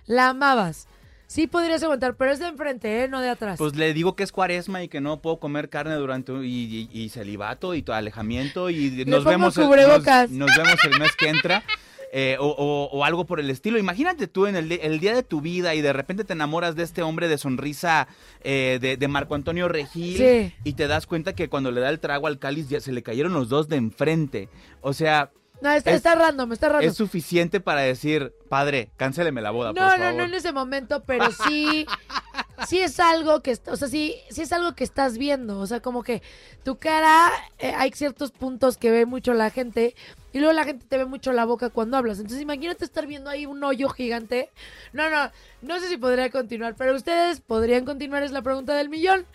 La 0.06 0.28
amabas. 0.30 0.88
Sí 1.26 1.46
podrías 1.46 1.82
aguantar, 1.82 2.14
pero 2.16 2.30
es 2.32 2.38
de 2.38 2.46
enfrente, 2.48 3.02
¿eh? 3.04 3.08
No 3.08 3.20
de 3.20 3.30
atrás. 3.30 3.58
Pues 3.58 3.74
le 3.76 3.92
digo 3.94 4.14
que 4.14 4.22
es 4.22 4.30
cuaresma 4.30 4.82
y 4.82 4.88
que 4.88 5.00
no 5.00 5.20
puedo 5.20 5.38
comer 5.38 5.68
carne 5.70 5.94
durante 5.94 6.32
un- 6.32 6.44
y, 6.44 6.48
y- 6.48 6.88
y 6.92 7.08
celibato 7.08 7.74
y 7.74 7.82
todo 7.82 7.96
alejamiento 7.96 8.70
y 8.70 9.04
nos 9.06 9.24
vemos 9.24 9.56
el, 9.56 9.64
nos, 9.64 10.30
nos 10.30 10.50
vemos 10.56 10.84
el 10.84 11.00
mes 11.00 11.10
que 11.18 11.28
entra 11.30 11.64
eh, 12.12 12.36
o, 12.38 12.46
o- 12.46 12.88
o 12.96 13.04
algo 13.04 13.24
por 13.24 13.40
el 13.40 13.50
estilo. 13.50 13.78
Imagínate 13.78 14.28
tú 14.28 14.46
en 14.46 14.54
el 14.54 15.00
día 15.00 15.14
de 15.14 15.22
tu 15.24 15.40
vida 15.40 15.74
y 15.74 15.80
de 15.80 15.92
repente 15.92 16.22
te 16.24 16.34
enamoras 16.34 16.76
de 16.76 16.84
este 16.84 17.02
hombre 17.02 17.26
de 17.26 17.38
sonrisa 17.38 18.06
eh, 18.42 18.78
de, 18.80 18.96
de 18.96 19.08
Marco 19.08 19.34
Antonio 19.34 19.66
Regil 19.66 20.16
Sí. 20.18 20.54
y 20.62 20.74
te 20.74 20.86
das 20.86 21.06
cuenta 21.08 21.34
que 21.34 21.48
cuando 21.48 21.72
le 21.72 21.80
da 21.80 21.88
el 21.88 21.98
trago 21.98 22.28
al 22.28 22.38
cáliz 22.38 22.68
ya 22.68 22.80
se 22.80 22.92
le 22.92 23.02
cayeron 23.02 23.32
los 23.32 23.48
dos 23.48 23.68
de 23.68 23.76
enfrente. 23.76 24.48
O 24.82 24.92
sea, 24.92 25.32
no, 25.64 25.72
está, 25.72 25.90
es- 25.90 25.96
está 25.96 26.14
random, 26.14 26.52
está 26.52 26.68
random. 26.68 26.88
es 26.90 26.96
suficiente 26.96 27.58
para 27.60 27.80
decir, 27.80 28.32
padre, 28.48 28.90
cáncéleme 28.96 29.40
la 29.42 29.50
boda, 29.50 29.70
No, 29.70 29.74
por 29.74 29.82
no, 29.84 30.04
favor. 30.04 30.14
no 30.14 30.24
en 30.24 30.34
ese 30.34 30.52
momento, 30.52 31.02
pero 31.04 31.26
sí, 31.32 31.86
sí 32.68 32.78
es 32.80 33.00
algo 33.00 33.40
que, 33.42 33.58
o 33.66 33.76
sea, 33.76 33.88
sí, 33.88 34.14
sí 34.30 34.42
es 34.42 34.52
algo 34.52 34.74
que 34.74 34.84
estás 34.84 35.18
viendo, 35.18 35.58
o 35.58 35.66
sea, 35.66 35.80
como 35.80 36.02
que 36.02 36.22
tu 36.62 36.76
cara, 36.76 37.30
eh, 37.58 37.72
hay 37.76 37.90
ciertos 37.92 38.30
puntos 38.30 38.76
que 38.76 38.90
ve 38.90 39.06
mucho 39.06 39.34
la 39.34 39.50
gente 39.50 39.94
y 40.34 40.40
luego 40.40 40.52
la 40.52 40.64
gente 40.64 40.84
te 40.84 40.98
ve 40.98 41.04
mucho 41.04 41.32
la 41.32 41.44
boca 41.44 41.70
cuando 41.70 41.96
hablas. 41.96 42.18
Entonces, 42.18 42.42
imagínate 42.42 42.84
estar 42.84 43.06
viendo 43.06 43.30
ahí 43.30 43.46
un 43.46 43.62
hoyo 43.62 43.88
gigante. 43.88 44.50
No, 44.92 45.08
no, 45.08 45.30
no 45.62 45.78
sé 45.78 45.88
si 45.88 45.96
podría 45.96 46.28
continuar, 46.28 46.74
pero 46.76 46.96
ustedes 46.96 47.40
podrían 47.40 47.84
continuar, 47.84 48.24
es 48.24 48.32
la 48.32 48.42
pregunta 48.42 48.74
del 48.74 48.88
millón. 48.88 49.26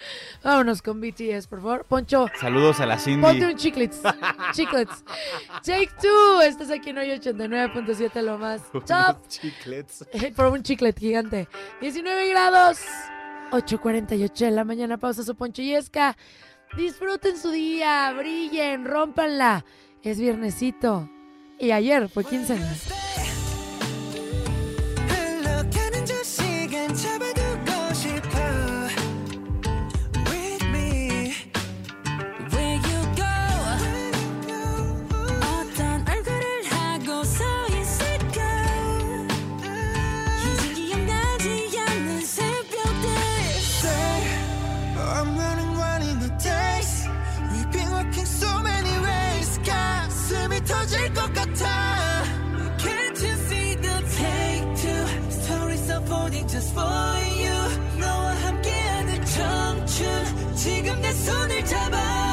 Vámonos 0.44 0.82
con 0.82 1.00
BTS, 1.00 1.48
por 1.48 1.62
favor. 1.62 1.86
Poncho, 1.86 2.28
Saludos 2.38 2.82
a 2.82 2.86
la 2.86 3.00
Cindy. 3.00 3.22
Ponte 3.22 3.46
un 3.46 3.56
chiclets. 3.56 4.02
chiclets. 4.52 5.06
Take 5.64 5.90
two. 6.02 6.42
Estás 6.42 6.70
aquí 6.70 6.90
en 6.90 6.98
hoy 6.98 7.08
89.7 7.12 8.22
lo 8.22 8.38
más. 8.38 8.62
Top. 8.72 9.26
Chiclets. 9.30 10.06
Por 10.36 10.48
un 10.48 10.64
chiclet 10.64 11.00
gigante. 11.00 11.48
19 11.80 12.28
grados. 12.28 12.82
8.48 13.52 14.34
de 14.36 14.52
la 14.52 14.66
mañana. 14.66 14.98
Pausa 14.98 15.24
su 15.24 15.34
poncho 15.34 15.62
y 15.62 15.76
esca. 15.76 16.18
Disfruten 16.76 17.38
su 17.38 17.52
día. 17.52 18.14
Brillen. 18.18 18.84
Rómpanla. 18.84 19.64
Es 20.04 20.18
viernesito. 20.18 21.10
Y 21.60 21.72
ayer 21.72 22.08
fue 22.08 22.24
quincena. 22.24 22.72
흘 22.72 23.19
for 56.72 56.82
you. 56.82 58.00
너와 58.00 58.36
함께하는 58.36 59.26
청춘 59.26 60.56
지금 60.56 61.02
내 61.02 61.12
손을 61.14 61.66
잡아 61.66 62.29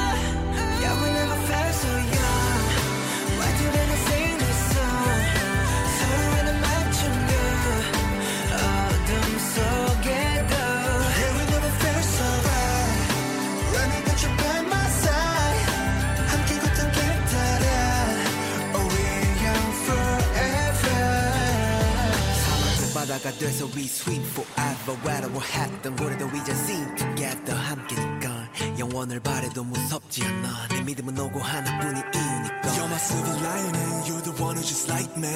사막은 23.16 23.16
바다가 23.16 23.32
돼서 23.38 23.66
we 23.76 23.86
swim 23.86 24.22
forever 24.24 25.00
외로워했던 25.04 25.98
우리도 25.98 26.28
이제 26.36 26.52
sing 26.52 26.96
together 26.96 27.58
함께니까 27.58 28.48
영원을 28.78 29.20
바래도 29.20 29.64
무섭지 29.64 30.24
않아 30.24 30.68
내 30.70 30.82
믿음은 30.82 31.18
오고 31.18 31.40
하나뿐인 31.40 32.04
이유니까 32.14 32.62
You're 32.72 32.86
my 32.86 32.96
silver 32.98 33.40
lining, 33.40 34.04
you're 34.06 34.22
the 34.24 34.44
one 34.44 34.56
who's 34.58 34.68
just 34.68 34.90
like 34.90 35.16
me. 35.18 35.34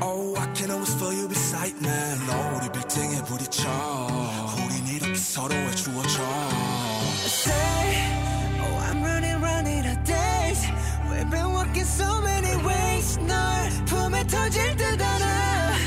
Oh, 0.00 0.34
I 0.36 0.46
can 0.54 0.70
always 0.70 0.94
feel 0.94 1.12
you 1.12 1.28
beside 1.28 1.76
me. 1.80 1.90
너 2.26 2.56
우리 2.56 2.70
빌딩에 2.72 3.22
부딪혀. 3.24 3.68
우린 4.56 4.86
이렇게 4.86 5.14
서로의 5.14 5.76
주어져. 5.76 6.22
Say, 7.26 7.96
oh, 8.60 8.78
I'm 8.88 9.02
running, 9.02 9.40
running 9.40 9.86
out 9.86 9.96
of 9.96 10.04
days. 10.04 10.60
We've 11.10 11.30
been 11.30 11.52
walking 11.52 11.84
so 11.84 12.20
many 12.22 12.54
ways. 12.64 13.18
널 13.20 13.84
품에 13.86 14.26
터질 14.26 14.76
듯 14.76 15.00
알아. 15.00 15.77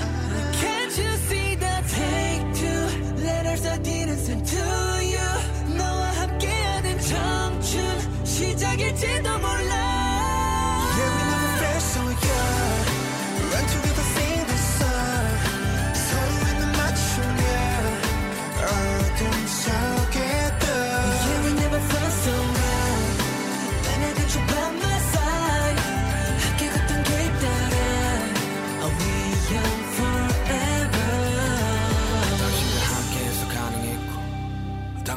Send 3.62 4.44
to 4.46 4.56
you? 4.56 5.76
너와 5.76 6.10
함께하는 6.10 6.98
청춘 7.00 8.24
시작일지도 8.24 9.38
몰라. 9.38 9.81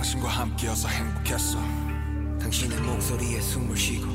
당신과 0.06 0.30
함께여서 0.30 0.88
행복했어. 0.88 1.58
당신의 2.40 2.80
목소리에 2.80 3.42
숨을 3.42 3.76
쉬고 3.76 4.06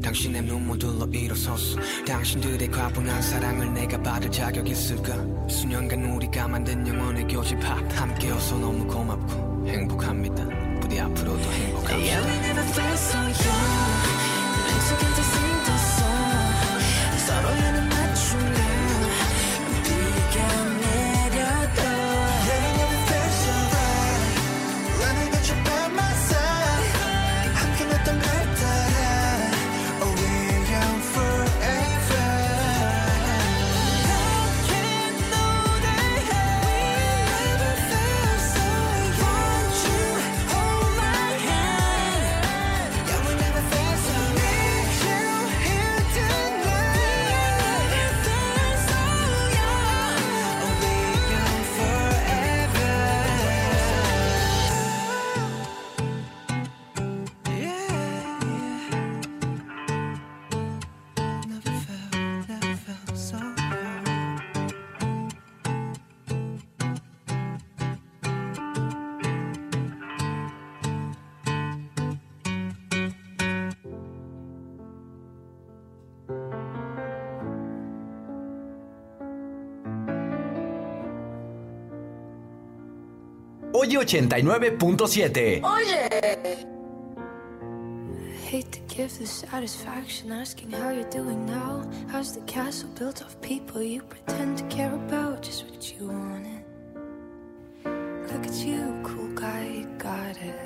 당신의 0.00 0.42
눈물들로 0.42 1.04
일어섰어 1.12 1.80
당신들의 2.06 2.70
과분한 2.70 3.20
사랑을 3.20 3.74
내가 3.74 4.00
받을 4.00 4.30
자격 4.30 4.68
있을까? 4.68 5.16
수년간 5.48 6.04
우리가 6.04 6.46
만든 6.46 6.86
영원의 6.86 7.26
교집합 7.26 7.80
함께여서 7.92 8.56
너무 8.56 8.86
고맙고 8.86 9.66
행복합니다. 9.66 10.46
부디 10.78 11.00
앞으로도 11.00 11.42
행복합시다. 11.42 11.98
Yeah, 11.98 12.60
Oye 83.90 84.04
89.7. 84.04 85.62
Hate 88.44 88.70
to 88.70 88.80
give 88.82 89.18
the 89.18 89.26
satisfaction 89.26 90.30
asking 90.30 90.70
how 90.70 90.90
you're 90.90 91.10
doing 91.10 91.44
now. 91.44 91.90
How's 92.08 92.32
the 92.32 92.40
castle 92.42 92.88
built 92.90 93.20
of 93.20 93.40
people 93.42 93.82
you 93.82 94.02
pretend 94.02 94.58
to 94.58 94.64
care 94.64 94.94
about? 94.94 95.42
Just 95.42 95.64
what 95.68 95.92
you 95.92 96.06
wanted. 96.06 96.62
Look 98.30 98.46
at 98.46 98.54
you, 98.54 99.00
cool 99.02 99.34
guy, 99.34 99.66
you 99.66 99.86
got 99.98 100.36
it. 100.36 100.60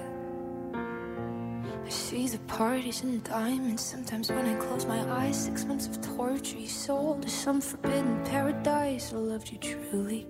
I 0.75 1.89
see 1.89 2.29
the 2.29 2.41
parties 2.41 3.05
and 3.05 3.25
diamonds. 3.25 3.83
Sometimes 3.83 4.31
when 4.31 4.45
I 4.45 4.55
close 4.57 4.85
my 4.85 5.01
eyes, 5.19 5.45
six 5.45 5.65
months 5.65 5.87
of 5.87 5.99
torture 6.17 6.59
you 6.59 6.69
sold 6.69 7.23
to 7.23 7.31
some 7.31 7.63
forbidden 7.63 8.23
paradise. 8.25 9.15
I 9.15 9.17
loved 9.17 9.51
you 9.51 9.57
truly. 9.59 10.27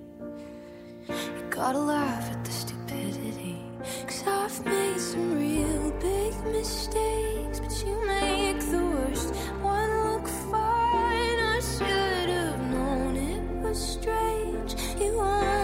You 1.08 1.44
gotta 1.50 1.78
laugh 1.78 2.30
at 2.30 2.44
the 2.44 2.50
stupidity. 2.50 3.56
Cause 4.06 4.24
I've 4.26 4.64
made 4.64 4.98
some 4.98 5.38
real 5.38 5.90
big 6.00 6.34
mistakes, 6.46 7.60
but 7.60 7.84
you 7.86 8.06
make 8.06 8.60
the 8.70 8.84
worst 8.84 9.34
one 9.60 9.90
look 10.04 10.26
fine. 10.50 11.38
I 11.56 11.60
should 11.60 12.28
have 12.30 12.60
known 12.70 13.16
it 13.16 13.42
was 13.62 13.78
strange. 13.78 14.74
You 14.98 15.20
only 15.20 15.63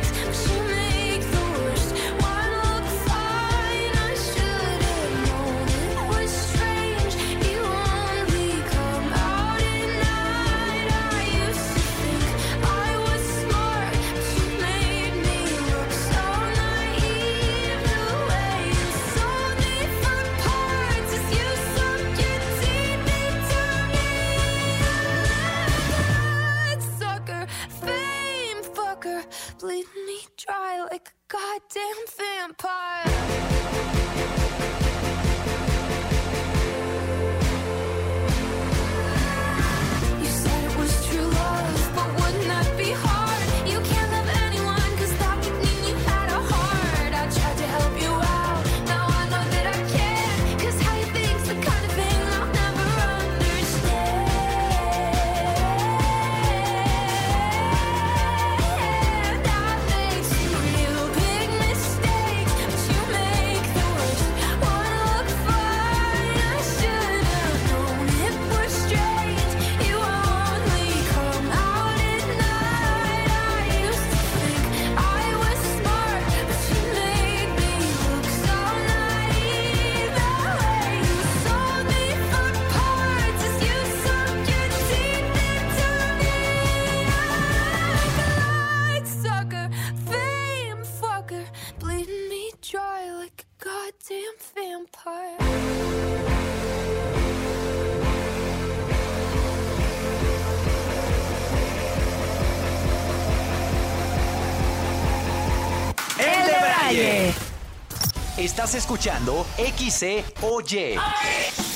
Estás 108.61 108.75
escuchando 108.75 109.43
XCOY 109.57 110.99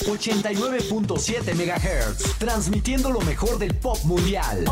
89.7 0.05 1.55
MHz, 1.55 2.37
transmitiendo 2.37 3.09
lo 3.09 3.21
mejor 3.21 3.57
del 3.57 3.73
pop 3.73 3.97
mundial. 4.03 4.63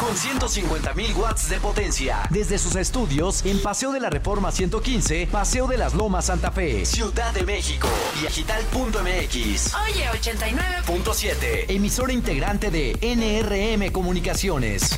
Con 0.00 0.16
150.000 0.16 1.14
watts 1.14 1.50
de 1.50 1.60
potencia, 1.60 2.22
desde 2.30 2.56
sus 2.56 2.74
estudios 2.76 3.44
en 3.44 3.60
Paseo 3.60 3.92
de 3.92 4.00
la 4.00 4.08
Reforma 4.08 4.50
115, 4.50 5.28
Paseo 5.30 5.66
de 5.66 5.76
las 5.76 5.92
Lomas 5.92 6.24
Santa 6.24 6.50
Fe, 6.50 6.86
Ciudad 6.86 7.34
de 7.34 7.42
México 7.42 7.86
y 8.22 8.26
Agital.mx. 8.26 9.74
Oye, 9.74 10.08
89. 10.14 10.76
.7, 10.86 11.64
emisora 11.68 12.14
integrante 12.14 12.70
de 12.70 12.96
NRM 13.02 13.92
Comunicaciones. 13.92 14.95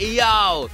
Yo. 0.00 0.68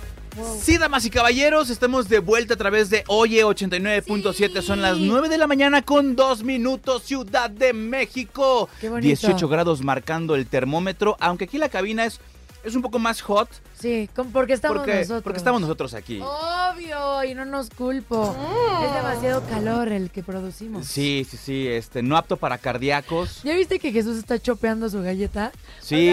Sí, 0.61 0.77
damas 0.77 1.05
y 1.07 1.11
caballeros, 1.11 1.71
estamos 1.71 2.09
de 2.11 2.19
vuelta 2.19 2.55
a 2.55 2.57
través 2.59 2.91
de 2.91 3.05
Oye 3.09 3.43
89.7. 3.43 4.61
Son 4.61 4.83
las 4.83 4.99
9 4.99 5.31
de 5.31 5.39
la 5.39 5.47
mañana 5.47 5.81
con 5.81 6.15
2 6.15 6.45
minutos, 6.45 7.05
Ciudad 7.05 7.49
de 7.49 7.73
México. 7.73 8.69
Qué 8.81 8.91
bonito. 8.91 9.07
18 9.07 9.49
grados 9.49 9.83
marcando 9.83 10.35
el 10.35 10.47
termómetro, 10.47 11.17
aunque 11.21 11.45
aquí 11.45 11.57
la 11.57 11.71
cabina 11.71 12.05
es, 12.05 12.21
es 12.65 12.75
un 12.75 12.83
poco 12.83 12.99
más 12.99 13.23
hot. 13.23 13.49
Sí, 13.81 14.11
porque 14.33 14.53
estamos 14.53 14.79
porque, 14.79 14.97
nosotros. 14.97 15.23
porque 15.23 15.39
estamos 15.39 15.61
nosotros 15.63 15.95
aquí. 15.95 16.21
Obvio, 16.21 17.25
y 17.25 17.35
no 17.35 17.47
nos 17.47 17.71
culpo. 17.71 18.37
Es 18.85 18.95
demasiado 18.95 19.43
calor 19.49 19.89
el 19.89 20.11
que 20.11 20.23
producimos. 20.23 20.87
Sí, 20.87 21.27
sí, 21.29 21.39
sí, 21.39 21.67
este, 21.67 22.03
no 22.03 22.17
apto 22.17 22.37
para 22.37 22.59
cardíacos. 22.59 23.43
¿Ya 23.43 23.55
viste 23.55 23.79
que 23.79 23.91
Jesús 23.91 24.19
está 24.19 24.39
chopeando 24.39 24.91
su 24.91 25.03
galleta? 25.03 25.51
Sí. 25.81 26.13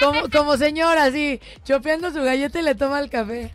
Como, 0.00 0.28
como 0.30 0.56
señora, 0.56 1.04
así, 1.04 1.40
chopeando 1.64 2.10
su 2.12 2.22
galleta 2.22 2.58
y 2.58 2.62
le 2.62 2.74
toma 2.74 3.00
el 3.00 3.10
café. 3.10 3.52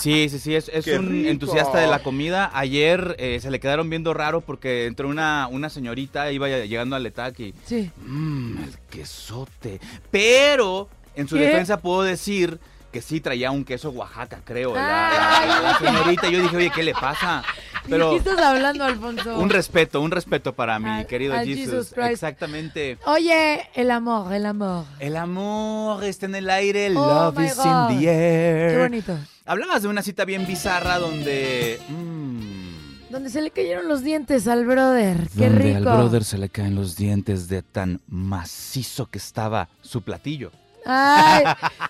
Sí, 0.00 0.28
sí, 0.28 0.38
sí, 0.38 0.54
es, 0.54 0.68
es 0.72 0.84
¡Qué 0.84 0.98
un 0.98 1.08
rico! 1.08 1.30
entusiasta 1.30 1.78
de 1.78 1.86
la 1.86 2.00
comida. 2.00 2.50
Ayer 2.52 3.16
eh, 3.18 3.38
se 3.40 3.50
le 3.50 3.60
quedaron 3.60 3.88
viendo 3.90 4.12
raro 4.14 4.40
porque 4.40 4.86
entró 4.86 5.08
una, 5.08 5.48
una 5.50 5.70
señorita, 5.70 6.30
iba 6.32 6.48
llegando 6.48 6.96
al 6.96 7.06
ETAC 7.06 7.40
y... 7.40 7.54
Sí. 7.64 7.90
Mmm, 8.04 8.64
el 8.64 8.78
quesote. 8.90 9.80
Pero, 10.10 10.88
en 11.16 11.28
su 11.28 11.36
¿Qué? 11.36 11.42
defensa 11.42 11.78
puedo 11.78 12.02
decir 12.02 12.58
que 12.94 13.02
sí 13.02 13.20
traía 13.20 13.50
un 13.50 13.64
queso 13.64 13.90
Oaxaca, 13.90 14.38
creo. 14.44 14.72
La, 14.72 15.42
la- 15.48 15.60
la 15.62 15.78
señorita, 15.80 16.28
yo 16.30 16.40
dije, 16.40 16.56
oye, 16.56 16.70
¿qué 16.72 16.84
le 16.84 16.92
pasa? 16.94 17.42
Pero 17.88 18.12
¿De 18.12 18.22
qué 18.22 18.30
estás 18.30 18.38
hablando, 18.46 18.84
Alfonso? 18.84 19.36
un 19.36 19.50
respeto, 19.50 20.00
un 20.00 20.12
respeto 20.12 20.52
para 20.52 20.78
mi 20.78 20.88
Al- 20.88 21.06
querido 21.08 21.34
al 21.34 21.44
Jesus. 21.44 21.88
Jesus. 21.90 22.08
Exactamente. 22.08 22.96
Oye, 23.06 23.68
el 23.74 23.90
amor, 23.90 24.32
el 24.32 24.46
amor. 24.46 24.84
El 25.00 25.16
amor 25.16 26.04
está 26.04 26.26
en 26.26 26.36
el 26.36 26.48
aire, 26.48 26.92
Oh, 26.96 27.32
love 27.34 27.44
is 27.44 27.56
God. 27.56 27.90
in 27.90 27.98
the 27.98 28.06
air. 28.08 28.70
Qué 28.76 28.82
bonito. 28.82 29.18
Hablabas 29.44 29.82
de 29.82 29.88
una 29.88 30.02
cita 30.02 30.24
bien 30.24 30.46
bizarra 30.46 31.00
donde... 31.00 31.80
mm, 31.88 33.10
Donde 33.10 33.28
se 33.28 33.42
le 33.42 33.50
cayeron 33.50 33.88
los 33.88 34.04
dientes 34.04 34.46
al 34.46 34.64
brother. 34.64 35.16
Qué 35.36 35.48
donde 35.50 35.74
rico. 35.74 35.90
al 35.90 35.96
brother 35.98 36.22
se 36.22 36.38
le 36.38 36.48
caen 36.48 36.76
los 36.76 36.94
dientes 36.96 37.48
de 37.48 37.62
tan 37.62 38.00
macizo 38.06 39.06
que 39.06 39.18
estaba 39.18 39.68
su 39.82 40.02
platillo. 40.02 40.52
Ay, 40.86 41.44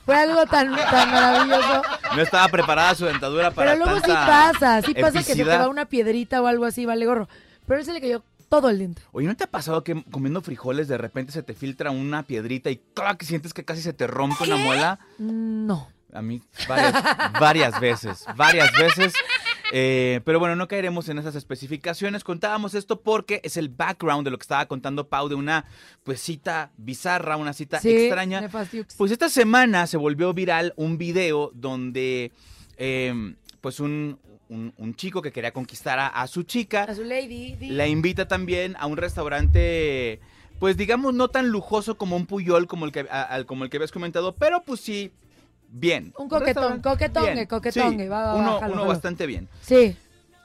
fue 0.04 0.16
algo 0.16 0.46
tan, 0.46 0.74
tan 0.74 1.10
maravilloso. 1.10 1.82
No 2.14 2.22
estaba 2.22 2.48
preparada 2.48 2.94
su 2.94 3.06
dentadura 3.06 3.50
para 3.50 3.72
Pero 3.72 3.84
luego 3.84 4.00
sí 4.04 4.12
pasa, 4.12 4.82
sí 4.82 4.94
pasa 4.94 5.18
que 5.18 5.34
se 5.34 5.36
te 5.36 5.44
va 5.44 5.68
una 5.68 5.86
piedrita 5.86 6.40
o 6.42 6.46
algo 6.46 6.64
así, 6.64 6.86
vale 6.86 7.06
gorro. 7.06 7.28
Pero 7.66 7.80
él 7.80 7.86
se 7.86 7.92
le 7.92 8.00
cayó 8.00 8.22
todo 8.48 8.70
el 8.70 8.78
diente. 8.78 9.02
Oye, 9.12 9.26
¿no 9.26 9.36
te 9.36 9.44
ha 9.44 9.50
pasado 9.50 9.82
que 9.82 10.04
comiendo 10.10 10.40
frijoles 10.40 10.86
de 10.86 10.98
repente 10.98 11.32
se 11.32 11.42
te 11.42 11.54
filtra 11.54 11.90
una 11.90 12.22
piedrita 12.22 12.70
y 12.70 12.80
¡clac! 12.94 13.22
sientes 13.22 13.52
que 13.52 13.64
casi 13.64 13.82
se 13.82 13.92
te 13.92 14.06
rompe 14.06 14.44
una 14.44 14.56
muela? 14.56 14.98
No. 15.18 15.88
A 16.12 16.22
mí 16.22 16.40
varias, 16.68 16.94
varias 17.40 17.80
veces, 17.80 18.24
varias 18.36 18.70
veces. 18.72 19.14
Eh, 19.76 20.20
pero 20.24 20.38
bueno, 20.38 20.54
no 20.54 20.68
caeremos 20.68 21.08
en 21.08 21.18
esas 21.18 21.34
especificaciones. 21.34 22.22
Contábamos 22.22 22.74
esto 22.74 23.00
porque 23.00 23.40
es 23.42 23.56
el 23.56 23.68
background 23.70 24.24
de 24.24 24.30
lo 24.30 24.38
que 24.38 24.42
estaba 24.44 24.66
contando 24.66 25.08
Pau 25.08 25.28
de 25.28 25.34
una 25.34 25.64
pues 26.04 26.20
cita 26.20 26.70
bizarra, 26.76 27.36
una 27.36 27.52
cita 27.52 27.80
Sí, 27.80 27.90
extraña. 27.90 28.48
Pues 28.96 29.10
esta 29.10 29.28
semana 29.28 29.88
se 29.88 29.96
volvió 29.96 30.32
viral 30.32 30.74
un 30.76 30.96
video 30.96 31.50
donde 31.54 32.30
eh, 32.76 33.34
pues 33.60 33.80
un, 33.80 34.20
un- 34.48 34.72
un 34.76 34.94
chico 34.94 35.20
que 35.22 35.32
quería 35.32 35.52
conquistar 35.52 35.98
a, 35.98 36.06
a 36.06 36.28
su 36.28 36.44
chica 36.44 36.84
A 36.84 36.94
su 36.94 37.02
lady. 37.02 37.56
la 37.70 37.88
invita 37.88 38.28
también 38.28 38.76
a 38.78 38.86
un 38.86 38.96
restaurante, 38.96 40.20
pues 40.60 40.76
digamos 40.76 41.14
no 41.14 41.26
tan 41.28 41.48
lujoso 41.48 41.96
como 41.98 42.14
un 42.14 42.26
Puyol 42.26 42.68
como 42.68 42.84
el 42.84 42.92
que, 42.92 43.06
a- 43.10 43.42
como 43.44 43.64
el 43.64 43.70
que 43.70 43.78
habías 43.78 43.90
comentado, 43.90 44.36
pero 44.36 44.62
pues 44.64 44.78
sí, 44.80 45.10
bien. 45.74 46.14
Un 46.16 46.28
coquetón, 46.28 46.80
coquetongue, 46.80 47.46
coquetongue. 47.46 48.04
sí, 48.04 48.08
va, 48.08 48.34
va, 48.34 48.66
uno, 48.68 48.86
bastante 48.86 49.26
bien. 49.26 49.48
Sí. 49.60 49.96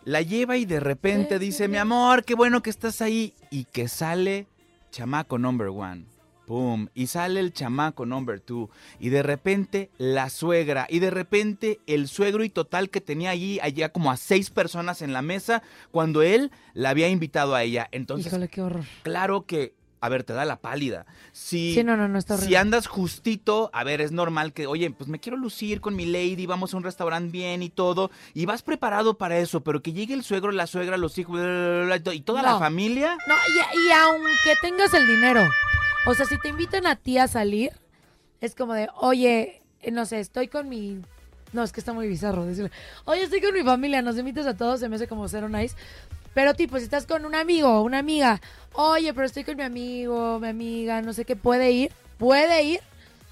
La 0.06 0.22
lleva 0.22 0.58
y 0.58 0.66
de 0.66 0.80
repente 0.80 1.40
dice, 1.40 1.68
mi 1.68 1.78
amor, 1.78 2.26
qué 2.26 2.34
bueno 2.34 2.62
que 2.62 2.70
estás 2.70 3.02
ahí. 3.02 3.34
Y 3.52 3.66
que 3.66 3.88
sale 3.88 4.48
chamaco 4.92 5.38
number 5.38 5.68
one. 5.68 6.06
Pum. 6.48 6.88
Y 6.96 7.08
sale 7.08 7.40
el 7.42 7.54
chamaco 7.54 8.08
number 8.08 8.40
two. 8.40 8.72
Y 9.00 9.10
de 9.10 9.22
repente 9.22 9.92
la 10.00 10.30
suegra. 10.32 10.88
Y 10.90 10.98
de 10.98 11.12
repente 11.12 11.80
el 11.86 12.08
suegro 12.08 12.44
y 12.44 12.50
total 12.50 12.90
que 12.90 13.02
tenía 13.02 13.30
allí, 13.30 13.60
allá 13.62 13.90
como 13.90 14.10
a 14.10 14.18
seis 14.18 14.50
personas 14.50 15.04
en 15.04 15.14
la 15.14 15.22
mesa, 15.22 15.62
cuando 15.92 16.24
él 16.24 16.50
la 16.74 16.90
había 16.90 17.08
invitado 17.08 17.54
a 17.54 17.62
ella. 17.62 17.88
Entonces, 17.92 18.28
Híjole, 18.28 18.48
qué 18.48 18.62
horror. 18.64 18.86
claro 19.04 19.46
que, 19.46 19.76
a 20.02 20.10
ver, 20.10 20.24
te 20.24 20.34
da 20.34 20.46
la 20.46 20.58
pálida. 20.58 21.06
Si, 21.32 21.74
Sí, 21.74 21.84
no, 21.84 21.98
no, 21.98 22.08
no, 22.08 22.18
está 22.18 22.38
si 22.38 22.56
andas 22.56 22.88
justito, 22.88 23.70
a 23.74 23.84
ver, 23.84 24.02
es 24.02 24.12
normal 24.12 24.54
que, 24.54 24.66
oye, 24.68 24.90
pues 24.92 25.10
me 25.10 25.20
quiero 25.20 25.38
lucir 25.38 25.82
con 25.82 25.96
mi 25.96 26.06
lady, 26.06 26.46
vamos 26.46 26.74
a 26.74 26.78
un 26.78 26.84
restaurante 26.84 27.32
bien 27.32 27.62
y 27.64 27.70
todo, 27.70 28.10
y 28.34 28.46
vas 28.46 28.62
preparado 28.62 29.18
para 29.18 29.38
eso, 29.40 29.62
pero 29.62 29.82
que 29.82 29.92
llegue 29.94 30.14
el 30.14 30.24
suegro, 30.24 30.52
la 30.52 30.68
suegra, 30.68 30.98
los 30.98 31.18
hijos, 31.18 31.34
bla, 31.34 31.44
bla, 31.44 31.86
bla, 31.86 31.98
bla, 31.98 32.14
y 32.14 32.22
toda 32.22 32.42
la 32.44 32.52
No. 32.54 32.60
familia. 32.60 33.18
No, 33.28 33.36
y, 33.36 33.88
y 33.88 33.92
aunque 33.92 34.56
tengas 34.62 34.94
el 34.94 35.06
dinero, 35.08 35.48
o 36.06 36.14
sea, 36.14 36.26
si 36.26 36.40
te 36.40 36.50
invitan 36.50 36.86
a 36.88 36.96
ti 36.96 37.18
a 37.18 37.28
salir, 37.28 37.72
es 38.42 38.56
como 38.56 38.74
de, 38.74 38.88
oye, 38.96 39.62
eh, 39.82 39.92
no 39.92 40.06
sé, 40.06 40.20
estoy 40.20 40.48
con 40.48 40.70
mi... 40.70 41.02
No, 41.52 41.64
es 41.64 41.72
que 41.72 41.80
está 41.80 41.94
muy 41.94 42.08
bizarro 42.08 42.46
decirle, 42.46 42.72
oye, 43.06 43.24
estoy 43.24 43.42
con 43.42 43.54
mi 43.56 43.64
familia, 43.64 44.02
nos 44.04 44.18
invitas 44.20 44.46
a 44.46 44.56
todos, 44.56 44.80
se 44.80 44.88
me 44.88 44.98
hace 44.98 45.08
como 45.08 45.28
cero 45.28 45.50
nice. 45.50 45.76
Pero 46.40 46.54
tipo, 46.54 46.78
si 46.78 46.86
estás 46.86 47.06
con 47.06 47.26
un 47.26 47.36
amigo 47.36 47.82
una 47.82 48.00
amiga, 48.00 48.40
oye, 48.72 49.14
pero 49.14 49.26
estoy 49.26 49.44
con 49.44 49.58
mi 49.58 49.64
amigo, 49.64 50.40
mi 50.40 50.48
amiga, 50.48 51.02
no 51.02 51.12
sé 51.12 51.26
qué, 51.26 51.36
puede 51.36 51.72
ir, 51.72 51.92
puede 52.18 52.64
ir, 52.64 52.80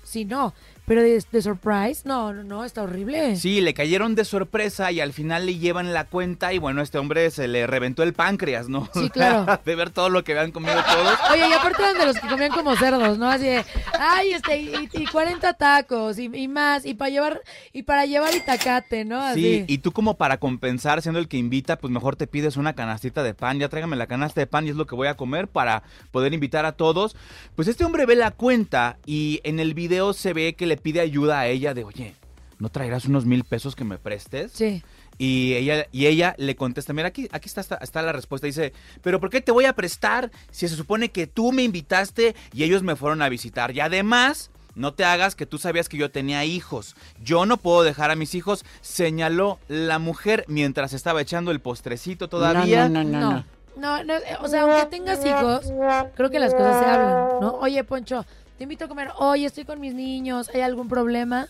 si 0.03 0.25
no, 0.25 0.53
pero 0.88 1.01
de, 1.03 1.22
de 1.34 1.41
surprise, 1.41 2.03
no, 2.05 2.31
no, 2.31 2.45
no, 2.45 2.64
está 2.64 2.81
horrible. 2.81 3.35
Sí, 3.35 3.59
le 3.59 3.73
cayeron 3.73 4.15
de 4.15 4.23
sorpresa 4.23 4.89
y 4.89 5.01
al 5.01 5.11
final 5.11 5.45
le 5.45 5.57
llevan 5.57 5.93
la 5.93 6.05
cuenta 6.05 6.53
y 6.53 6.59
bueno, 6.59 6.81
este 6.81 6.97
hombre 6.97 7.30
se 7.30 7.49
le 7.49 7.68
reventó 7.68 8.03
el 8.03 8.14
páncreas, 8.14 8.69
¿no? 8.69 8.88
Sí, 8.93 9.09
claro. 9.09 9.59
de 9.65 9.76
ver 9.76 9.89
todo 9.89 10.07
lo 10.07 10.23
que 10.23 10.31
habían 10.31 10.53
comido 10.53 10.76
todos. 10.76 11.18
Oye, 11.34 11.49
y 11.49 11.51
aparte 11.51 11.81
eran 11.81 11.97
de 11.97 12.05
los 12.05 12.18
que 12.18 12.30
comían 12.30 12.51
como 12.51 12.73
cerdos, 12.77 13.18
¿no? 13.18 13.30
Así 13.30 13.43
de, 13.43 13.65
ay, 13.99 14.31
este, 14.31 14.61
y, 14.61 14.89
y 14.93 15.05
40 15.07 15.55
tacos, 15.55 16.19
y, 16.19 16.31
y 16.34 16.47
más, 16.47 16.85
y 16.85 16.93
para 16.93 17.09
llevar, 17.09 17.41
y 17.73 17.84
para 17.84 18.05
llevar 18.05 18.34
itacate, 18.34 19.03
¿no? 19.03 19.22
Así. 19.22 19.41
Sí, 19.41 19.65
y 19.68 19.80
tú 19.80 19.91
como 19.91 20.15
para 20.15 20.38
compensar, 20.38 21.01
siendo 21.01 21.19
el 21.19 21.27
que 21.27 21.35
invita, 21.35 21.80
pues 21.80 21.91
mejor 21.91 22.15
te 22.15 22.27
pides 22.27 22.55
una 22.55 22.76
canastita 22.76 23.23
de 23.23 23.34
pan, 23.34 23.59
ya 23.59 23.68
tráigame 23.68 23.97
la 23.97 24.07
canasta 24.07 24.39
de 24.39 24.47
pan 24.47 24.65
y 24.65 24.69
es 24.69 24.77
lo 24.77 24.88
que 24.88 24.95
voy 24.95 25.09
a 25.09 25.18
comer 25.18 25.49
para 25.49 25.84
poder 26.11 26.34
invitar 26.34 26.65
a 26.65 26.72
todos. 26.72 27.18
Pues 27.57 27.68
este 27.68 27.84
hombre 27.84 28.05
ve 28.05 28.15
la 28.15 28.31
cuenta 28.31 28.99
y 29.05 29.41
en 29.43 29.59
el 29.59 29.73
video 29.73 30.14
se 30.14 30.31
ve 30.31 30.55
que 30.55 30.65
le 30.65 30.76
pide 30.77 30.99
ayuda 30.99 31.39
a 31.39 31.47
ella 31.47 31.73
de, 31.73 31.83
oye, 31.83 32.13
¿no 32.59 32.69
traerás 32.69 33.05
unos 33.05 33.25
mil 33.25 33.43
pesos 33.43 33.75
que 33.75 33.83
me 33.83 33.97
prestes? 33.97 34.51
Sí. 34.53 34.83
Y 35.17 35.53
ella, 35.55 35.87
y 35.91 36.05
ella 36.05 36.35
le 36.37 36.55
contesta, 36.55 36.93
mira, 36.93 37.07
aquí, 37.07 37.27
aquí 37.31 37.47
está, 37.47 37.61
está, 37.61 37.75
está 37.77 38.01
la 38.01 38.11
respuesta. 38.11 38.45
Dice, 38.47 38.73
pero 39.01 39.19
¿por 39.19 39.29
qué 39.29 39.41
te 39.41 39.51
voy 39.51 39.65
a 39.65 39.73
prestar 39.73 40.31
si 40.51 40.67
se 40.67 40.75
supone 40.75 41.09
que 41.09 41.25
tú 41.27 41.51
me 41.51 41.63
invitaste 41.63 42.35
y 42.53 42.63
ellos 42.63 42.83
me 42.83 42.95
fueron 42.95 43.21
a 43.21 43.29
visitar? 43.29 43.75
Y 43.75 43.79
además, 43.79 44.51
no 44.75 44.93
te 44.93 45.03
hagas 45.05 45.35
que 45.35 45.47
tú 45.47 45.57
sabías 45.57 45.89
que 45.89 45.97
yo 45.97 46.11
tenía 46.11 46.45
hijos. 46.45 46.95
Yo 47.23 47.47
no 47.47 47.57
puedo 47.57 47.81
dejar 47.83 48.11
a 48.11 48.15
mis 48.15 48.35
hijos, 48.35 48.63
señaló 48.81 49.57
la 49.67 49.97
mujer 49.97 50.45
mientras 50.47 50.93
estaba 50.93 51.21
echando 51.21 51.49
el 51.51 51.59
postrecito 51.59 52.29
todavía. 52.29 52.87
no, 52.87 53.03
no. 53.03 53.43
No, 53.75 54.03
no, 54.03 54.15
eh, 54.15 54.37
o 54.41 54.47
sea, 54.47 54.63
aunque 54.63 54.87
tengas 54.87 55.23
hijos, 55.23 55.71
creo 56.15 56.31
que 56.31 56.39
las 56.39 56.53
cosas 56.53 56.83
se 56.83 56.89
hablan, 56.89 57.39
¿no? 57.39 57.59
Oye, 57.59 57.83
Poncho, 57.83 58.25
te 58.57 58.63
invito 58.63 58.85
a 58.85 58.88
comer, 58.88 59.09
oye, 59.19 59.45
estoy 59.45 59.65
con 59.65 59.79
mis 59.79 59.93
niños, 59.93 60.49
¿hay 60.53 60.61
algún 60.61 60.88
problema? 60.88 61.47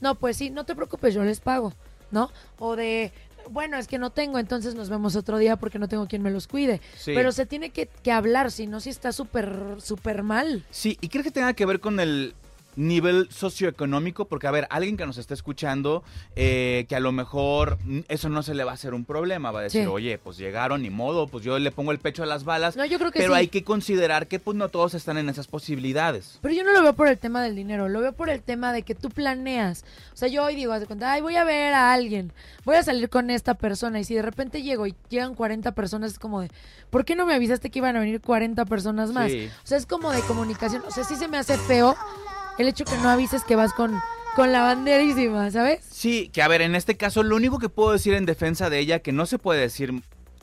No, 0.00 0.14
pues 0.14 0.36
sí, 0.36 0.50
no 0.50 0.64
te 0.64 0.74
preocupes, 0.74 1.14
yo 1.14 1.24
les 1.24 1.40
pago, 1.40 1.72
¿no? 2.10 2.30
O 2.58 2.76
de, 2.76 3.12
bueno, 3.50 3.76
es 3.76 3.88
que 3.88 3.98
no 3.98 4.10
tengo, 4.10 4.38
entonces 4.38 4.74
nos 4.74 4.88
vemos 4.88 5.16
otro 5.16 5.38
día 5.38 5.56
porque 5.56 5.78
no 5.78 5.88
tengo 5.88 6.06
quien 6.06 6.22
me 6.22 6.30
los 6.30 6.46
cuide. 6.46 6.80
Sí. 6.96 7.12
Pero 7.14 7.32
se 7.32 7.46
tiene 7.46 7.70
que, 7.70 7.86
que 7.86 8.12
hablar, 8.12 8.50
si 8.50 8.66
no, 8.66 8.80
si 8.80 8.90
está 8.90 9.12
súper, 9.12 9.76
súper 9.78 10.22
mal. 10.22 10.64
Sí, 10.70 10.98
¿y 11.00 11.08
crees 11.08 11.24
que 11.24 11.30
tenga 11.32 11.54
que 11.54 11.66
ver 11.66 11.80
con 11.80 11.98
el 11.98 12.34
nivel 12.76 13.28
socioeconómico? 13.30 14.26
Porque, 14.26 14.46
a 14.46 14.50
ver, 14.50 14.66
alguien 14.70 14.96
que 14.96 15.06
nos 15.06 15.18
está 15.18 15.34
escuchando, 15.34 16.04
eh, 16.36 16.86
que 16.88 16.96
a 16.96 17.00
lo 17.00 17.10
mejor 17.12 17.78
eso 18.08 18.28
no 18.28 18.42
se 18.42 18.54
le 18.54 18.64
va 18.64 18.70
a 18.72 18.74
hacer 18.74 18.94
un 18.94 19.04
problema, 19.04 19.50
va 19.50 19.60
a 19.60 19.62
decir, 19.64 19.82
Sí. 19.82 19.86
oye, 19.88 20.18
pues 20.18 20.36
llegaron, 20.38 20.82
ni 20.82 20.90
modo, 20.90 21.26
pues 21.26 21.44
yo 21.44 21.58
le 21.58 21.70
pongo 21.72 21.92
el 21.92 21.98
pecho 21.98 22.22
a 22.22 22.26
las 22.26 22.44
balas. 22.44 22.76
No, 22.76 22.84
yo 22.84 22.98
creo 22.98 23.10
que 23.10 23.18
Pero 23.18 23.32
sí. 23.34 23.38
hay 23.40 23.48
que 23.48 23.64
considerar 23.64 24.26
que 24.28 24.38
pues 24.38 24.56
no 24.56 24.68
todos 24.68 24.94
están 24.94 25.18
en 25.18 25.28
esas 25.28 25.46
posibilidades. 25.46 26.38
Pero 26.42 26.54
yo 26.54 26.64
no 26.64 26.72
lo 26.72 26.82
veo 26.82 26.92
por 26.94 27.08
el 27.08 27.18
tema 27.18 27.42
del 27.42 27.56
dinero, 27.56 27.88
lo 27.88 28.00
veo 28.00 28.12
por 28.12 28.28
el 28.30 28.42
tema 28.42 28.72
de 28.72 28.82
que 28.82 28.94
tú 28.94 29.10
planeas. 29.10 29.84
O 30.12 30.16
sea, 30.16 30.28
yo 30.28 30.44
hoy 30.44 30.54
digo, 30.54 30.72
haz 30.72 30.80
de 30.80 30.86
cuenta, 30.86 31.12
ay, 31.12 31.22
voy 31.22 31.36
a 31.36 31.44
ver 31.44 31.74
a 31.74 31.92
alguien, 31.92 32.32
voy 32.64 32.76
a 32.76 32.82
salir 32.82 33.08
con 33.08 33.30
esta 33.30 33.54
persona. 33.54 33.98
Y 34.00 34.04
si 34.04 34.14
de 34.14 34.22
repente 34.22 34.62
llego 34.62 34.86
y 34.86 34.94
llegan 35.08 35.34
40 35.34 35.72
personas, 35.72 36.12
es 36.12 36.18
como 36.18 36.40
de, 36.40 36.50
¿por 36.90 37.04
qué 37.04 37.14
no 37.16 37.26
me 37.26 37.34
avisaste 37.34 37.70
que 37.70 37.78
iban 37.78 37.96
a 37.96 38.00
venir 38.00 38.20
40 38.20 38.64
personas 38.66 39.12
más? 39.12 39.30
Sí. 39.30 39.48
O 39.64 39.66
sea, 39.66 39.78
es 39.78 39.86
como 39.86 40.10
de 40.12 40.20
comunicación. 40.22 40.82
O 40.86 40.90
sea, 40.90 41.04
sí 41.04 41.16
se 41.16 41.28
me 41.28 41.38
hace 41.38 41.56
feo 41.58 41.96
el 42.58 42.68
hecho 42.68 42.84
que 42.84 42.96
no 42.98 43.08
avises 43.08 43.44
que 43.44 43.56
vas 43.56 43.72
con, 43.72 43.98
con 44.34 44.52
la 44.52 44.62
banderísima, 44.62 45.50
¿sabes? 45.50 45.84
Sí, 45.90 46.30
que 46.32 46.42
a 46.42 46.48
ver, 46.48 46.62
en 46.62 46.74
este 46.74 46.96
caso 46.96 47.22
lo 47.22 47.36
único 47.36 47.58
que 47.58 47.68
puedo 47.68 47.92
decir 47.92 48.14
en 48.14 48.26
defensa 48.26 48.70
de 48.70 48.78
ella, 48.78 49.00
que 49.00 49.12
no 49.12 49.26
se 49.26 49.38
puede 49.38 49.60
decir 49.60 49.92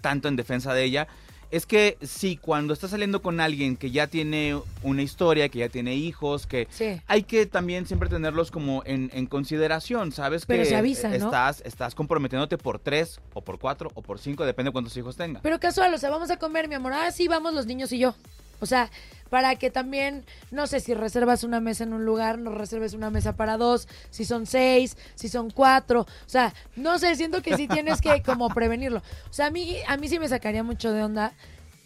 tanto 0.02 0.28
en 0.28 0.36
defensa 0.36 0.74
de 0.74 0.84
ella, 0.84 1.08
es 1.52 1.68
que 1.68 1.98
sí, 2.02 2.36
cuando 2.36 2.74
estás 2.74 2.90
saliendo 2.90 3.22
con 3.22 3.40
alguien 3.40 3.78
que 3.78 3.92
ya 3.92 4.08
tiene 4.08 4.60
una 4.82 5.04
historia, 5.04 5.50
que 5.50 5.60
ya 5.60 5.70
tiene 5.70 5.94
hijos, 5.94 6.48
que 6.48 6.68
Sí. 6.72 7.00
hay 7.06 7.22
que 7.24 7.46
también 7.46 7.86
siempre 7.86 8.10
tenerlos 8.10 8.50
como 8.50 8.82
en, 8.86 9.12
en 9.14 9.28
consideración, 9.28 10.12
¿sabes? 10.12 10.48
Pero 10.48 10.64
que 10.64 10.70
se 10.70 10.76
avisa, 10.76 11.10
¿no? 11.10 11.16
estás, 11.16 11.62
estás 11.64 11.94
comprometiéndote 11.94 12.58
por 12.58 12.80
tres, 12.80 13.20
o 13.36 13.42
por 13.42 13.60
cuatro, 13.60 13.92
o 13.94 14.02
por 14.02 14.18
cinco, 14.18 14.46
depende 14.46 14.70
de 14.70 14.74
cuántos 14.74 14.98
hijos 14.98 15.16
tenga. 15.16 15.42
Pero 15.44 15.60
casual, 15.60 15.94
o 15.94 15.98
sea, 16.00 16.10
vamos 16.10 16.32
a 16.32 16.38
comer, 16.38 16.68
mi 16.68 16.74
amor. 16.74 16.94
Ah, 16.94 17.12
sí, 17.12 17.28
vamos 17.28 17.54
los 17.54 17.68
niños 17.68 17.92
y 17.92 18.00
yo. 18.00 18.16
O 18.60 18.66
sea, 18.66 18.90
para 19.34 19.56
que 19.56 19.72
también, 19.72 20.26
no 20.52 20.68
sé, 20.68 20.80
si 20.80 20.94
reservas 20.94 21.44
una 21.44 21.60
mesa 21.60 21.86
en 21.86 21.94
un 21.96 22.06
lugar, 22.06 22.38
no 22.38 22.52
reserves 22.52 22.94
una 22.94 23.10
mesa 23.10 23.36
para 23.36 23.58
dos, 23.58 23.88
si 24.12 24.26
son 24.26 24.46
seis, 24.46 24.96
si 25.16 25.28
son 25.28 25.50
cuatro. 25.50 26.02
O 26.02 26.30
sea, 26.30 26.54
no 26.76 27.00
sé, 27.00 27.16
siento 27.16 27.42
que 27.42 27.58
sí 27.58 27.68
tienes 27.68 28.00
que 28.00 28.22
como 28.22 28.48
prevenirlo. 28.50 29.00
O 29.00 29.34
sea, 29.34 29.48
a 29.48 29.50
mí, 29.50 29.78
a 29.88 29.98
mí 29.98 30.08
sí 30.08 30.20
me 30.20 30.28
sacaría 30.30 30.62
mucho 30.62 30.92
de 30.92 31.04
onda. 31.04 31.34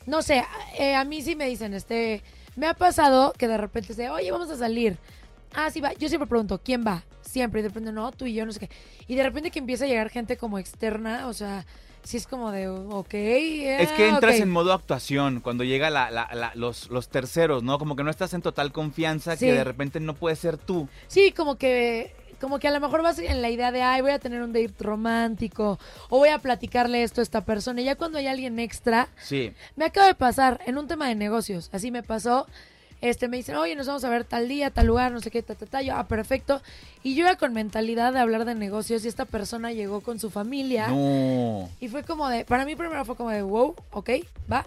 No 0.05 0.23
sé, 0.23 0.43
eh, 0.77 0.93
a 0.93 1.05
mí 1.05 1.21
sí 1.21 1.37
me 1.37 1.47
dicen, 1.47 1.73
este, 1.73 2.21
Me 2.57 2.67
ha 2.67 2.73
pasado 2.73 3.31
que 3.31 3.47
de 3.47 3.55
repente 3.55 3.93
se, 3.93 4.09
oye, 4.09 4.29
vamos 4.29 4.49
a 4.49 4.57
salir. 4.57 4.97
Ah, 5.55 5.71
sí 5.71 5.79
va. 5.79 5.93
Yo 5.93 6.09
siempre 6.09 6.27
pregunto, 6.27 6.59
¿quién 6.61 6.85
va? 6.85 7.05
Siempre. 7.21 7.61
Y 7.61 7.63
de 7.63 7.69
repente, 7.69 7.93
no, 7.93 8.11
tú 8.11 8.25
y 8.25 8.33
yo, 8.33 8.45
no 8.45 8.51
sé 8.51 8.59
qué. 8.59 8.69
Y 9.07 9.15
de 9.15 9.23
repente 9.23 9.51
que 9.51 9.59
empieza 9.59 9.85
a 9.85 9.87
llegar 9.87 10.09
gente 10.09 10.35
como 10.35 10.59
externa, 10.59 11.27
o 11.27 11.33
sea, 11.33 11.65
sí 12.07 12.17
es 12.17 12.25
como 12.27 12.51
de, 12.51 12.67
ok. 12.69 13.13
Es 13.13 13.91
que 13.91 14.07
entras 14.09 14.35
en 14.39 14.49
modo 14.49 14.73
actuación 14.73 15.41
cuando 15.41 15.63
llega 15.63 15.89
la, 15.89 16.09
la- 16.09 16.29
la- 16.33 16.51
los, 16.55 16.89
los 16.89 17.09
terceros, 17.09 17.63
¿no? 17.63 17.77
Como 17.77 17.95
que 17.95 18.03
no 18.03 18.09
estás 18.09 18.33
en 18.33 18.41
total 18.41 18.71
confianza, 18.71 19.35
Sí. 19.35 19.45
que 19.45 19.53
de 19.53 19.63
repente 19.63 19.99
no 19.99 20.15
puedes 20.15 20.39
ser 20.39 20.57
tú. 20.57 20.87
Sí, 21.07 21.31
como 21.31 21.57
que 21.57 22.15
como 22.39 22.59
que 22.59 22.67
a 22.67 22.71
lo 22.71 22.79
mejor 22.79 23.01
vas 23.01 23.17
en 23.17 23.41
la 23.41 23.49
idea 23.49 23.71
de, 23.71 23.81
ay, 23.81 24.01
voy 24.01 24.11
a 24.11 24.19
tener 24.19 24.43
un 24.43 24.53
date 24.53 24.71
romántico 24.79 25.79
o 26.09 26.19
voy 26.19 26.29
a 26.29 26.37
platicarle 26.37 27.01
esto 27.01 27.19
a 27.19 27.23
esta 27.23 27.43
persona. 27.45 27.81
Y 27.81 27.85
ya 27.85 27.95
cuando 27.95 28.19
hay 28.19 28.27
alguien 28.27 28.59
extra, 28.59 29.07
Sí. 29.23 29.53
me 29.75 29.85
acaba 29.85 30.05
de 30.05 30.13
pasar 30.13 30.59
en 30.67 30.77
un 30.77 30.87
tema 30.87 31.07
de 31.07 31.15
negocios. 31.15 31.69
Así 31.73 31.89
me 31.91 32.03
pasó. 32.03 32.45
Este, 33.01 33.27
me 33.27 33.37
dicen, 33.37 33.55
oye, 33.55 33.75
nos 33.75 33.87
vamos 33.87 34.03
a 34.03 34.09
ver 34.09 34.23
tal 34.23 34.47
día, 34.47 34.71
tal 34.71 34.87
lugar, 34.87 35.11
no 35.11 35.19
sé 35.19 35.29
qué, 35.29 35.43
ta, 35.43 35.55
ta, 35.55 35.65
ta. 35.65 35.81
Yo, 35.81 35.95
ah, 35.95 36.07
perfecto. 36.07 36.61
Y 37.03 37.15
yo 37.15 37.25
iba 37.25 37.35
con 37.35 37.53
mentalidad 37.53 38.11
de 38.13 38.19
hablar 38.19 38.45
de 38.45 38.55
negocios 38.55 39.05
y 39.05 39.07
esta 39.07 39.25
persona 39.25 39.71
llegó 39.71 40.01
con 40.01 40.19
su 40.19 40.29
familia. 40.29 40.87
No. 40.87 41.69
Y 41.79 41.89
fue 41.89 42.03
como 42.03 42.27
de, 42.27 42.45
para 42.45 42.65
mí 42.65 42.75
primero 42.75 43.05
fue 43.05 43.15
como 43.15 43.29
de, 43.29 43.43
wow, 43.43 43.75
ok, 43.91 44.09
va. 44.51 44.65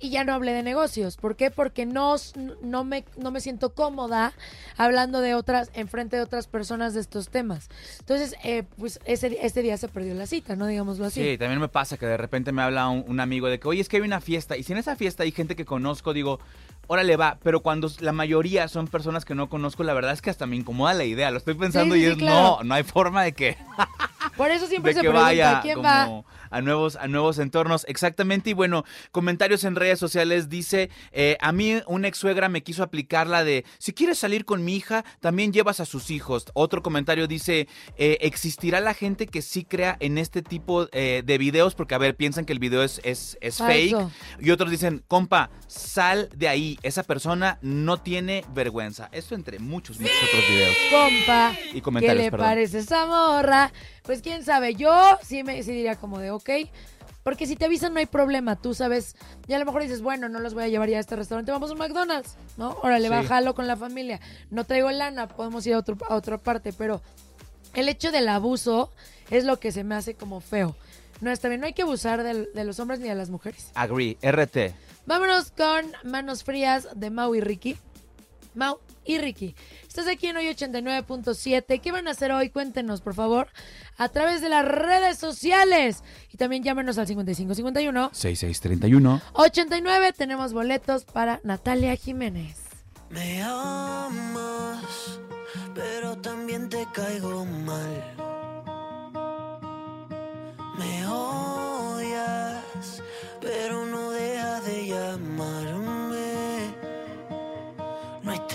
Y 0.00 0.10
ya 0.10 0.24
no 0.24 0.34
hablé 0.34 0.52
de 0.52 0.64
negocios. 0.64 1.16
¿Por 1.16 1.36
qué? 1.36 1.52
Porque 1.52 1.86
no, 1.86 2.16
no, 2.60 2.82
me, 2.82 3.04
no 3.16 3.30
me 3.30 3.40
siento 3.40 3.72
cómoda 3.72 4.32
hablando 4.76 5.20
de 5.20 5.36
otras, 5.36 5.70
enfrente 5.74 6.16
de 6.16 6.22
otras 6.22 6.48
personas 6.48 6.92
de 6.94 7.00
estos 7.00 7.28
temas. 7.28 7.68
Entonces, 8.00 8.34
eh, 8.42 8.64
pues 8.78 8.98
ese, 9.04 9.38
este 9.42 9.62
día 9.62 9.76
se 9.76 9.86
perdió 9.86 10.14
la 10.14 10.26
cita, 10.26 10.56
¿no? 10.56 10.66
Digámoslo 10.66 11.04
así. 11.04 11.22
Sí, 11.22 11.38
también 11.38 11.60
me 11.60 11.68
pasa 11.68 11.96
que 11.96 12.06
de 12.06 12.16
repente 12.16 12.50
me 12.50 12.62
habla 12.62 12.88
un, 12.88 13.04
un 13.06 13.20
amigo 13.20 13.46
de 13.46 13.60
que, 13.60 13.68
oye, 13.68 13.80
es 13.80 13.88
que 13.88 13.98
hay 13.98 14.02
una 14.02 14.20
fiesta. 14.20 14.56
Y 14.56 14.64
si 14.64 14.72
en 14.72 14.78
esa 14.78 14.96
fiesta 14.96 15.22
hay 15.22 15.30
gente 15.30 15.54
que 15.54 15.64
conozco, 15.64 16.12
digo, 16.12 16.40
órale 16.92 17.16
va. 17.16 17.38
Pero 17.42 17.60
cuando 17.60 17.90
la 18.00 18.12
mayoría 18.12 18.68
son 18.68 18.86
personas 18.86 19.24
que 19.24 19.34
no 19.34 19.48
conozco, 19.48 19.82
la 19.82 19.94
verdad 19.94 20.12
es 20.12 20.20
que 20.22 20.30
hasta 20.30 20.46
me 20.46 20.56
incomoda 20.56 20.92
la 20.94 21.04
idea. 21.04 21.30
Lo 21.30 21.38
estoy 21.38 21.54
pensando 21.54 21.94
Sí, 21.94 22.02
sí, 22.02 22.06
y 22.06 22.10
es, 22.10 22.16
claro. 22.18 22.58
no, 22.58 22.64
no 22.64 22.74
hay 22.74 22.82
forma 22.82 23.22
de 23.22 23.32
que, 23.32 23.56
Por 24.36 24.50
eso 24.50 24.66
siempre 24.68 24.90
de 24.90 24.96
se 24.96 25.00
que 25.00 25.08
pregunta 25.08 25.26
vaya 25.26 25.60
quién 25.62 25.76
como 25.76 25.88
va. 25.88 26.41
A 26.52 26.60
nuevos, 26.60 26.96
a 26.96 27.08
nuevos 27.08 27.38
entornos. 27.38 27.84
Exactamente. 27.88 28.50
Y 28.50 28.52
bueno, 28.52 28.84
comentarios 29.10 29.64
en 29.64 29.74
redes 29.74 29.98
sociales 29.98 30.48
dice, 30.48 30.90
eh, 31.10 31.36
a 31.40 31.52
mí 31.52 31.80
una 31.86 32.08
ex 32.08 32.18
suegra 32.18 32.48
me 32.48 32.62
quiso 32.62 32.82
aplicar 32.82 33.26
la 33.26 33.42
de, 33.42 33.64
si 33.78 33.92
quieres 33.92 34.18
salir 34.18 34.44
con 34.44 34.64
mi 34.64 34.76
hija, 34.76 35.04
también 35.20 35.52
llevas 35.52 35.80
a 35.80 35.86
sus 35.86 36.10
hijos. 36.10 36.46
Otro 36.54 36.82
comentario 36.82 37.26
dice, 37.26 37.66
eh, 37.96 38.18
existirá 38.20 38.80
la 38.80 38.94
gente 38.94 39.26
que 39.26 39.42
sí 39.42 39.64
crea 39.64 39.96
en 40.00 40.18
este 40.18 40.42
tipo 40.42 40.88
eh, 40.92 41.22
de 41.24 41.38
videos, 41.38 41.74
porque 41.74 41.94
a 41.94 41.98
ver, 41.98 42.16
piensan 42.16 42.44
que 42.44 42.52
el 42.52 42.58
video 42.58 42.82
es, 42.82 43.00
es, 43.04 43.36
fake. 43.56 43.96
Y 44.40 44.50
otros 44.50 44.70
dicen, 44.70 45.02
compa, 45.08 45.50
sal 45.66 46.28
de 46.36 46.48
ahí. 46.48 46.78
Esa 46.82 47.02
persona 47.02 47.58
no 47.62 47.98
tiene 48.00 48.44
vergüenza. 48.54 49.08
Eso 49.12 49.34
entre 49.34 49.58
muchos, 49.58 49.98
muchos 49.98 50.16
otros 50.28 50.48
videos. 50.48 50.76
Compa, 50.90 51.56
Y 51.70 51.74
¿qué 51.74 51.82
comentarios, 51.82 52.24
le 52.24 52.30
perdón. 52.30 52.46
parece 52.46 52.78
esa 52.78 53.06
morra? 53.06 53.72
Pues 54.02 54.20
quién 54.22 54.44
sabe, 54.44 54.74
yo 54.74 55.18
sí 55.22 55.42
me 55.44 55.62
sí 55.62 55.72
diría 55.72 55.96
como 55.96 56.18
de 56.18 56.30
ok. 56.30 56.50
Porque 57.22 57.46
si 57.46 57.54
te 57.54 57.66
avisan 57.66 57.92
no 57.94 58.00
hay 58.00 58.06
problema, 58.06 58.56
tú 58.56 58.74
sabes, 58.74 59.14
y 59.46 59.52
a 59.52 59.58
lo 59.60 59.64
mejor 59.64 59.82
dices, 59.82 60.02
bueno, 60.02 60.28
no 60.28 60.40
los 60.40 60.54
voy 60.54 60.64
a 60.64 60.68
llevar 60.68 60.88
ya 60.88 60.96
a 60.96 61.00
este 61.00 61.14
restaurante, 61.14 61.52
vamos 61.52 61.70
a 61.70 61.74
un 61.74 61.78
McDonald's, 61.78 62.34
¿no? 62.56 62.76
Órale, 62.82 63.04
Sí. 63.06 63.10
bájalo 63.14 63.54
con 63.54 63.68
la 63.68 63.76
familia. 63.76 64.18
No 64.50 64.64
traigo 64.64 64.90
lana, 64.90 65.28
podemos 65.28 65.64
ir 65.68 65.74
a, 65.74 65.78
otro, 65.78 65.96
a 66.08 66.16
otra 66.16 66.36
parte, 66.38 66.72
pero 66.72 67.00
el 67.74 67.88
hecho 67.88 68.10
del 68.10 68.28
abuso 68.28 68.90
es 69.30 69.44
lo 69.44 69.60
que 69.60 69.70
se 69.70 69.84
me 69.84 69.94
hace 69.94 70.14
como 70.14 70.40
feo. 70.40 70.74
No 71.20 71.30
está 71.30 71.46
bien, 71.48 71.60
no 71.60 71.68
hay 71.68 71.74
que 71.74 71.82
abusar 71.82 72.24
del- 72.24 72.48
de 72.54 72.64
los 72.64 72.80
hombres 72.80 72.98
ni 72.98 73.08
de 73.08 73.14
las 73.14 73.30
mujeres. 73.30 73.70
Agree, 73.74 74.18
RT. 74.20 74.74
Vámonos 75.06 75.52
con 75.52 75.92
Manos 76.02 76.42
Frías 76.42 76.88
de 76.96 77.10
Mau 77.10 77.36
y 77.36 77.40
Ricky. 77.40 77.76
Mau 78.56 78.78
y 79.04 79.18
Ricky. 79.18 79.54
Estás 79.92 80.08
aquí 80.08 80.28
en 80.28 80.38
hoy 80.38 80.46
89.7. 80.46 81.78
¿Qué 81.82 81.92
van 81.92 82.08
a 82.08 82.12
hacer 82.12 82.32
hoy? 82.32 82.48
Cuéntenos, 82.48 83.02
por 83.02 83.12
favor, 83.12 83.48
a 83.98 84.08
través 84.08 84.40
de 84.40 84.48
las 84.48 84.64
redes 84.64 85.18
sociales. 85.18 86.02
Y 86.32 86.38
también 86.38 86.62
llámenos 86.62 86.96
al 86.96 87.06
5551 87.06 88.08
6631. 88.10 89.20
89. 89.34 90.14
Tenemos 90.16 90.54
boletos 90.54 91.04
para 91.04 91.40
Natalia 91.44 91.94
Jiménez. 91.94 92.56
Me 93.10 93.42
amas, 93.42 95.20
pero 95.74 96.16
también 96.16 96.70
te 96.70 96.86
caigo 96.94 97.44
mal. 97.44 98.14
Me 100.78 101.06
odias, 101.06 102.62
pero 103.42 103.84
no 103.84 104.10
dejas 104.10 104.64
de 104.64 104.86
llamarme. 104.86 106.01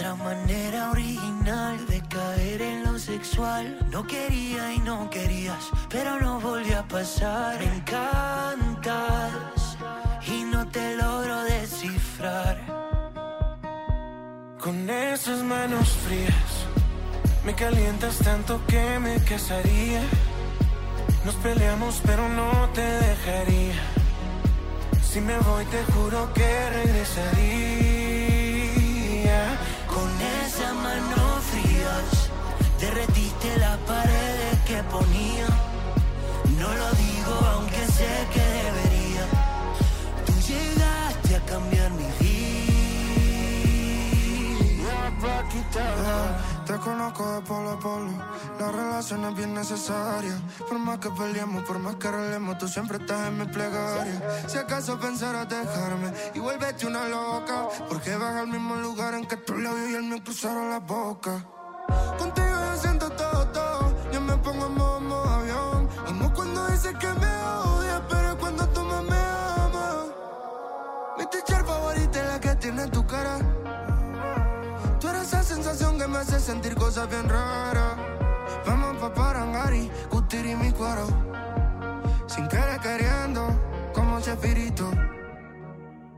Nuestra 0.07 0.23
manera 0.23 0.91
original 0.91 1.85
de 1.87 2.01
caer 2.03 2.61
en 2.61 2.85
lo 2.85 2.97
sexual. 2.97 3.77
No 3.91 4.07
quería 4.07 4.73
y 4.73 4.79
no 4.79 5.09
querías, 5.09 5.69
pero 5.89 6.17
no 6.21 6.39
volvió 6.39 6.79
a 6.79 6.83
pasar. 6.83 7.59
Me 7.59 7.75
encantas 7.75 9.77
y 10.25 10.45
no 10.45 10.65
te 10.69 10.95
logro 10.95 11.43
descifrar. 11.43 12.57
Con 14.61 14.89
esas 14.89 15.43
manos 15.43 15.89
frías 16.05 16.51
me 17.43 17.53
calientas 17.53 18.19
tanto 18.19 18.65
que 18.65 18.99
me 18.99 19.21
casaría. 19.25 20.03
Nos 21.25 21.35
peleamos 21.35 22.01
pero 22.05 22.29
no 22.29 22.69
te 22.73 22.81
dejaría. 22.81 23.75
Si 25.03 25.19
me 25.19 25.37
voy 25.39 25.65
te 25.65 25.83
juro 25.91 26.33
que 26.33 26.69
regresaría. 26.69 28.06
Con 30.57 30.65
esa 30.65 30.73
mano 30.73 31.39
frías 31.51 32.29
derretiste 32.79 33.57
las 33.59 33.77
paredes 33.79 34.59
que 34.65 34.81
ponía. 34.89 35.45
No 36.57 36.67
lo 36.73 36.91
digo 36.93 37.33
aunque 37.53 37.85
sé 37.85 38.27
que 38.33 38.41
debería. 38.41 39.25
Tú 40.25 40.33
llegaste 40.47 41.35
a 41.35 41.45
cambiar 41.45 41.91
mi 41.91 42.05
vida. 42.19 42.37
Te 46.67 46.73
conozco 46.79 47.31
de 47.31 47.41
polo 47.43 47.69
a 47.71 47.79
polo. 47.79 48.11
La 48.59 48.71
relación 48.73 49.23
es 49.23 49.35
bien 49.35 49.53
necesaria. 49.53 50.37
Por 50.67 50.77
más 50.77 50.97
que 50.97 51.09
peleemos, 51.11 51.63
por 51.63 51.79
más 51.79 51.95
que 51.95 52.09
arreglemos, 52.09 52.57
tú 52.57 52.67
siempre 52.67 52.97
estás 52.97 53.29
en 53.29 53.37
mi 53.37 53.45
plegaria. 53.45 54.21
Si 54.47 54.57
acaso 54.57 54.99
pensarás 54.99 55.47
dejarme 55.47 56.11
y 56.33 56.39
vuélvete 56.39 56.85
una 56.85 57.07
loca. 57.07 57.69
Porque 57.87 58.17
vas 58.17 58.35
al 58.35 58.47
mismo 58.47 58.75
lugar 58.75 59.13
en 59.13 59.25
que 59.25 59.37
tu 59.37 59.57
labio 59.57 59.89
y 59.91 59.95
el 59.95 60.03
mío 60.03 60.21
cruzaron 60.21 60.69
la 60.69 60.79
boca. 60.79 61.45
Contigo 62.19 62.47
yo 62.47 62.81
siento 62.81 63.09
todo, 63.11 63.47
todo. 63.47 64.11
Yo 64.11 64.19
me 64.19 64.35
pongo 64.35 64.65
en 64.65 64.75
cosas 76.87 77.09
bien 77.09 77.27
raras. 77.27 77.97
Vamos 78.65 78.95
pa' 79.01 79.13
Parangari, 79.13 79.91
Cutiri 80.09 80.55
mi 80.55 80.71
cuero. 80.71 81.07
Sin 82.27 82.47
querer 82.47 82.79
queriendo, 82.79 83.43
como 83.93 84.21
Chespirito. 84.21 84.85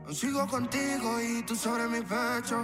Aún 0.04 0.14
sigo 0.14 0.46
contigo 0.46 1.20
y 1.20 1.42
tú 1.42 1.56
sobre 1.56 1.88
mi 1.88 2.00
pecho. 2.02 2.58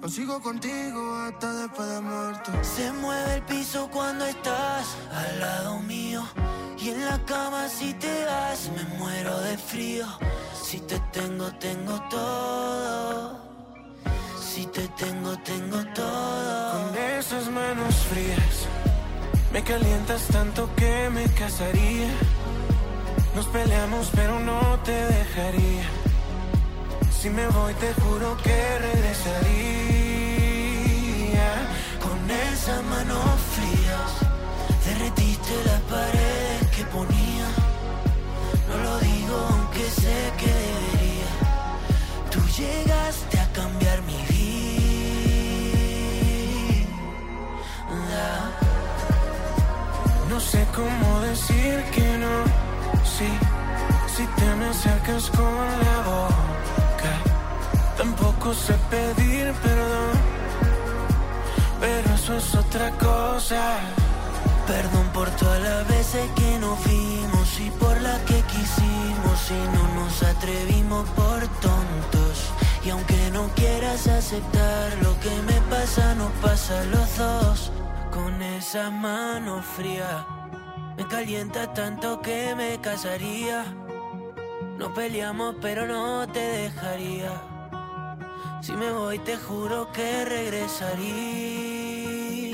Aún 0.00 0.10
sigo 0.10 0.40
contigo 0.40 1.02
hasta 1.16 1.52
después 1.52 1.86
de 1.86 2.00
muerto. 2.00 2.50
Se 2.62 2.90
mueve 2.92 3.34
el 3.34 3.42
piso 3.42 3.90
cuando 3.92 4.24
estás 4.24 4.96
al 5.12 5.38
lado 5.38 5.80
mío. 5.80 6.22
Y 6.78 6.88
en 6.88 7.04
la 7.04 7.18
cama 7.26 7.68
si 7.68 7.92
te 7.92 8.24
vas 8.24 8.70
me 8.74 8.84
muero 8.96 9.38
de 9.40 9.58
frío. 9.58 10.06
Si 10.54 10.80
te 10.80 10.98
tengo, 11.12 11.46
tengo 11.58 12.00
todo. 12.08 13.49
Si 14.52 14.66
te 14.66 14.88
tengo, 14.88 15.38
tengo 15.44 15.78
todo. 15.94 16.72
Con 16.72 16.96
esas 17.16 17.48
manos 17.50 17.94
frías 18.10 18.66
me 19.52 19.62
calientas 19.62 20.26
tanto 20.26 20.68
que 20.74 21.08
me 21.10 21.24
casaría. 21.34 22.10
Nos 23.36 23.46
peleamos 23.46 24.10
pero 24.12 24.40
no 24.40 24.60
te 24.84 24.90
dejaría. 25.18 25.84
Si 27.16 27.30
me 27.30 27.46
voy 27.46 27.74
te 27.74 27.92
juro 28.00 28.36
que 28.42 28.78
regresaría. 28.88 29.38
Con 32.04 32.18
esas 32.52 32.82
manos 32.94 33.40
frías 33.54 34.10
derretiste 34.84 35.54
las 35.64 35.80
paredes 35.82 36.66
que 36.74 36.84
ponía. 36.96 37.46
No 38.68 38.76
lo 38.82 38.98
digo 38.98 39.36
aunque 39.50 39.84
sé 40.02 40.32
que 40.40 40.52
debería. 40.66 41.30
Tú 42.32 42.40
llegaste 42.60 43.38
a 43.38 43.52
cambiar 43.52 44.02
mi 44.02 44.19
No 50.28 50.38
sé 50.40 50.66
cómo 50.74 51.20
decir 51.20 51.84
que 51.94 52.18
no. 52.18 52.34
Sí, 53.04 53.30
si 54.14 54.24
te 54.26 54.54
me 54.56 54.66
acercas 54.66 55.30
con 55.30 55.66
la 55.84 55.96
boca. 56.10 57.12
Tampoco 57.96 58.30
Tampoco 58.40 58.54
sé 58.54 58.74
pedir 58.88 59.52
perdón, 59.62 60.16
pero 61.80 62.14
eso 62.14 62.36
es 62.36 62.54
otra 62.54 62.90
cosa. 62.92 63.60
Perdón 64.66 65.06
por 65.12 65.28
todas 65.30 65.60
las 65.60 65.88
veces 65.88 66.30
que 66.36 66.58
nos 66.58 66.78
fuimos 66.78 67.60
y 67.60 67.70
por 67.70 68.00
las 68.00 68.18
que 68.20 68.40
quisimos 68.52 69.50
y 69.50 69.76
no 69.76 69.84
nos 70.00 70.22
atrevimos 70.22 71.08
por 71.10 71.40
tontos. 71.60 72.36
Y 72.84 72.90
aunque 72.90 73.30
no 73.32 73.48
quieras 73.54 74.06
aceptar 74.06 74.96
lo 75.02 75.18
que 75.20 75.34
me 75.42 75.60
pasa, 75.68 76.14
nos 76.14 76.32
pasa 76.40 76.80
a 76.80 76.84
los 76.84 77.18
dos. 77.18 77.70
Con 78.22 78.42
esa 78.42 78.90
mano 78.90 79.62
fría, 79.62 80.26
me 80.94 81.06
calienta 81.08 81.72
tanto 81.72 82.20
que 82.20 82.54
me 82.54 82.78
casaría. 82.78 83.64
No 84.76 84.92
peleamos, 84.92 85.56
pero 85.62 85.86
no 85.86 86.28
te 86.28 86.40
dejaría. 86.40 87.32
Si 88.60 88.72
me 88.72 88.92
voy, 88.92 89.18
te 89.20 89.38
juro 89.38 89.90
que 89.92 90.26
regresaría. 90.26 90.98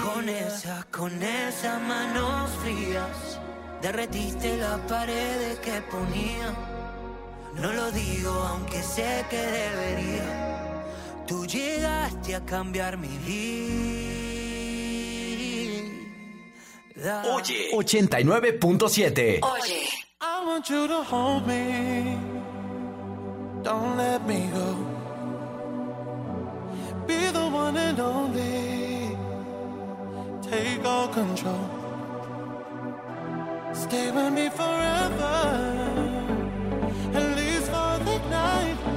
Con 0.04 0.28
esa, 0.28 0.86
con 0.92 1.20
esas 1.20 1.82
manos 1.82 2.48
frías, 2.62 3.40
derretiste 3.82 4.56
las 4.58 4.78
paredes 4.82 5.58
que 5.58 5.80
ponía. 5.90 6.54
No 7.60 7.72
lo 7.72 7.90
digo, 7.90 8.30
aunque 8.30 8.82
sé 8.84 9.24
que 9.28 9.42
debería. 9.42 10.84
Tú 11.26 11.44
llegaste 11.44 12.36
a 12.36 12.44
cambiar 12.44 12.96
mi 12.98 13.18
vida. 13.18 14.15
Oye, 17.06 17.70
89.7. 17.72 19.38
Oye. 19.44 19.88
I 20.20 20.44
want 20.44 20.68
you 20.68 20.88
to 20.88 21.02
hold 21.04 21.46
me. 21.46 22.18
Don't 23.62 23.96
let 23.96 24.26
me 24.26 24.48
go. 24.52 24.74
Be 27.06 27.30
the 27.30 27.46
one 27.46 27.76
and 27.76 28.00
only. 28.00 29.16
Take 30.50 30.84
all 30.84 31.06
control. 31.08 31.70
Stay 33.72 34.10
with 34.10 34.32
me 34.32 34.48
forever. 34.48 35.36
At 37.14 37.36
least 37.36 37.66
for 37.66 37.98
the 38.04 38.18
night. 38.30 38.95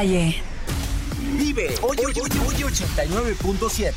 calle. 0.00 0.42
Vive 1.36 1.68
889.7. 1.82 3.92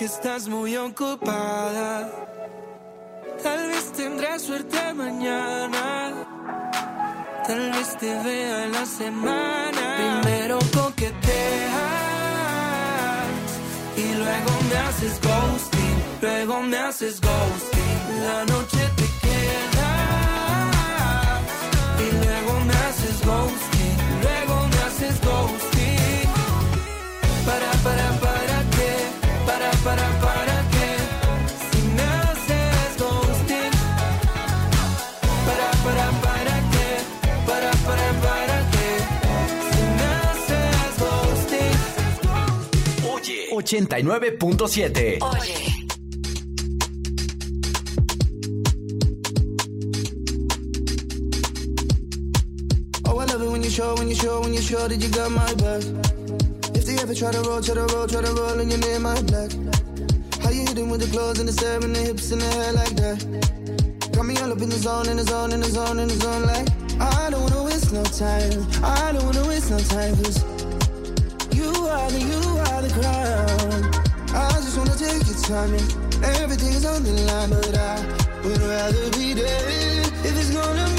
que 0.00 0.06
estás 0.06 0.48
muy 0.48 0.74
ocupada? 0.78 2.10
Tal 3.42 3.68
vez 3.68 3.92
tendrás 3.92 4.40
suerte 4.40 4.94
mañana. 4.94 6.26
Tal 7.46 7.70
vez 7.70 7.98
te 7.98 8.06
vea 8.24 8.64
en 8.64 8.72
la 8.72 8.86
semana. 8.86 10.22
Primero 10.22 10.58
coqueteas 10.72 11.20
y 13.94 14.14
luego 14.14 14.52
me 14.70 14.76
haces 14.88 15.20
ghosting. 15.20 15.96
Luego 16.22 16.62
me 16.62 16.78
haces 16.78 17.20
ghosting. 17.20 18.22
La 18.24 18.46
noche 18.46 18.78
te 18.96 18.99
89.7. 43.70 45.22
Oye. 45.22 45.66
Oh, 53.06 53.18
I 53.18 53.24
love 53.24 53.42
it 53.42 53.50
when 53.50 53.62
you 53.62 53.70
show, 53.70 53.94
when 53.96 54.08
you 54.08 54.14
show, 54.14 54.40
when 54.40 54.54
you 54.54 54.60
show 54.60 54.88
that 54.88 55.00
you 55.00 55.08
got 55.10 55.30
my 55.30 55.54
back. 55.54 56.19
Ever 57.00 57.14
try 57.14 57.32
to 57.32 57.40
roll, 57.48 57.62
try 57.62 57.74
to 57.74 57.86
roll, 57.94 58.06
try 58.06 58.20
to 58.20 58.32
roll, 58.34 58.60
and 58.60 58.70
your 58.70 58.78
name 58.78 59.02
my 59.02 59.16
black. 59.22 59.50
How 60.42 60.50
you 60.50 60.68
hitting 60.68 60.90
with 60.90 61.00
the 61.00 61.08
clothes 61.10 61.38
and 61.38 61.48
the 61.48 61.52
stare 61.52 61.80
and 61.80 61.96
the 61.96 61.98
hips 61.98 62.30
and 62.30 62.42
the 62.42 62.46
hair 62.46 62.72
like 62.74 62.94
that? 63.00 64.12
Got 64.12 64.26
me 64.26 64.36
all 64.36 64.52
up 64.52 64.60
in 64.60 64.68
the 64.68 64.76
zone, 64.76 65.08
in 65.08 65.16
the 65.16 65.24
zone, 65.24 65.50
in 65.52 65.60
the 65.60 65.70
zone, 65.70 65.98
in 65.98 66.08
the 66.08 66.14
zone, 66.14 66.42
like 66.44 66.68
I 67.00 67.30
don't 67.30 67.40
wanna 67.40 67.64
waste 67.64 67.90
no 67.94 68.04
time. 68.04 68.68
I 68.84 69.12
don't 69.12 69.24
wanna 69.24 69.48
waste 69.48 69.70
no 69.70 69.78
time, 69.78 70.14
cause 70.20 70.44
you 71.56 71.72
are 71.88 72.10
the, 72.10 72.20
you 72.20 72.42
are 72.68 72.82
the 72.84 72.92
crown. 72.92 73.80
I 74.36 74.52
just 74.60 74.76
wanna 74.76 74.94
take 74.94 75.24
your 75.24 75.40
time 75.40 75.72
and 75.72 76.24
everything 76.36 76.74
is 76.74 76.84
on 76.84 77.02
the 77.02 77.12
line, 77.12 77.48
but 77.48 77.78
I 77.80 77.96
would 78.44 78.60
rather 78.60 79.10
be 79.16 79.32
dead 79.32 80.04
if 80.20 80.36
it's 80.36 80.50
gonna 80.50 80.89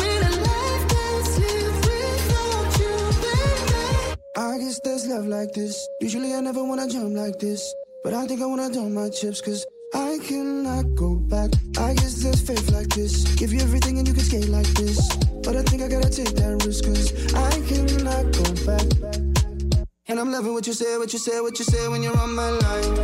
I 4.52 4.58
guess 4.58 4.82
there's 4.84 5.08
love 5.08 5.28
like 5.28 5.54
this. 5.54 5.88
Usually 6.02 6.34
I 6.34 6.42
never 6.42 6.62
wanna 6.62 6.86
jump 6.86 7.16
like 7.16 7.40
this, 7.40 7.74
but 8.04 8.14
I 8.14 8.28
think 8.28 8.42
I 8.42 8.46
wanna 8.46 8.70
dump 8.70 8.92
my 8.92 9.08
chips, 9.08 9.40
cause 9.40 9.66
I 9.94 10.20
cannot 10.28 10.94
go 10.94 11.16
back. 11.16 11.52
I 11.80 11.94
guess 11.94 12.16
there's 12.22 12.42
faith 12.42 12.70
like 12.70 12.90
this. 12.90 13.24
Give 13.36 13.54
you 13.54 13.62
everything 13.62 13.98
and 13.98 14.06
you 14.06 14.14
can 14.14 14.24
skate 14.24 14.50
like 14.50 14.68
this. 14.76 15.00
But 15.42 15.56
I 15.56 15.64
think 15.64 15.84
I 15.84 15.88
gotta 15.88 16.10
take 16.10 16.36
that 16.36 16.66
risk, 16.68 16.84
cause 16.84 17.16
I 17.34 17.64
cannot 17.64 18.28
go 18.36 18.48
back. 18.68 18.88
And 20.10 20.20
I'm 20.20 20.34
loving 20.34 20.52
what 20.52 20.68
you 20.68 20.74
say, 20.74 20.98
what 20.98 21.14
you 21.14 21.20
say, 21.20 21.40
what 21.40 21.58
you 21.58 21.64
say 21.64 21.88
when 21.88 22.04
you're 22.04 22.20
on 22.20 22.36
my 22.36 22.50
line. 22.50 23.00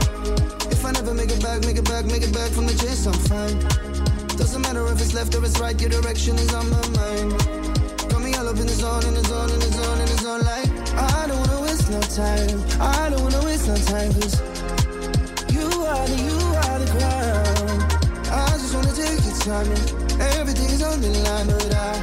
If 0.67 0.84
I 0.84 0.92
never 0.92 1.14
make 1.14 1.32
it 1.32 1.42
back, 1.42 1.64
make 1.64 1.77
it 1.77 1.88
back, 1.88 2.03
make 2.08 2.24
it 2.24 2.34
back 2.34 2.51
from 2.51 2.67
the 2.67 2.76
chase, 2.76 3.08
I'm 3.08 3.14
fine. 3.32 3.58
Doesn't 4.35 4.64
matter 4.64 4.85
if 4.88 5.00
it's 5.00 5.14
left 5.14 5.34
or 5.34 5.45
it's 5.45 5.58
right, 5.61 5.80
your 5.80 5.92
direction 5.92 6.35
is 6.35 6.53
on 6.53 6.69
my 6.69 6.88
mind. 7.00 7.32
Got 8.11 8.19
me 8.19 8.35
all 8.35 8.50
up 8.50 8.59
in 8.59 8.67
the 8.67 8.76
zone, 8.76 9.06
in 9.06 9.14
the 9.14 9.24
zone, 9.24 9.50
in 9.50 9.59
the 9.59 9.72
zone, 9.72 10.00
in 10.01 10.08
the 10.08 10.17
zone, 10.17 10.42
like 10.42 10.67
time. 12.16 12.60
I 12.80 13.10
don't 13.10 13.22
wanna 13.24 13.44
waste 13.45 13.68
no 13.68 13.76
time, 13.76 14.14
cause 14.14 14.36
you 15.52 15.68
are 15.92 16.08
the, 16.08 16.18
you 16.27 16.40
are 16.64 16.80
the 16.80 16.90
crown. 16.95 17.77
I 18.32 18.50
just 18.61 18.74
wanna 18.76 18.94
take 18.94 19.24
your 19.26 19.38
time 19.48 19.68
and 19.72 20.22
everything's 20.38 20.82
on 20.84 21.02
the 21.02 21.10
line, 21.26 21.48
but 21.48 21.74
I 21.76 21.94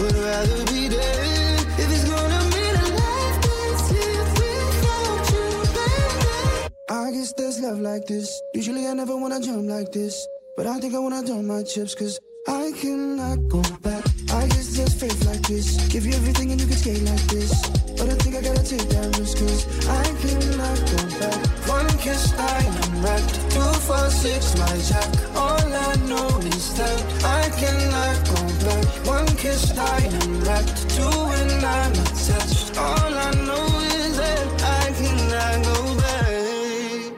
would 0.00 0.14
rather 0.14 0.64
be 0.72 0.88
dead 0.88 1.60
if 1.78 1.88
it's 1.96 2.04
gonna 2.04 2.40
mean 2.54 2.74
a 2.74 2.86
life 3.00 3.36
that's 3.44 3.90
lived 3.92 4.32
without 4.40 5.24
you, 5.32 5.46
baby. 5.76 6.74
I 6.90 7.10
guess 7.12 7.32
there's 7.36 7.60
love 7.60 7.80
like 7.80 8.06
this. 8.06 8.28
Usually 8.54 8.86
I 8.86 8.94
never 8.94 9.16
wanna 9.16 9.40
jump 9.40 9.68
like 9.68 9.92
this, 9.92 10.26
but 10.56 10.66
I 10.66 10.78
think 10.80 10.94
I 10.94 10.98
wanna 10.98 11.22
dump 11.22 11.44
my 11.44 11.62
chips, 11.62 11.94
cause 11.94 12.18
I 12.46 12.72
cannot 12.80 13.48
go 13.48 13.62
back. 13.82 14.13
I 14.34 14.48
guess 14.48 14.76
there's 14.76 14.94
faith 14.94 15.24
like 15.26 15.42
this. 15.46 15.76
Give 15.88 16.04
you 16.04 16.12
everything 16.14 16.50
and 16.50 16.60
you 16.60 16.66
can 16.66 16.76
skate 16.76 17.02
like 17.02 17.22
this. 17.30 17.52
But 17.96 18.08
I 18.10 18.14
think 18.18 18.34
I 18.34 18.42
gotta 18.42 18.64
take 18.64 18.88
that 18.90 19.16
risk, 19.16 19.38
cause 19.38 19.62
I 19.86 20.04
cannot 20.22 20.78
go 20.90 21.00
back. 21.20 21.38
One 21.70 21.88
kiss, 21.98 22.34
I 22.36 22.58
am 22.82 23.02
wrecked. 23.02 23.34
Two, 23.54 23.70
four, 23.86 24.10
six, 24.10 24.58
my 24.58 24.74
jack. 24.90 25.08
All 25.36 25.68
I 25.88 25.94
know 26.10 26.26
is 26.50 26.74
that 26.74 26.98
I 27.22 27.48
cannot 27.60 28.16
go 28.32 28.40
back. 28.66 28.84
One 29.06 29.30
kiss, 29.36 29.70
I 29.78 29.98
am 30.02 30.40
wrecked. 30.42 30.90
Two, 30.96 31.16
and 31.38 31.64
I'm 31.64 31.92
attached. 31.92 32.76
All 32.76 33.14
I 33.26 33.30
know 33.48 33.66
is 34.02 34.16
that 34.18 34.46
I 34.82 34.84
cannot 34.98 35.56
go 35.70 35.78
back. 36.02 37.12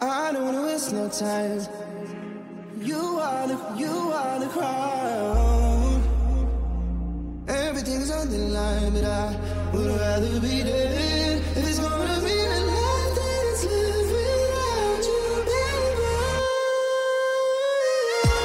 I 0.00 0.32
don't 0.32 0.44
wanna 0.44 0.62
waste 0.66 0.92
no 0.92 1.08
time. 1.08 1.66
You 2.80 3.02
are 3.18 3.48
the, 3.48 3.58
you 3.76 3.94
are 4.20 4.38
the 4.38 4.46
crown. 4.46 5.55
Everything's 7.48 8.10
on 8.10 8.28
the 8.28 8.38
line, 8.38 8.92
but 8.92 9.04
I 9.04 9.36
would 9.72 9.86
rather 10.00 10.40
be 10.40 10.62
dead. 10.64 11.42
If 11.56 11.68
it's 11.68 11.78
gonna 11.78 12.20
be 12.26 12.34
the 12.34 12.60
life 12.66 13.14
that 13.18 13.42
is 13.52 13.62
lived 13.70 14.10
without 14.10 15.04
you, 15.06 15.22
baby. 15.46 16.10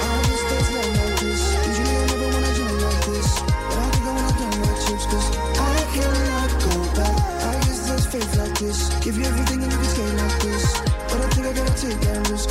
I 0.06 0.22
just 0.28 0.46
there's 0.50 0.70
love 0.76 0.94
like 1.02 1.18
this. 1.20 1.42
Usually 1.68 1.96
I 1.98 2.06
never 2.12 2.28
wanna 2.30 2.52
jump 2.58 2.78
like 2.86 3.02
this, 3.10 3.30
but 3.42 3.78
I 3.82 3.90
think 3.90 4.06
I 4.06 4.14
wanna 4.14 4.34
dump 4.38 4.56
my 4.62 4.74
chips 4.86 5.06
'cause 5.10 5.28
I 5.58 5.78
cannot 5.96 6.52
go 6.62 6.76
back. 6.94 7.18
I 7.42 7.54
guess 7.66 7.80
there's 7.88 8.06
faith 8.06 8.34
like 8.38 8.56
this. 8.60 8.80
Give 9.02 9.18
you 9.18 9.26
everything 9.26 9.60
and 9.64 9.72
you 9.72 9.78
can 9.82 9.90
skate 9.94 10.16
like 10.22 10.38
this, 10.46 10.64
but 11.10 11.20
I 11.26 11.28
think 11.34 11.46
I 11.48 11.54
gotta 11.58 11.76
take 11.82 12.00
that 12.06 12.20
risk 12.30 12.50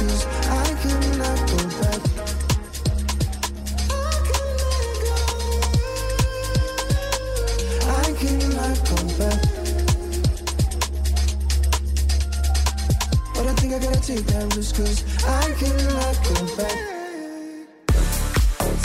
take 14.11 14.27
that 14.27 14.57
risk 14.57 14.77
cause 14.77 15.05
I 15.25 15.53
cannot 15.59 16.17
go 16.25 16.57
back. 16.57 16.79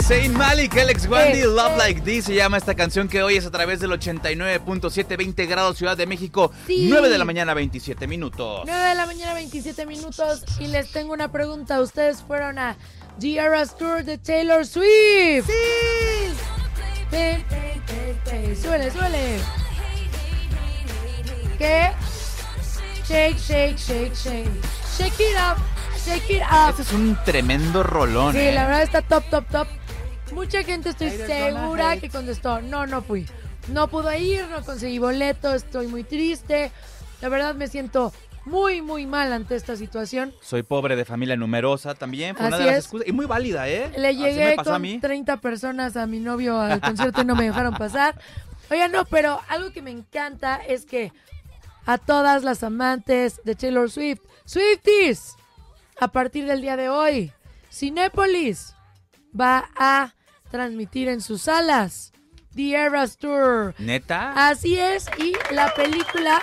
Saint 0.04 0.34
Malik, 0.36 0.76
Alex 0.76 1.06
Wandy, 1.08 1.42
Love. 1.44 1.76
Like 1.76 2.02
This 2.04 2.26
se 2.26 2.34
llama 2.34 2.58
esta 2.58 2.74
canción 2.76 3.08
que 3.08 3.22
hoy 3.24 3.36
es 3.36 3.44
a 3.44 3.50
través 3.50 3.80
del 3.80 3.90
89.7, 3.90 5.16
20 5.16 5.46
grados 5.46 5.78
Ciudad 5.78 5.96
de 5.96 6.06
México, 6.06 6.52
Sí. 6.66 6.86
9 6.88 7.08
de 7.08 7.18
la 7.18 7.24
mañana, 7.24 7.54
27 7.54 8.06
minutos. 8.06 8.62
9 8.66 8.88
de 8.88 8.94
la 8.94 9.06
mañana, 9.06 9.34
27 9.34 9.84
minutos. 9.84 10.44
Y 10.60 10.68
les 10.68 10.92
tengo 10.92 11.12
una 11.12 11.32
pregunta. 11.32 11.80
¿Ustedes 11.80 12.22
fueron 12.22 12.58
a 12.58 12.76
The 13.18 13.36
Eras 13.38 13.76
Tour 13.76 14.04
de 14.04 14.18
Taylor 14.18 14.64
Swift? 14.64 15.46
¡Sí! 15.46 16.32
Ven. 17.10 17.44
Suele, 18.62 18.90
suele. 18.92 19.38
¿Qué? 21.58 21.90
Shake, 23.08 23.38
shake, 23.38 23.76
shake, 23.76 24.14
shake. 24.14 24.85
Shake 24.98 25.20
it 25.20 25.36
up, 25.36 25.58
shake 26.04 26.30
it 26.30 26.42
up. 26.42 26.70
Este 26.70 26.82
es 26.82 26.92
un 26.92 27.16
tremendo 27.24 27.82
rolón. 27.82 28.32
Sí, 28.32 28.38
¿eh? 28.40 28.52
la 28.52 28.66
verdad 28.66 28.82
está 28.82 29.02
top, 29.02 29.24
top, 29.30 29.44
top. 29.50 29.68
Mucha 30.32 30.62
gente 30.62 30.90
estoy 30.90 31.10
segura 31.10 31.96
que 31.98 32.08
contestó, 32.08 32.60
no, 32.62 32.86
no 32.86 33.02
fui. 33.02 33.26
No 33.68 33.88
pude 33.88 34.18
ir, 34.20 34.46
no 34.48 34.62
conseguí 34.64 34.98
boleto, 34.98 35.54
estoy 35.54 35.86
muy 35.88 36.04
triste. 36.04 36.72
La 37.20 37.28
verdad 37.28 37.54
me 37.54 37.68
siento 37.68 38.12
muy, 38.44 38.80
muy 38.80 39.06
mal 39.06 39.32
ante 39.32 39.56
esta 39.56 39.76
situación. 39.76 40.32
Soy 40.40 40.62
pobre 40.62 40.96
de 40.96 41.04
familia 41.04 41.36
numerosa 41.36 41.94
también. 41.94 42.34
Fue 42.36 42.46
una 42.46 42.56
Así 42.56 42.64
de 42.64 42.70
las 42.70 42.78
es. 42.78 42.84
excusas. 42.84 43.08
Y 43.08 43.12
muy 43.12 43.26
válida, 43.26 43.68
¿eh? 43.68 43.90
Le 43.96 44.08
Así 44.08 44.18
me 44.18 44.24
llegué 44.28 44.52
a 44.52 44.64
con 44.64 44.80
mí. 44.82 44.98
30 44.98 45.36
personas 45.38 45.96
a 45.96 46.06
mi 46.06 46.20
novio 46.20 46.58
al 46.60 46.80
concierto 46.80 47.22
y 47.22 47.24
no 47.24 47.34
me 47.34 47.44
dejaron 47.44 47.74
pasar. 47.74 48.18
Oigan, 48.70 48.92
no, 48.92 49.04
pero 49.04 49.40
algo 49.48 49.72
que 49.72 49.82
me 49.82 49.90
encanta 49.90 50.56
es 50.56 50.86
que 50.86 51.12
a 51.86 51.98
todas 51.98 52.42
las 52.42 52.62
amantes 52.62 53.40
de 53.44 53.54
Taylor 53.54 53.90
Swift, 53.90 54.20
Swifties, 54.44 55.36
a 55.98 56.08
partir 56.08 56.44
del 56.44 56.60
día 56.60 56.76
de 56.76 56.88
hoy, 56.88 57.32
Cinépolis 57.72 58.74
va 59.38 59.70
a 59.76 60.14
transmitir 60.50 61.08
en 61.08 61.20
sus 61.20 61.42
salas 61.42 62.12
The 62.54 62.74
Eras 62.74 63.16
Tour. 63.16 63.74
¿Neta? 63.78 64.48
Así 64.48 64.78
es, 64.78 65.06
y 65.18 65.34
la 65.54 65.72
película 65.74 66.40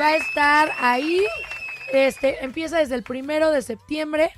va 0.00 0.08
a 0.08 0.16
estar 0.16 0.70
ahí. 0.78 1.24
Este, 1.92 2.44
empieza 2.44 2.78
desde 2.78 2.94
el 2.94 3.02
primero 3.02 3.50
de 3.50 3.62
septiembre 3.62 4.30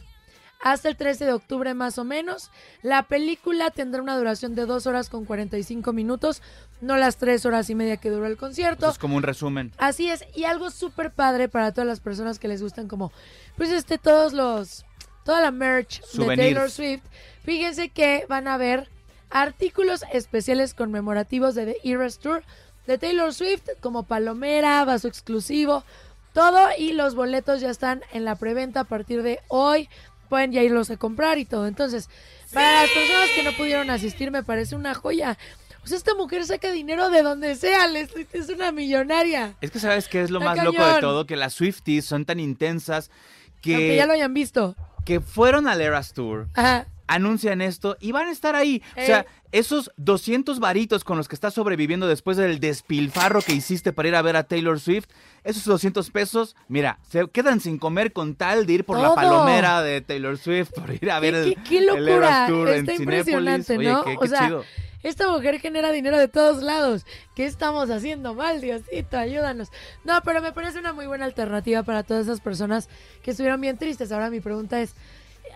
hasta 0.63 0.89
el 0.89 0.97
13 0.97 1.27
de 1.27 1.33
octubre 1.33 1.75
más 1.75 1.99
o 1.99 2.05
menos. 2.05 2.51
La 2.83 3.03
película 3.03 3.71
tendrá 3.71 4.01
una 4.01 4.17
duración 4.17 4.55
de 4.55 4.65
2 4.65 4.87
horas 4.87 5.11
con 5.11 5.25
45 5.25 5.93
minutos. 5.93 6.41
No 6.83 6.97
las 6.97 7.17
tres 7.17 7.47
horas 7.47 7.71
y 7.71 7.75
media 7.75 7.97
que 7.97 8.11
duró 8.11 8.27
el 8.27 8.37
concierto. 8.37 8.91
Es 8.91 8.99
como 8.99 9.17
un 9.17 9.23
resumen. 9.23 9.73
Así 9.79 10.11
es, 10.11 10.27
y 10.35 10.45
algo 10.45 10.71
súper 10.71 11.13
padre 11.13 11.49
para 11.49 11.73
todas 11.73 11.87
las 11.87 12.01
personas 12.01 12.39
que 12.39 12.49
les 12.49 12.61
gustan 12.61 12.89
como, 12.89 13.13
pues 13.57 13.71
este, 13.71 13.97
todos 13.97 14.33
los, 14.33 14.85
toda 15.25 15.41
la 15.41 15.53
merch 15.53 16.03
de. 16.13 16.37
Taylor 16.37 16.71
Swift. 16.71 17.03
Fíjense 17.45 17.89
que 17.89 18.27
van 18.29 18.49
a 18.49 18.57
ver 18.57 18.89
artículos 19.31 20.05
especiales 20.13 20.75
conmemorativos 20.75 21.55
de 21.55 21.67
The 21.67 21.91
Eras 21.91 22.19
Tour 22.19 22.43
de 22.87 22.99
Taylor 22.99 23.33
Swift, 23.33 23.63
como 23.81 24.03
palomera, 24.03 24.85
vaso 24.85 25.07
exclusivo, 25.07 25.85
todo, 26.33 26.69
y 26.77 26.93
los 26.93 27.15
boletos 27.15 27.61
ya 27.61 27.71
están 27.71 28.03
en 28.13 28.25
la 28.25 28.37
preventa 28.37 28.81
a 28.81 28.85
partir 28.85 29.23
de 29.23 29.41
hoy. 29.49 29.89
Pueden 30.29 30.51
ya 30.51 30.63
irlos 30.63 30.91
a 30.91 30.97
comprar 30.97 31.39
y 31.39 31.45
todo. 31.45 31.67
Entonces, 31.67 32.09
para 32.53 32.83
las 32.83 32.91
personas 32.91 33.29
que 33.35 33.43
no 33.43 33.53
pudieron 33.53 33.91
asistir, 33.91 34.31
me 34.31 34.43
parece 34.43 34.75
una 34.75 34.95
joya. 34.95 35.39
O 35.85 35.87
sea, 35.87 35.97
esta 35.97 36.15
mujer 36.15 36.45
saca 36.45 36.71
dinero 36.71 37.11
de 37.11 37.23
donde 37.23 37.57
sea, 37.57 37.87
es 38.33 38.49
una 38.49 38.71
millonaria. 38.71 39.57
Es 39.61 39.71
que 39.71 39.81
sabes 39.81 40.09
qué 40.09 40.23
es 40.23 40.31
lo 40.31 40.39
Está 40.39 40.55
más 40.55 40.65
loco 40.65 40.85
de 40.85 41.01
todo, 41.01 41.27
que 41.27 41.37
las 41.37 41.55
Swifties 41.55 42.05
son 42.05 42.25
tan 42.25 42.39
intensas 42.39 43.11
Aunque 43.57 43.89
que, 43.89 43.97
ya 43.97 44.07
lo 44.07 44.13
hayan 44.13 44.33
visto. 44.33 44.77
que 45.05 45.21
fueron 45.21 45.67
al 45.67 45.81
Eras 45.81 46.13
Tour, 46.13 46.49
Ajá. 46.55 46.87
Anuncian 47.07 47.61
esto 47.61 47.97
y 48.01 48.13
van 48.13 48.29
a 48.29 48.31
estar 48.33 48.55
ahí. 48.57 48.83
O 48.97 49.05
sea, 49.05 49.27
esos 49.53 49.91
200 49.97 50.61
varitos 50.61 51.05
con 51.05 51.17
los 51.19 51.29
que 51.29 51.35
estás 51.35 51.55
sobreviviendo 51.55 52.07
después 52.07 52.37
del 52.37 52.59
despilfarro 52.61 53.43
que 53.43 53.53
hiciste 53.53 53.93
para 53.93 54.09
ir 54.09 54.15
a 54.15 54.23
ver 54.23 54.37
a 54.37 54.45
Taylor 54.45 54.81
Swift, 54.81 55.07
esos 55.45 55.65
200 55.65 56.11
pesos, 56.11 56.57
mira, 56.69 56.99
se 57.09 57.29
quedan 57.29 57.61
sin 57.61 57.79
comer 57.79 58.13
con 58.13 58.35
tal 58.35 58.67
de 58.67 58.73
ir 58.75 58.85
por 58.85 58.99
la 58.99 59.15
palomera 59.15 59.83
de 59.83 60.01
Taylor 60.01 60.39
Swift, 60.39 60.71
por 60.75 60.91
ir 60.91 61.11
a 61.11 61.21
ver 61.21 61.35
¿Qué, 61.35 61.41
el, 61.43 61.55
qué- 61.57 61.63
qué 61.65 61.81
locura! 61.83 62.15
Eras 62.17 62.49
Tour 62.49 62.69
en 62.71 62.75
Está 62.77 62.93
Cinépolis. 62.93 63.19
impresionante, 63.29 63.77
Oye, 63.79 63.89
¿no? 63.91 64.05
qué- 64.05 64.17
o 64.19 64.27
sea, 64.27 64.47
chido. 64.47 64.65
esta 65.03 65.29
mujer 65.31 65.61
genera 65.61 65.91
dinero 65.93 66.17
de 66.17 66.29
todos 66.29 66.63
lados. 66.63 67.05
¿Qué 67.35 67.45
estamos 67.45 67.91
haciendo 67.91 68.35
mal, 68.35 68.61
Diosito? 68.63 69.19
Ayúdanos. 69.19 69.69
No, 70.05 70.23
pero 70.25 70.41
me 70.41 70.53
parece 70.53 70.79
una 70.79 70.93
muy 70.95 71.07
buena 71.07 71.25
alternativa 71.27 71.83
para 71.83 72.05
todas 72.05 72.25
esas 72.27 72.41
personas 72.41 72.89
que 73.23 73.33
estuvieron 73.33 73.61
bien 73.61 73.77
tristes. 73.77 74.13
Ahora 74.13 74.31
mi 74.31 74.41
pregunta 74.41 74.81
es, 74.81 74.95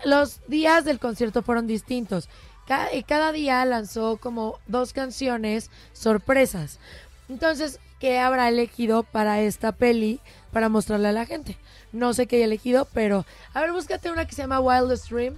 los 0.05 0.39
días 0.47 0.85
del 0.85 0.99
concierto 0.99 1.41
fueron 1.41 1.67
distintos. 1.67 2.29
Ca- 2.67 2.93
y 2.93 3.03
cada 3.03 3.31
día 3.31 3.63
lanzó 3.65 4.17
como 4.17 4.59
dos 4.67 4.93
canciones 4.93 5.71
sorpresas. 5.93 6.79
Entonces, 7.29 7.79
¿qué 7.99 8.19
habrá 8.19 8.49
elegido 8.49 9.03
para 9.03 9.41
esta 9.41 9.71
peli 9.71 10.19
para 10.51 10.69
mostrarle 10.69 11.07
a 11.09 11.13
la 11.13 11.25
gente? 11.25 11.57
No 11.91 12.13
sé 12.13 12.27
qué 12.27 12.37
haya 12.37 12.45
elegido, 12.45 12.87
pero 12.93 13.25
a 13.53 13.61
ver, 13.61 13.71
búscate 13.71 14.11
una 14.11 14.25
que 14.25 14.35
se 14.35 14.41
llama 14.41 14.59
Wildest 14.59 15.09
Dream. 15.09 15.35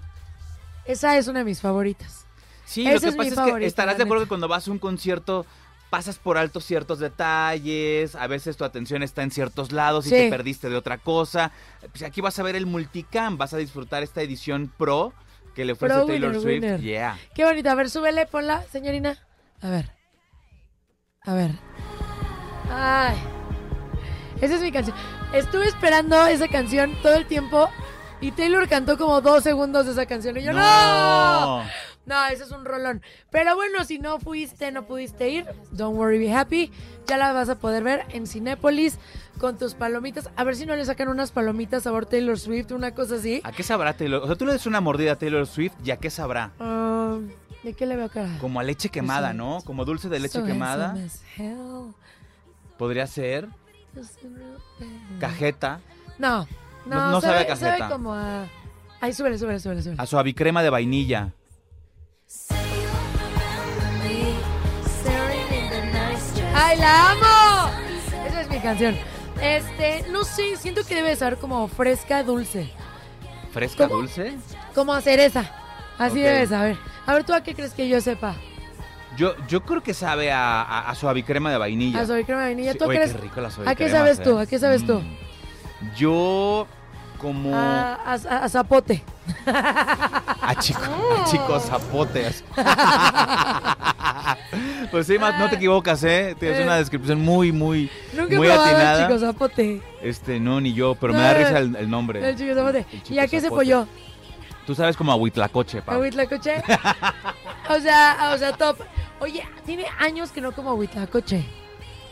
Esa 0.86 1.18
es 1.18 1.28
una 1.28 1.40
de 1.40 1.46
mis 1.46 1.62
favoritas. 1.62 2.26
Sí, 2.66 2.82
Esa 2.88 2.94
lo 2.94 3.00
que 3.02 3.08
es 3.10 3.16
pasa 3.16 3.48
es 3.50 3.56
que 3.56 3.66
estarás 3.66 3.98
de 3.98 4.04
acuerdo 4.04 4.24
que 4.24 4.30
cuando 4.30 4.48
vas 4.48 4.68
a 4.68 4.72
un 4.72 4.80
concierto 4.80 5.46
pasas 5.90 6.18
por 6.20 6.38
alto 6.38 6.60
ciertos 6.62 7.00
detalles, 7.00 8.16
a 8.16 8.28
veces 8.28 8.58
tu 8.58 8.64
atención 8.64 9.02
está 9.04 9.24
en 9.24 9.32
ciertos 9.32 9.72
lados 9.72 10.06
y 10.08 10.10
Sí. 10.10 10.16
te 10.16 10.30
perdiste 10.30 10.70
de 10.70 10.76
otra 10.76 10.98
cosa. 10.98 11.52
Pues 11.92 12.04
aquí 12.04 12.22
vas 12.22 12.38
a 12.40 12.44
ver 12.44 12.56
el 12.56 12.66
multicam, 12.66 13.38
vas 13.38 13.54
a 13.54 13.58
disfrutar 13.58 14.04
esta 14.04 14.22
edición 14.22 14.72
pro 14.78 15.14
que 15.56 15.66
le 15.66 15.74
ofrece 15.74 15.96
Pro 15.96 16.06
Taylor 16.06 16.30
winner, 16.30 16.42
Swift. 16.42 16.64
winner. 16.64 16.80
Yeah. 16.82 17.18
Qué 17.34 17.44
bonita. 17.44 17.72
A 17.72 17.76
ver, 17.76 17.90
súbele, 17.90 18.26
ponla, 18.28 18.64
señorina. 18.72 19.18
A 19.62 19.70
ver. 19.70 19.92
A 21.26 21.34
ver. 21.34 21.52
Ay. 22.72 23.18
Esa 24.42 24.56
es 24.56 24.62
mi 24.62 24.72
canción. 24.72 24.96
Estuve 25.34 25.66
esperando 25.68 26.26
esa 26.28 26.48
canción 26.48 26.96
todo 27.02 27.16
el 27.16 27.26
tiempo 27.26 27.70
y 28.22 28.32
Taylor 28.32 28.68
cantó 28.70 28.98
como 28.98 29.22
dos 29.22 29.44
segundos 29.44 29.86
de 29.86 29.92
esa 29.94 30.06
canción. 30.06 30.38
Y 30.38 30.44
yo, 30.44 30.54
¡no! 30.54 30.60
No, 31.64 31.66
ese 32.32 32.44
es 32.44 32.52
un 32.52 32.66
rolón. 32.66 33.02
Pero 33.32 33.56
bueno, 33.56 33.84
si 33.86 34.00
no 34.00 34.20
fuiste, 34.20 34.72
no 34.72 34.86
pudiste 34.86 35.30
ir, 35.30 35.46
don't 35.72 35.98
worry, 35.98 36.18
be 36.20 36.34
happy. 36.34 36.72
Ya 37.08 37.18
la 37.18 37.34
vas 37.34 37.50
a 37.50 37.56
poder 37.60 37.84
ver 37.84 38.06
en 38.10 38.28
Cinépolis 38.28 38.98
con 39.40 39.58
tus 39.58 39.74
palomitas. 39.74 40.30
A 40.36 40.44
ver 40.44 40.56
si 40.56 40.66
no 40.66 40.76
le 40.76 40.86
sacan 40.86 41.08
unas 41.08 41.32
palomitas 41.32 41.84
sabor 41.84 42.06
Taylor 42.06 42.38
Swift, 42.40 42.72
una 42.72 42.94
cosa 42.94 43.16
así. 43.16 43.42
¿A 43.44 43.52
qué 43.52 43.64
sabrá 43.64 43.94
Taylor? 43.94 44.22
O 44.24 44.28
sea, 44.28 44.36
tú 44.36 44.46
le 44.46 44.54
des 44.54 44.66
una 44.66 44.82
mordida 44.82 45.14
a 45.14 45.16
Taylor 45.16 45.46
Swift 45.48 45.74
y 45.84 45.92
a 45.92 45.98
qué 45.98 46.10
sabrá. 46.10 46.52
Ah, 46.60 47.18
¿De 47.64 47.74
qué 47.74 47.86
le 47.86 47.96
veo 47.96 48.10
cara? 48.10 48.30
Como 48.40 48.60
a 48.60 48.64
leche 48.64 48.90
quemada, 48.90 49.34
¿no? 49.34 49.60
Como 49.66 49.84
dulce 49.86 50.08
de 50.10 50.20
leche 50.20 50.40
So 50.40 50.46
quemada. 50.46 50.96
Podría 52.78 53.06
ser. 53.08 53.48
Cajeta. 55.20 55.82
No, 56.18 56.48
no, 56.86 56.96
No- 56.96 57.12
no 57.12 57.22
sabe 57.22 57.40
sabe, 57.40 57.52
a 57.52 57.56
sabe 57.56 57.72
cajeta. 57.80 57.90
como 57.90 58.14
a... 58.14 58.46
Ay, 59.02 59.14
súbele, 59.14 59.38
súbele, 59.38 59.60
súbele, 59.60 59.82
súbele. 59.82 60.02
A 60.02 60.06
suavicrema 60.06 60.62
de 60.62 60.70
vainilla. 60.70 61.34
¡Ay, 66.56 66.78
la 66.78 67.12
amo! 67.12 67.72
Esa 68.28 68.42
es 68.42 68.50
mi 68.50 68.60
canción. 68.60 68.96
Este, 69.42 70.06
no 70.12 70.24
sé, 70.24 70.58
siento 70.58 70.84
que 70.84 70.96
debe 70.96 71.16
ser 71.16 71.38
como 71.38 71.68
fresca, 71.68 72.24
dulce. 72.24 72.70
¿Fresca 73.52 73.88
¿Cómo? 73.88 74.02
dulce? 74.02 74.38
Como 74.76 74.94
a 74.94 75.02
cereza. 75.02 75.50
Así 75.98 76.20
debe 76.20 76.46
saber. 76.48 76.78
A 77.06 77.14
ver, 77.14 77.24
¿tú 77.24 77.34
a 77.34 77.42
qué 77.42 77.56
crees 77.56 77.74
que 77.74 77.88
yo 77.88 78.00
sepa? 78.02 78.36
Yo, 79.18 79.36
yo 79.48 79.62
creo 79.64 79.82
que 79.82 79.94
sabe 79.94 80.32
a, 80.32 80.62
a, 80.62 80.90
a 80.90 80.96
suavicrema 80.96 81.52
de 81.52 81.58
vainilla. 81.58 82.02
A 82.02 82.06
suavicrema 82.06 82.42
de 82.42 82.48
vainilla. 82.48 82.74
Sí, 82.74 82.78
¿Tú 82.78 82.86
oye, 82.86 83.00
qué 83.00 83.14
rico 83.14 83.42
la 83.42 83.48
¿A 83.48 83.52
qué 83.52 83.56
suavicrema, 83.56 83.92
sabes 83.92 84.20
¿eh? 84.20 84.24
tú? 84.24 84.38
¿A 84.38 84.46
qué 84.46 84.60
sabes 84.60 84.86
tú? 84.86 85.02
Yo 85.96 86.68
como 87.20 87.56
A, 87.56 87.96
a- 87.96 88.14
a- 88.14 88.44
a 88.46 88.50
zapote. 88.50 89.04
a 89.46 90.56
chico, 90.60 90.82
a 91.22 91.26
chicos 91.30 91.64
zapotes. 91.64 92.44
pues 94.92 95.08
sí, 95.08 95.18
Matt, 95.20 95.36
no 95.38 95.50
te 95.50 95.56
equivocas, 95.56 96.04
¿eh? 96.04 96.36
Tienes 96.40 96.60
Eh. 96.60 96.64
una 96.64 96.78
descripción 96.78 97.22
muy, 97.22 97.52
muy, 97.52 97.90
Nunca 98.14 98.36
muy 98.36 98.50
atinada. 98.50 99.08
chico 99.08 99.20
zapote. 99.20 99.82
Este, 100.02 100.40
no, 100.40 100.60
ni 100.62 100.74
yo, 100.74 100.96
pero 100.96 101.14
me 101.14 101.22
da 101.22 101.34
risa 101.34 101.58
el, 101.60 101.76
el 101.76 101.90
nombre. 101.90 102.28
El 102.28 102.36
chico 102.38 102.54
zapote. 102.56 102.86
El 102.92 103.04
chico 103.04 103.14
¿Y 103.16 103.20
a 103.20 103.28
qué 103.28 103.40
se 103.40 103.48
zapote. 103.48 103.66
folló? 103.66 103.88
Tú 104.66 104.76
sabes 104.76 104.96
como 104.96 105.12
a 105.12 105.16
Huitlacoche, 105.16 105.82
Pau. 105.82 105.96
¿A 105.96 106.00
Huitlacoche? 106.00 106.58
o 107.70 107.80
sea, 107.80 108.32
o 108.34 108.38
sea, 108.38 108.54
top. 108.54 108.78
Oye, 109.20 109.44
tiene 109.66 109.86
años 110.00 110.32
que 110.32 110.42
no 110.42 110.52
como 110.52 110.74
Huitlacoche. 110.74 111.46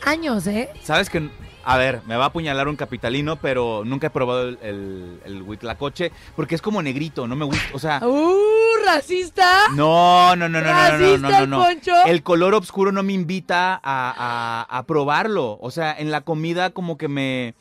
Años, 0.04 0.46
¿eh? 0.46 0.70
Sabes 0.82 1.08
que, 1.10 1.28
a 1.70 1.76
ver, 1.76 2.00
me 2.06 2.16
va 2.16 2.24
a 2.24 2.26
apuñalar 2.28 2.66
un 2.68 2.76
capitalino, 2.76 3.36
pero 3.36 3.82
nunca 3.84 4.06
he 4.06 4.10
probado 4.10 4.48
el, 4.48 4.58
el, 4.62 5.20
el 5.24 5.42
Huitlacoche 5.42 6.10
porque 6.34 6.54
es 6.54 6.62
como 6.62 6.80
negrito, 6.82 7.26
no 7.26 7.36
me 7.36 7.44
gusta, 7.44 7.62
o 7.74 7.78
sea... 7.78 8.00
¡Uh, 8.06 8.84
racista! 8.86 9.68
No, 9.74 10.34
no, 10.36 10.48
no, 10.48 10.60
no, 10.60 10.66
no, 10.66 10.72
no, 10.72 10.98
no, 10.98 10.98
¿Racista 10.98 11.46
no, 11.46 11.46
no, 11.46 11.66
el 12.06 12.22
color 12.22 12.54
oscuro 12.54 12.90
no 12.92 13.02
me 13.02 13.12
invita 13.12 13.74
a, 13.74 13.80
a- 13.82 14.78
a 14.78 14.82
probarlo. 14.84 15.58
O 15.60 15.70
sea, 15.70 15.94
en 15.98 16.10
la 16.10 16.22
comida 16.22 16.70
como 16.70 16.96
que 16.96 17.08
me... 17.08 17.54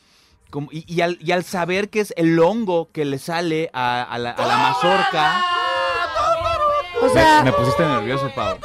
como- 0.52 0.70
y, 0.72 0.86
y 0.88 1.02
al, 1.02 1.18
y 1.22 1.32
al 1.34 1.44
saber 1.44 1.90
que 1.90 2.00
es 2.00 2.14
el 2.16 2.40
hongo 2.40 2.90
que 2.94 3.04
le 3.04 3.20
sale 3.20 3.70
a, 3.74 4.04
a 4.04 4.18
la, 4.18 4.36
la 4.38 4.58
mazorca... 4.58 5.42
O 7.02 7.06
Me- 7.08 7.12
sea, 7.14 7.44
me, 7.44 7.52
pusiste 7.52 7.84
nervioso, 7.86 8.32
Pau. 8.34 8.58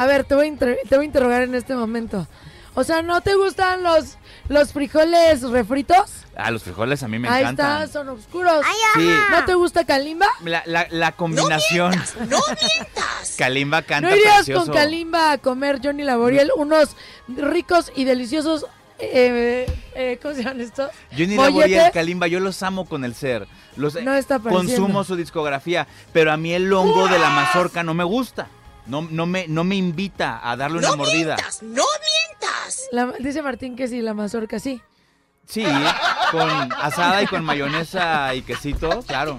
a 0.00 0.06
ver, 0.06 0.24
te 0.24 0.34
voy 0.34 0.48
a, 0.48 0.56
te 0.58 0.96
voy 0.96 1.02
a 1.02 1.04
interrogar 1.04 1.42
en 1.42 1.54
este 1.54 1.74
momento. 1.76 2.26
O 2.74 2.84
sea, 2.84 3.02
¿no 3.02 3.20
te 3.20 3.34
gustan 3.34 3.82
los, 3.82 4.16
los 4.48 4.72
frijoles 4.72 5.42
refritos? 5.42 6.10
Ah, 6.34 6.50
los 6.50 6.62
frijoles 6.62 7.02
a 7.02 7.08
mí 7.08 7.18
me 7.18 7.28
Ahí 7.28 7.42
encantan. 7.42 7.82
está, 7.82 7.92
son 8.00 8.08
oscuros. 8.08 8.64
Sí. 8.94 9.10
¿No 9.30 9.44
te 9.44 9.54
gusta 9.54 9.84
Kalimba? 9.84 10.26
La, 10.42 10.62
la, 10.64 10.86
la 10.90 11.12
combinación... 11.12 11.90
¡No 12.30 12.38
mientas! 12.48 13.34
Kalimba 13.38 13.82
canta 13.82 14.08
¿No 14.08 14.16
irías 14.16 14.36
precioso. 14.36 14.64
con 14.66 14.74
Kalimba 14.74 15.32
a 15.32 15.38
comer 15.38 15.80
Johnny 15.84 16.02
Laboriel 16.02 16.50
unos 16.56 16.96
ricos 17.28 17.92
y 17.94 18.04
deliciosos... 18.04 18.64
Eh, 18.98 19.66
eh, 19.94 20.18
¿Cómo 20.22 20.34
se 20.34 20.42
llaman 20.44 20.60
estos? 20.60 20.90
Johnny. 21.10 21.36
Laboriel, 21.36 21.90
Kalimba, 21.92 22.28
yo 22.28 22.40
los 22.40 22.62
amo 22.62 22.86
con 22.86 23.04
el 23.04 23.14
ser. 23.14 23.48
Los, 23.76 23.94
No 24.02 24.14
está 24.14 24.36
apareciendo. 24.36 24.76
consumo 24.76 25.04
su 25.04 25.16
discografía, 25.16 25.86
pero 26.12 26.32
a 26.32 26.36
mí 26.36 26.52
el 26.54 26.72
hongo 26.72 27.08
de 27.08 27.18
la 27.18 27.28
mazorca 27.30 27.82
no 27.82 27.92
me 27.94 28.04
gusta. 28.04 28.46
No, 28.86 29.02
no, 29.10 29.26
me, 29.26 29.46
no 29.48 29.64
me 29.64 29.76
invita 29.76 30.40
a 30.42 30.56
darle 30.56 30.78
una 30.78 30.96
mordida. 30.96 31.36
¡No 31.62 31.82
mientas! 31.84 32.88
La- 32.90 33.12
dice 33.18 33.42
Martín 33.42 33.76
que 33.76 33.86
sí, 33.88 34.00
la 34.02 34.14
mazorca 34.14 34.58
sí. 34.58 34.80
Sí, 35.46 35.64
con 36.30 36.72
asada 36.80 37.22
y 37.22 37.26
con 37.26 37.44
mayonesa 37.44 38.34
y 38.34 38.42
quesito, 38.42 39.02
claro. 39.06 39.38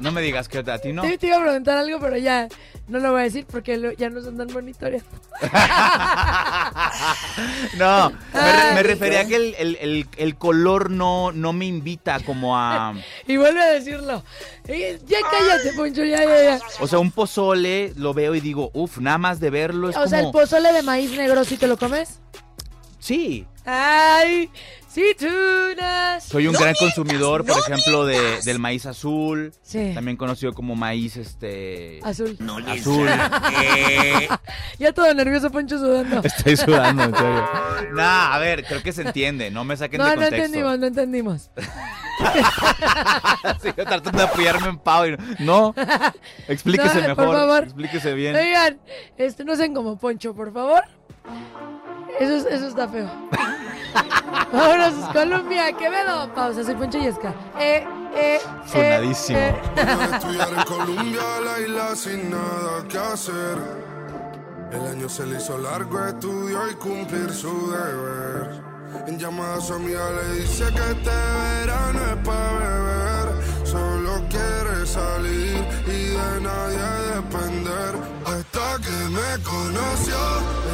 No 0.00 0.10
me 0.10 0.20
digas 0.20 0.48
que 0.48 0.58
a 0.58 0.78
ti 0.78 0.92
no. 0.92 1.02
Te, 1.02 1.16
te 1.18 1.28
iba 1.28 1.36
a 1.36 1.40
preguntar 1.42 1.78
algo, 1.78 2.00
pero 2.00 2.16
ya 2.16 2.48
no 2.88 2.98
lo 2.98 3.12
voy 3.12 3.20
a 3.20 3.24
decir 3.24 3.46
porque 3.48 3.76
lo- 3.76 3.92
ya 3.92 4.10
nos 4.10 4.26
andan 4.26 4.48
monitoreando. 4.52 5.06
No, 7.76 8.10
me, 8.10 8.40
Ay, 8.40 8.74
me 8.74 8.82
refería 8.82 9.20
a 9.20 9.26
que 9.26 9.36
el, 9.36 9.54
el- 9.58 9.76
el- 9.80 10.06
el 10.16 10.36
color 10.36 10.90
no, 10.90 11.32
no 11.32 11.52
me 11.52 11.66
invita 11.66 12.20
como 12.20 12.56
a... 12.56 12.94
Y 13.26 13.36
vuelve 13.36 13.62
a 13.62 13.66
decirlo. 13.66 14.22
Eh, 14.66 15.00
ya 15.06 15.18
cállate, 15.30 15.72
Poncho, 15.76 16.04
ya, 16.04 16.24
ya, 16.24 16.42
ya. 16.44 16.60
O 16.80 16.86
sea, 16.86 16.98
un 16.98 17.10
pozole 17.10 17.92
lo 17.96 18.14
veo 18.14 18.34
y 18.34 18.40
digo, 18.40 18.70
uff, 18.74 18.98
nada 18.98 19.18
más 19.18 19.40
de 19.40 19.50
verlo 19.50 19.90
es 19.90 19.96
O 19.96 20.06
sea, 20.06 20.20
el 20.20 20.30
pozole 20.30 20.72
de 20.72 20.82
maíz 20.82 21.10
negro, 21.12 21.44
¿sí 21.44 21.56
te 21.56 21.66
lo 21.66 21.76
comes? 21.76 22.20
Sí, 22.98 23.46
Ay, 23.66 24.50
sí. 24.54 24.83
Soy 26.20 26.46
un 26.46 26.52
No 26.52 26.58
gran 26.58 26.72
mientas, 26.72 26.78
consumidor, 26.78 27.44
por 27.44 27.56
no 27.56 27.62
ejemplo, 27.62 28.06
de, 28.06 28.40
del 28.44 28.58
maíz 28.58 28.86
azul. 28.86 29.52
Sí. 29.62 29.92
También 29.94 30.16
conocido 30.16 30.52
como 30.52 30.76
maíz 30.76 31.16
este 31.16 32.00
Azul. 32.02 32.36
azul. 32.68 33.08
Eh, 33.62 34.28
Ya 34.78 34.92
todo 34.92 35.12
nervioso, 35.14 35.50
Poncho 35.50 35.78
sudando. 35.78 36.20
Estoy 36.24 36.56
sudando, 36.56 37.02
en 37.04 37.14
serio. 37.14 37.48
Nah, 37.94 38.34
a 38.34 38.38
ver, 38.38 38.64
creo 38.64 38.82
que 38.82 38.92
se 38.92 39.02
entiende, 39.02 39.50
no 39.50 39.64
me 39.64 39.76
saquen 39.76 39.98
No, 39.98 40.04
de 40.04 40.10
no 40.10 40.22
contexto. 40.22 40.36
entendimos, 40.44 40.78
no 40.78 40.86
entendimos. 40.86 41.50
Sí, 43.62 43.68
yo 43.76 43.84
tratando 43.84 44.18
de 44.18 44.24
apoyarme 44.24 44.68
en 44.68 44.78
Pau 44.78 45.06
y 45.06 45.16
no. 45.40 45.74
Explíquese 46.48 47.02
No, 47.02 47.08
mejor. 47.08 47.26
Por 47.26 47.34
favor. 47.36 47.64
Explíquese 47.64 48.14
bien. 48.14 48.36
Oigan, 48.36 48.78
este, 49.16 49.44
no 49.44 49.56
sean 49.56 49.74
como 49.74 49.98
Poncho, 49.98 50.34
por 50.34 50.52
favor. 50.52 50.82
Eso, 52.20 52.34
es- 52.36 52.46
eso 52.46 52.66
está 52.68 52.88
feo. 52.88 53.10
Vámonos, 54.52 55.08
Colombia, 55.12 55.72
Quevedo. 55.72 56.32
Pausa, 56.34 56.64
soy 56.64 56.74
Poncho 56.74 56.98
Yesca. 56.98 57.34
Eh, 57.58 57.86
eh, 58.14 58.40
Sonadísimo. 58.66 59.38
eh, 59.38 59.62
Estudiar 60.12 60.48
en 60.56 60.62
Colombia, 60.64 61.22
la 61.44 61.60
isla 61.60 61.96
sin 61.96 62.30
nada 62.30 62.84
que 62.88 62.98
hacer. 62.98 63.58
El 64.72 64.86
año 64.86 65.08
se 65.08 65.26
le 65.26 65.36
hizo 65.38 65.56
largo, 65.58 66.04
estudió 66.06 66.68
y 66.70 66.74
cumplir 66.74 67.32
su 67.32 67.70
deber. 67.70 68.62
En 69.06 69.18
llamada 69.18 69.56
a 69.56 69.60
su 69.60 69.74
amiga 69.74 70.00
le 70.10 70.40
dice 70.40 70.64
que 70.66 70.90
este 70.90 71.10
verano 71.10 72.00
es 72.10 72.26
para 72.26 72.58
beber. 72.58 73.44
Solo 73.66 74.22
quiere 74.28 74.86
salir 74.86 75.64
de 76.24 76.40
nadie 76.40 76.88
depender. 77.14 77.92
Hasta 78.26 78.78
que 78.84 78.98
me 79.16 79.42
conoció, 79.42 80.16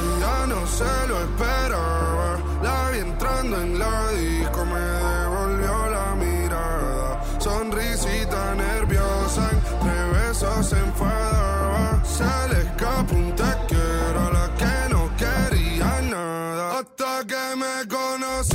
ella 0.00 0.46
no 0.46 0.66
se 0.66 1.08
lo 1.08 1.20
esperaba. 1.20 2.38
La 2.62 2.90
vi 2.90 2.98
entrando 2.98 3.60
en 3.60 3.78
la 3.78 4.08
disco, 4.10 4.64
me 4.64 4.80
devolvió 4.80 5.90
la 5.90 6.14
mirada. 6.14 7.22
Sonrisita 7.38 8.54
nerviosa, 8.54 9.50
entre 9.52 10.08
besos 10.12 10.66
se 10.68 10.78
enfadaba. 10.78 12.02
Se 12.04 12.48
le 12.50 12.60
escapó 12.62 13.14
un 13.16 13.34
te 13.34 13.50
quiero 13.68 14.20
a 14.26 14.30
la 14.32 14.54
que 14.60 14.94
no 14.94 15.10
quería 15.16 16.00
nada. 16.02 16.78
Hasta 16.78 17.26
que 17.26 17.56
me 17.56 17.88
conoció, 17.88 18.49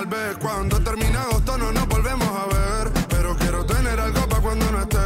tal 0.00 0.08
vez 0.08 0.36
cuando 0.38 0.80
termine 0.80 1.18
agosto 1.18 1.58
no 1.58 1.70
nos 1.72 1.86
volvemos 1.86 2.28
a 2.28 2.46
ver. 2.46 2.90
Pero 3.10 3.36
quiero 3.36 3.66
tener 3.66 4.00
algo 4.00 4.26
para 4.28 4.40
cuando 4.40 4.70
no 4.70 4.80
esté. 4.80 4.98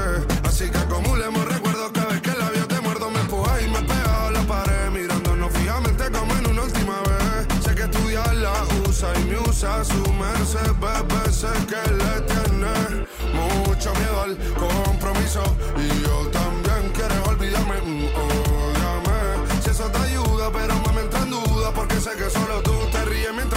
Así 0.44 0.70
que 0.70 0.78
acumulemos 0.78 1.44
recuerdos 1.46 1.90
cada 1.92 2.06
vez 2.06 2.20
que 2.20 2.30
el 2.30 2.38
labio 2.38 2.68
te 2.68 2.80
muerdo, 2.80 3.10
me 3.10 3.20
empujas 3.20 3.60
y 3.62 3.68
me 3.68 3.80
pegas 3.82 4.18
a 4.26 4.30
la 4.30 4.42
pared. 4.42 4.90
Mirándonos 4.90 5.52
fijamente 5.52 6.04
como 6.12 6.32
en 6.36 6.46
una 6.46 6.62
última 6.62 7.00
vez. 7.00 7.64
Sé 7.64 7.74
que 7.74 7.82
estudiar 7.82 8.34
la 8.36 8.54
usa 8.88 9.08
y 9.18 9.24
me 9.24 9.38
usa 9.38 9.84
su 9.84 10.12
merced, 10.12 10.72
bebé. 10.80 11.32
Sé 11.32 11.52
que 11.70 11.82
le 12.00 12.14
tiene 12.30 13.06
mucho 13.34 13.92
miedo 13.94 14.22
al 14.22 14.38
compromiso. 14.54 15.42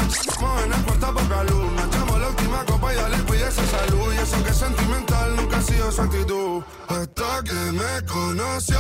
Estamos 0.08 0.64
en 0.64 0.84
cuarto 0.84 1.14
poca 1.14 1.44
luz. 1.44 1.72
Nos 1.74 1.86
echamos 1.88 2.20
la 2.20 2.28
última 2.28 2.66
copa 2.66 2.94
y 2.94 2.96
dale, 2.96 3.18
cuídese 3.24 3.68
salud. 3.68 4.14
Y 4.14 4.18
eso 4.18 4.44
que 4.44 4.50
es 4.50 4.58
sentimental 4.58 5.36
nunca 5.36 5.58
ha 5.58 5.62
sido 5.62 5.92
su 5.92 6.02
actitud. 6.02 6.64
Hasta 6.88 7.44
que 7.44 7.72
me 7.72 8.06
conoció, 8.06 8.80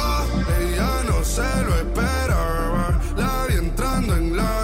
ella 0.60 1.04
no 1.06 1.24
se 1.24 1.64
lo 1.66 1.76
esperaba. 1.76 3.00
La 3.18 3.46
vi 3.48 3.56
entrando 3.56 4.16
en 4.16 4.38
la 4.38 4.64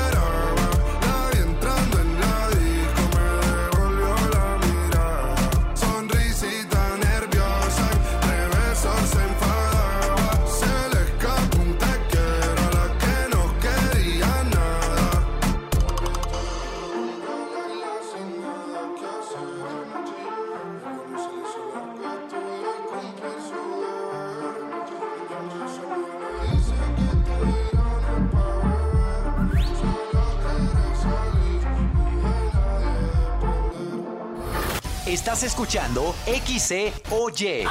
Estás 35.11 35.43
escuchando 35.43 36.15
XCOY 36.25 37.67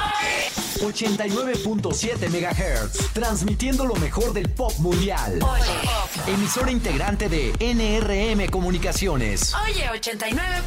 89.7 0.79 2.29
MHz, 2.29 3.13
transmitiendo 3.13 3.83
lo 3.83 3.95
mejor 3.95 4.31
del 4.31 4.47
pop 4.47 4.71
mundial. 4.77 5.39
Emisora 6.27 6.69
integrante 6.69 7.29
de 7.29 7.51
NRM 7.59 8.47
Comunicaciones. 8.51 9.55
Oye, 9.55 9.89
89. 9.89 10.61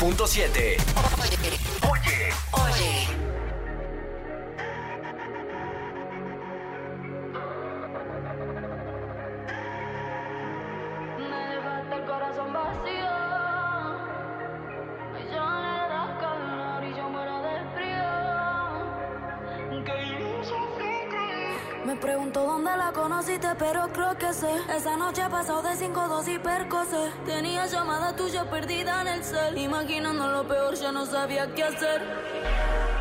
Pero 23.58 23.88
creo 23.92 24.16
que 24.16 24.32
sé. 24.32 24.50
Esa 24.74 24.96
noche 24.96 25.22
pasado 25.30 25.62
de 25.62 25.70
5-2 25.70 26.28
y 26.28 26.38
percocé. 26.38 27.12
Tenía 27.24 27.66
llamada 27.66 28.14
tuya 28.16 28.48
perdida 28.50 29.02
en 29.02 29.08
el 29.08 29.24
cel. 29.24 29.58
Imaginando 29.58 30.26
lo 30.28 30.46
peor, 30.46 30.74
ya 30.74 30.92
no 30.92 31.06
sabía 31.06 31.52
qué 31.54 31.64
hacer. 31.64 32.02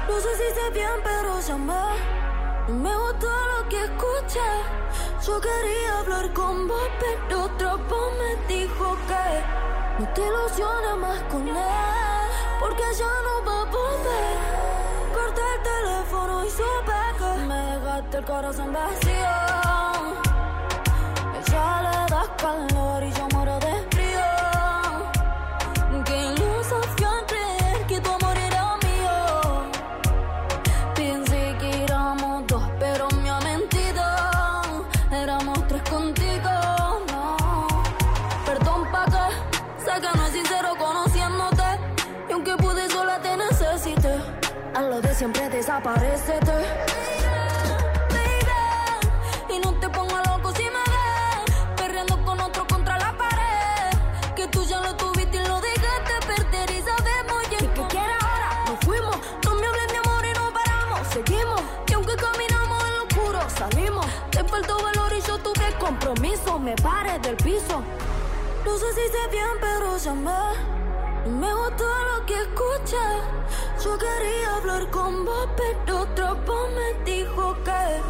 No 0.07 0.19
sé 0.19 0.29
si 0.35 0.53
sé 0.53 0.69
bien, 0.73 0.99
pero 1.03 1.39
llamé. 1.39 1.73
Me 2.67 2.95
gustó 2.95 3.27
lo 3.27 3.69
que 3.69 3.83
escuché. 3.83 4.39
Yo 5.25 5.39
quería 5.39 5.99
hablar 5.99 6.33
con 6.33 6.67
vos, 6.67 6.89
pero 6.99 7.43
otro 7.43 7.77
voz 7.89 8.11
me 8.17 8.53
dijo 8.53 8.97
que 9.07 10.01
no 10.01 10.13
te 10.13 10.21
ilusiones 10.21 10.97
más 10.97 11.21
con 11.31 11.47
él, 11.47 11.55
porque 12.59 12.83
ya 12.97 13.05
no 13.05 13.45
va 13.45 13.61
a 13.61 13.65
volver. 13.65 15.13
Corté 15.13 15.41
el 15.55 15.63
teléfono 15.63 16.45
y 16.45 16.49
supe 16.49 16.93
que 17.17 17.45
me 17.47 17.77
dejaste 17.77 18.17
el 18.17 18.25
corazón 18.25 18.73
vacío 18.73 19.52
calor 22.43 23.03
y 23.03 23.11
yo 23.13 23.25
muero 23.33 23.57
de 23.59 23.73
frío. 23.91 24.27
Qué 26.05 26.17
ilusión 26.25 27.17
creer 27.31 27.77
que 27.87 28.01
tu 28.01 28.09
amor 28.11 28.37
era 28.37 28.65
mío. 28.87 29.15
Pensé 30.93 31.55
que 31.59 31.83
éramos 31.85 32.45
dos, 32.47 32.63
pero 32.79 33.07
me 33.21 33.29
ha 33.29 33.39
mentido. 33.39 34.03
Éramos 35.11 35.57
tres 35.69 35.83
contigo, 35.83 36.51
no. 37.11 37.37
Perdón 38.45 38.91
pa' 38.91 39.05
que 39.13 39.25
sé 39.85 39.93
que 40.01 40.17
no 40.17 40.25
es 40.25 40.33
sincero 40.33 40.75
conociéndote. 40.77 41.69
Y 42.29 42.33
aunque 42.33 42.57
pude 42.57 42.89
sola 42.89 43.21
te 43.21 43.37
necesité. 43.37 44.15
A 44.75 44.81
lo 44.81 44.99
de 44.99 45.15
siempre 45.15 45.47
desaparecete. 45.49 46.92
Paré 66.75 67.19
del 67.19 67.35
piso. 67.37 67.83
No 68.65 68.77
sé 68.77 68.93
si 68.93 69.07
sé 69.07 69.27
bien, 69.31 69.55
pero 69.59 69.97
llamé. 69.97 70.31
Me 71.25 71.53
gustó 71.53 71.85
lo 71.85 72.25
que 72.25 72.35
escuché. 72.41 73.07
Yo 73.83 73.97
quería 73.97 74.55
hablar 74.57 74.89
con 74.89 75.25
vos, 75.25 75.47
pero 75.57 76.01
otra 76.01 76.33
voz 76.33 76.69
me 76.71 76.93
dijo 77.03 77.55
que 77.63 78.01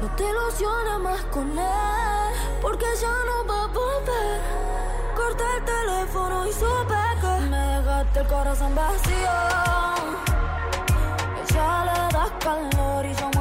no 0.00 0.08
te 0.16 0.24
ilusiones 0.24 0.98
más 1.00 1.20
con 1.26 1.58
él, 1.58 2.34
porque 2.62 2.86
ya 3.00 3.14
no 3.26 3.46
va 3.46 3.64
a 3.64 3.66
volver. 3.66 4.40
Corté 5.16 5.44
el 5.56 5.64
teléfono 5.64 6.46
y 6.46 6.52
supe 6.52 6.94
que 7.20 7.46
me 7.50 7.56
dejaste 7.78 8.20
el 8.20 8.26
corazón 8.26 8.74
vacío. 8.74 9.34
Ella 11.42 11.84
le 11.84 12.12
das 12.14 12.30
calor 12.40 13.06
y 13.06 13.14
yo 13.14 13.37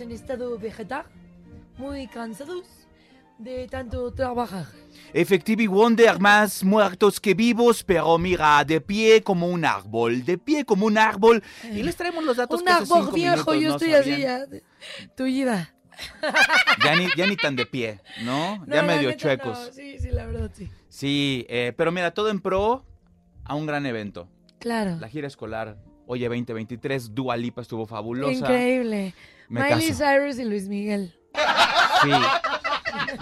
estamos 0.00 0.02
en 0.02 0.10
estado 0.12 0.58
vegetal, 0.58 1.04
muy 1.76 2.06
cansados 2.06 2.64
de 3.38 3.66
tanto 3.68 4.10
trabajar. 4.12 4.66
Effective 5.12 5.66
Wonder, 5.68 6.18
más 6.18 6.62
muertos 6.64 7.20
que 7.20 7.34
vivos, 7.34 7.82
pero 7.84 8.16
mira, 8.18 8.64
de 8.64 8.80
pie 8.80 9.22
como 9.22 9.48
un 9.48 9.64
árbol, 9.64 10.24
de 10.24 10.38
pie 10.38 10.64
como 10.64 10.86
un 10.86 10.96
árbol. 10.98 11.42
Y 11.72 11.82
les 11.82 11.96
traemos 11.96 12.24
los 12.24 12.36
datos 12.36 12.60
Un 12.60 12.66
que 12.66 12.72
árbol 12.72 13.10
viejo, 13.12 13.54
yo 13.54 13.68
no 13.70 13.74
estoy 13.76 13.92
así 13.94 14.10
sabían. 14.12 14.20
ya, 14.20 14.46
de- 14.46 14.62
tullida. 15.16 15.74
Ya 16.82 16.96
ni, 16.96 17.08
ya 17.14 17.26
ni 17.26 17.36
tan 17.36 17.56
de 17.56 17.66
pie, 17.66 18.00
¿no? 18.24 18.56
No, 18.64 18.74
ya 18.74 18.82
medio 18.82 19.12
chuecos. 19.12 19.66
no, 19.66 19.72
Sí, 19.72 19.98
sí, 19.98 20.08
la 20.10 20.24
verdad, 20.24 20.50
sí. 20.54 20.70
Sí, 20.88 21.44
eh, 21.50 21.74
pero 21.76 21.92
mira, 21.92 22.12
todo 22.14 22.30
en 22.30 22.40
pro 22.40 22.86
a 23.44 23.54
un 23.54 23.66
gran 23.66 23.84
evento. 23.84 24.26
Claro. 24.60 24.96
La 24.98 25.08
gira 25.08 25.26
escolar, 25.26 25.76
oye, 26.06 26.26
2023, 26.26 27.14
Dua 27.14 27.36
Lipa 27.36 27.60
estuvo 27.60 27.84
fabulosa. 27.86 28.32
Increíble. 28.32 29.14
Me 29.50 29.60
Miley 29.62 29.88
caso. 29.90 30.04
Cyrus 30.04 30.38
y 30.38 30.44
Luis 30.44 30.68
Miguel. 30.68 31.14
Sí. 32.02 32.10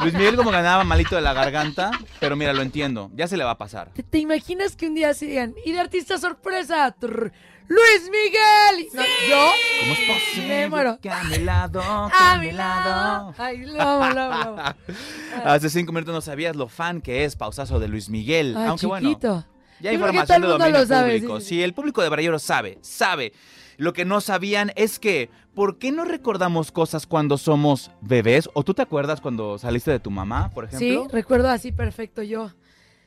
Luis 0.01 0.15
Miguel 0.15 0.37
como 0.37 0.51
ganaba 0.51 0.85
malito 0.85 1.17
de 1.17 1.23
la 1.23 1.33
garganta, 1.33 1.91
pero 2.21 2.37
mira, 2.37 2.53
lo 2.53 2.63
entiendo, 2.63 3.11
ya 3.15 3.27
se 3.27 3.37
le 3.37 3.43
va 3.45 3.53
a 3.53 3.59
pasar. 3.59 3.91
¿Te, 3.95 4.03
te 4.03 4.19
imaginas 4.19 4.77
que 4.77 4.87
un 4.87 4.95
día 4.95 5.13
se 5.15 5.27
digan, 5.27 5.55
y 5.65 5.73
de 5.73 5.81
artista 5.81 6.19
sorpresa, 6.19 6.95
trrr, 6.99 7.33
Luis 7.67 8.03
Miguel? 8.11 8.87
No, 8.95 9.03
¿Yo? 9.29 9.51
¿Cómo 9.81 9.93
es 9.93 9.99
posible 10.01 10.49
Me 10.49 10.69
muero. 10.69 10.99
que 11.01 11.11
a 11.11 11.25
mi 11.25 11.39
lado, 11.39 11.81
que 11.81 12.17
A 12.17 12.33
a 12.33 12.39
mi 12.39 12.53
lado? 12.53 13.35
Ay, 13.39 13.67
lo 13.67 13.83
amo, 13.83 14.11
lo 14.15 14.21
amo, 14.23 14.35
lo 14.57 14.63
amo. 14.63 14.75
Hace 15.45 15.69
cinco 15.71 15.93
minutos 15.93 16.15
no 16.15 16.21
sabías 16.21 16.55
lo 16.57 16.69
fan 16.69 17.01
que 17.01 17.25
es 17.25 17.35
pausazo 17.37 17.79
de 17.81 17.89
Luis 17.89 18.09
Miguel. 18.09 18.55
Ay, 18.57 18.67
Aunque 18.69 18.87
bueno, 18.87 19.09
chiquito. 19.09 19.47
ya 19.81 19.91
hay 19.91 19.97
información 19.97 20.43
de 20.43 20.49
dominio 20.49 20.79
lo 20.81 20.87
sabe, 20.87 21.15
público. 21.17 21.41
sí, 21.41 21.47
sí. 21.47 21.63
el 21.63 21.75
público 21.75 22.03
de 22.03 22.09
Brayero 22.11 22.39
sabe, 22.39 22.79
sabe. 22.83 23.33
Lo 23.77 23.93
que 23.93 24.05
no 24.05 24.21
sabían 24.21 24.73
es 24.75 24.99
que, 24.99 25.31
¿por 25.59 25.77
qué 25.79 25.91
no 25.91 26.05
recordamos 26.05 26.71
cosas 26.71 27.05
cuando 27.05 27.37
somos 27.37 27.91
bebés? 28.01 28.49
¿O 28.55 28.63
tú 28.63 28.75
te 28.75 28.83
acuerdas 28.83 29.21
cuando 29.21 29.59
saliste 29.59 29.91
de 29.91 29.99
tu 29.99 30.09
mamá, 30.09 30.53
por 30.53 30.71
Sí, 30.71 30.91
ejemplo? 30.91 31.09
recuerdo 31.11 31.49
así 31.49 31.73
perfecto 31.73 32.23
yo. 32.23 32.53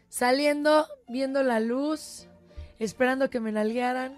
Saliendo, 0.09 0.85
viendo 1.07 1.43
la 1.43 1.61
luz, 1.61 2.27
esperando 2.77 3.29
que 3.29 3.39
me 3.39 3.53
nalguearan. 3.53 4.17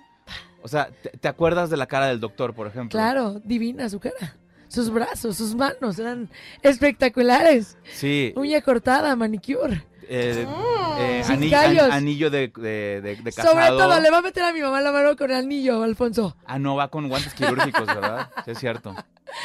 O 0.63 0.67
sea, 0.67 0.89
¿te, 1.03 1.09
te 1.11 1.27
acuerdas 1.27 1.69
de 1.69 1.77
la 1.77 1.85
cara 1.85 2.07
del 2.07 2.19
doctor, 2.19 2.55
por 2.55 2.65
ejemplo? 2.65 2.97
Claro, 2.97 3.39
divina 3.43 3.87
su 3.87 3.99
cara. 3.99 4.35
Sus 4.67 4.89
brazos, 4.89 5.37
sus 5.37 5.53
manos 5.53 5.99
eran 5.99 6.27
espectaculares. 6.63 7.77
Sí. 7.93 8.33
Uña 8.35 8.61
cortada, 8.61 9.15
manicure. 9.15 9.85
Eh, 10.09 10.47
eh, 10.99 11.23
an- 11.27 11.91
anillo 11.91 12.29
de, 12.29 12.47
de, 12.55 13.01
de- 13.01 13.15
de 13.15 13.31
casado. 13.31 13.53
Sobre 13.53 13.67
todo, 13.67 13.99
le 13.99 14.09
va 14.11 14.17
a 14.17 14.21
meter 14.21 14.43
a 14.43 14.53
mi 14.53 14.61
mamá 14.61 14.81
la 14.81 14.91
mano 14.91 15.15
con 15.15 15.31
el 15.31 15.37
anillo, 15.37 15.83
Alfonso. 15.83 16.35
Ah, 16.45 16.59
no, 16.59 16.75
va 16.75 16.89
con 16.89 17.07
guantes 17.09 17.33
quirúrgicos, 17.33 17.85
¿verdad? 17.85 18.29
Sí, 18.45 18.51
es 18.51 18.59
cierto. 18.59 18.95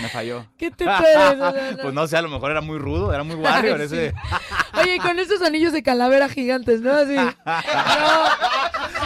Me 0.00 0.08
falló. 0.08 0.46
¿Qué 0.56 0.70
te 0.70 0.84
no. 1.36 1.54
Pues 1.82 1.94
no 1.94 2.06
sé, 2.06 2.16
a 2.16 2.22
lo 2.22 2.28
mejor 2.28 2.50
era 2.50 2.60
muy 2.60 2.78
rudo, 2.78 3.12
era 3.12 3.22
muy 3.22 3.36
warrior 3.36 3.80
Ay, 3.80 3.86
ese. 3.86 4.14
Oye, 4.80 4.98
con 4.98 5.18
esos 5.18 5.42
anillos 5.42 5.72
de 5.72 5.82
calavera 5.82 6.28
gigantes, 6.28 6.80
¿no? 6.80 6.92
Así. 6.92 7.16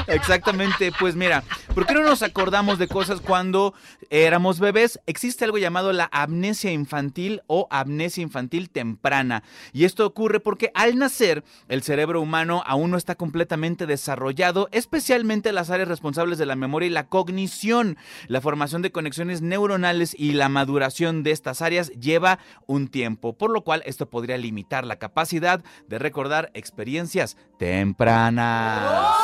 Exactamente, 0.09 0.93
pues 0.99 1.15
mira, 1.15 1.45
¿por 1.75 1.87
qué 1.87 1.95
no 1.95 2.03
nos 2.03 2.23
acordamos 2.23 2.79
de 2.79 2.89
cosas 2.89 3.21
cuando 3.21 3.75
éramos 4.11 4.59
bebés? 4.59 5.01
Existe 5.07 5.45
algo 5.45 5.59
llamado 5.59 5.93
la 5.93 6.09
amnesia 6.13 6.73
infantil 6.73 7.43
o 7.47 7.69
amnesia 7.71 8.23
infantil 8.23 8.71
temprana. 8.71 9.43
Y 9.73 9.85
esto 9.85 10.07
ocurre 10.07 10.41
porque 10.41 10.71
al 10.75 10.99
nacer 10.99 11.45
el 11.69 11.83
cerebro 11.83 12.21
humano 12.21 12.63
aún 12.67 12.91
no 12.91 12.97
está 12.97 13.15
completamente 13.15 13.87
desarrollado, 13.87 14.69
especialmente 14.73 15.53
las 15.53 15.71
áreas 15.71 15.89
responsables 15.89 16.39
de 16.39 16.47
la 16.47 16.57
memoria 16.57 16.89
y 16.89 16.91
la 16.91 17.07
cognición. 17.07 17.97
La 18.27 18.41
formación 18.41 18.83
de 18.83 18.93
conexiones 18.93 19.41
neuronales 19.41 20.15
y 20.19 20.33
la 20.33 20.49
maduración 20.49 20.62
de 21.23 21.31
estas 21.31 21.63
áreas 21.63 21.91
lleva 21.93 22.39
un 22.67 22.89
tiempo, 22.89 23.33
por 23.37 23.51
lo 23.51 23.63
cual 23.65 23.83
esto 23.87 24.09
podría 24.11 24.37
limitar 24.39 24.87
la 24.87 24.97
capacidad 24.97 25.63
de 25.89 25.99
recordar 25.99 26.51
experiencias 26.55 27.37
tempranas. 27.59 29.17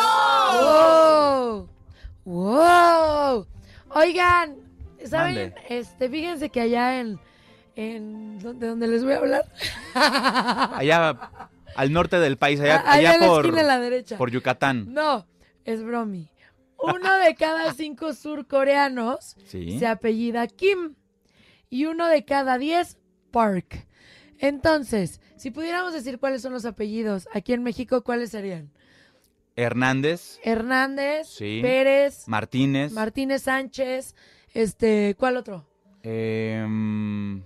¡Wow! 0.60 1.68
¡Wow! 2.24 3.46
Oigan, 3.90 4.56
¿saben? 5.04 5.52
Mande. 5.54 5.54
Este, 5.68 6.08
fíjense 6.08 6.50
que 6.50 6.60
allá 6.60 7.00
en, 7.00 7.18
en 7.76 8.38
donde, 8.38 8.66
donde 8.68 8.88
les 8.88 9.04
voy 9.04 9.12
a 9.14 9.18
hablar, 9.18 9.44
Allá 9.94 11.30
al 11.76 11.92
norte 11.92 12.18
del 12.18 12.36
país, 12.38 12.60
allá, 12.60 12.76
A- 12.76 12.92
allá 12.92 13.10
allá 13.10 13.14
en 13.14 13.20
la 13.20 13.26
por, 13.28 13.44
esquina 13.46 13.60
a 13.62 13.64
la 13.64 13.78
derecha. 13.78 14.16
por 14.18 14.30
Yucatán. 14.30 14.92
no, 14.92 15.26
es 15.64 15.82
bromi. 15.82 16.28
Uno 16.80 17.12
de 17.18 17.34
cada 17.34 17.72
cinco 17.74 18.12
surcoreanos 18.14 19.36
Sí. 19.46 19.78
se 19.80 19.86
apellida 19.86 20.46
Kim 20.46 20.94
y 21.70 21.86
uno 21.86 22.06
de 22.08 22.24
cada 22.24 22.58
diez 22.58 22.98
Park. 23.30 23.86
Entonces, 24.38 25.20
si 25.36 25.50
pudiéramos 25.50 25.92
decir 25.92 26.18
cuáles 26.18 26.42
son 26.42 26.52
los 26.52 26.64
apellidos 26.64 27.28
aquí 27.34 27.52
en 27.52 27.62
México, 27.62 28.02
¿cuáles 28.04 28.30
serían? 28.30 28.70
Hernández, 29.56 30.38
Hernández, 30.44 31.26
Sí. 31.28 31.58
Pérez, 31.62 32.28
Martínez, 32.28 32.92
Martínez 32.92 33.42
Sánchez, 33.42 34.14
este, 34.54 35.16
¿cuál 35.18 35.36
otro? 35.36 35.66
em, 36.04 37.42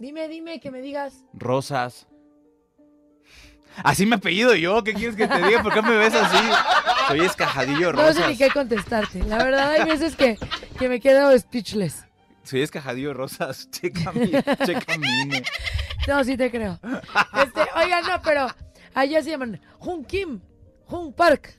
Dime, 0.00 0.26
dime, 0.26 0.58
que 0.58 0.72
me 0.72 0.80
digas. 0.82 1.24
Rosas. 1.32 2.08
Así 3.84 4.04
me 4.04 4.16
apellido 4.16 4.54
yo, 4.56 4.82
¿qué 4.82 4.92
quieres 4.92 5.14
que 5.16 5.28
te 5.28 5.42
diga? 5.46 5.62
¿Por 5.62 5.72
qué 5.72 5.80
me 5.82 5.96
ves 5.96 6.12
así? 6.14 6.36
Soy 7.08 7.20
escajadillo 7.20 7.92
No 7.92 8.00
sé 8.02 8.08
Rosas. 8.08 8.28
ni 8.30 8.36
qué 8.36 8.50
contestarte. 8.50 9.22
La 9.22 9.38
verdad, 9.44 9.70
hay 9.70 9.84
veces 9.88 10.16
que, 10.16 10.36
que 10.78 10.88
me 10.88 11.00
quedo 11.00 11.36
speechless. 11.38 12.04
Soy 12.44 12.62
escajadillo 12.62 13.14
Rosas. 13.14 13.68
Checa 13.72 14.12
mi, 14.12 14.30
checa. 14.66 14.94
No, 16.08 16.24
sí 16.24 16.36
te 16.36 16.50
creo. 16.50 16.78
Este, 16.82 17.60
oigan, 17.76 18.04
no, 18.04 18.20
pero 18.22 18.46
allá 18.94 19.22
se 19.22 19.30
llaman 19.30 19.60
Jun 19.78 20.04
Kim, 20.04 20.40
Jun 20.86 21.12
Park. 21.12 21.58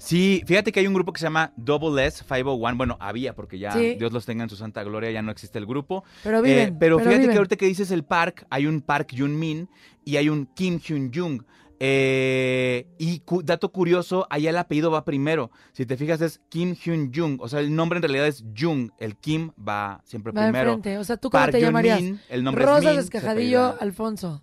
Sí, 0.00 0.42
fíjate 0.46 0.70
que 0.70 0.78
hay 0.78 0.86
un 0.86 0.94
grupo 0.94 1.12
que 1.12 1.18
se 1.18 1.26
llama 1.26 1.52
Double 1.56 2.04
S 2.06 2.22
501. 2.24 2.76
Bueno, 2.76 2.96
había, 3.00 3.34
porque 3.34 3.58
ya 3.58 3.72
Sí. 3.72 3.96
Dios 3.98 4.12
los 4.12 4.24
tenga 4.26 4.44
en 4.44 4.50
su 4.50 4.54
santa 4.56 4.84
gloria, 4.84 5.10
ya 5.10 5.22
no 5.22 5.32
existe 5.32 5.58
el 5.58 5.66
grupo. 5.66 6.04
Pero 6.22 6.40
viven, 6.40 6.68
Eh, 6.68 6.76
pero, 6.78 6.98
pero 6.98 6.98
fíjate 6.98 7.18
viven. 7.18 7.30
que 7.32 7.36
ahorita 7.38 7.56
que 7.56 7.66
dices 7.66 7.90
el 7.90 8.04
park, 8.04 8.46
hay 8.48 8.66
un 8.66 8.80
Park 8.80 9.08
Yun-min 9.12 9.68
y 10.04 10.16
hay 10.16 10.28
un 10.28 10.46
Kim 10.54 10.78
Hyun-jung. 10.78 11.44
Eh, 11.80 12.86
y 12.98 13.20
cu- 13.20 13.42
dato 13.42 13.70
curioso, 13.70 14.26
allá 14.30 14.50
el 14.50 14.56
apellido 14.56 14.90
va 14.90 15.04
primero. 15.04 15.50
Si 15.72 15.86
te 15.86 15.96
fijas 15.96 16.20
es 16.20 16.40
Kim 16.48 16.74
Hyun-jung. 16.74 17.38
O 17.40 17.48
sea, 17.48 17.60
el 17.60 17.74
nombre 17.74 17.98
en 17.98 18.02
realidad 18.02 18.26
es 18.26 18.44
Jung. 18.56 18.90
El 18.98 19.16
Kim 19.16 19.52
va 19.56 20.00
siempre 20.04 20.32
Va 20.32 20.42
primero. 20.42 20.72
enfrente. 20.72 20.98
O 20.98 21.04
sea, 21.04 21.16
¿tú 21.16 21.30
cómo 21.30 21.40
Park 21.42 21.52
te 21.52 21.60
llamarías? 21.60 22.00
El 22.28 22.42
nombre 22.44 22.64
es 22.64 22.70
Rosas 22.70 22.94
se 22.94 23.00
Escajadillo 23.00 23.76
Alfonso. 23.80 24.42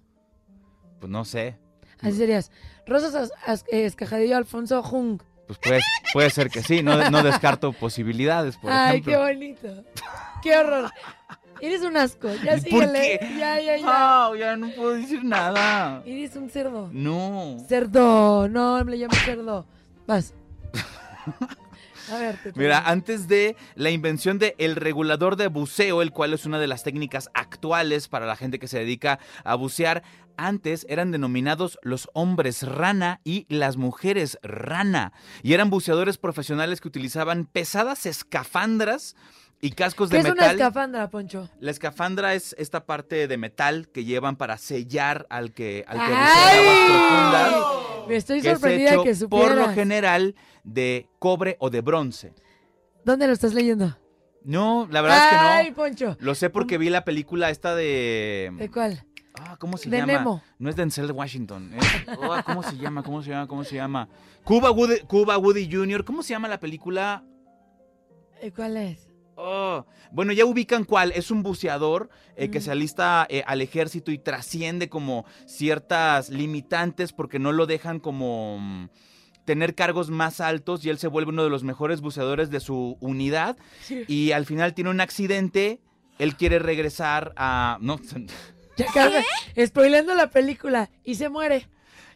Pues 0.99 1.11
no 1.11 1.25
sé. 1.25 1.57
Así 2.01 2.17
serías. 2.17 2.51
Rosas 2.87 3.15
As- 3.15 3.31
As- 3.45 3.65
eh, 3.71 3.85
Escajadillo 3.85 4.37
Alfonso 4.37 4.81
Jung. 4.83 5.21
Pues 5.47 5.59
puede, 5.59 5.79
puede 6.13 6.29
ser 6.31 6.49
que 6.49 6.63
sí. 6.63 6.81
No, 6.81 7.09
no 7.11 7.21
descarto 7.21 7.71
posibilidades, 7.73 8.57
por 8.57 8.71
Ay, 8.71 8.99
ejemplo. 8.99 9.11
qué 9.11 9.17
bonito. 9.19 9.83
Qué 10.41 10.57
horror. 10.57 10.89
Eres 11.61 11.81
un 11.81 11.95
asco. 11.97 12.29
Ya 12.43 12.57
¿Y 12.57 12.61
por 12.69 12.83
síguele. 12.85 13.19
qué? 13.19 13.35
Ya, 13.39 13.59
ya, 13.61 13.77
ya. 13.77 13.85
No, 13.85 14.35
ya 14.35 14.57
no 14.57 14.69
puedo 14.71 14.93
decir 14.93 15.23
nada. 15.23 16.03
Eres 16.05 16.35
un 16.35 16.49
cerdo. 16.49 16.89
No. 16.91 17.57
Cerdo. 17.67 18.47
No, 18.49 18.83
me 18.83 18.91
le 18.91 18.97
llamo 18.97 19.15
cerdo. 19.23 19.65
Vas. 20.05 20.33
A 22.11 22.17
ver, 22.19 22.37
te 22.37 22.51
Mira, 22.55 22.79
antes 22.85 23.27
de 23.27 23.55
la 23.73 23.89
invención 23.89 24.37
de 24.37 24.53
el 24.59 24.75
regulador 24.75 25.37
de 25.37 25.47
buceo, 25.47 26.03
el 26.03 26.11
cual 26.11 26.33
es 26.33 26.45
una 26.45 26.59
de 26.59 26.67
las 26.67 26.83
técnicas 26.83 27.31
actuales 27.33 28.07
para 28.07 28.27
la 28.27 28.35
gente 28.35 28.59
que 28.59 28.67
se 28.67 28.77
dedica 28.77 29.17
a 29.43 29.55
bucear, 29.55 30.03
antes 30.37 30.85
eran 30.87 31.11
denominados 31.11 31.79
los 31.81 32.09
hombres 32.13 32.61
rana 32.61 33.21
y 33.23 33.47
las 33.49 33.77
mujeres 33.77 34.37
rana. 34.43 35.13
Y 35.41 35.53
eran 35.53 35.71
buceadores 35.71 36.19
profesionales 36.19 36.79
que 36.79 36.89
utilizaban 36.89 37.45
pesadas 37.45 38.05
escafandras 38.05 39.15
y 39.61 39.71
cascos 39.71 40.09
¿Qué 40.09 40.17
de 40.17 40.19
es 40.21 40.25
una 40.25 40.35
metal. 40.35 40.55
escafandra, 40.55 41.09
Poncho? 41.09 41.49
La 41.59 41.71
escafandra 41.71 42.33
es 42.35 42.55
esta 42.59 42.85
parte 42.85 43.27
de 43.27 43.37
metal 43.37 43.87
que 43.89 44.03
llevan 44.03 44.35
para 44.35 44.57
sellar 44.57 45.25
al 45.29 45.53
que, 45.53 45.83
al 45.87 45.97
que 45.97 46.13
¡Ay! 46.13 46.59
aguas 46.59 46.77
profundas. 46.87 48.07
Me 48.07 48.15
estoy 48.17 48.41
que 48.41 48.51
es 48.51 48.59
sorprendida 48.59 48.91
hecho 48.93 49.03
que 49.03 49.15
supieras. 49.15 49.47
por 49.49 49.57
lo 49.57 49.69
general 49.73 50.35
de 50.63 51.09
cobre 51.19 51.57
o 51.59 51.69
de 51.69 51.81
bronce. 51.81 52.33
¿Dónde 53.03 53.27
lo 53.27 53.33
estás 53.33 53.53
leyendo? 53.53 53.97
No, 54.43 54.87
la 54.91 55.01
verdad 55.01 55.17
es 55.17 55.29
que 55.29 55.35
no. 55.35 55.41
Ay, 55.49 55.71
Poncho. 55.71 56.17
Lo 56.19 56.35
sé 56.35 56.51
porque 56.51 56.77
vi 56.77 56.89
la 56.89 57.03
película 57.03 57.49
esta 57.49 57.73
de. 57.75 58.51
¿De 58.57 58.69
cuál? 58.69 59.03
Ah, 59.39 59.57
¿Cómo 59.59 59.77
se 59.77 59.89
De 59.89 59.97
llama? 59.97 60.13
Nemo. 60.13 60.43
No 60.59 60.69
es 60.69 60.75
Denzel 60.75 61.11
Washington. 61.11 61.73
es- 61.73 62.17
oh, 62.17 62.35
¿Cómo 62.45 62.61
se 62.63 62.77
llama? 62.77 63.01
¿Cómo 63.03 63.23
se 63.23 63.31
llama? 63.31 63.47
¿Cómo 63.47 63.63
se 63.63 63.75
llama? 63.75 64.07
Cuba 64.43 64.69
Woody, 64.71 64.99
Cuba 65.07 65.37
Woody 65.39 65.67
Jr. 65.71 66.05
¿Cómo 66.05 66.21
se 66.21 66.29
llama 66.29 66.47
la 66.47 66.59
película? 66.59 67.23
¿Eh, 68.41 68.51
¿Cuál 68.51 68.77
es? 68.77 69.07
Oh, 69.47 69.85
bueno, 70.11 70.33
ya 70.33 70.43
ubican 70.45 70.83
cuál. 70.85 71.11
Es 71.11 71.29
un 71.29 71.43
buceador 71.43 72.09
eh, 72.35 72.49
que 72.49 72.59
Mm. 72.59 72.61
se 72.63 72.71
alista 72.71 73.27
eh, 73.29 73.43
al 73.45 73.61
ejército 73.61 74.11
y 74.11 74.17
trasciende 74.17 74.89
como 74.89 75.25
ciertas 75.45 76.29
limitantes 76.29 77.13
porque 77.13 77.37
no 77.37 77.51
lo 77.51 77.65
dejan 77.67 77.99
como 77.99 78.57
mm, 78.59 78.89
tener 79.45 79.75
cargos 79.75 80.09
más 80.09 80.41
altos 80.41 80.83
y 80.83 80.89
él 80.89 80.97
se 80.97 81.07
vuelve 81.07 81.29
uno 81.31 81.43
de 81.43 81.51
los 81.51 81.63
mejores 81.63 82.01
buceadores 82.01 82.49
de 82.49 82.59
su 82.59 82.97
unidad 83.01 83.55
y 84.07 84.31
al 84.31 84.45
final 84.47 84.73
tiene 84.73 84.89
un 84.89 84.99
accidente. 85.01 85.79
Él 86.17 86.35
quiere 86.35 86.57
regresar 86.59 87.33
a... 87.35 87.77
No, 87.81 87.99
Ya 88.77 88.89
acabé. 88.89 89.23
Spoileando 89.63 90.15
la 90.15 90.29
película. 90.31 90.89
Y 91.03 91.15
se 91.15 91.29
muere. 91.29 91.67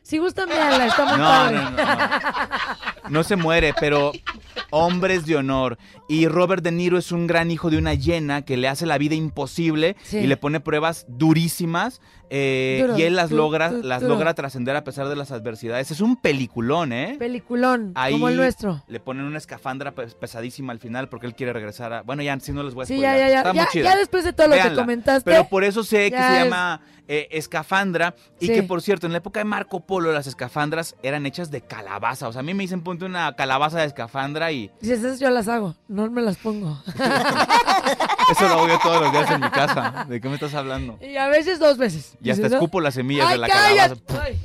Si 0.01 0.17
gustan, 0.17 0.49
véanla. 0.49 0.87
Está 0.87 1.05
muy 1.05 1.17
No, 1.17 1.23
padre. 1.25 1.55
no, 1.57 1.69
no, 1.71 3.09
no 3.09 3.23
se 3.23 3.35
muere, 3.35 3.73
pero 3.79 4.11
hombres 4.69 5.25
de 5.25 5.35
honor. 5.35 5.77
Y 6.07 6.27
Robert 6.27 6.63
De 6.63 6.71
Niro 6.71 6.97
es 6.97 7.11
un 7.11 7.27
gran 7.27 7.51
hijo 7.51 7.69
de 7.69 7.77
una 7.77 7.93
hiena 7.93 8.43
que 8.43 8.57
le 8.57 8.67
hace 8.67 8.85
la 8.85 8.97
vida 8.97 9.15
imposible 9.15 9.95
Sí. 10.03 10.17
y 10.17 10.27
le 10.27 10.37
pone 10.37 10.59
pruebas 10.59 11.05
durísimas. 11.09 12.01
eh, 12.31 12.77
Duro, 12.85 12.95
y 12.99 13.01
él 13.01 13.15
las 13.15 13.31
logra, 13.31 13.71
las 13.71 14.03
logra 14.03 14.35
trascender 14.35 14.75
a 14.75 14.83
pesar 14.83 15.07
de 15.09 15.15
las 15.15 15.31
adversidades. 15.31 15.89
Es 15.89 15.99
un 15.99 16.15
peliculón, 16.15 16.93
¿eh? 16.93 17.15
Peliculón. 17.17 17.91
Ahí 17.95 18.11
Como 18.13 18.29
el 18.29 18.37
nuestro. 18.37 18.83
le 18.87 18.99
ponen 18.99 19.25
una 19.25 19.39
escafandra 19.39 19.93
pes- 19.95 20.13
pesadísima 20.13 20.71
al 20.71 20.77
final 20.77 21.09
porque 21.09 21.25
él 21.25 21.33
quiere 21.33 21.53
regresar 21.53 21.91
a... 21.91 22.01
Bueno, 22.03 22.21
ya 22.21 22.39
si 22.39 22.51
no 22.51 22.61
les 22.61 22.75
voy 22.75 22.83
a 22.83 22.85
Sí, 22.85 22.99
ya, 22.99 23.17
ya, 23.17 23.29
ya. 23.29 23.37
Está 23.39 23.53
muy 23.53 23.63
Ya, 23.63 23.69
chida. 23.71 23.83
ya 23.85 23.95
después 23.95 24.23
de 24.25 24.33
todo 24.33 24.47
lo 24.47 24.55
que 24.61 24.75
comentaste. 24.75 25.27
Pero 25.31 25.45
por 25.45 25.63
eso 25.63 25.83
sé 25.83 26.11
que 26.11 26.17
se 26.17 26.37
es- 26.37 26.43
llama 26.43 26.81
eh, 27.07 27.27
escafandra 27.31 28.13
y 28.39 28.45
Sí. 28.45 28.53
que 28.53 28.61
por 28.61 28.83
cierto, 28.83 29.07
en 29.07 29.13
la 29.13 29.17
época 29.17 29.39
de 29.39 29.45
Marco 29.45 29.79
Polo 29.79 30.11
las 30.13 30.27
escafandras 30.27 30.95
eran 31.01 31.25
hechas 31.25 31.49
de 31.49 31.61
calabaza. 31.61 32.27
O 32.27 32.31
sea, 32.31 32.41
a 32.41 32.43
mí 32.43 32.53
me 32.53 32.61
dicen 32.61 32.81
ponte 32.83 33.05
una 33.05 33.33
calabaza 33.35 33.79
de 33.79 33.85
escafandra 33.87 34.48
y 34.51 34.71
Dices, 34.81 34.99
esas 35.03 35.19
yo 35.19 35.29
las 35.29 35.47
hago. 35.47 35.75
No 35.87 36.09
me 36.09 36.21
las 36.21 36.37
pongo. 36.37 36.81
eso 38.31 38.47
lo 38.47 38.53
hago 38.53 38.67
yo 38.67 38.79
todos 38.79 39.01
los 39.01 39.11
días 39.11 39.31
en 39.31 39.41
mi 39.41 39.49
casa. 39.49 40.05
¿De 40.07 40.19
qué 40.21 40.27
me 40.29 40.35
estás 40.35 40.53
hablando? 40.53 40.97
y 41.01 41.17
a 41.17 41.27
veces 41.27 41.59
dos 41.59 41.77
veces. 41.77 42.17
Y 42.21 42.29
hasta 42.29 42.43
Dices, 42.43 42.51
¿no? 42.51 42.57
escupo 42.57 42.81
las 42.81 42.93
semillas 42.93 43.27
¡Ay, 43.27 43.33
de 43.33 43.37
la 43.39 43.47
calabaza. 43.47 43.95
Ay. 44.21 44.39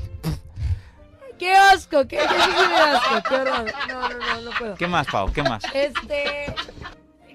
¡Qué 1.39 1.53
asco! 1.53 2.07
¡Qué, 2.07 2.17
qué, 2.17 2.25
da 2.27 2.93
asco! 2.95 3.29
¡Qué 3.29 3.35
horror! 3.35 3.73
No, 3.89 4.09
no, 4.09 4.19
no, 4.19 4.41
no 4.41 4.51
puedo. 4.59 4.75
¿Qué 4.77 4.87
más, 4.87 5.07
Pau? 5.09 5.33
¿Qué 5.33 5.43
más? 5.43 5.63
Este... 5.75 6.47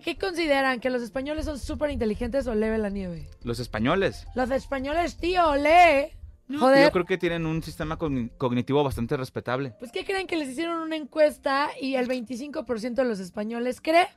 ¿Qué 0.04 0.18
consideran? 0.18 0.80
¿Que 0.80 0.90
los 0.90 1.02
españoles 1.02 1.46
son 1.46 1.60
súper 1.60 1.92
inteligentes 1.92 2.48
o 2.48 2.56
leve 2.56 2.78
la 2.78 2.90
nieve? 2.90 3.28
Los 3.44 3.60
españoles. 3.60 4.26
Los 4.34 4.50
españoles, 4.50 5.18
tío, 5.18 5.56
lee. 5.56 6.14
Joder. 6.58 6.86
Yo 6.86 6.92
creo 6.92 7.06
que 7.06 7.18
tienen 7.18 7.46
un 7.46 7.62
sistema 7.62 7.98
cogni- 8.00 8.32
cognitivo 8.38 8.84
bastante 8.84 9.16
respetable. 9.18 9.76
Pues, 9.80 9.92
¿qué 9.92 10.04
creen 10.06 10.26
que 10.28 10.36
les 10.38 10.50
hicieron 10.50 10.80
una 10.82 10.96
encuesta 10.96 11.70
y 11.80 11.96
el 11.96 12.08
25% 12.08 12.96
de 12.96 13.06
los 13.06 13.20
españoles 13.20 13.82
cree 13.82 14.08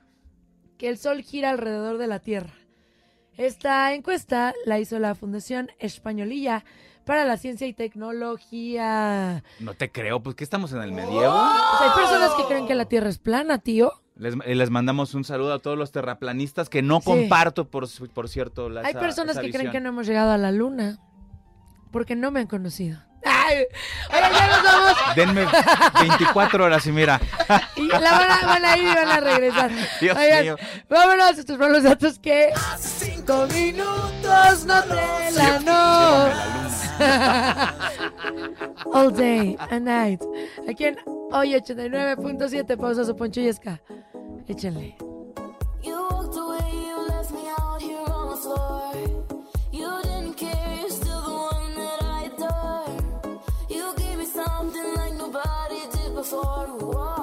que 0.79 0.89
el 0.89 0.97
Sol 0.99 1.23
gira 1.23 1.51
alrededor 1.51 1.99
de 1.99 2.07
la 2.07 2.21
Tierra? 2.21 2.55
Esta 3.37 3.93
encuesta 3.95 4.55
la 4.67 4.79
hizo 4.79 4.99
la 4.99 5.15
Fundación 5.15 5.71
Españolilla 5.79 6.65
para 7.05 7.25
la 7.25 7.37
Ciencia 7.37 7.67
y 7.67 7.73
Tecnología. 7.73 9.43
No 9.61 9.75
te 9.75 9.91
creo, 9.91 10.23
pues 10.23 10.37
que 10.37 10.45
estamos 10.45 10.73
en 10.73 10.83
el 10.83 10.93
medievo. 10.93 11.33
Pues 11.33 11.81
hay 11.91 11.91
personas 11.99 12.31
que 12.37 12.45
creen 12.45 12.67
que 12.67 12.75
la 12.75 12.85
Tierra 12.87 13.09
es 13.09 13.19
plana, 13.19 13.59
tío. 13.59 13.93
Les, 14.17 14.35
eh, 14.45 14.55
les 14.55 14.71
mandamos 14.71 15.15
un 15.15 15.25
saludo 15.25 15.55
a 15.55 15.59
todos 15.59 15.79
los 15.79 15.91
terraplanistas 15.93 16.69
que 16.69 16.83
no 16.83 17.01
Sí. 17.01 17.05
comparto, 17.07 17.69
por, 17.71 17.87
por 18.13 18.29
cierto. 18.29 18.69
la- 18.69 18.83
Hay 18.83 18.91
esa- 18.91 19.01
personas 19.01 19.37
esa 19.37 19.43
que 19.43 19.51
creen 19.51 19.71
que 19.71 19.81
no 19.81 19.89
hemos 19.89 20.07
llegado 20.07 20.31
a 20.33 20.39
la 20.39 20.53
Luna 20.53 20.99
porque 21.93 22.17
no 22.17 22.31
me 22.33 22.41
han 22.41 22.47
conocido. 22.49 22.99
¡Ay! 23.25 23.65
Oigan, 24.13 24.33
ya 24.33 24.47
nos 24.49 24.63
vamos. 24.65 24.93
Denme 25.15 25.47
24 26.01 26.65
horas 26.65 26.85
y 26.87 26.93
mira. 26.93 27.21
Y 27.77 27.87
la 27.87 27.99
van 28.01 28.31
a, 28.31 28.47
van 28.47 28.65
a 28.65 28.77
ir 28.77 28.89
y 28.89 28.95
van 28.95 29.09
a 29.09 29.21
regresar. 29.21 29.71
Dios 30.01 30.17
Oigan, 30.17 30.43
mío. 30.43 30.57
vámonos. 30.89 31.39
Estos 31.39 31.57
fueron 31.57 31.75
los 31.75 31.85
datos 31.85 32.19
que 32.19 32.51
cinco 32.79 33.47
minutos 33.47 34.65
no 34.67 34.83
te 34.83 35.31
la 35.33 35.61
no. 35.61 36.53
All 38.93 39.13
day 39.15 39.57
and 39.71 39.87
night. 39.87 40.21
Aquí 40.69 40.87
en 40.87 40.97
hoy 41.31 41.53
89.7 41.55 42.77
pausa 42.77 43.05
su 43.05 43.15
poncho 43.17 43.41
y 43.41 43.49
esca. 43.49 43.81
Échenle. 44.49 44.97
for 56.33 56.67
what? 56.87 57.22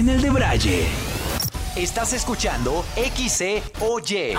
En 0.00 0.08
el 0.08 0.22
de 0.22 0.30
Braille. 0.30 0.86
Estás 1.76 2.14
escuchando 2.14 2.84
XCOY 2.96 4.34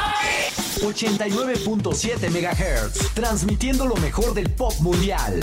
89.7 0.82 2.30
MHz, 2.30 3.14
transmitiendo 3.14 3.86
lo 3.86 3.96
mejor 3.98 4.34
del 4.34 4.50
pop 4.50 4.74
mundial. 4.80 5.40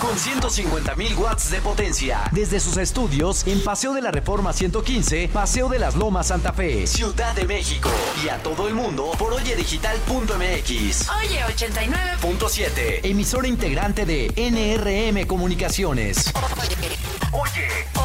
Con 0.00 0.16
150.000 0.16 1.16
watts 1.16 1.50
de 1.50 1.60
potencia, 1.60 2.28
desde 2.32 2.58
sus 2.58 2.76
estudios 2.78 3.46
en 3.46 3.62
Paseo 3.62 3.94
de 3.94 4.02
la 4.02 4.10
Reforma 4.10 4.52
115, 4.52 5.28
Paseo 5.32 5.68
de 5.68 5.78
las 5.78 5.94
Lomas 5.94 6.26
Santa 6.26 6.52
Fe, 6.52 6.86
Ciudad 6.88 7.32
de 7.34 7.44
México. 7.44 7.90
Y 8.24 8.28
a 8.28 8.42
todo 8.42 8.66
el 8.66 8.74
mundo 8.74 9.12
por 9.18 9.32
oyedigital.mx. 9.32 11.08
Oye 11.10 11.44
89. 11.44 12.10
.7, 12.20 13.00
emisora 13.04 13.46
integrante 13.46 14.04
de 14.04 14.32
NRM 14.36 15.26
Comunicaciones. 15.26 16.32
Oye. 16.34 16.98
Oye. 17.32 17.97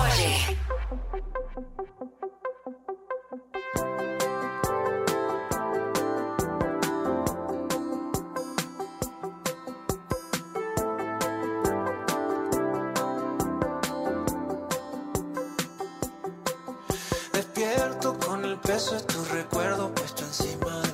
Con 18.25 18.45
el 18.45 18.57
peso 18.59 18.95
de 18.95 19.01
tu 19.01 19.25
recuerdo 19.25 19.93
puesto 19.93 20.23
encima 20.23 20.81
de 20.81 20.92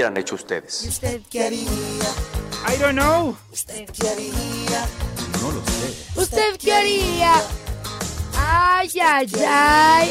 hubieran 0.00 0.16
hecho 0.16 0.34
ustedes? 0.34 0.82
¿Usted 0.88 1.20
qué 1.28 1.44
haría? 1.44 1.68
I 2.66 2.78
don't 2.80 2.98
know. 2.98 3.36
¿Usted 3.52 3.86
qué 3.90 4.08
haría? 4.08 4.88
No 5.42 5.52
lo 5.52 5.62
sé. 5.66 6.20
¿Usted 6.20 6.56
qué 6.58 6.72
haría? 6.72 7.32
Ay, 8.34 8.88
ay, 9.02 9.30
ay. 9.46 10.10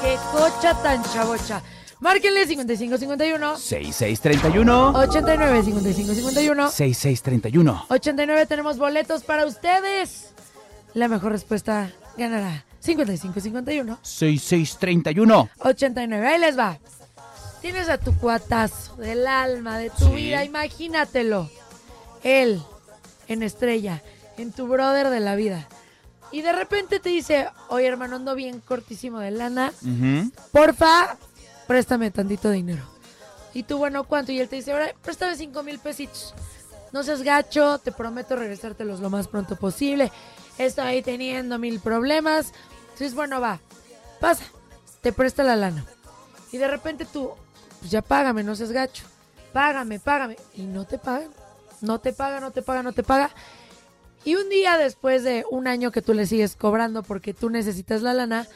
Qué 0.00 0.16
cocha 0.32 0.82
tan 0.82 1.02
chavocha. 1.12 1.62
Márquenle 2.00 2.46
5551 2.46 3.58
6631 3.58 4.88
89 4.94 5.62
55 5.64 6.14
51 6.14 6.70
6631 6.70 7.86
89 7.88 8.46
tenemos 8.46 8.78
boletos 8.78 9.22
para 9.22 9.44
ustedes. 9.44 10.30
La 10.94 11.08
mejor 11.08 11.32
respuesta 11.32 11.90
ganará 12.16 12.64
55 12.80 13.38
51 13.40 13.98
6631 14.00 15.50
89. 15.58 16.26
Ahí 16.26 16.40
les 16.40 16.58
va. 16.58 16.78
Tienes 17.64 17.88
a 17.88 17.96
tu 17.96 18.14
cuatazo 18.18 18.94
del 18.96 19.26
alma, 19.26 19.78
de 19.78 19.88
tu 19.88 20.08
Sí. 20.08 20.14
vida, 20.14 20.44
imagínatelo. 20.44 21.48
Él, 22.22 22.62
en 23.26 23.42
estrella, 23.42 24.02
en 24.36 24.52
tu 24.52 24.66
brother 24.68 25.08
de 25.08 25.20
la 25.20 25.34
vida. 25.34 25.66
Y 26.30 26.42
de 26.42 26.52
repente 26.52 27.00
te 27.00 27.08
dice, 27.08 27.48
oye 27.70 27.86
hermano, 27.86 28.16
ando 28.16 28.34
bien 28.34 28.60
cortísimo 28.60 29.18
de 29.18 29.30
lana. 29.30 29.72
Porfa, 30.52 31.16
préstame 31.66 32.10
tantito 32.10 32.50
dinero. 32.50 32.82
Y 33.54 33.62
tú, 33.62 33.78
bueno, 33.78 34.04
¿cuánto? 34.04 34.30
Y 34.30 34.40
él 34.40 34.48
te 34.50 34.56
dice, 34.56 34.70
ahora, 34.72 34.92
préstame 35.00 35.34
cinco 35.34 35.62
mil 35.62 35.78
pesitos. 35.78 36.34
No 36.92 37.02
seas 37.02 37.22
gacho, 37.22 37.78
te 37.78 37.92
prometo 37.92 38.36
regresártelos 38.36 39.00
lo 39.00 39.08
más 39.08 39.26
pronto 39.26 39.56
posible. 39.56 40.12
Estoy 40.58 40.84
ahí 40.86 41.02
teniendo 41.02 41.58
mil 41.58 41.80
problemas. 41.80 42.52
Entonces, 42.92 43.14
bueno, 43.14 43.40
va, 43.40 43.58
pasa, 44.20 44.44
te 45.00 45.14
presta 45.14 45.42
la 45.44 45.56
lana. 45.56 45.82
Y 46.52 46.58
de 46.58 46.68
repente 46.68 47.06
tú, 47.06 47.30
pues 47.84 47.92
ya 47.92 48.00
págame, 48.00 48.42
no 48.42 48.56
seas 48.56 48.72
gacho. 48.72 49.04
Págame, 49.52 50.00
págame. 50.00 50.38
Y 50.54 50.62
no 50.62 50.86
te 50.86 50.96
pagan. 50.96 51.28
No 51.82 51.98
te 51.98 52.14
paga, 52.14 52.40
no 52.40 52.50
te 52.50 52.62
paga, 52.62 52.82
no 52.82 52.94
te 52.94 53.02
paga. 53.02 53.28
Y 54.24 54.36
un 54.36 54.48
día 54.48 54.78
después 54.78 55.22
de 55.22 55.44
un 55.50 55.68
año 55.68 55.90
que 55.90 56.00
tú 56.00 56.14
le 56.14 56.24
sigues 56.24 56.56
cobrando 56.56 57.02
porque 57.02 57.34
tú 57.34 57.50
necesitas 57.50 58.00
la 58.00 58.14
lana, 58.14 58.48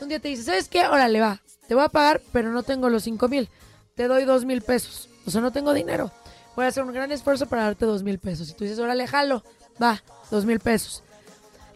un 0.00 0.08
día 0.08 0.18
te 0.18 0.26
dice, 0.26 0.42
¿sabes 0.42 0.68
qué? 0.68 0.88
Órale, 0.88 1.20
va, 1.20 1.40
te 1.68 1.76
voy 1.76 1.84
a 1.84 1.88
pagar, 1.88 2.20
pero 2.32 2.50
no 2.50 2.64
tengo 2.64 2.90
los 2.90 3.04
cinco 3.04 3.28
mil. 3.28 3.48
Te 3.94 4.08
doy 4.08 4.24
dos 4.24 4.44
mil 4.44 4.60
pesos. 4.60 5.08
O 5.24 5.30
sea, 5.30 5.40
no 5.40 5.52
tengo 5.52 5.72
dinero. 5.72 6.10
Voy 6.56 6.64
a 6.64 6.68
hacer 6.68 6.82
un 6.82 6.92
gran 6.92 7.12
esfuerzo 7.12 7.46
para 7.46 7.62
darte 7.62 7.84
dos 7.84 8.02
mil 8.02 8.18
pesos. 8.18 8.50
Y 8.50 8.54
tú 8.54 8.64
dices, 8.64 8.80
órale, 8.80 9.06
jalo, 9.06 9.44
va, 9.80 10.02
dos 10.32 10.44
mil 10.46 10.58
pesos. 10.58 11.04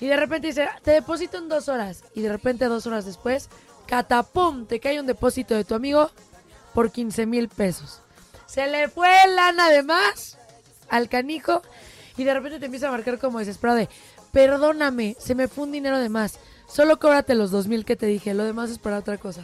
Y 0.01 0.09
de 0.09 0.17
repente 0.17 0.49
dice, 0.49 0.69
te 0.83 0.91
deposito 0.91 1.39
en 1.39 1.49
dos 1.49 1.69
horas. 1.69 2.03
Y 2.17 2.23
de 2.23 2.29
repente 2.29 2.65
dos 2.65 2.89
horas 2.89 3.07
después, 3.07 3.51
catapum, 3.87 4.67
te 4.67 4.81
cae 4.81 4.99
un 4.99 5.07
depósito 5.07 5.55
de 5.55 5.63
tu 5.63 5.77
amigo 5.77 6.11
por 6.79 6.93
15 6.93 7.27
mil 7.27 7.49
pesos. 7.49 8.03
Se 8.47 8.69
le 8.69 8.87
fue 8.89 9.09
lana 9.35 9.69
de 9.69 9.83
más 9.83 10.39
al 10.89 11.09
canijo 11.09 11.61
y 12.17 12.23
de 12.23 12.33
repente 12.33 12.61
te 12.61 12.67
empieza 12.67 12.87
a 12.87 12.93
marcar 12.93 13.19
como 13.19 13.41
desesperado 13.41 13.81
de, 13.81 13.89
perdóname, 14.31 15.17
se 15.19 15.35
me 15.35 15.49
fue 15.49 15.65
un 15.65 15.73
dinero 15.73 15.99
de 15.99 16.09
más. 16.09 16.39
Solo 16.69 17.01
cóbrate 17.01 17.35
los 17.35 17.51
dos 17.51 17.67
mil 17.67 17.85
que 17.85 17.97
te 17.97 18.07
dije, 18.07 18.33
lo 18.33 18.45
demás 18.45 18.71
es 18.71 18.79
para 18.79 18.99
otra 18.99 19.19
cosa. 19.19 19.43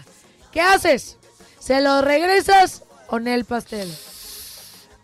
¿Qué 0.52 0.60
haces? 0.60 1.16
¿Se 1.58 1.80
lo 1.80 2.02
regresas 2.02 2.84
o 3.08 3.16
en 3.16 3.26
el 3.26 3.44
pastel? 3.44 3.92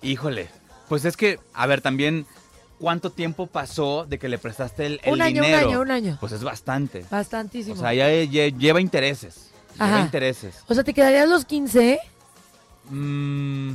Híjole, 0.00 0.50
pues 0.88 1.04
es 1.06 1.16
que, 1.16 1.40
a 1.52 1.66
ver, 1.66 1.80
también, 1.80 2.26
¿cuánto 2.78 3.10
tiempo 3.10 3.48
pasó 3.48 4.06
de 4.06 4.20
que 4.20 4.28
le 4.28 4.38
prestaste 4.38 4.86
el, 4.86 5.00
el 5.02 5.14
Un 5.14 5.20
año, 5.22 5.42
un 5.42 5.46
dinero? 5.48 5.68
año, 5.68 5.80
un 5.80 5.90
año. 5.90 6.16
Pues 6.20 6.30
es 6.30 6.44
bastante. 6.44 7.04
Bastantísimo. 7.10 7.74
O 7.74 7.78
sea, 7.80 7.92
ya, 7.92 8.08
ya 8.22 8.56
lleva 8.56 8.80
intereses. 8.80 9.50
Lleva 9.74 9.86
Ajá. 9.96 10.00
intereses. 10.02 10.54
O 10.68 10.74
sea, 10.74 10.84
¿te 10.84 10.94
quedarías 10.94 11.28
los 11.28 11.44
15? 11.44 11.98
Mm, 12.90 13.72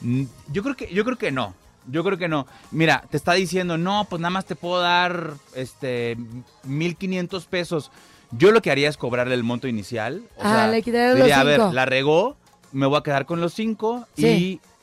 mm, 0.00 0.24
yo 0.52 0.62
creo 0.62 0.76
que, 0.76 0.92
yo 0.92 1.04
creo 1.04 1.16
que 1.18 1.30
no. 1.30 1.54
Yo 1.86 2.02
creo 2.02 2.16
que 2.16 2.28
no. 2.28 2.46
Mira, 2.70 3.04
te 3.10 3.16
está 3.18 3.34
diciendo, 3.34 3.76
no, 3.76 4.06
pues 4.08 4.18
nada 4.20 4.30
más 4.30 4.46
te 4.46 4.56
puedo 4.56 4.80
dar 4.80 5.34
este 5.54 6.16
1500 6.64 7.44
pesos. 7.46 7.90
Yo 8.30 8.52
lo 8.52 8.62
que 8.62 8.70
haría 8.70 8.88
es 8.88 8.96
cobrarle 8.96 9.34
el 9.34 9.44
monto 9.44 9.68
inicial. 9.68 10.22
O 10.36 10.42
Ah, 10.42 10.54
sea, 10.54 10.68
le 10.68 10.82
quitaría 10.82 11.08
los 11.10 11.16
diría, 11.18 11.40
a 11.40 11.44
ver, 11.44 11.60
cinco". 11.60 11.72
la 11.74 11.84
regó, 11.84 12.36
me 12.72 12.86
voy 12.86 12.98
a 12.98 13.02
quedar 13.02 13.26
con 13.26 13.40
los 13.40 13.52
cinco 13.52 14.06
Sí. 14.16 14.26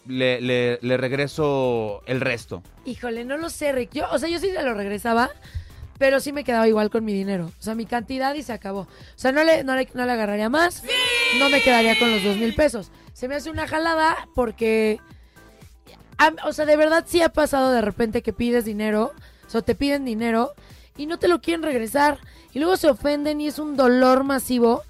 y 0.05 0.11
le, 0.13 0.41
le- 0.41 0.77
le 0.81 0.97
regreso 0.97 2.01
el 2.05 2.21
resto. 2.21 2.61
Híjole, 2.85 3.25
no 3.25 3.37
lo 3.37 3.49
sé, 3.49 3.71
Rick. 3.71 3.93
Yo, 3.93 4.05
o 4.11 4.19
sea, 4.19 4.29
yo 4.29 4.37
sí 4.39 4.51
se 4.51 4.61
lo 4.63 4.73
regresaba, 4.75 5.31
pero 6.01 6.19
sí 6.19 6.33
me 6.33 6.43
quedaba 6.43 6.67
igual 6.67 6.89
con 6.89 7.05
mi 7.05 7.13
dinero. 7.13 7.51
O 7.59 7.61
sea, 7.63 7.75
mi 7.75 7.85
cantidad 7.85 8.33
y 8.33 8.41
se 8.41 8.53
acabó. 8.53 8.79
O 8.81 8.87
sea, 9.17 9.31
no 9.31 9.43
le, 9.43 9.63
no 9.63 9.75
le, 9.75 9.87
no 9.93 10.03
le 10.03 10.11
agarraría 10.11 10.49
más. 10.49 10.81
No 11.37 11.47
me 11.51 11.61
quedaría 11.61 11.97
con 11.99 12.09
los 12.09 12.23
dos 12.23 12.37
mil 12.37 12.55
pesos. 12.55 12.89
Se 13.13 13.27
me 13.27 13.35
hace 13.35 13.51
una 13.51 13.67
jalada 13.67 14.17
porque... 14.33 14.97
a- 16.17 16.33
o 16.47 16.53
sea, 16.53 16.65
de 16.65 16.75
verdad 16.75 17.05
sí 17.07 17.21
ha 17.21 17.29
pasado 17.29 17.71
de 17.71 17.81
repente 17.81 18.23
que 18.23 18.33
pides 18.33 18.65
dinero. 18.65 19.11
O 19.45 19.49
sea, 19.51 19.61
te 19.61 19.75
piden 19.75 20.03
dinero 20.03 20.53
y 20.97 21.05
no 21.05 21.19
te 21.19 21.27
lo 21.27 21.39
quieren 21.39 21.61
regresar. 21.61 22.17
Y 22.51 22.57
luego 22.57 22.77
se 22.77 22.89
ofenden 22.89 23.39
y 23.39 23.47
es 23.47 23.59
un 23.59 23.77
dolor 23.77 24.23
masivo. 24.23 24.81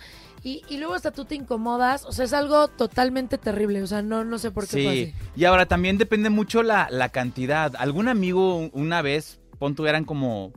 Y, 0.44 0.64
y 0.70 0.78
luego 0.78 0.94
hasta 0.94 1.12
tú 1.12 1.26
te 1.26 1.36
incomodas. 1.36 2.06
O 2.06 2.14
sea, 2.14 2.24
es 2.24 2.32
algo 2.32 2.70
totalmente 2.70 3.38
terrible. 3.38 3.84
O 3.84 3.88
sea, 3.88 4.02
no, 4.02 4.24
no 4.24 4.40
sé 4.40 4.50
por 4.50 4.64
qué 4.64 4.72
fue 4.72 4.82
Sí, 4.82 4.88
así. 4.88 5.14
y 5.36 5.44
ahora 5.44 5.66
también 5.66 5.98
depende 5.98 6.30
mucho 6.30 6.64
la, 6.64 6.88
la 6.90 7.10
cantidad. 7.10 7.74
Algún 7.78 8.08
amigo 8.08 8.56
un- 8.56 8.72
una 8.74 9.02
vez, 9.02 9.40
pon 9.60 9.76
tú, 9.76 9.86
eran 9.88 10.06
como, 10.06 10.52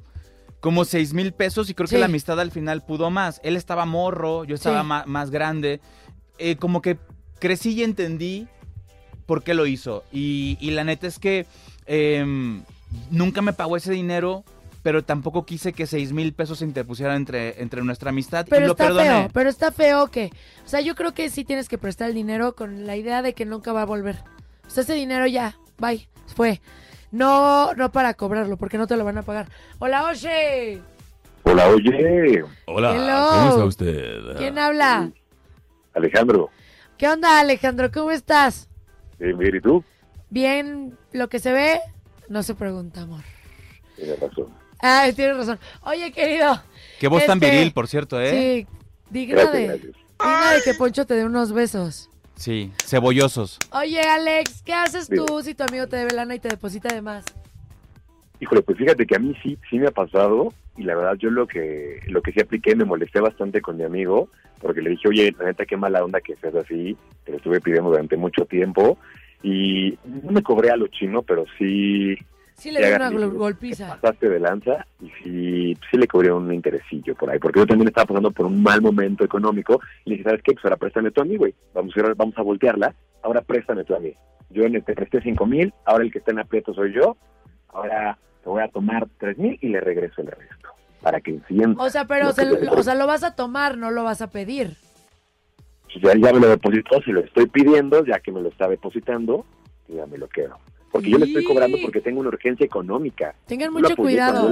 como 0.65 0.87
6 0.87 1.13
mil 1.13 1.33
pesos 1.35 1.69
y 1.69 1.75
creo 1.75 1.87
Sí. 1.87 1.97
que 1.97 2.01
la 2.01 2.07
amistad 2.07 2.41
al 2.41 2.51
final 2.51 2.83
pudo 2.83 3.11
más. 3.11 3.39
Él 3.45 3.55
estaba 3.55 3.85
morro, 3.85 4.45
yo 4.45 4.55
estaba 4.55 4.81
Sí. 4.81 5.11
más, 5.11 5.31
grande. 5.31 5.79
Eh, 6.39 6.57
como 6.57 6.81
que 6.81 6.97
crecí 7.39 7.73
y 7.75 7.83
entendí 7.83 8.49
por 9.27 9.43
qué 9.43 9.53
lo 9.53 9.67
hizo. 9.67 10.05
Y, 10.11 10.57
y 10.63 10.71
la 10.71 10.83
neta 10.83 11.07
es 11.07 11.19
que 11.19 11.45
em, 11.85 12.63
nunca 13.11 13.43
me 13.43 13.53
pagó 13.53 13.77
ese 13.77 13.93
dinero, 13.93 14.43
pero 14.83 15.05
tampoco 15.05 15.45
quise 15.45 15.75
que 15.75 15.87
6 15.87 16.13
mil 16.15 16.33
pesos 16.33 16.61
se 16.61 16.65
interpusieran 16.65 17.17
entre, 17.17 17.61
entre 17.61 17.83
nuestra 17.85 18.09
amistad 18.09 18.47
Pero 18.49 18.65
y 18.65 18.69
lo 18.69 18.73
está 18.73 18.85
perdoné. 18.87 19.05
feo, 19.07 19.29
pero 19.35 19.51
está 19.51 19.71
feo 19.71 20.07
que, 20.11 20.31
o 20.65 20.69
sea, 20.69 20.81
yo 20.81 20.95
creo 20.95 21.13
que 21.13 21.29
sí 21.29 21.45
tienes 21.45 21.69
que 21.69 21.77
prestar 21.77 22.09
el 22.09 22.15
dinero 22.15 22.55
con 22.55 22.87
la 22.87 22.97
idea 22.97 23.21
de 23.21 23.35
que 23.35 23.45
nunca 23.45 23.75
va 23.75 23.83
a 23.83 23.87
volver. 23.87 24.17
O 24.67 24.71
sea, 24.71 24.83
ese 24.83 24.95
dinero 24.95 25.27
ya, 25.27 25.59
bye, 25.79 26.09
fue. 26.35 26.63
No, 27.15 27.73
no 27.75 27.93
para 27.93 28.15
cobrarlo, 28.15 28.57
porque 28.57 28.77
no 28.77 28.89
te 28.89 28.97
lo 28.97 29.05
van 29.05 29.19
a 29.19 29.23
pagar. 29.23 29.47
Hola, 29.79 30.03
Oye. 30.09 30.83
Hola, 31.45 31.69
oye. 31.69 32.45
Hola, 32.67 32.93
Hello. 32.93 33.29
¿cómo 33.31 33.51
está 33.51 33.65
usted? 33.67 34.37
¿Quién 34.37 34.59
habla? 34.59 35.13
Alejandro. 35.95 36.51
¿Qué 36.99 37.07
onda, 37.09 37.39
Alejandro? 37.39 37.93
¿Cómo 37.93 38.11
estás? 38.11 38.69
Bien, 39.21 39.39
bien, 39.39 39.55
¿y 39.55 39.61
tú? 39.61 39.85
Bien, 40.29 40.99
lo 41.13 41.29
que 41.29 41.39
se 41.39 41.53
ve, 41.53 41.79
no 42.29 42.43
se 42.43 42.57
pregunta, 42.57 43.03
amor. 43.03 43.23
Tienes 43.95 44.19
razón. 44.19 44.49
Ah, 44.83 45.07
tienes 45.15 45.37
razón. 45.37 45.61
Oye, 45.83 46.11
querido. 46.11 46.61
Qué 46.99 47.07
voz 47.07 47.25
tan 47.27 47.39
este, 47.41 47.49
viril, 47.49 47.73
por 47.73 47.87
cierto, 47.87 48.21
¿eh? 48.21 48.31
Sí, 48.33 48.67
digna 49.11 49.43
Gracias, 49.43 49.53
de, 49.53 49.67
gracias. 49.69 49.93
digna 50.19 50.51
de 50.51 50.63
que 50.63 50.75
Poncho 50.75 51.07
te 51.07 51.15
dé 51.15 51.25
unos 51.25 51.53
besos. 51.53 52.11
Sí, 52.37 52.73
cebollosos. 52.85 53.59
Oye, 53.73 54.01
Alex, 54.01 54.63
¿qué 54.63 54.73
haces 54.73 55.09
tú 55.09 55.41
si 55.43 55.55
tu 55.55 55.65
amigo 55.65 55.87
te 55.87 55.97
debe 55.97 56.13
lana 56.13 56.35
y 56.35 56.39
te 56.39 56.49
deposita 56.49 56.93
de 56.93 57.01
más? 57.01 57.25
Híjole, 58.41 58.63
pues 58.63 58.77
fíjate 58.77 59.07
que 59.07 59.17
a 59.17 59.19
mí 59.19 59.35
sí, 59.43 59.59
sí 59.71 59.79
me 59.79 59.87
ha 59.87 59.93
pasado 59.93 60.53
y 60.77 60.83
la 60.83 60.97
verdad 60.97 61.15
yo 61.19 61.31
lo 61.31 61.47
que 61.47 62.01
lo 62.09 62.21
que 62.21 62.33
sí 62.33 62.41
apliqué 62.41 62.75
me 62.75 62.85
molesté 62.85 63.21
bastante 63.21 63.61
con 63.61 63.77
mi 63.77 63.85
amigo 63.85 64.29
porque 64.61 64.83
le 64.83 64.91
dije, 64.91 65.09
oye, 65.09 65.35
la 65.39 65.47
neta 65.47 65.67
qué 65.67 65.77
mala 65.77 66.05
onda 66.05 66.21
que 66.21 66.37
seas 66.37 66.55
así, 66.55 66.97
te 67.25 67.33
lo 67.33 67.39
estuve 67.39 67.61
pidiendo 67.61 67.91
durante 67.91 68.17
mucho 68.17 68.45
tiempo 68.47 68.99
y 69.43 69.99
no 70.05 70.33
me 70.33 70.43
cobré 70.43 70.71
a 70.71 70.77
lo 70.77 70.89
chino, 70.89 71.23
pero 71.23 71.45
sí 71.59 72.17
Sí 72.57 72.71
le 72.71 72.87
dio 72.87 72.97
una 72.97 73.11
golpiza. 73.29 73.99
pasaste 74.01 74.29
de 74.29 74.39
lanza 74.41 74.87
y 75.01 75.11
sí, 75.23 75.79
sí 75.91 75.97
le 75.99 76.07
cobré 76.07 76.33
un 76.33 76.53
interesillo 76.53 77.15
por 77.17 77.29
ahí, 77.31 77.39
porque 77.39 77.59
yo 77.61 77.67
también 77.67 77.89
estaba 77.89 78.07
pasando 78.07 78.31
por 78.31 78.47
un 78.47 78.63
mal 78.63 78.81
momento 78.81 79.25
económico 79.25 79.81
y 80.05 80.11
le 80.11 80.17
dije, 80.17 80.29
¿sabes 80.29 80.43
qué? 80.43 80.53
Pues 80.53 80.65
ahora 80.65 80.77
préstame 80.77 81.11
tú 81.11 81.21
a 81.21 81.25
mí, 81.25 81.37
güey, 81.37 81.53
vamos 81.75 81.93
a, 81.97 82.15
vamos 82.15 82.39
a 82.39 82.43
voltearla, 82.43 82.95
ahora 83.23 83.43
préstame 83.43 83.85
tú 83.85 83.95
a 83.95 83.99
mí. 84.01 84.15
Yo 84.51 84.63
te 84.71 84.95
presté 84.95 85.21
cinco 85.21 85.47
mil, 85.47 85.75
ahora 85.85 86.05
el 86.05 86.13
que 86.13 86.19
está 86.19 86.31
en 86.31 86.39
aprieto 86.39 86.73
soy 86.75 86.93
yo, 86.95 87.17
ahora 87.69 88.17
te 88.43 88.49
voy 88.49 88.63
a 88.63 88.69
tomar 88.69 89.09
tres 89.19 89.37
mil 89.37 89.59
y 89.61 89.69
le 89.69 89.81
regreso 89.81 90.21
el 90.21 90.29
resto, 90.29 90.69
para 91.03 91.21
que 91.21 91.41
sienta. 91.49 91.83
O 91.83 91.91
sea, 91.91 92.05
pero 92.07 92.33
te- 92.33 92.69
o 92.69 92.83
sea, 92.85 92.95
lo 92.95 93.07
vas 93.09 93.25
a 93.25 93.35
tomar, 93.35 93.77
no 93.77 93.91
lo 93.91 94.05
vas 94.05 94.23
a 94.23 94.29
pedir. 94.31 94.77
ya, 96.01 96.13
ya 96.15 96.33
me 96.33 96.39
lo 96.41 96.49
depositó, 96.49 97.01
si 97.03 97.11
lo 97.11 97.21
estoy 97.21 97.47
pidiendo, 97.47 98.05
ya 98.05 98.21
que 98.21 98.31
me 98.31 98.41
lo 98.41 98.49
está 98.49 98.69
depositando, 98.69 99.45
ya 99.89 100.07
me 100.07 100.19
lo 100.19 100.29
quedo. 100.29 100.57
Porque 100.95 101.11
yo 101.11 101.19
le 101.19 101.27
estoy 101.27 101.43
cobrando 101.45 101.77
porque 101.83 102.01
tengo 102.01 102.21
una 102.21 102.29
urgencia 102.29 102.65
económica. 102.65 103.35
Tengan 103.49 103.73
mucho 103.73 103.97
cuidado. 103.97 104.49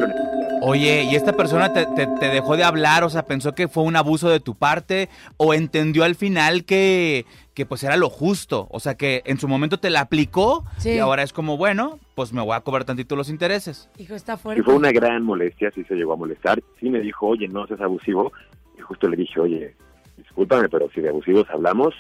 Oye, 0.61 1.05
¿y 1.05 1.15
esta 1.15 1.35
persona 1.35 1.73
te, 1.73 1.87
te- 1.87 2.09
te 2.19 2.27
dejó 2.31 2.57
de 2.57 2.65
hablar? 2.65 3.05
O 3.05 3.11
sea, 3.11 3.23
¿pensó 3.25 3.55
que 3.55 3.69
fue 3.69 3.85
un 3.85 3.95
abuso 3.95 4.29
de 4.29 4.41
tu 4.41 4.57
parte? 4.57 5.09
¿O 5.37 5.55
entendió 5.55 6.03
al 6.03 6.17
final 6.17 6.65
que, 6.65 7.27
que 7.55 7.65
pues 7.65 7.85
era 7.85 7.97
lo 7.97 8.11
justo? 8.11 8.67
O 8.73 8.81
sea, 8.81 8.97
que 8.97 9.23
en 9.25 9.39
su 9.39 9.47
momento 9.47 9.79
te 9.79 9.89
la 9.89 10.01
aplicó 10.01 10.65
Sí. 10.79 10.91
y 10.91 10.99
ahora 10.99 11.23
es 11.23 11.33
como, 11.33 11.57
bueno, 11.57 12.01
pues 12.17 12.33
me 12.33 12.43
voy 12.43 12.57
a 12.57 12.61
cobrar 12.63 12.85
tantito 12.85 13.15
los 13.15 13.29
intereses. 13.29 13.89
Hijo, 13.97 14.17
está 14.17 14.35
Y 14.35 14.39
fuerte. 14.39 14.63
fue 14.65 14.75
una 14.75 14.91
gran 14.91 15.23
molestia, 15.23 15.71
sí 15.73 15.85
se 15.85 15.95
llegó 15.95 16.15
a 16.15 16.17
molestar. 16.17 16.61
Sí 16.81 16.91
me 16.91 16.99
dijo, 16.99 17.29
oye, 17.29 17.47
no 17.47 17.69
seas 17.69 17.81
abusivo. 17.81 18.33
Y 18.77 18.81
justo 18.81 19.07
le 19.09 19.17
dije, 19.17 19.39
oye, 19.39 19.77
discúlpame, 20.17 20.69
pero 20.69 20.91
si 20.93 21.01
de 21.01 21.09
abusivos 21.11 21.47
hablamos, 21.51 21.95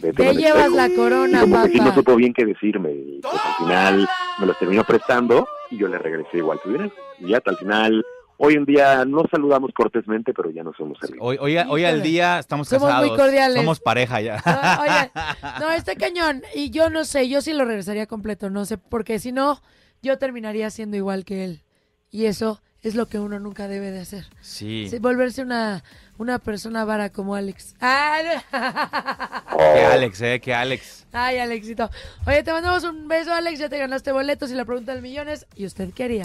vete 0.00 0.12
Te 0.24 0.34
llevas 0.34 0.64
estoy". 0.66 0.76
la 0.76 0.88
corona, 0.94 1.38
Y 1.38 1.50
como 1.50 1.62
que 1.64 1.76
no 1.78 1.84
papá. 1.84 1.94
supo 1.94 2.16
bien 2.16 2.32
qué 2.32 2.44
decirme. 2.44 2.92
Y 2.92 3.20
pues 3.22 3.34
al 3.34 3.54
final 3.66 4.08
me 4.38 4.46
los 4.46 4.58
terminó 4.58 4.84
prestando 4.84 5.46
y 5.70 5.78
yo 5.78 5.88
le 5.88 5.98
regresé 5.98 6.38
igual 6.38 6.58
su 6.62 6.70
dinero. 6.72 6.92
Y 7.20 7.28
ya 7.28 7.38
hasta 7.38 7.50
el 7.50 7.56
final, 7.58 8.04
hoy 8.36 8.54
en 8.54 8.64
día 8.64 9.04
nos 9.04 9.24
saludamos 9.30 9.70
cortésmente, 9.74 10.32
pero 10.32 10.50
ya 10.50 10.62
no 10.62 10.72
somos 10.76 10.98
amigos. 11.02 11.18
Hoy, 11.26 11.38
hoy, 11.40 11.56
hoy 11.68 11.84
al 11.84 12.02
día 12.02 12.38
estamos 12.38 12.68
Somos 12.68 12.84
muy 12.84 12.92
casados. 13.10 13.18
cordiales. 13.18 13.56
Somos 13.56 13.80
pareja 13.80 14.20
ya. 14.20 14.42
No, 14.44 14.82
oye, 14.82 15.10
no, 15.60 15.70
está 15.72 15.94
cañón. 15.96 16.42
Y 16.54 16.70
yo 16.70 16.90
no 16.90 17.04
sé, 17.04 17.28
yo 17.28 17.40
sí 17.40 17.52
lo 17.52 17.64
regresaría 17.64 18.06
completo, 18.06 18.50
no 18.50 18.64
sé, 18.64 18.78
porque 18.78 19.18
si 19.18 19.32
no, 19.32 19.60
yo 20.02 20.18
terminaría 20.18 20.70
siendo 20.70 20.96
igual 20.96 21.24
que 21.24 21.44
él. 21.44 21.62
Y 22.10 22.26
eso 22.26 22.62
es 22.82 22.94
lo 22.94 23.06
que 23.06 23.18
uno 23.18 23.38
nunca 23.38 23.68
debe 23.68 23.90
de 23.90 24.00
hacer. 24.00 24.26
Sí. 24.40 24.90
Volverse 25.00 25.42
una, 25.42 25.82
una 26.16 26.38
persona 26.38 26.84
vara 26.84 27.10
como 27.10 27.34
Alex. 27.34 27.74
Ah, 27.80 29.42
Que 29.56 29.84
Alex, 29.84 30.20
eh, 30.22 30.40
que 30.40 30.54
Alex. 30.54 31.06
Ay, 31.12 31.38
Alexito. 31.38 31.90
Oye, 32.26 32.42
te 32.42 32.52
mandamos 32.52 32.84
un 32.84 33.08
beso, 33.08 33.32
Alex. 33.32 33.58
Ya 33.58 33.68
te 33.68 33.78
ganaste 33.78 34.12
boletos 34.12 34.50
y 34.50 34.54
la 34.54 34.64
pregunta 34.64 34.92
del 34.92 35.02
millón 35.02 35.28
es, 35.28 35.46
¿y 35.56 35.66
usted 35.66 35.90
qué 35.92 36.04
haría? 36.04 36.24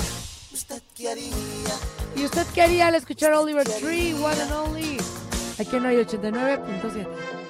¿Y 2.15 2.25
usted 2.25 2.45
qué 2.53 2.61
haría 2.61 2.88
al 2.88 2.95
escuchar 2.95 3.33
Oliver 3.33 3.67
Tree, 3.67 4.14
One 4.14 4.41
and 4.41 4.51
Only? 4.51 4.98
Aquí 5.59 5.77
no 5.80 5.88
hay 5.88 5.98
89.7. 5.98 7.42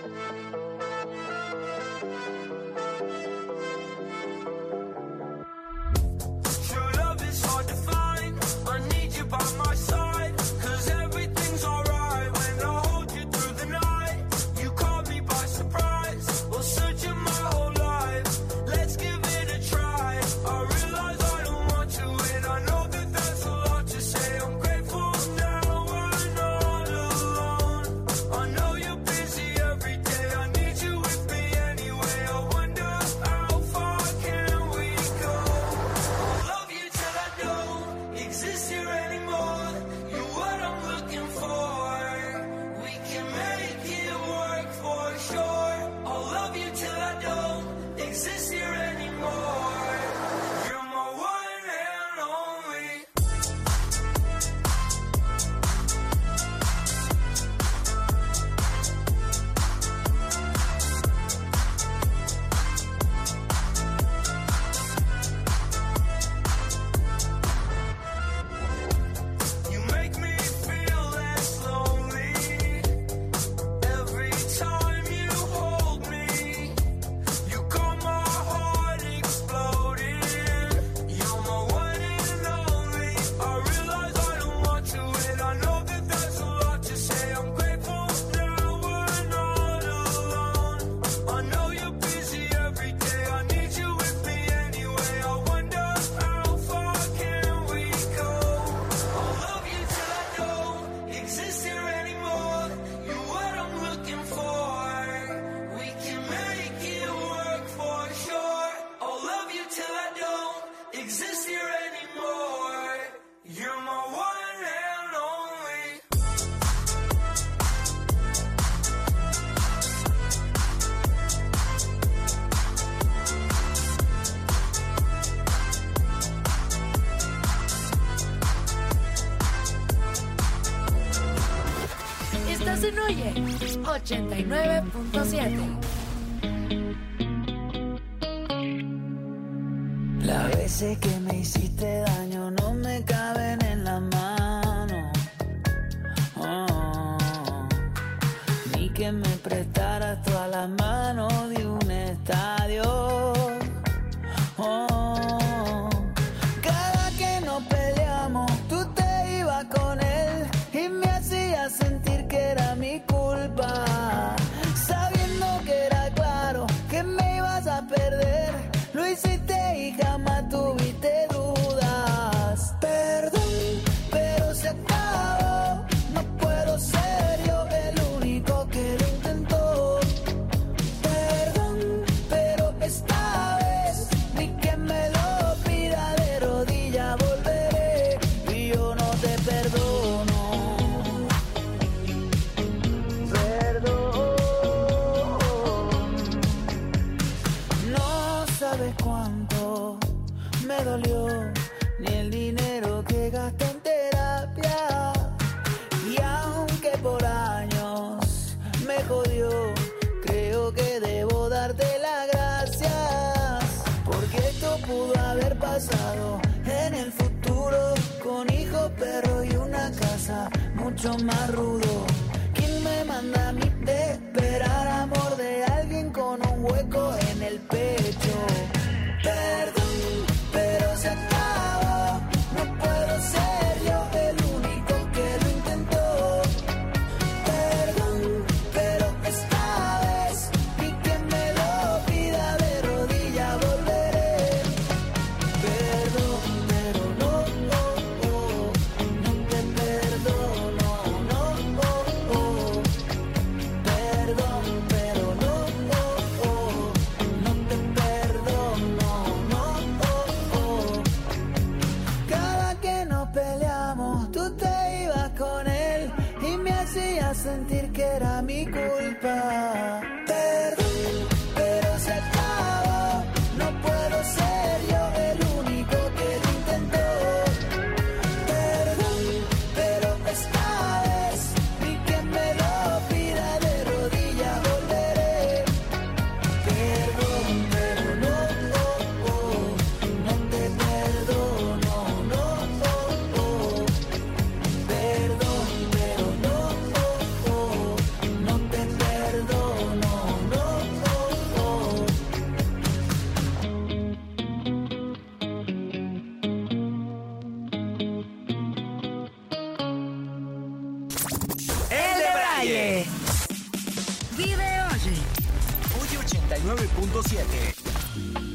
99.7. 316.60 318.53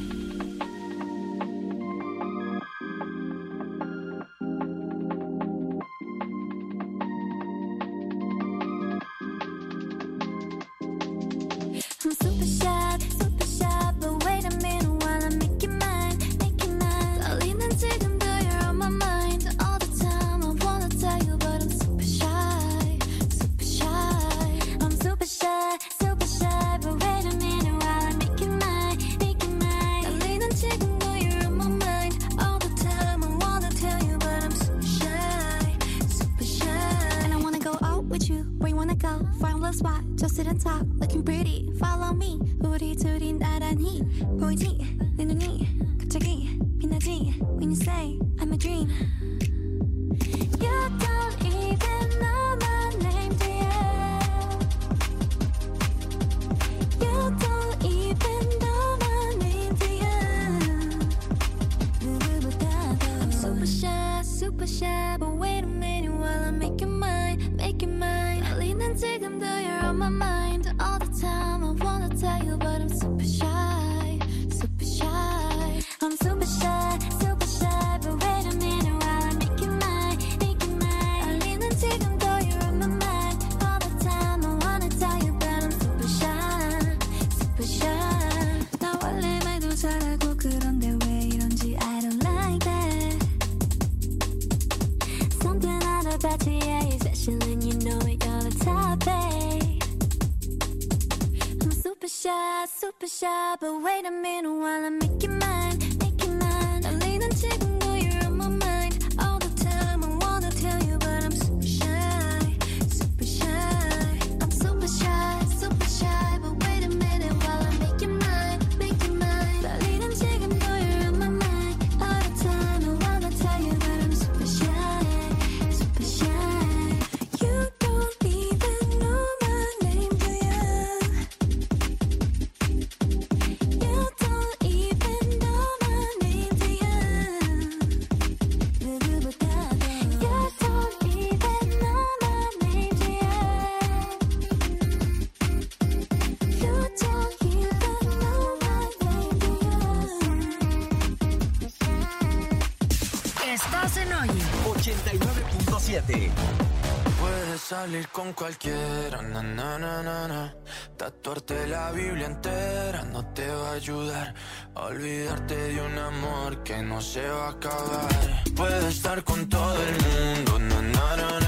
cualquiera, 158.33 159.23
na, 159.23 159.43
na, 159.43 159.79
na, 159.79 160.03
na, 160.03 160.29
na. 160.29 160.55
Tatuarte 160.97 161.67
la 161.67 161.91
Biblia 161.93 162.27
entera 162.27 163.03
no 163.05 163.25
te 163.33 163.47
va 163.49 163.71
a 163.71 163.73
ayudar. 163.75 164.35
Olvidarte 164.75 165.57
de 165.57 165.81
un 165.81 165.99
amor 165.99 166.63
que 166.63 166.83
no 166.83 167.01
se 167.01 167.27
va 167.29 167.47
a 167.47 167.51
acabar. 167.51 168.09
Puedes 168.57 168.85
estar 168.97 169.23
con 169.25 169.49
todo 169.49 169.77
el 169.77 169.97
mundo, 170.07 170.59
na, 170.59 170.83
na, 170.83 171.41
na. 171.41 171.48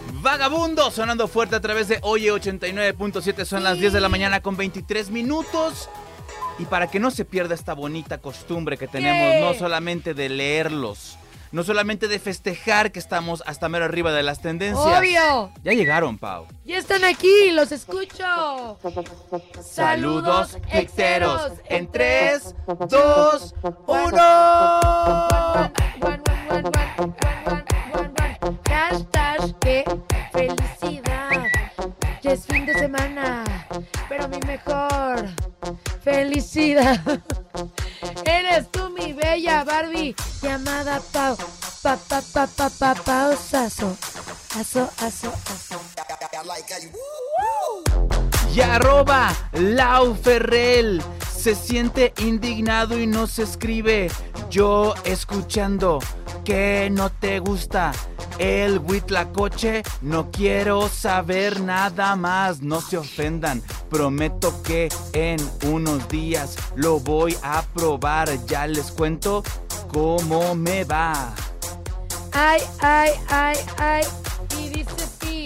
Vagabundo 0.31 0.89
sonando 0.91 1.27
fuerte 1.27 1.57
a 1.57 1.59
través 1.59 1.89
de 1.89 1.99
Oye 2.03 2.31
89.7. 2.31 3.43
Son 3.43 3.65
las 3.65 3.79
10 3.79 3.91
de 3.91 3.99
la 3.99 4.07
mañana 4.07 4.39
con 4.39 4.55
23 4.55 5.09
minutos. 5.09 5.89
Y 6.57 6.63
para 6.63 6.87
que 6.89 7.01
no 7.01 7.11
se 7.11 7.25
pierda 7.25 7.53
esta 7.53 7.73
bonita 7.73 8.19
costumbre 8.19 8.77
que 8.77 8.87
tenemos, 8.87 9.33
¿Qué? 9.33 9.41
no 9.41 9.53
solamente 9.53 10.13
de 10.13 10.29
leerlos, 10.29 11.17
no 11.51 11.63
solamente 11.65 12.07
de 12.07 12.17
festejar 12.17 12.93
que 12.93 12.99
estamos 12.99 13.43
hasta 13.45 13.67
mero 13.67 13.83
arriba 13.83 14.13
de 14.13 14.23
las 14.23 14.41
tendencias. 14.41 14.99
Obvio. 14.99 15.51
Ya 15.65 15.73
llegaron, 15.73 16.17
Pau. 16.17 16.47
Ya 16.63 16.77
están 16.77 17.03
aquí, 17.03 17.51
los 17.51 17.73
escucho. 17.73 18.77
Saludos 19.61 20.57
exteros 20.71 21.51
en 21.65 21.91
3, 21.91 22.55
2, 22.87 23.55
1. 23.85 24.11
Hashtag. 28.69 30.10
Ya 32.21 32.33
es 32.33 32.45
fin 32.45 32.67
de 32.67 32.73
semana, 32.75 33.43
pero 34.07 34.27
mi 34.27 34.37
mejor 34.45 35.27
felicidad. 36.03 37.01
Eres 38.25 38.69
tú 38.69 38.89
mi 38.91 39.11
bella 39.11 39.63
Barbie, 39.63 40.15
llamada 40.41 41.01
Pau. 41.11 41.35
Pa, 41.81 41.97
pa, 41.97 42.21
pa, 42.21 42.45
pa, 42.45 42.69
pa, 42.69 42.93
pausazo. 42.93 43.97
Aso, 44.55 44.87
aso, 44.99 45.33
aso. 45.47 45.81
Y 48.53 48.61
arroba 48.61 49.33
Lau 49.53 50.13
Ferrell 50.13 51.01
se 51.35 51.55
siente 51.55 52.13
indignado 52.19 52.99
y 52.99 53.07
no 53.07 53.25
se 53.25 53.43
escribe. 53.43 54.11
Yo 54.51 54.93
escuchando 55.05 55.97
que 56.43 56.89
no 56.91 57.09
te 57.09 57.39
gusta 57.39 57.93
el 58.41 58.79
Huitlacoche, 58.79 59.83
no 60.01 60.31
quiero 60.31 60.89
saber 60.89 61.61
nada 61.61 62.15
más. 62.15 62.61
No 62.61 62.81
se 62.81 62.97
ofendan, 62.97 63.61
prometo 63.89 64.63
que 64.63 64.89
en 65.13 65.39
unos 65.71 66.09
días 66.09 66.57
lo 66.75 66.99
voy 66.99 67.37
a 67.43 67.61
probar. 67.73 68.29
Ya 68.47 68.65
les 68.65 68.91
cuento 68.91 69.43
cómo 69.93 70.55
me 70.55 70.83
va. 70.83 71.35
Ay, 72.33 72.61
ay, 72.79 73.11
ay, 73.29 73.57
ay. 73.77 74.03
Y 74.59 74.69
dice 74.69 75.07
sí. 75.21 75.45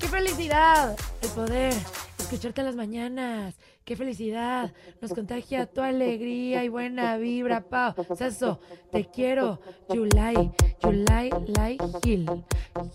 Qué 0.00 0.08
felicidad 0.08 0.96
el 1.22 1.28
poder 1.30 1.74
escucharte 2.18 2.60
en 2.60 2.66
las 2.66 2.76
mañanas 2.76 3.54
qué 3.86 3.94
felicidad, 3.94 4.74
nos 5.00 5.12
contagia 5.12 5.64
tu 5.64 5.80
alegría 5.80 6.64
y 6.64 6.68
buena 6.68 7.16
vibra, 7.18 7.60
Pau. 7.60 7.94
Sasso, 8.18 8.58
te 8.90 9.04
quiero, 9.04 9.60
July, 9.88 10.50
July, 10.82 11.30
Lai, 11.56 11.78
Gil, 12.02 12.26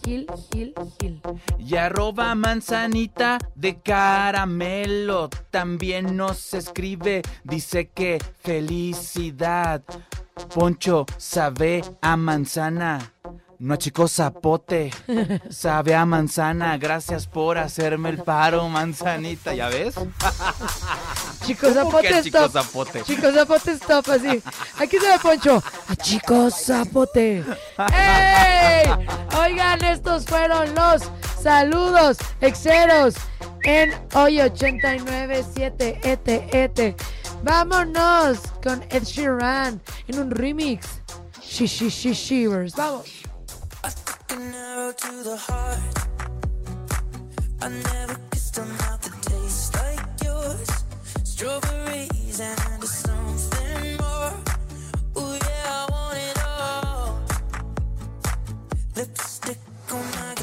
Gil, 0.04 0.28
Gil, 0.52 0.74
Gil. 1.00 1.22
Y 1.58 1.76
arroba 1.78 2.36
manzanita 2.36 3.38
de 3.56 3.80
caramelo, 3.80 5.30
también 5.50 6.18
nos 6.18 6.54
escribe, 6.54 7.22
dice 7.46 7.88
que 7.88 8.20
felicidad. 8.42 9.82
Poncho 10.54 11.06
sabe 11.18 11.84
a 12.02 12.18
manzana. 12.18 13.14
No 13.62 13.76
chico 13.76 14.08
zapote, 14.08 14.90
sabe 15.52 15.94
a 15.94 16.04
manzana, 16.04 16.80
gracias 16.80 17.28
por 17.28 17.60
hacerme 17.60 18.10
el 18.10 18.18
paro, 18.18 18.68
manzanita, 18.68 19.54
¿ya 19.54 19.70
ves? 19.70 19.94
Chico 21.46 21.72
zapote 21.72 22.10
stop. 22.10 22.24
Chico 22.24 22.50
zapote. 22.50 23.04
Chico 23.04 23.32
zapote 23.32 23.72
stop, 23.74 24.10
así. 24.10 24.42
Aquí 24.80 24.98
se 24.98 25.08
ve 25.08 25.20
Poncho. 25.22 25.62
A 25.88 25.96
chico 25.96 26.50
zapote. 26.50 27.44
¡Ey! 27.94 28.90
Oigan, 29.40 29.84
estos 29.84 30.26
fueron 30.26 30.74
los 30.74 31.04
saludos 31.40 32.18
exeros 32.42 33.14
en 33.62 33.94
hoy 34.16 34.42
897 34.42 36.00
ET, 36.04 36.96
Vámonos 37.44 38.40
con 38.64 38.82
Ed 38.90 39.04
Sheeran 39.04 39.80
en 40.08 40.20
un 40.20 40.32
remix. 40.32 40.88
She, 41.44 41.68
she, 41.68 41.90
she, 41.90 42.14
shivers. 42.14 42.76
Vamos. 42.76 43.31
I 43.84 43.90
took 43.90 44.32
an 44.38 44.54
arrow 44.54 44.92
to 44.92 45.24
the 45.24 45.38
heart. 45.38 45.80
I 47.62 47.70
never 47.70 48.16
kissed 48.32 48.58
a 48.60 48.66
mouth 48.66 49.02
that 49.02 49.22
tastes 49.24 49.74
like 49.76 50.24
yours. 50.24 50.70
Strawberries 51.24 52.40
and 52.40 52.84
something 52.84 53.98
more. 53.98 54.34
Oh 55.16 55.40
yeah, 55.48 55.74
I 55.74 55.88
want 55.90 56.18
it 56.30 56.38
all. 56.46 57.20
Lipstick 58.96 59.60
on 59.92 60.06
my 60.12 60.41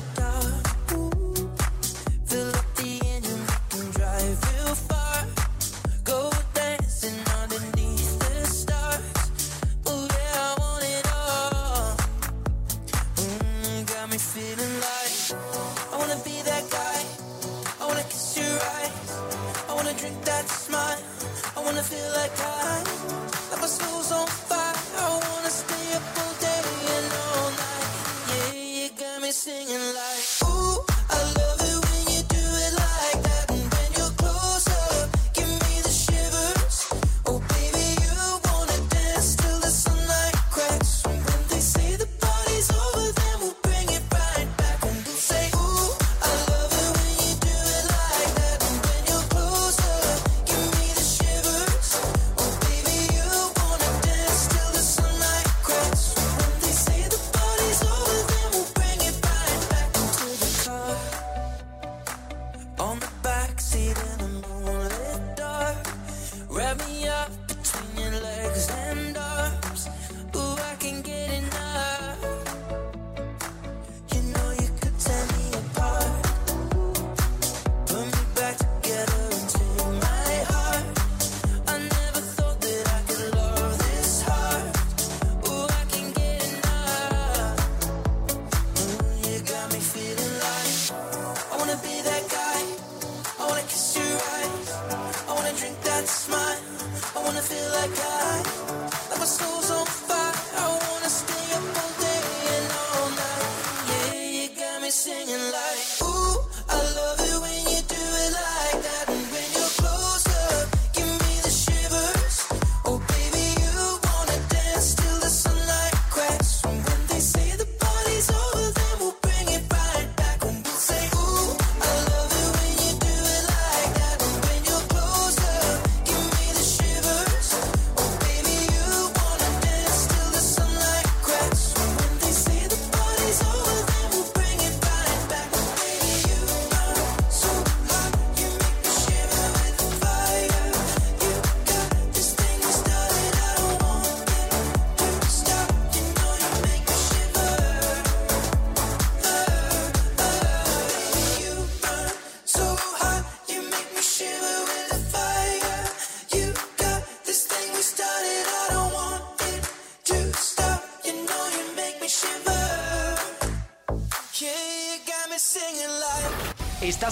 I 21.79 21.81
feel 21.81 22.11
like 22.13 22.33
like 23.53 23.61
my 23.61 23.69
soul's 23.69 24.11
on 24.11 24.27
fire. 24.27 24.75
I 24.99 25.11
wanna 25.15 25.49
stay 25.49 25.93
up 25.95 26.03
all 26.19 26.35
day 26.41 26.63
and 26.97 27.13
all 27.23 27.51
night. 27.55 27.89
Yeah, 28.31 28.53
you 28.83 28.91
got 28.99 29.23
me 29.23 29.31
singing. 29.31 29.88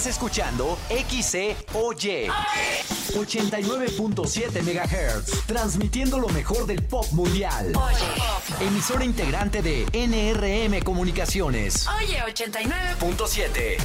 Escuchando 0.07 0.79
XCOY 0.89 2.31
89.7 3.13 4.63
MHz, 4.63 5.47
transmitiendo 5.47 6.19
lo 6.21 6.29
mejor 6.29 6.65
del 6.67 6.83
pop 6.85 7.07
mundial. 7.11 7.73
Oye. 7.75 8.67
Emisora 8.67 9.05
integrante 9.05 9.63
de 9.63 9.85
NRM 9.93 10.81
Comunicaciones. 10.85 11.89
Oye 11.89 12.21
89.7. 12.21 13.79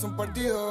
Corazón 0.00 0.16
partido. 0.16 0.69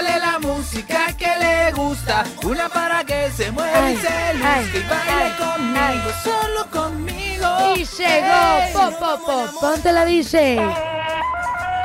Póngale 0.00 0.20
la 0.20 0.38
música 0.38 1.16
que 1.16 1.28
le 1.38 1.72
gusta. 1.72 2.24
Una 2.44 2.68
para 2.68 3.04
que 3.04 3.30
se 3.30 3.50
mueva 3.50 3.90
y 3.90 3.96
se 3.96 4.34
luzca 4.34 4.54
ay, 4.54 4.66
y 4.66 4.88
baile 4.88 5.22
ay, 5.22 5.32
conmigo, 5.38 6.10
solo 6.22 6.70
conmigo. 6.70 7.76
Y 7.76 7.84
llegó, 7.84 8.60
Hey. 8.62 8.72
pop, 8.72 8.94
pop, 8.98 9.20
pop, 9.26 9.60
ponte 9.60 9.92
la 9.92 10.04
DJ. 10.04 10.60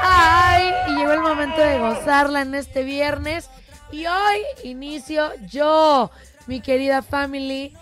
Ay, 0.02 0.74
y 0.88 0.96
llegó 0.96 1.12
el 1.12 1.22
momento 1.22 1.60
de 1.62 1.78
gozarla 1.80 2.42
en 2.42 2.56
este 2.56 2.84
viernes. 2.84 3.50
Y 3.92 4.06
hoy 4.06 4.42
inicio 4.64 5.32
yo, 5.48 6.12
mi 6.48 6.62
querida 6.62 7.02
family. 7.02 7.76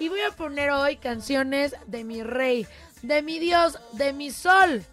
Y 0.00 0.08
voy 0.08 0.20
a 0.20 0.30
poner 0.30 0.70
hoy 0.70 0.96
canciones 0.96 1.74
de 1.86 2.04
mi 2.04 2.22
rey, 2.22 2.66
de 3.02 3.22
mi 3.22 3.38
Dios, 3.38 3.78
de 3.92 4.12
mi 4.12 4.30
sol. 4.30 4.84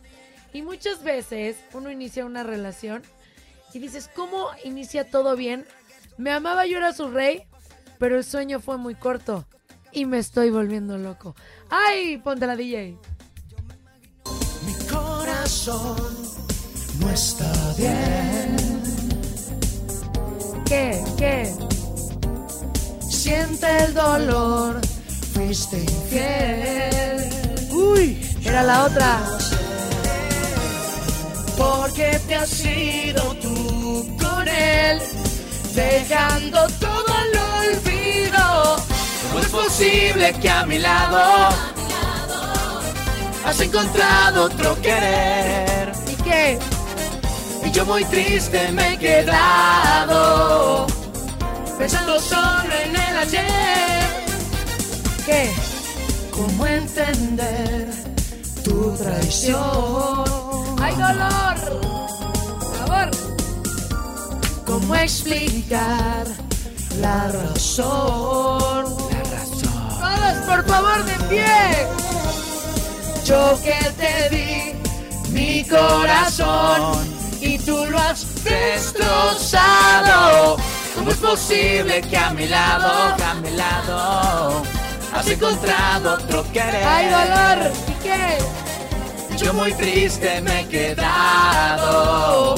Y 0.53 0.61
muchas 0.61 1.03
veces 1.03 1.57
uno 1.73 1.91
inicia 1.91 2.25
una 2.25 2.43
relación 2.43 3.03
y 3.75 3.79
dices, 3.79 4.09
¿cómo 4.15 4.47
inicia 4.63 5.11
todo 5.11 5.35
bien? 5.35 5.65
Me 6.17 6.31
amaba, 6.31 6.65
yo 6.65 6.77
era 6.77 6.93
su 6.93 7.09
rey, 7.09 7.45
pero 7.99 8.15
el 8.15 8.23
sueño 8.23 8.61
fue 8.61 8.77
muy 8.77 8.95
corto 8.95 9.45
y 9.91 10.05
me 10.05 10.17
estoy 10.17 10.49
volviendo 10.49 10.97
loco. 10.97 11.35
¡Ay! 11.69 12.17
Ponte 12.19 12.47
la 12.47 12.55
DJ. 12.55 12.97
Mi 14.65 14.87
corazón 14.87 15.97
no 17.01 17.09
está 17.09 17.51
bien. 17.77 18.55
¿Qué? 20.65 21.03
¿Qué? 21.17 21.53
Siente 23.01 23.67
el 23.83 23.93
dolor, 23.93 24.79
fuiste 25.33 25.81
infiel. 25.81 27.29
Uy, 27.71 28.25
era 28.45 28.63
la 28.63 28.85
otra. 28.85 29.19
Porque 31.57 32.19
te 32.27 32.35
has 32.35 32.65
ido 32.65 33.33
tú 33.35 34.17
con 34.21 34.47
él, 34.47 34.99
dejando 35.73 36.67
todo 36.79 37.05
al 37.07 37.37
olvido. 37.61 38.75
¿Cómo 39.29 39.39
es 39.39 39.47
posible 39.47 40.33
que 40.41 40.49
a 40.49 40.65
mi 40.65 40.79
lado 40.79 41.49
has 43.45 43.59
encontrado 43.61 44.45
otro 44.45 44.81
querer? 44.81 45.93
¿Y 46.11 46.15
qué? 46.23 46.59
Y 47.65 47.71
yo 47.71 47.85
muy 47.85 48.03
triste 48.05 48.71
me 48.71 48.93
he 48.93 48.97
quedado 48.97 50.87
pensando 51.77 52.19
solo 52.19 52.73
en 52.83 52.95
el 52.95 53.17
ayer. 53.17 54.25
¿Qué? 55.25 55.51
¿Cómo 56.31 56.65
entender 56.65 57.89
tu 58.63 58.95
traición? 58.97 60.44
¡Ay, 60.85 60.93
dolor! 60.97 61.55
Por 62.59 62.75
favor. 62.77 63.09
¿Cómo 64.67 64.95
explicar 64.95 66.27
la 67.01 67.27
razón? 67.29 68.95
La 69.09 69.23
razón. 69.35 69.89
Todos, 69.99 70.37
por 70.45 70.61
favor, 70.67 71.03
de 71.05 71.17
pie. 71.27 71.87
Yo 73.25 73.57
que 73.63 73.79
te 73.97 74.29
di 74.29 74.75
mi 75.31 75.63
corazón 75.63 76.99
y 77.41 77.57
tú 77.57 77.87
lo 77.87 77.97
has 77.97 78.43
destrozado. 78.43 80.11
¿Cómo 80.93 81.09
es 81.09 81.17
posible 81.17 82.01
que 82.01 82.15
a 82.15 82.29
mi 82.29 82.47
lado, 82.47 83.15
que 83.17 83.23
a 83.23 83.33
mi 83.33 83.49
lado, 83.49 84.61
has 85.15 85.27
encontrado 85.27 86.13
otro 86.13 86.43
querer? 86.53 86.85
¡Ay, 86.85 87.05
dolor! 87.07 87.71
¿Y 87.87 87.93
qué? 88.03 88.37
Yo 89.37 89.53
muy 89.53 89.73
triste 89.73 90.41
me 90.41 90.61
he 90.61 90.67
quedado 90.67 92.55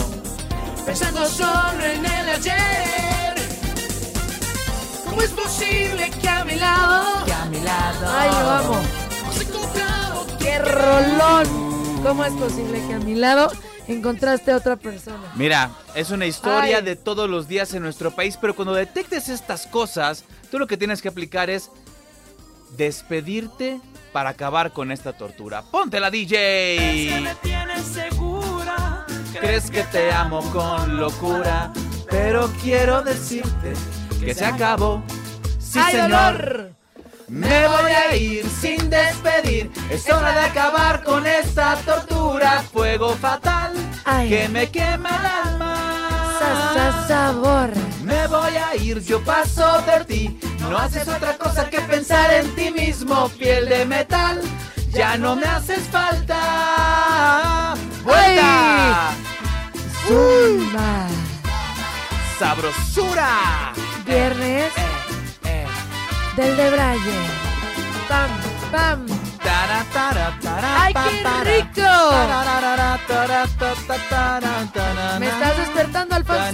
pensando 0.85 1.25
solo 1.25 1.83
en 1.83 2.05
el 2.05 2.29
ayer. 2.29 3.35
¿Cómo 5.05 5.21
es 5.21 5.31
posible 5.31 6.11
que 6.21 6.29
a 6.29 6.45
mi 6.45 6.55
lado, 6.55 7.25
que 7.25 7.33
a 7.33 7.45
mi 7.45 7.59
lado, 7.61 8.07
¡Ay, 8.09 8.29
lo 8.29 8.49
amo! 8.49 8.81
¡Qué 10.39 10.59
rolón! 10.59 11.47
¿Cómo 12.03 12.23
es 12.23 12.33
posible 12.33 12.81
que 12.87 12.93
a 12.93 12.99
mi 12.99 13.15
lado 13.15 13.51
encontraste 13.87 14.51
a 14.51 14.57
otra 14.57 14.75
persona? 14.75 15.33
Mira, 15.35 15.71
es 15.95 16.11
una 16.11 16.25
historia 16.27 16.77
Ay. 16.77 16.83
de 16.83 16.95
todos 16.95 17.27
los 17.29 17.47
días 17.47 17.73
en 17.73 17.81
nuestro 17.81 18.11
país, 18.11 18.37
pero 18.39 18.55
cuando 18.55 18.73
detectes 18.73 19.29
estas 19.29 19.65
cosas, 19.67 20.23
tú 20.51 20.59
lo 20.59 20.67
que 20.67 20.77
tienes 20.77 21.01
que 21.01 21.09
aplicar 21.09 21.49
es 21.49 21.71
despedirte 22.77 23.81
para 24.17 24.31
acabar 24.31 24.71
con 24.71 24.91
esta 24.91 25.13
tortura. 25.13 25.61
¡Ponte 25.61 25.99
la 25.99 26.09
DJ! 26.09 27.21
me 27.21 27.35
tienes 27.35 27.83
segura. 27.85 29.05
Crees 29.39 29.69
que 29.69 29.83
te 29.83 30.11
amo 30.11 30.41
con 30.51 30.97
locura, 30.97 31.71
pero 32.09 32.49
quiero 32.63 33.03
decirte 33.03 33.73
que 34.19 34.33
se 34.33 34.43
acabó. 34.43 35.03
Sí, 35.59 35.77
¡Ay, 35.77 35.91
señor. 35.97 36.09
dolor! 36.09 36.71
Me 37.27 37.67
voy 37.67 37.91
a 37.91 38.15
ir 38.15 38.49
sin 38.49 38.89
despedir. 38.89 39.69
Es 39.91 40.09
hora 40.11 40.31
de 40.31 40.39
acabar 40.39 41.03
con 41.03 41.27
esta 41.27 41.75
tortura. 41.85 42.63
Fuego 42.73 43.13
fatal 43.17 43.73
Ay. 44.03 44.29
que 44.29 44.49
me 44.49 44.71
quema 44.71 45.09
el 45.09 45.25
alma. 45.51 45.96
Sa, 46.39 46.73
sa, 46.73 47.07
sabor. 47.07 47.69
Me 48.03 48.27
voy 48.27 48.55
a 48.55 48.75
ir, 48.75 49.01
yo 49.03 49.21
paso 49.23 49.81
de 49.81 50.05
ti. 50.05 50.39
No 50.59 50.77
haces 50.77 51.07
otra 51.07 51.37
cosa 51.37 51.69
que 51.69 51.79
pensar 51.81 52.31
en 52.33 52.53
ti 52.55 52.71
mismo, 52.71 53.29
piel 53.29 53.67
de 53.69 53.85
metal. 53.85 54.41
Ya 54.91 55.17
no 55.17 55.35
me 55.35 55.45
haces 55.45 55.81
falta. 55.89 57.75
¡Vuelta! 58.03 59.11
Zumba. 60.07 61.07
¡Sabrosura! 62.39 63.73
Viernes 64.05 64.71
Eh, 65.43 65.65
del 66.35 66.55
de 66.55 66.69
Braille. 66.69 67.19
Pam, 68.07 68.29
pam, 68.71 69.05
¡Ay, 70.79 70.93
qué 70.93 71.23
rico! 71.43 71.81
Me 75.19 75.27
estás 75.27 75.57
despertando, 75.57 76.15
Alfonso. 76.15 76.51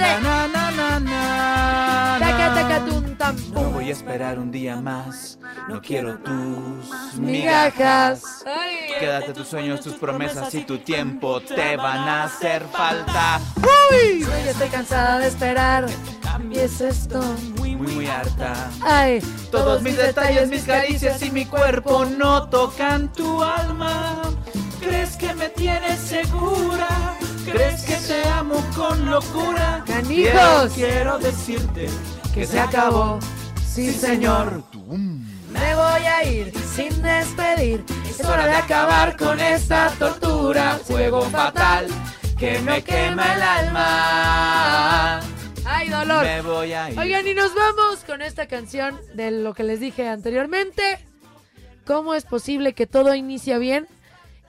No 3.32 3.70
voy 3.72 3.90
a 3.90 3.92
esperar 3.94 4.38
un 4.38 4.52
día 4.52 4.76
más. 4.82 5.40
No 5.70 5.82
quiero 5.82 6.18
tus 6.18 7.18
Migajas. 7.18 8.44
Quédate 9.00 9.34
tus 9.34 9.48
sueños, 9.48 9.80
tus 9.80 9.94
promesas 9.94 10.54
y 10.54 10.64
tu 10.66 10.80
tiempo 10.80 11.40
te 11.40 11.78
van 11.78 12.00
a 12.00 12.24
hacer 12.26 12.64
falta. 12.72 13.40
¡Uy! 13.58 14.22
Yo 14.22 14.28
ya 14.28 14.52
estoy 14.52 14.68
cansada 14.68 15.20
de 15.20 15.28
esperar. 15.28 15.86
Cambies 16.22 16.82
esto. 16.82 17.22
Muy, 17.58 17.78
muy 17.78 18.08
harta. 18.08 18.70
Ay, 18.82 19.22
Todos 19.52 19.82
mis 19.82 19.96
detalles, 19.96 20.50
mis 20.50 20.64
caricias 20.64 21.22
y 21.22 21.32
mi 21.32 21.46
cuerpo 21.46 22.04
no 22.04 22.50
tocan 22.50 23.14
tu 23.14 23.42
alma. 23.42 24.22
¿Crees 24.82 25.16
que 25.16 25.34
me 25.34 25.48
tienes 25.48 26.00
segura? 26.00 27.18
¿Crees 27.46 27.84
que 27.84 27.96
te 28.08 28.28
amo 28.30 28.56
con 28.76 29.10
locura? 29.10 29.84
¡Canijos! 29.86 30.74
Quiero, 30.74 30.90
quiero 30.90 31.20
decirte 31.20 31.90
que 32.34 32.46
se 32.46 32.60
acabó. 32.60 33.20
Sí, 33.66 33.92
señor. 33.92 34.64
Me 34.88 35.76
voy 35.76 36.06
a 36.06 36.24
ir 36.24 36.54
sin 36.58 37.02
despedir. 37.02 37.84
Es 38.10 38.24
hora 38.24 38.46
de 38.46 38.56
acabar 38.56 39.18
con 39.18 39.40
esta 39.40 39.90
tortura. 40.00 40.80
Fuego 40.84 41.22
fatal 41.24 41.88
que 42.38 42.60
me 42.60 42.84
quema 42.84 43.36
el 43.36 43.42
alma. 43.42 45.20
¡Ay, 45.66 45.90
dolor! 45.90 46.24
Me 46.24 46.42
voy 46.42 46.74
a 46.74 46.92
ir. 46.92 47.00
Oigan, 47.00 47.28
y 47.28 47.34
nos 47.34 47.54
vamos 47.54 48.04
con 48.06 48.22
esta 48.22 48.48
canción 48.48 49.00
de 49.16 49.32
lo 49.32 49.54
que 49.54 49.64
les 49.64 49.80
dije 49.80 50.08
anteriormente. 50.08 51.06
¿Cómo 51.86 52.14
es 52.14 52.24
posible 52.24 52.74
que 52.74 52.88
todo 52.88 53.14
inicia 53.14 53.58
bien 53.58 53.88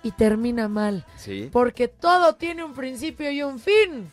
y 0.05 0.12
termina 0.12 0.68
mal? 0.68 1.05
Sí. 1.16 1.49
Porque 1.50 1.89
todo 1.89 2.36
tiene 2.36 2.62
un 2.62 2.74
principio 2.74 3.31
y 3.33 3.42
un 3.42 3.58
fin. 3.58 4.10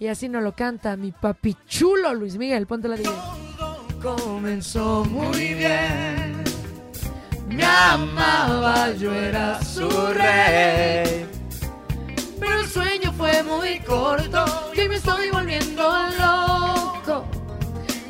Y 0.00 0.08
así 0.08 0.28
nos 0.28 0.42
lo 0.42 0.52
canta 0.52 0.96
mi 0.96 1.12
papi 1.12 1.56
chulo 1.68 2.12
Luis 2.14 2.36
Miguel. 2.36 2.66
Ponte 2.66 2.88
la 2.88 2.96
Comenzó 4.02 5.04
muy 5.04 5.54
bien. 5.54 6.42
Me 7.48 7.64
amaba, 7.64 8.90
yo 8.92 9.14
era 9.14 9.62
su 9.62 9.88
rey. 9.88 11.26
Pero 12.40 12.60
el 12.60 12.66
sueño 12.66 13.12
fue 13.12 13.42
muy 13.42 13.78
corto 13.80 14.44
y 14.74 14.88
me 14.88 14.96
estoy 14.96 15.30
volviendo 15.30 15.82
loco. 16.18 17.26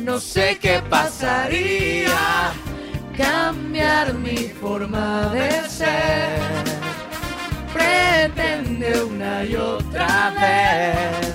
No 0.00 0.18
sé 0.18 0.58
qué 0.60 0.82
pasaría. 0.88 2.52
Cambiar 3.16 4.14
mi 4.14 4.48
forma 4.48 5.28
de 5.28 5.68
ser. 5.68 6.83
Pretende 7.74 9.02
una 9.02 9.44
y 9.44 9.56
otra 9.56 10.32
vez. 10.40 11.34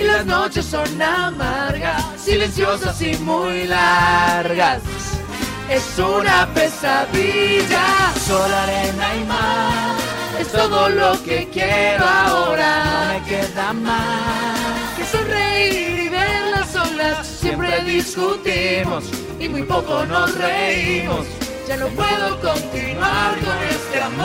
Y 0.00 0.04
las 0.04 0.24
noches 0.26 0.64
son 0.66 1.00
amargas, 1.02 2.04
silenciosas 2.16 3.00
y 3.02 3.16
muy 3.16 3.66
largas. 3.66 4.82
Es 5.68 5.98
una 5.98 6.46
pesadilla, 6.54 8.12
solo 8.26 8.56
arena 8.56 9.16
y 9.16 9.24
mar. 9.24 9.96
Es 10.38 10.52
todo 10.52 10.88
lo 10.88 11.22
que 11.24 11.48
quiero 11.52 12.04
ahora. 12.04 12.84
No 12.84 13.14
me 13.14 13.28
queda 13.28 13.72
más 13.72 14.96
que 14.96 15.04
sonreír 15.04 16.00
y 16.00 16.08
ver 16.08 16.42
las 16.52 16.76
olas. 16.76 17.26
Siempre 17.26 17.82
discutimos 17.82 19.04
y 19.40 19.48
muy 19.48 19.62
poco 19.64 20.06
nos 20.06 20.34
reímos. 20.36 21.26
Ya 21.68 21.76
no 21.76 21.88
puedo 21.88 22.40
continuar 22.40 23.38
con 23.40 23.58
este 23.68 24.00
amor. 24.00 24.24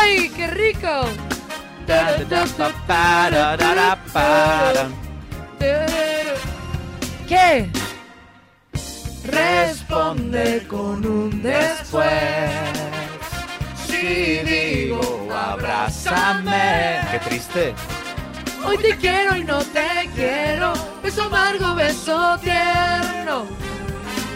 ¡Ay, 0.00 0.30
qué 0.30 0.46
rico! 0.46 1.04
¿Qué? 7.28 7.70
Responde 9.24 10.66
con 10.66 11.04
un 11.04 11.42
después. 11.42 12.08
Si 13.86 14.38
digo 14.38 15.28
abrázame. 15.30 17.00
Qué 17.10 17.18
triste. 17.18 17.74
Hoy 18.64 18.78
te 18.78 18.96
quiero 18.96 19.36
y 19.36 19.44
no 19.44 19.58
te 19.58 20.08
quiero. 20.14 20.72
Beso 21.02 21.24
amargo, 21.24 21.74
beso 21.74 22.38
tierno. 22.38 23.46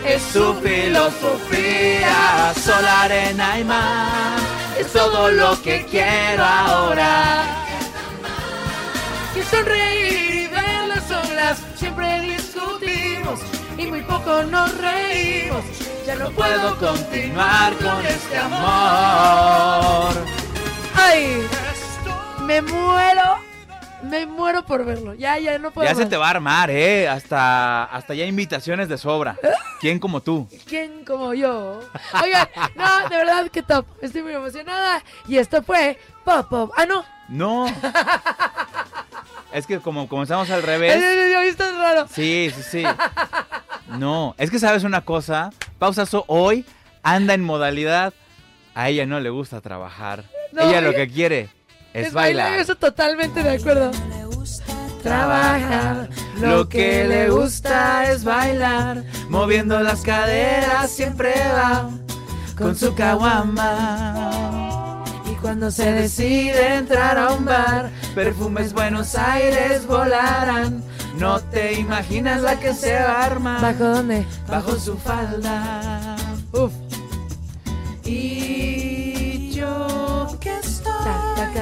Es 0.07 0.23
su 0.23 0.55
filosofía. 0.62 2.52
Sol, 2.55 2.86
arena 2.86 3.59
y 3.59 3.65
mar. 3.65 4.39
Es 4.78 4.93
todo 4.93 5.31
lo 5.33 5.60
que 5.62 5.85
quiero 5.86 6.44
ahora. 6.44 7.44
Que 9.35 9.43
sonreír 9.43 10.35
y 10.35 10.47
ver 10.47 10.89
las 10.89 11.10
olas. 11.10 11.59
Siempre 11.76 12.20
discutimos 12.20 13.41
y 13.76 13.86
muy 13.86 14.02
poco 14.02 14.44
nos 14.44 14.78
reímos. 14.78 15.65
Ya 16.07 16.15
no 16.15 16.31
puedo 16.31 16.78
continuar 16.78 17.75
con 17.75 18.07
este 18.07 18.39
amor. 18.39 20.15
¡Ay! 20.94 21.47
Me 22.47 22.62
muero. 22.62 23.45
Me 24.09 24.26
muero 24.26 24.65
por 24.65 24.85
verlo. 24.85 25.15
Ya, 25.15 25.39
ya, 25.39 25.59
no 25.59 25.70
puedo. 25.70 25.89
Ya 25.89 25.94
se 25.94 26.07
te 26.07 26.17
va 26.17 26.26
a 26.26 26.31
armar, 26.31 26.70
¿eh? 26.70 27.09
Hasta, 27.09 27.85
hasta 27.85 28.15
ya 28.15 28.25
invitaciones 28.25 28.89
de 28.89 28.99
sobra. 28.99 29.36
¿Quién 29.81 29.99
como 29.99 30.20
tú? 30.20 30.49
¿Quién 30.67 31.05
como 31.05 31.35
yo? 31.35 31.81
Oigan, 32.23 32.49
no, 32.75 33.09
de 33.09 33.17
verdad 33.17 33.51
que 33.51 33.62
top. 33.62 33.86
Estoy 34.01 34.23
muy 34.23 34.33
emocionada. 34.33 35.02
Y 35.26 35.39
esto 35.39 35.62
fue 35.62 35.99
Pop 36.25 36.49
Pop. 36.49 36.73
Ah, 36.76 36.86
no. 36.86 37.05
No. 37.28 37.67
Es 39.52 39.67
que 39.67 39.78
como 39.81 40.07
comenzamos 40.07 40.51
al 40.51 40.62
revés. 40.62 40.97
Esto 40.97 41.65
es 41.65 41.76
raro. 41.76 42.07
Sí, 42.12 42.52
sí, 42.55 42.62
sí. 42.62 42.85
No, 43.89 44.35
es 44.36 44.51
que 44.51 44.59
sabes 44.59 44.85
una 44.85 45.01
cosa. 45.01 45.51
Pausazo 45.78 46.25
hoy 46.26 46.67
anda 47.02 47.33
en 47.33 47.43
modalidad. 47.43 48.12
A 48.75 48.91
ella 48.91 49.07
no 49.07 49.18
le 49.18 49.31
gusta 49.31 49.62
trabajar. 49.62 50.25
No, 50.52 50.60
ella 50.60 50.83
lo 50.83 50.93
que 50.93 51.09
quiere 51.09 51.49
es, 51.97 52.08
Es 52.08 52.12
bailar. 52.12 52.44
bailar. 52.47 52.60
Eso 52.60 52.76
totalmente 52.76 53.42
de 53.42 53.50
acuerdo. 53.57 53.91
Trabajar. 55.02 56.08
Lo 56.41 56.68
que 56.68 57.05
le 57.07 57.31
gusta 57.31 58.10
es 58.10 58.25
bailar. 58.25 59.05
Moviendo 59.28 59.81
las 59.81 60.00
caderas 60.02 60.91
siempre 60.91 61.33
va 61.55 61.89
con 62.58 62.75
su 62.76 62.92
caguama. 62.94 64.33
Y 65.31 65.34
cuando 65.36 65.70
se 65.70 65.92
decide 65.92 66.75
entrar 66.75 67.18
a 67.18 67.33
un 67.34 67.44
bar, 67.44 67.91
Perfumes 68.16 68.73
Buenos 68.73 69.15
Aires 69.15 69.86
volarán. 69.86 70.83
No 71.18 71.39
te 71.41 71.75
imaginas 71.75 72.42
la 72.42 72.58
que 72.58 72.75
se 72.75 72.94
va 72.94 73.23
a 73.23 73.26
armar. 73.26 73.62
¿bajo 73.62 73.84
dónde? 73.84 74.26
Bajo 74.49 74.75
su 74.76 74.99
falda. 74.99 76.16
Uf. 76.52 76.73
Y 78.05 78.66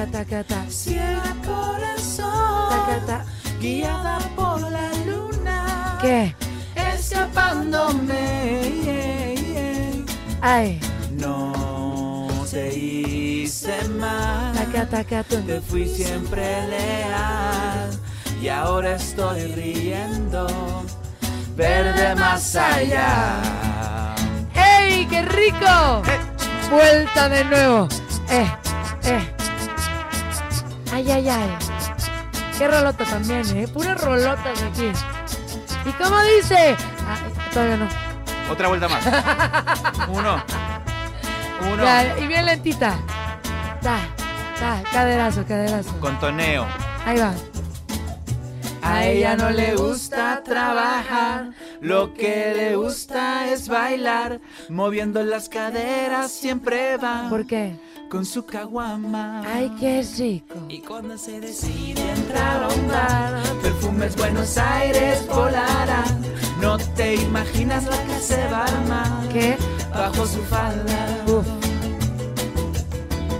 Ta, 0.05 0.11
taca, 0.11 0.43
taca, 0.43 0.45
ta. 0.65 0.65
ciega 0.69 1.35
por 1.43 1.79
el 1.79 1.99
sol, 1.99 2.69
Taca, 2.69 3.05
ta. 3.07 3.25
guiada 3.59 4.19
por 4.35 4.61
la 4.61 4.89
luna, 5.05 5.97
¿Qué? 6.01 6.35
escapándome. 6.93 9.35
Ay. 10.41 10.79
No 11.11 12.27
te 12.51 12.75
hice 12.77 13.87
mal, 13.99 14.53
Taca, 14.53 14.85
taca, 14.87 15.23
tum. 15.23 15.41
te 15.45 15.59
fui 15.61 15.87
siempre 15.87 16.67
leal 16.67 17.89
y 18.41 18.47
ahora 18.49 18.95
estoy 18.95 19.47
riendo, 19.47 20.45
verde 21.55 22.15
más 22.15 22.55
allá. 22.55 23.41
¡Ey, 24.53 25.05
qué 25.07 25.21
rico! 25.23 26.01
Vuelta 26.69 27.29
de 27.29 27.43
nuevo. 27.45 27.87
Eh, 28.29 28.47
eh. 29.03 29.34
Ay, 30.91 31.11
ay, 31.11 31.29
ay. 31.29 31.49
Qué 32.57 32.67
rolota 32.67 33.03
también, 33.03 33.45
¿eh? 33.57 33.67
Puras 33.67 34.01
rolotas 34.01 34.61
aquí. 34.63 34.91
¿Y 35.85 35.91
cómo 36.01 36.21
dice? 36.23 36.75
Ay, 37.07 37.33
todavía 37.53 37.77
no. 37.77 37.87
Otra 38.51 38.67
vuelta 38.67 38.87
más. 38.87 39.05
Uno. 40.09 40.43
Uno. 41.73 41.83
Ya, 41.83 42.17
y 42.17 42.27
bien 42.27 42.45
lentita. 42.45 42.97
Da, 43.81 43.99
da, 44.61 44.83
caderazo, 44.91 45.45
caderazo. 45.45 45.99
Con 45.99 46.19
toneo. 46.19 46.65
Ahí 47.05 47.17
va. 47.19 47.33
A 48.81 49.03
ella 49.07 49.35
no 49.35 49.49
le 49.49 49.75
gusta 49.75 50.43
trabajar, 50.43 51.49
lo 51.81 52.13
que 52.13 52.53
le 52.55 52.75
gusta 52.75 53.51
es 53.51 53.67
bailar, 53.67 54.39
moviendo 54.69 55.23
las 55.23 55.49
caderas 55.49 56.31
siempre 56.31 56.95
va 56.97 57.25
¿Por 57.27 57.47
qué? 57.47 57.75
Con 58.09 58.25
su 58.25 58.45
caguama. 58.45 59.41
Ay, 59.45 59.71
qué 59.79 60.05
rico. 60.17 60.55
Y 60.69 60.79
cuando 60.79 61.17
se 61.17 61.39
decide 61.39 62.01
entrar 62.11 62.63
a 62.63 62.67
un 62.67 62.87
bar, 62.87 63.43
perfumes 63.61 64.15
Buenos 64.15 64.57
Aires 64.57 65.25
volarán, 65.27 66.21
No 66.61 66.77
te 66.95 67.15
imaginas 67.15 67.85
la 67.85 67.97
que 68.05 68.19
se 68.19 68.47
va 68.47 68.59
a 68.59 68.65
armar. 68.65 69.27
¿Qué? 69.29 69.57
Bajo 69.91 70.25
su 70.25 70.41
falda. 70.43 71.23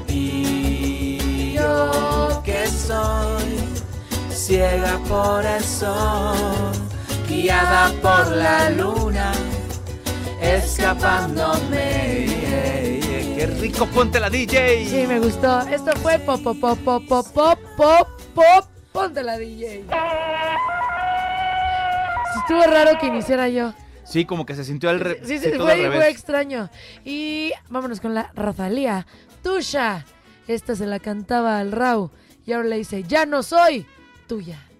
Y 0.07 1.53
yo 1.53 2.41
que 2.43 2.67
soy 2.67 3.59
ciega 4.31 4.99
por 5.07 5.45
el 5.45 5.63
sol, 5.63 6.71
guiada 7.27 7.91
por 8.01 8.35
la 8.35 8.69
luna, 8.69 9.31
escapándome. 10.41 12.84
¡Qué 13.35 13.45
rico! 13.47 13.85
¡Ponte 13.87 14.19
la 14.19 14.29
DJ! 14.29 14.85
Sí, 14.85 15.05
me 15.07 15.19
gustó. 15.19 15.61
Esto 15.61 15.91
fue 15.97 16.19
pop, 16.19 16.41
pop, 16.41 16.57
pop, 16.59 16.79
pop, 16.83 17.03
pop, 17.07 17.27
pop, 17.33 17.59
pop, 17.75 18.07
pop. 18.33 18.65
Ponte 18.93 19.21
la 19.23 19.37
DJ. 19.37 19.83
Estuvo 22.37 22.63
raro 22.63 22.97
que 22.99 23.07
iniciara 23.07 23.49
yo. 23.49 23.73
Sí, 24.05 24.23
como 24.25 24.45
que 24.45 24.55
se 24.55 24.63
sintió 24.63 24.89
al, 24.89 24.99
re- 25.01 25.19
Sí, 25.25 25.39
sí, 25.39 25.51
todo 25.51 25.67
al 25.67 25.73
fue, 25.73 25.83
revés. 25.83 25.97
fue 25.99 26.09
extraño. 26.09 26.69
Y 27.03 27.51
vámonos 27.69 27.99
con 27.99 28.13
la 28.13 28.31
Rosalía. 28.35 29.05
Tuya. 29.43 30.05
Esta 30.47 30.75
se 30.75 30.85
la 30.85 30.99
cantaba 30.99 31.59
al 31.59 31.71
Rau. 31.71 32.11
Y 32.45 32.53
ahora 32.53 32.67
le 32.69 32.77
dice, 32.77 33.03
ya 33.03 33.25
no 33.25 33.41
soy 33.43 33.85
tuya. 34.27 34.59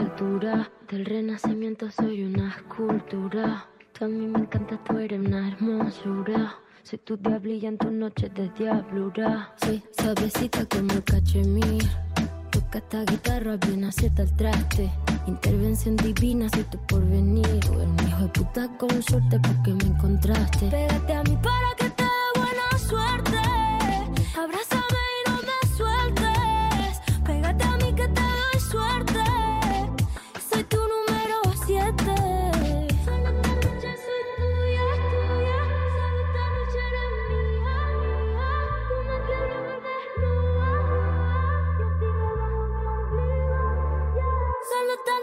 altura, 0.00 0.70
del 0.88 1.04
renacimiento 1.04 1.90
soy 1.90 2.24
una 2.24 2.48
escultura. 2.48 3.66
Tú 3.92 4.06
a 4.06 4.08
mí 4.08 4.26
me 4.26 4.38
encanta, 4.40 4.82
tú 4.82 4.98
eres 4.98 5.20
una 5.20 5.48
hermosura. 5.48 6.54
Soy 6.82 6.98
tu 7.00 7.18
diablilla 7.18 7.68
en 7.68 7.76
tus 7.76 7.92
noches 7.92 8.32
de 8.32 8.48
diablura. 8.58 9.54
Soy 9.62 9.82
suavecita 9.98 10.64
como 10.66 10.92
el 10.92 11.04
cachemir. 11.04 11.84
Toca 12.50 12.78
esta 12.78 13.04
guitarra 13.04 13.56
bien 13.58 13.84
acierta 13.84 14.22
el 14.22 14.34
traste. 14.36 14.90
Intervención 15.26 15.96
divina, 15.96 16.48
soy 16.48 16.64
tu 16.64 16.78
porvenir. 16.86 17.60
Tú 17.60 17.74
eres 17.74 17.88
un 17.88 18.08
hijo 18.08 18.22
de 18.22 18.28
puta 18.28 18.68
con 18.78 19.02
suerte 19.02 19.38
porque 19.38 19.74
me 19.74 19.94
encontraste. 19.94 20.66
Pégate 20.70 21.12
a 21.12 21.22
mí 21.24 21.36
para 21.42 21.76
que 21.78 21.89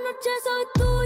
noche 0.08 0.30
soy 0.44 0.66
tuya, 0.74 0.97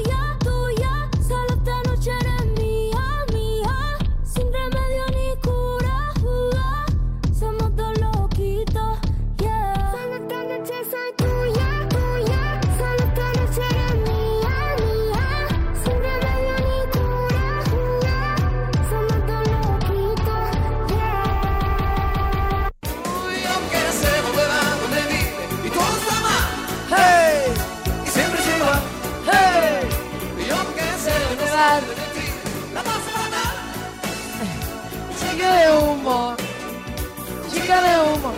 De 37.72 38.14
humo. 38.14 38.34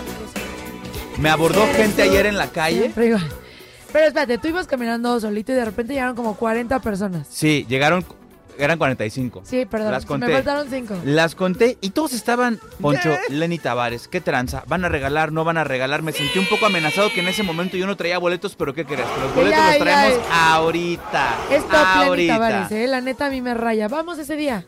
Me 1.17 1.29
abordó 1.29 1.65
gente 1.75 2.01
ayer 2.03 2.25
en 2.25 2.37
la 2.37 2.47
calle. 2.47 2.79
Siempre 2.81 3.07
igual. 3.07 3.29
Pero 3.91 4.07
espérate, 4.07 4.37
tú 4.39 4.47
ibas 4.47 4.65
caminando 4.65 5.19
solito 5.19 5.51
y 5.51 5.55
de 5.55 5.65
repente 5.65 5.93
llegaron 5.93 6.15
como 6.15 6.35
40 6.35 6.79
personas. 6.79 7.27
Sí, 7.29 7.65
llegaron, 7.69 8.03
eran 8.57 8.79
45. 8.79 9.43
Sí, 9.45 9.65
perdón. 9.65 9.91
Las 9.91 10.05
conté. 10.07 10.27
Me 10.27 10.33
faltaron 10.33 10.67
5. 10.67 11.01
Las 11.05 11.35
conté 11.35 11.77
y 11.79 11.91
todos 11.91 12.13
estaban, 12.13 12.59
Poncho, 12.81 13.15
Lenny 13.29 13.59
Tavares, 13.59 14.07
qué 14.07 14.19
tranza, 14.19 14.63
van 14.67 14.83
a 14.83 14.89
regalar, 14.89 15.31
no 15.31 15.43
van 15.43 15.57
a 15.57 15.63
regalar. 15.63 16.01
Me 16.01 16.11
sentí 16.11 16.39
un 16.39 16.47
poco 16.47 16.65
amenazado 16.65 17.11
que 17.13 17.19
en 17.19 17.27
ese 17.27 17.43
momento 17.43 17.77
yo 17.77 17.85
no 17.85 17.95
traía 17.95 18.17
boletos, 18.17 18.55
pero 18.55 18.73
¿qué 18.73 18.83
crees? 18.83 19.07
Que 19.07 19.21
los 19.21 19.35
boletos 19.35 19.59
ya, 19.59 19.67
los 19.69 19.77
traemos 19.77 20.27
ya. 20.27 20.53
ahorita. 20.55 21.35
Es 21.51 21.63
top 21.67 21.71
Lenny 21.73 22.07
ahorita. 22.07 22.33
Tavares, 22.33 22.71
eh. 22.71 22.87
La 22.87 23.01
neta 23.01 23.27
a 23.27 23.29
mí 23.29 23.41
me 23.41 23.53
raya. 23.53 23.87
Vamos 23.87 24.17
ese 24.17 24.35
día. 24.35 24.65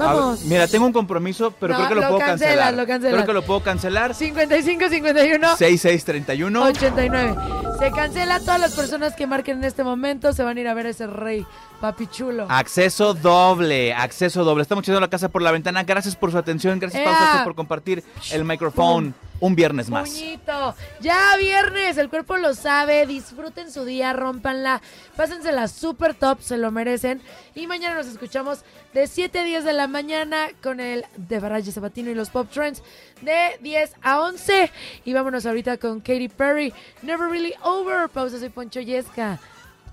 Ver, 0.00 0.16
Vamos. 0.16 0.40
mira, 0.44 0.66
tengo 0.66 0.86
un 0.86 0.92
compromiso, 0.92 1.52
pero 1.58 1.72
No, 1.74 1.78
creo 1.78 1.88
que 1.88 1.94
lo, 1.96 2.00
lo 2.02 2.06
puedo 2.08 2.18
cancelas, 2.20 2.54
cancelar. 2.56 2.74
lo 2.74 2.86
cancelas. 2.86 3.14
Creo 3.14 3.26
que 3.26 3.32
lo 3.32 3.42
puedo 3.42 3.60
cancelar. 3.62 4.14
55 4.14 4.88
51 4.88 5.56
6631 5.56 6.62
89. 6.62 7.36
Se 7.78 7.90
cancela 7.92 8.40
todas 8.40 8.60
las 8.60 8.74
personas 8.74 9.14
que 9.14 9.26
marquen 9.26 9.58
en 9.58 9.64
este 9.64 9.84
momento. 9.84 10.32
Se 10.32 10.42
van 10.42 10.56
a 10.56 10.60
ir 10.60 10.68
a 10.68 10.74
ver 10.74 10.86
a 10.86 10.90
ese 10.90 11.06
rey, 11.06 11.46
papi 11.80 12.06
chulo. 12.08 12.46
Acceso 12.48 13.14
doble, 13.14 13.94
acceso 13.94 14.44
doble. 14.44 14.62
Estamos 14.62 14.84
echando 14.84 15.00
la 15.00 15.08
casa 15.08 15.28
por 15.28 15.42
la 15.42 15.50
ventana. 15.50 15.84
Gracias 15.84 16.16
por 16.16 16.30
su 16.30 16.38
atención, 16.38 16.78
gracias. 16.78 17.02
Pausa, 17.04 17.44
por 17.44 17.54
compartir 17.54 18.04
el 18.32 18.44
micrófono 18.44 19.12
un 19.40 19.54
viernes 19.54 19.90
más. 19.90 20.10
Puñito. 20.10 20.74
Ya 21.00 21.36
viernes, 21.38 21.96
el 21.96 22.08
cuerpo 22.08 22.36
lo 22.36 22.54
sabe. 22.54 23.06
Disfruten 23.06 23.70
su 23.70 23.84
día, 23.84 24.12
rompanla. 24.12 24.80
Pásensela 25.16 25.66
super 25.68 26.14
top, 26.14 26.40
se 26.42 26.56
lo 26.58 26.70
merecen. 26.70 27.20
Y 27.54 27.66
mañana 27.66 27.94
nos 27.94 28.06
escuchamos 28.06 28.64
de 28.94 29.06
7 29.06 29.40
a 29.40 29.44
10 29.44 29.64
de 29.64 29.72
la 29.72 29.88
mañana 29.88 30.48
con 30.62 30.80
el 30.80 31.04
de 31.16 31.38
Barraje 31.38 31.72
Sabatino 31.72 32.10
y 32.10 32.14
los 32.14 32.30
Pop 32.30 32.48
Trends 32.50 32.82
de 33.22 33.58
10 33.60 33.94
a 34.02 34.20
11. 34.20 34.70
Y 35.04 35.12
vámonos 35.12 35.46
ahorita 35.46 35.78
con 35.78 36.00
Katy 36.00 36.28
Perry. 36.28 36.72
Never 37.02 37.28
Really 37.28 37.54
Over. 37.62 38.08
Pausa, 38.08 38.38
soy 38.38 38.50
Poncho 38.50 38.80
Yesca. 38.80 39.38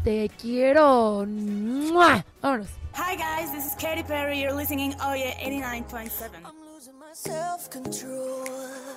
Te 0.04 0.30
quiero. 0.42 1.26
¡Mua! 1.28 2.24
Vámonos. 2.42 2.68
Hi 2.94 3.16
guys, 3.16 3.52
this 3.52 3.66
is 3.66 3.76
Katy 3.76 4.04
Perry. 4.04 4.40
You're 4.40 4.56
listening 4.56 4.96
Oh 5.00 5.14
Yeah 5.14 5.36
89.7. 5.40 6.68
self 7.14 7.70
control. 7.70 8.97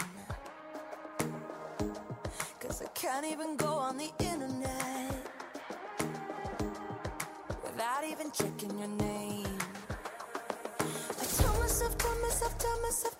Can't 3.01 3.25
even 3.25 3.55
go 3.55 3.65
on 3.65 3.97
the 3.97 4.11
internet 4.19 5.15
without 7.63 8.03
even 8.07 8.29
checking 8.29 8.77
your 8.77 8.89
name. 8.89 9.57
I 10.79 11.25
tell 11.35 11.59
myself, 11.59 11.97
tell 11.97 12.21
myself, 12.21 12.57
tell 12.59 12.81
myself. 12.83 13.10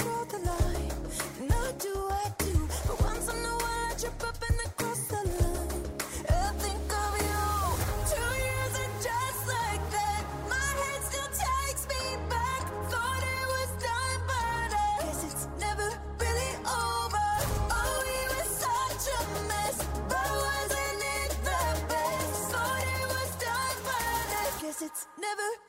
never 25.31 25.60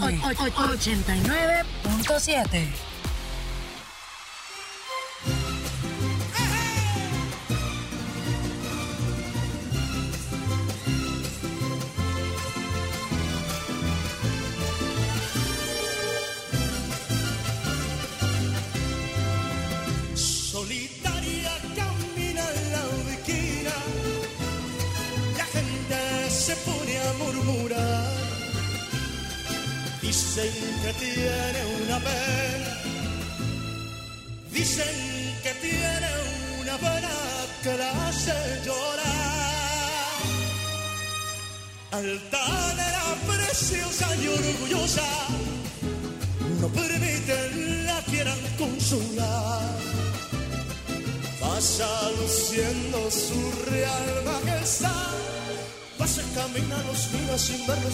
89.7. 0.00 2.83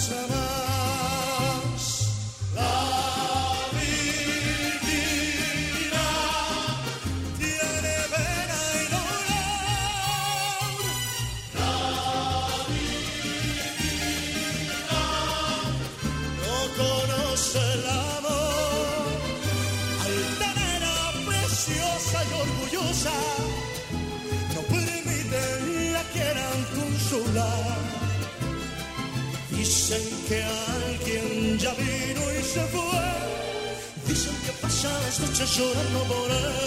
Sabah 0.01 0.40
llorando 35.61 35.99
por 36.05 36.31
él. 36.31 36.60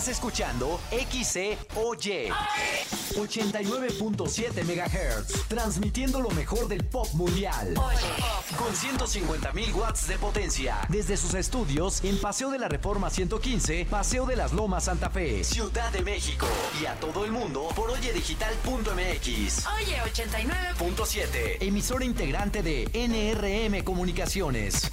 Estás 0.00 0.16
escuchando 0.16 0.80
XCOY 0.90 2.32
89.7 3.16 4.64
MHz, 4.64 5.46
transmitiendo 5.46 6.22
lo 6.22 6.30
mejor 6.30 6.68
del 6.68 6.86
pop 6.86 7.06
mundial. 7.12 7.74
Con 7.74 8.72
150.000 8.72 9.74
watts 9.74 10.08
de 10.08 10.16
potencia, 10.16 10.78
desde 10.88 11.18
sus 11.18 11.34
estudios 11.34 12.02
en 12.02 12.18
Paseo 12.18 12.48
de 12.50 12.58
la 12.58 12.68
Reforma 12.68 13.10
115, 13.10 13.88
Paseo 13.90 14.24
de 14.24 14.36
las 14.36 14.54
Lomas 14.54 14.84
Santa 14.84 15.10
Fe, 15.10 15.44
Ciudad 15.44 15.92
de 15.92 16.00
México. 16.00 16.46
Y 16.80 16.86
a 16.86 16.94
todo 16.94 17.26
el 17.26 17.32
mundo 17.32 17.68
por 17.76 17.90
oyedigital.mx. 17.90 19.66
Oye, 19.66 20.00
89. 20.02 20.70
.7, 20.78 21.58
emisora 21.60 22.06
integrante 22.06 22.62
de 22.62 22.88
NRM 22.94 23.84
Comunicaciones. 23.84 24.88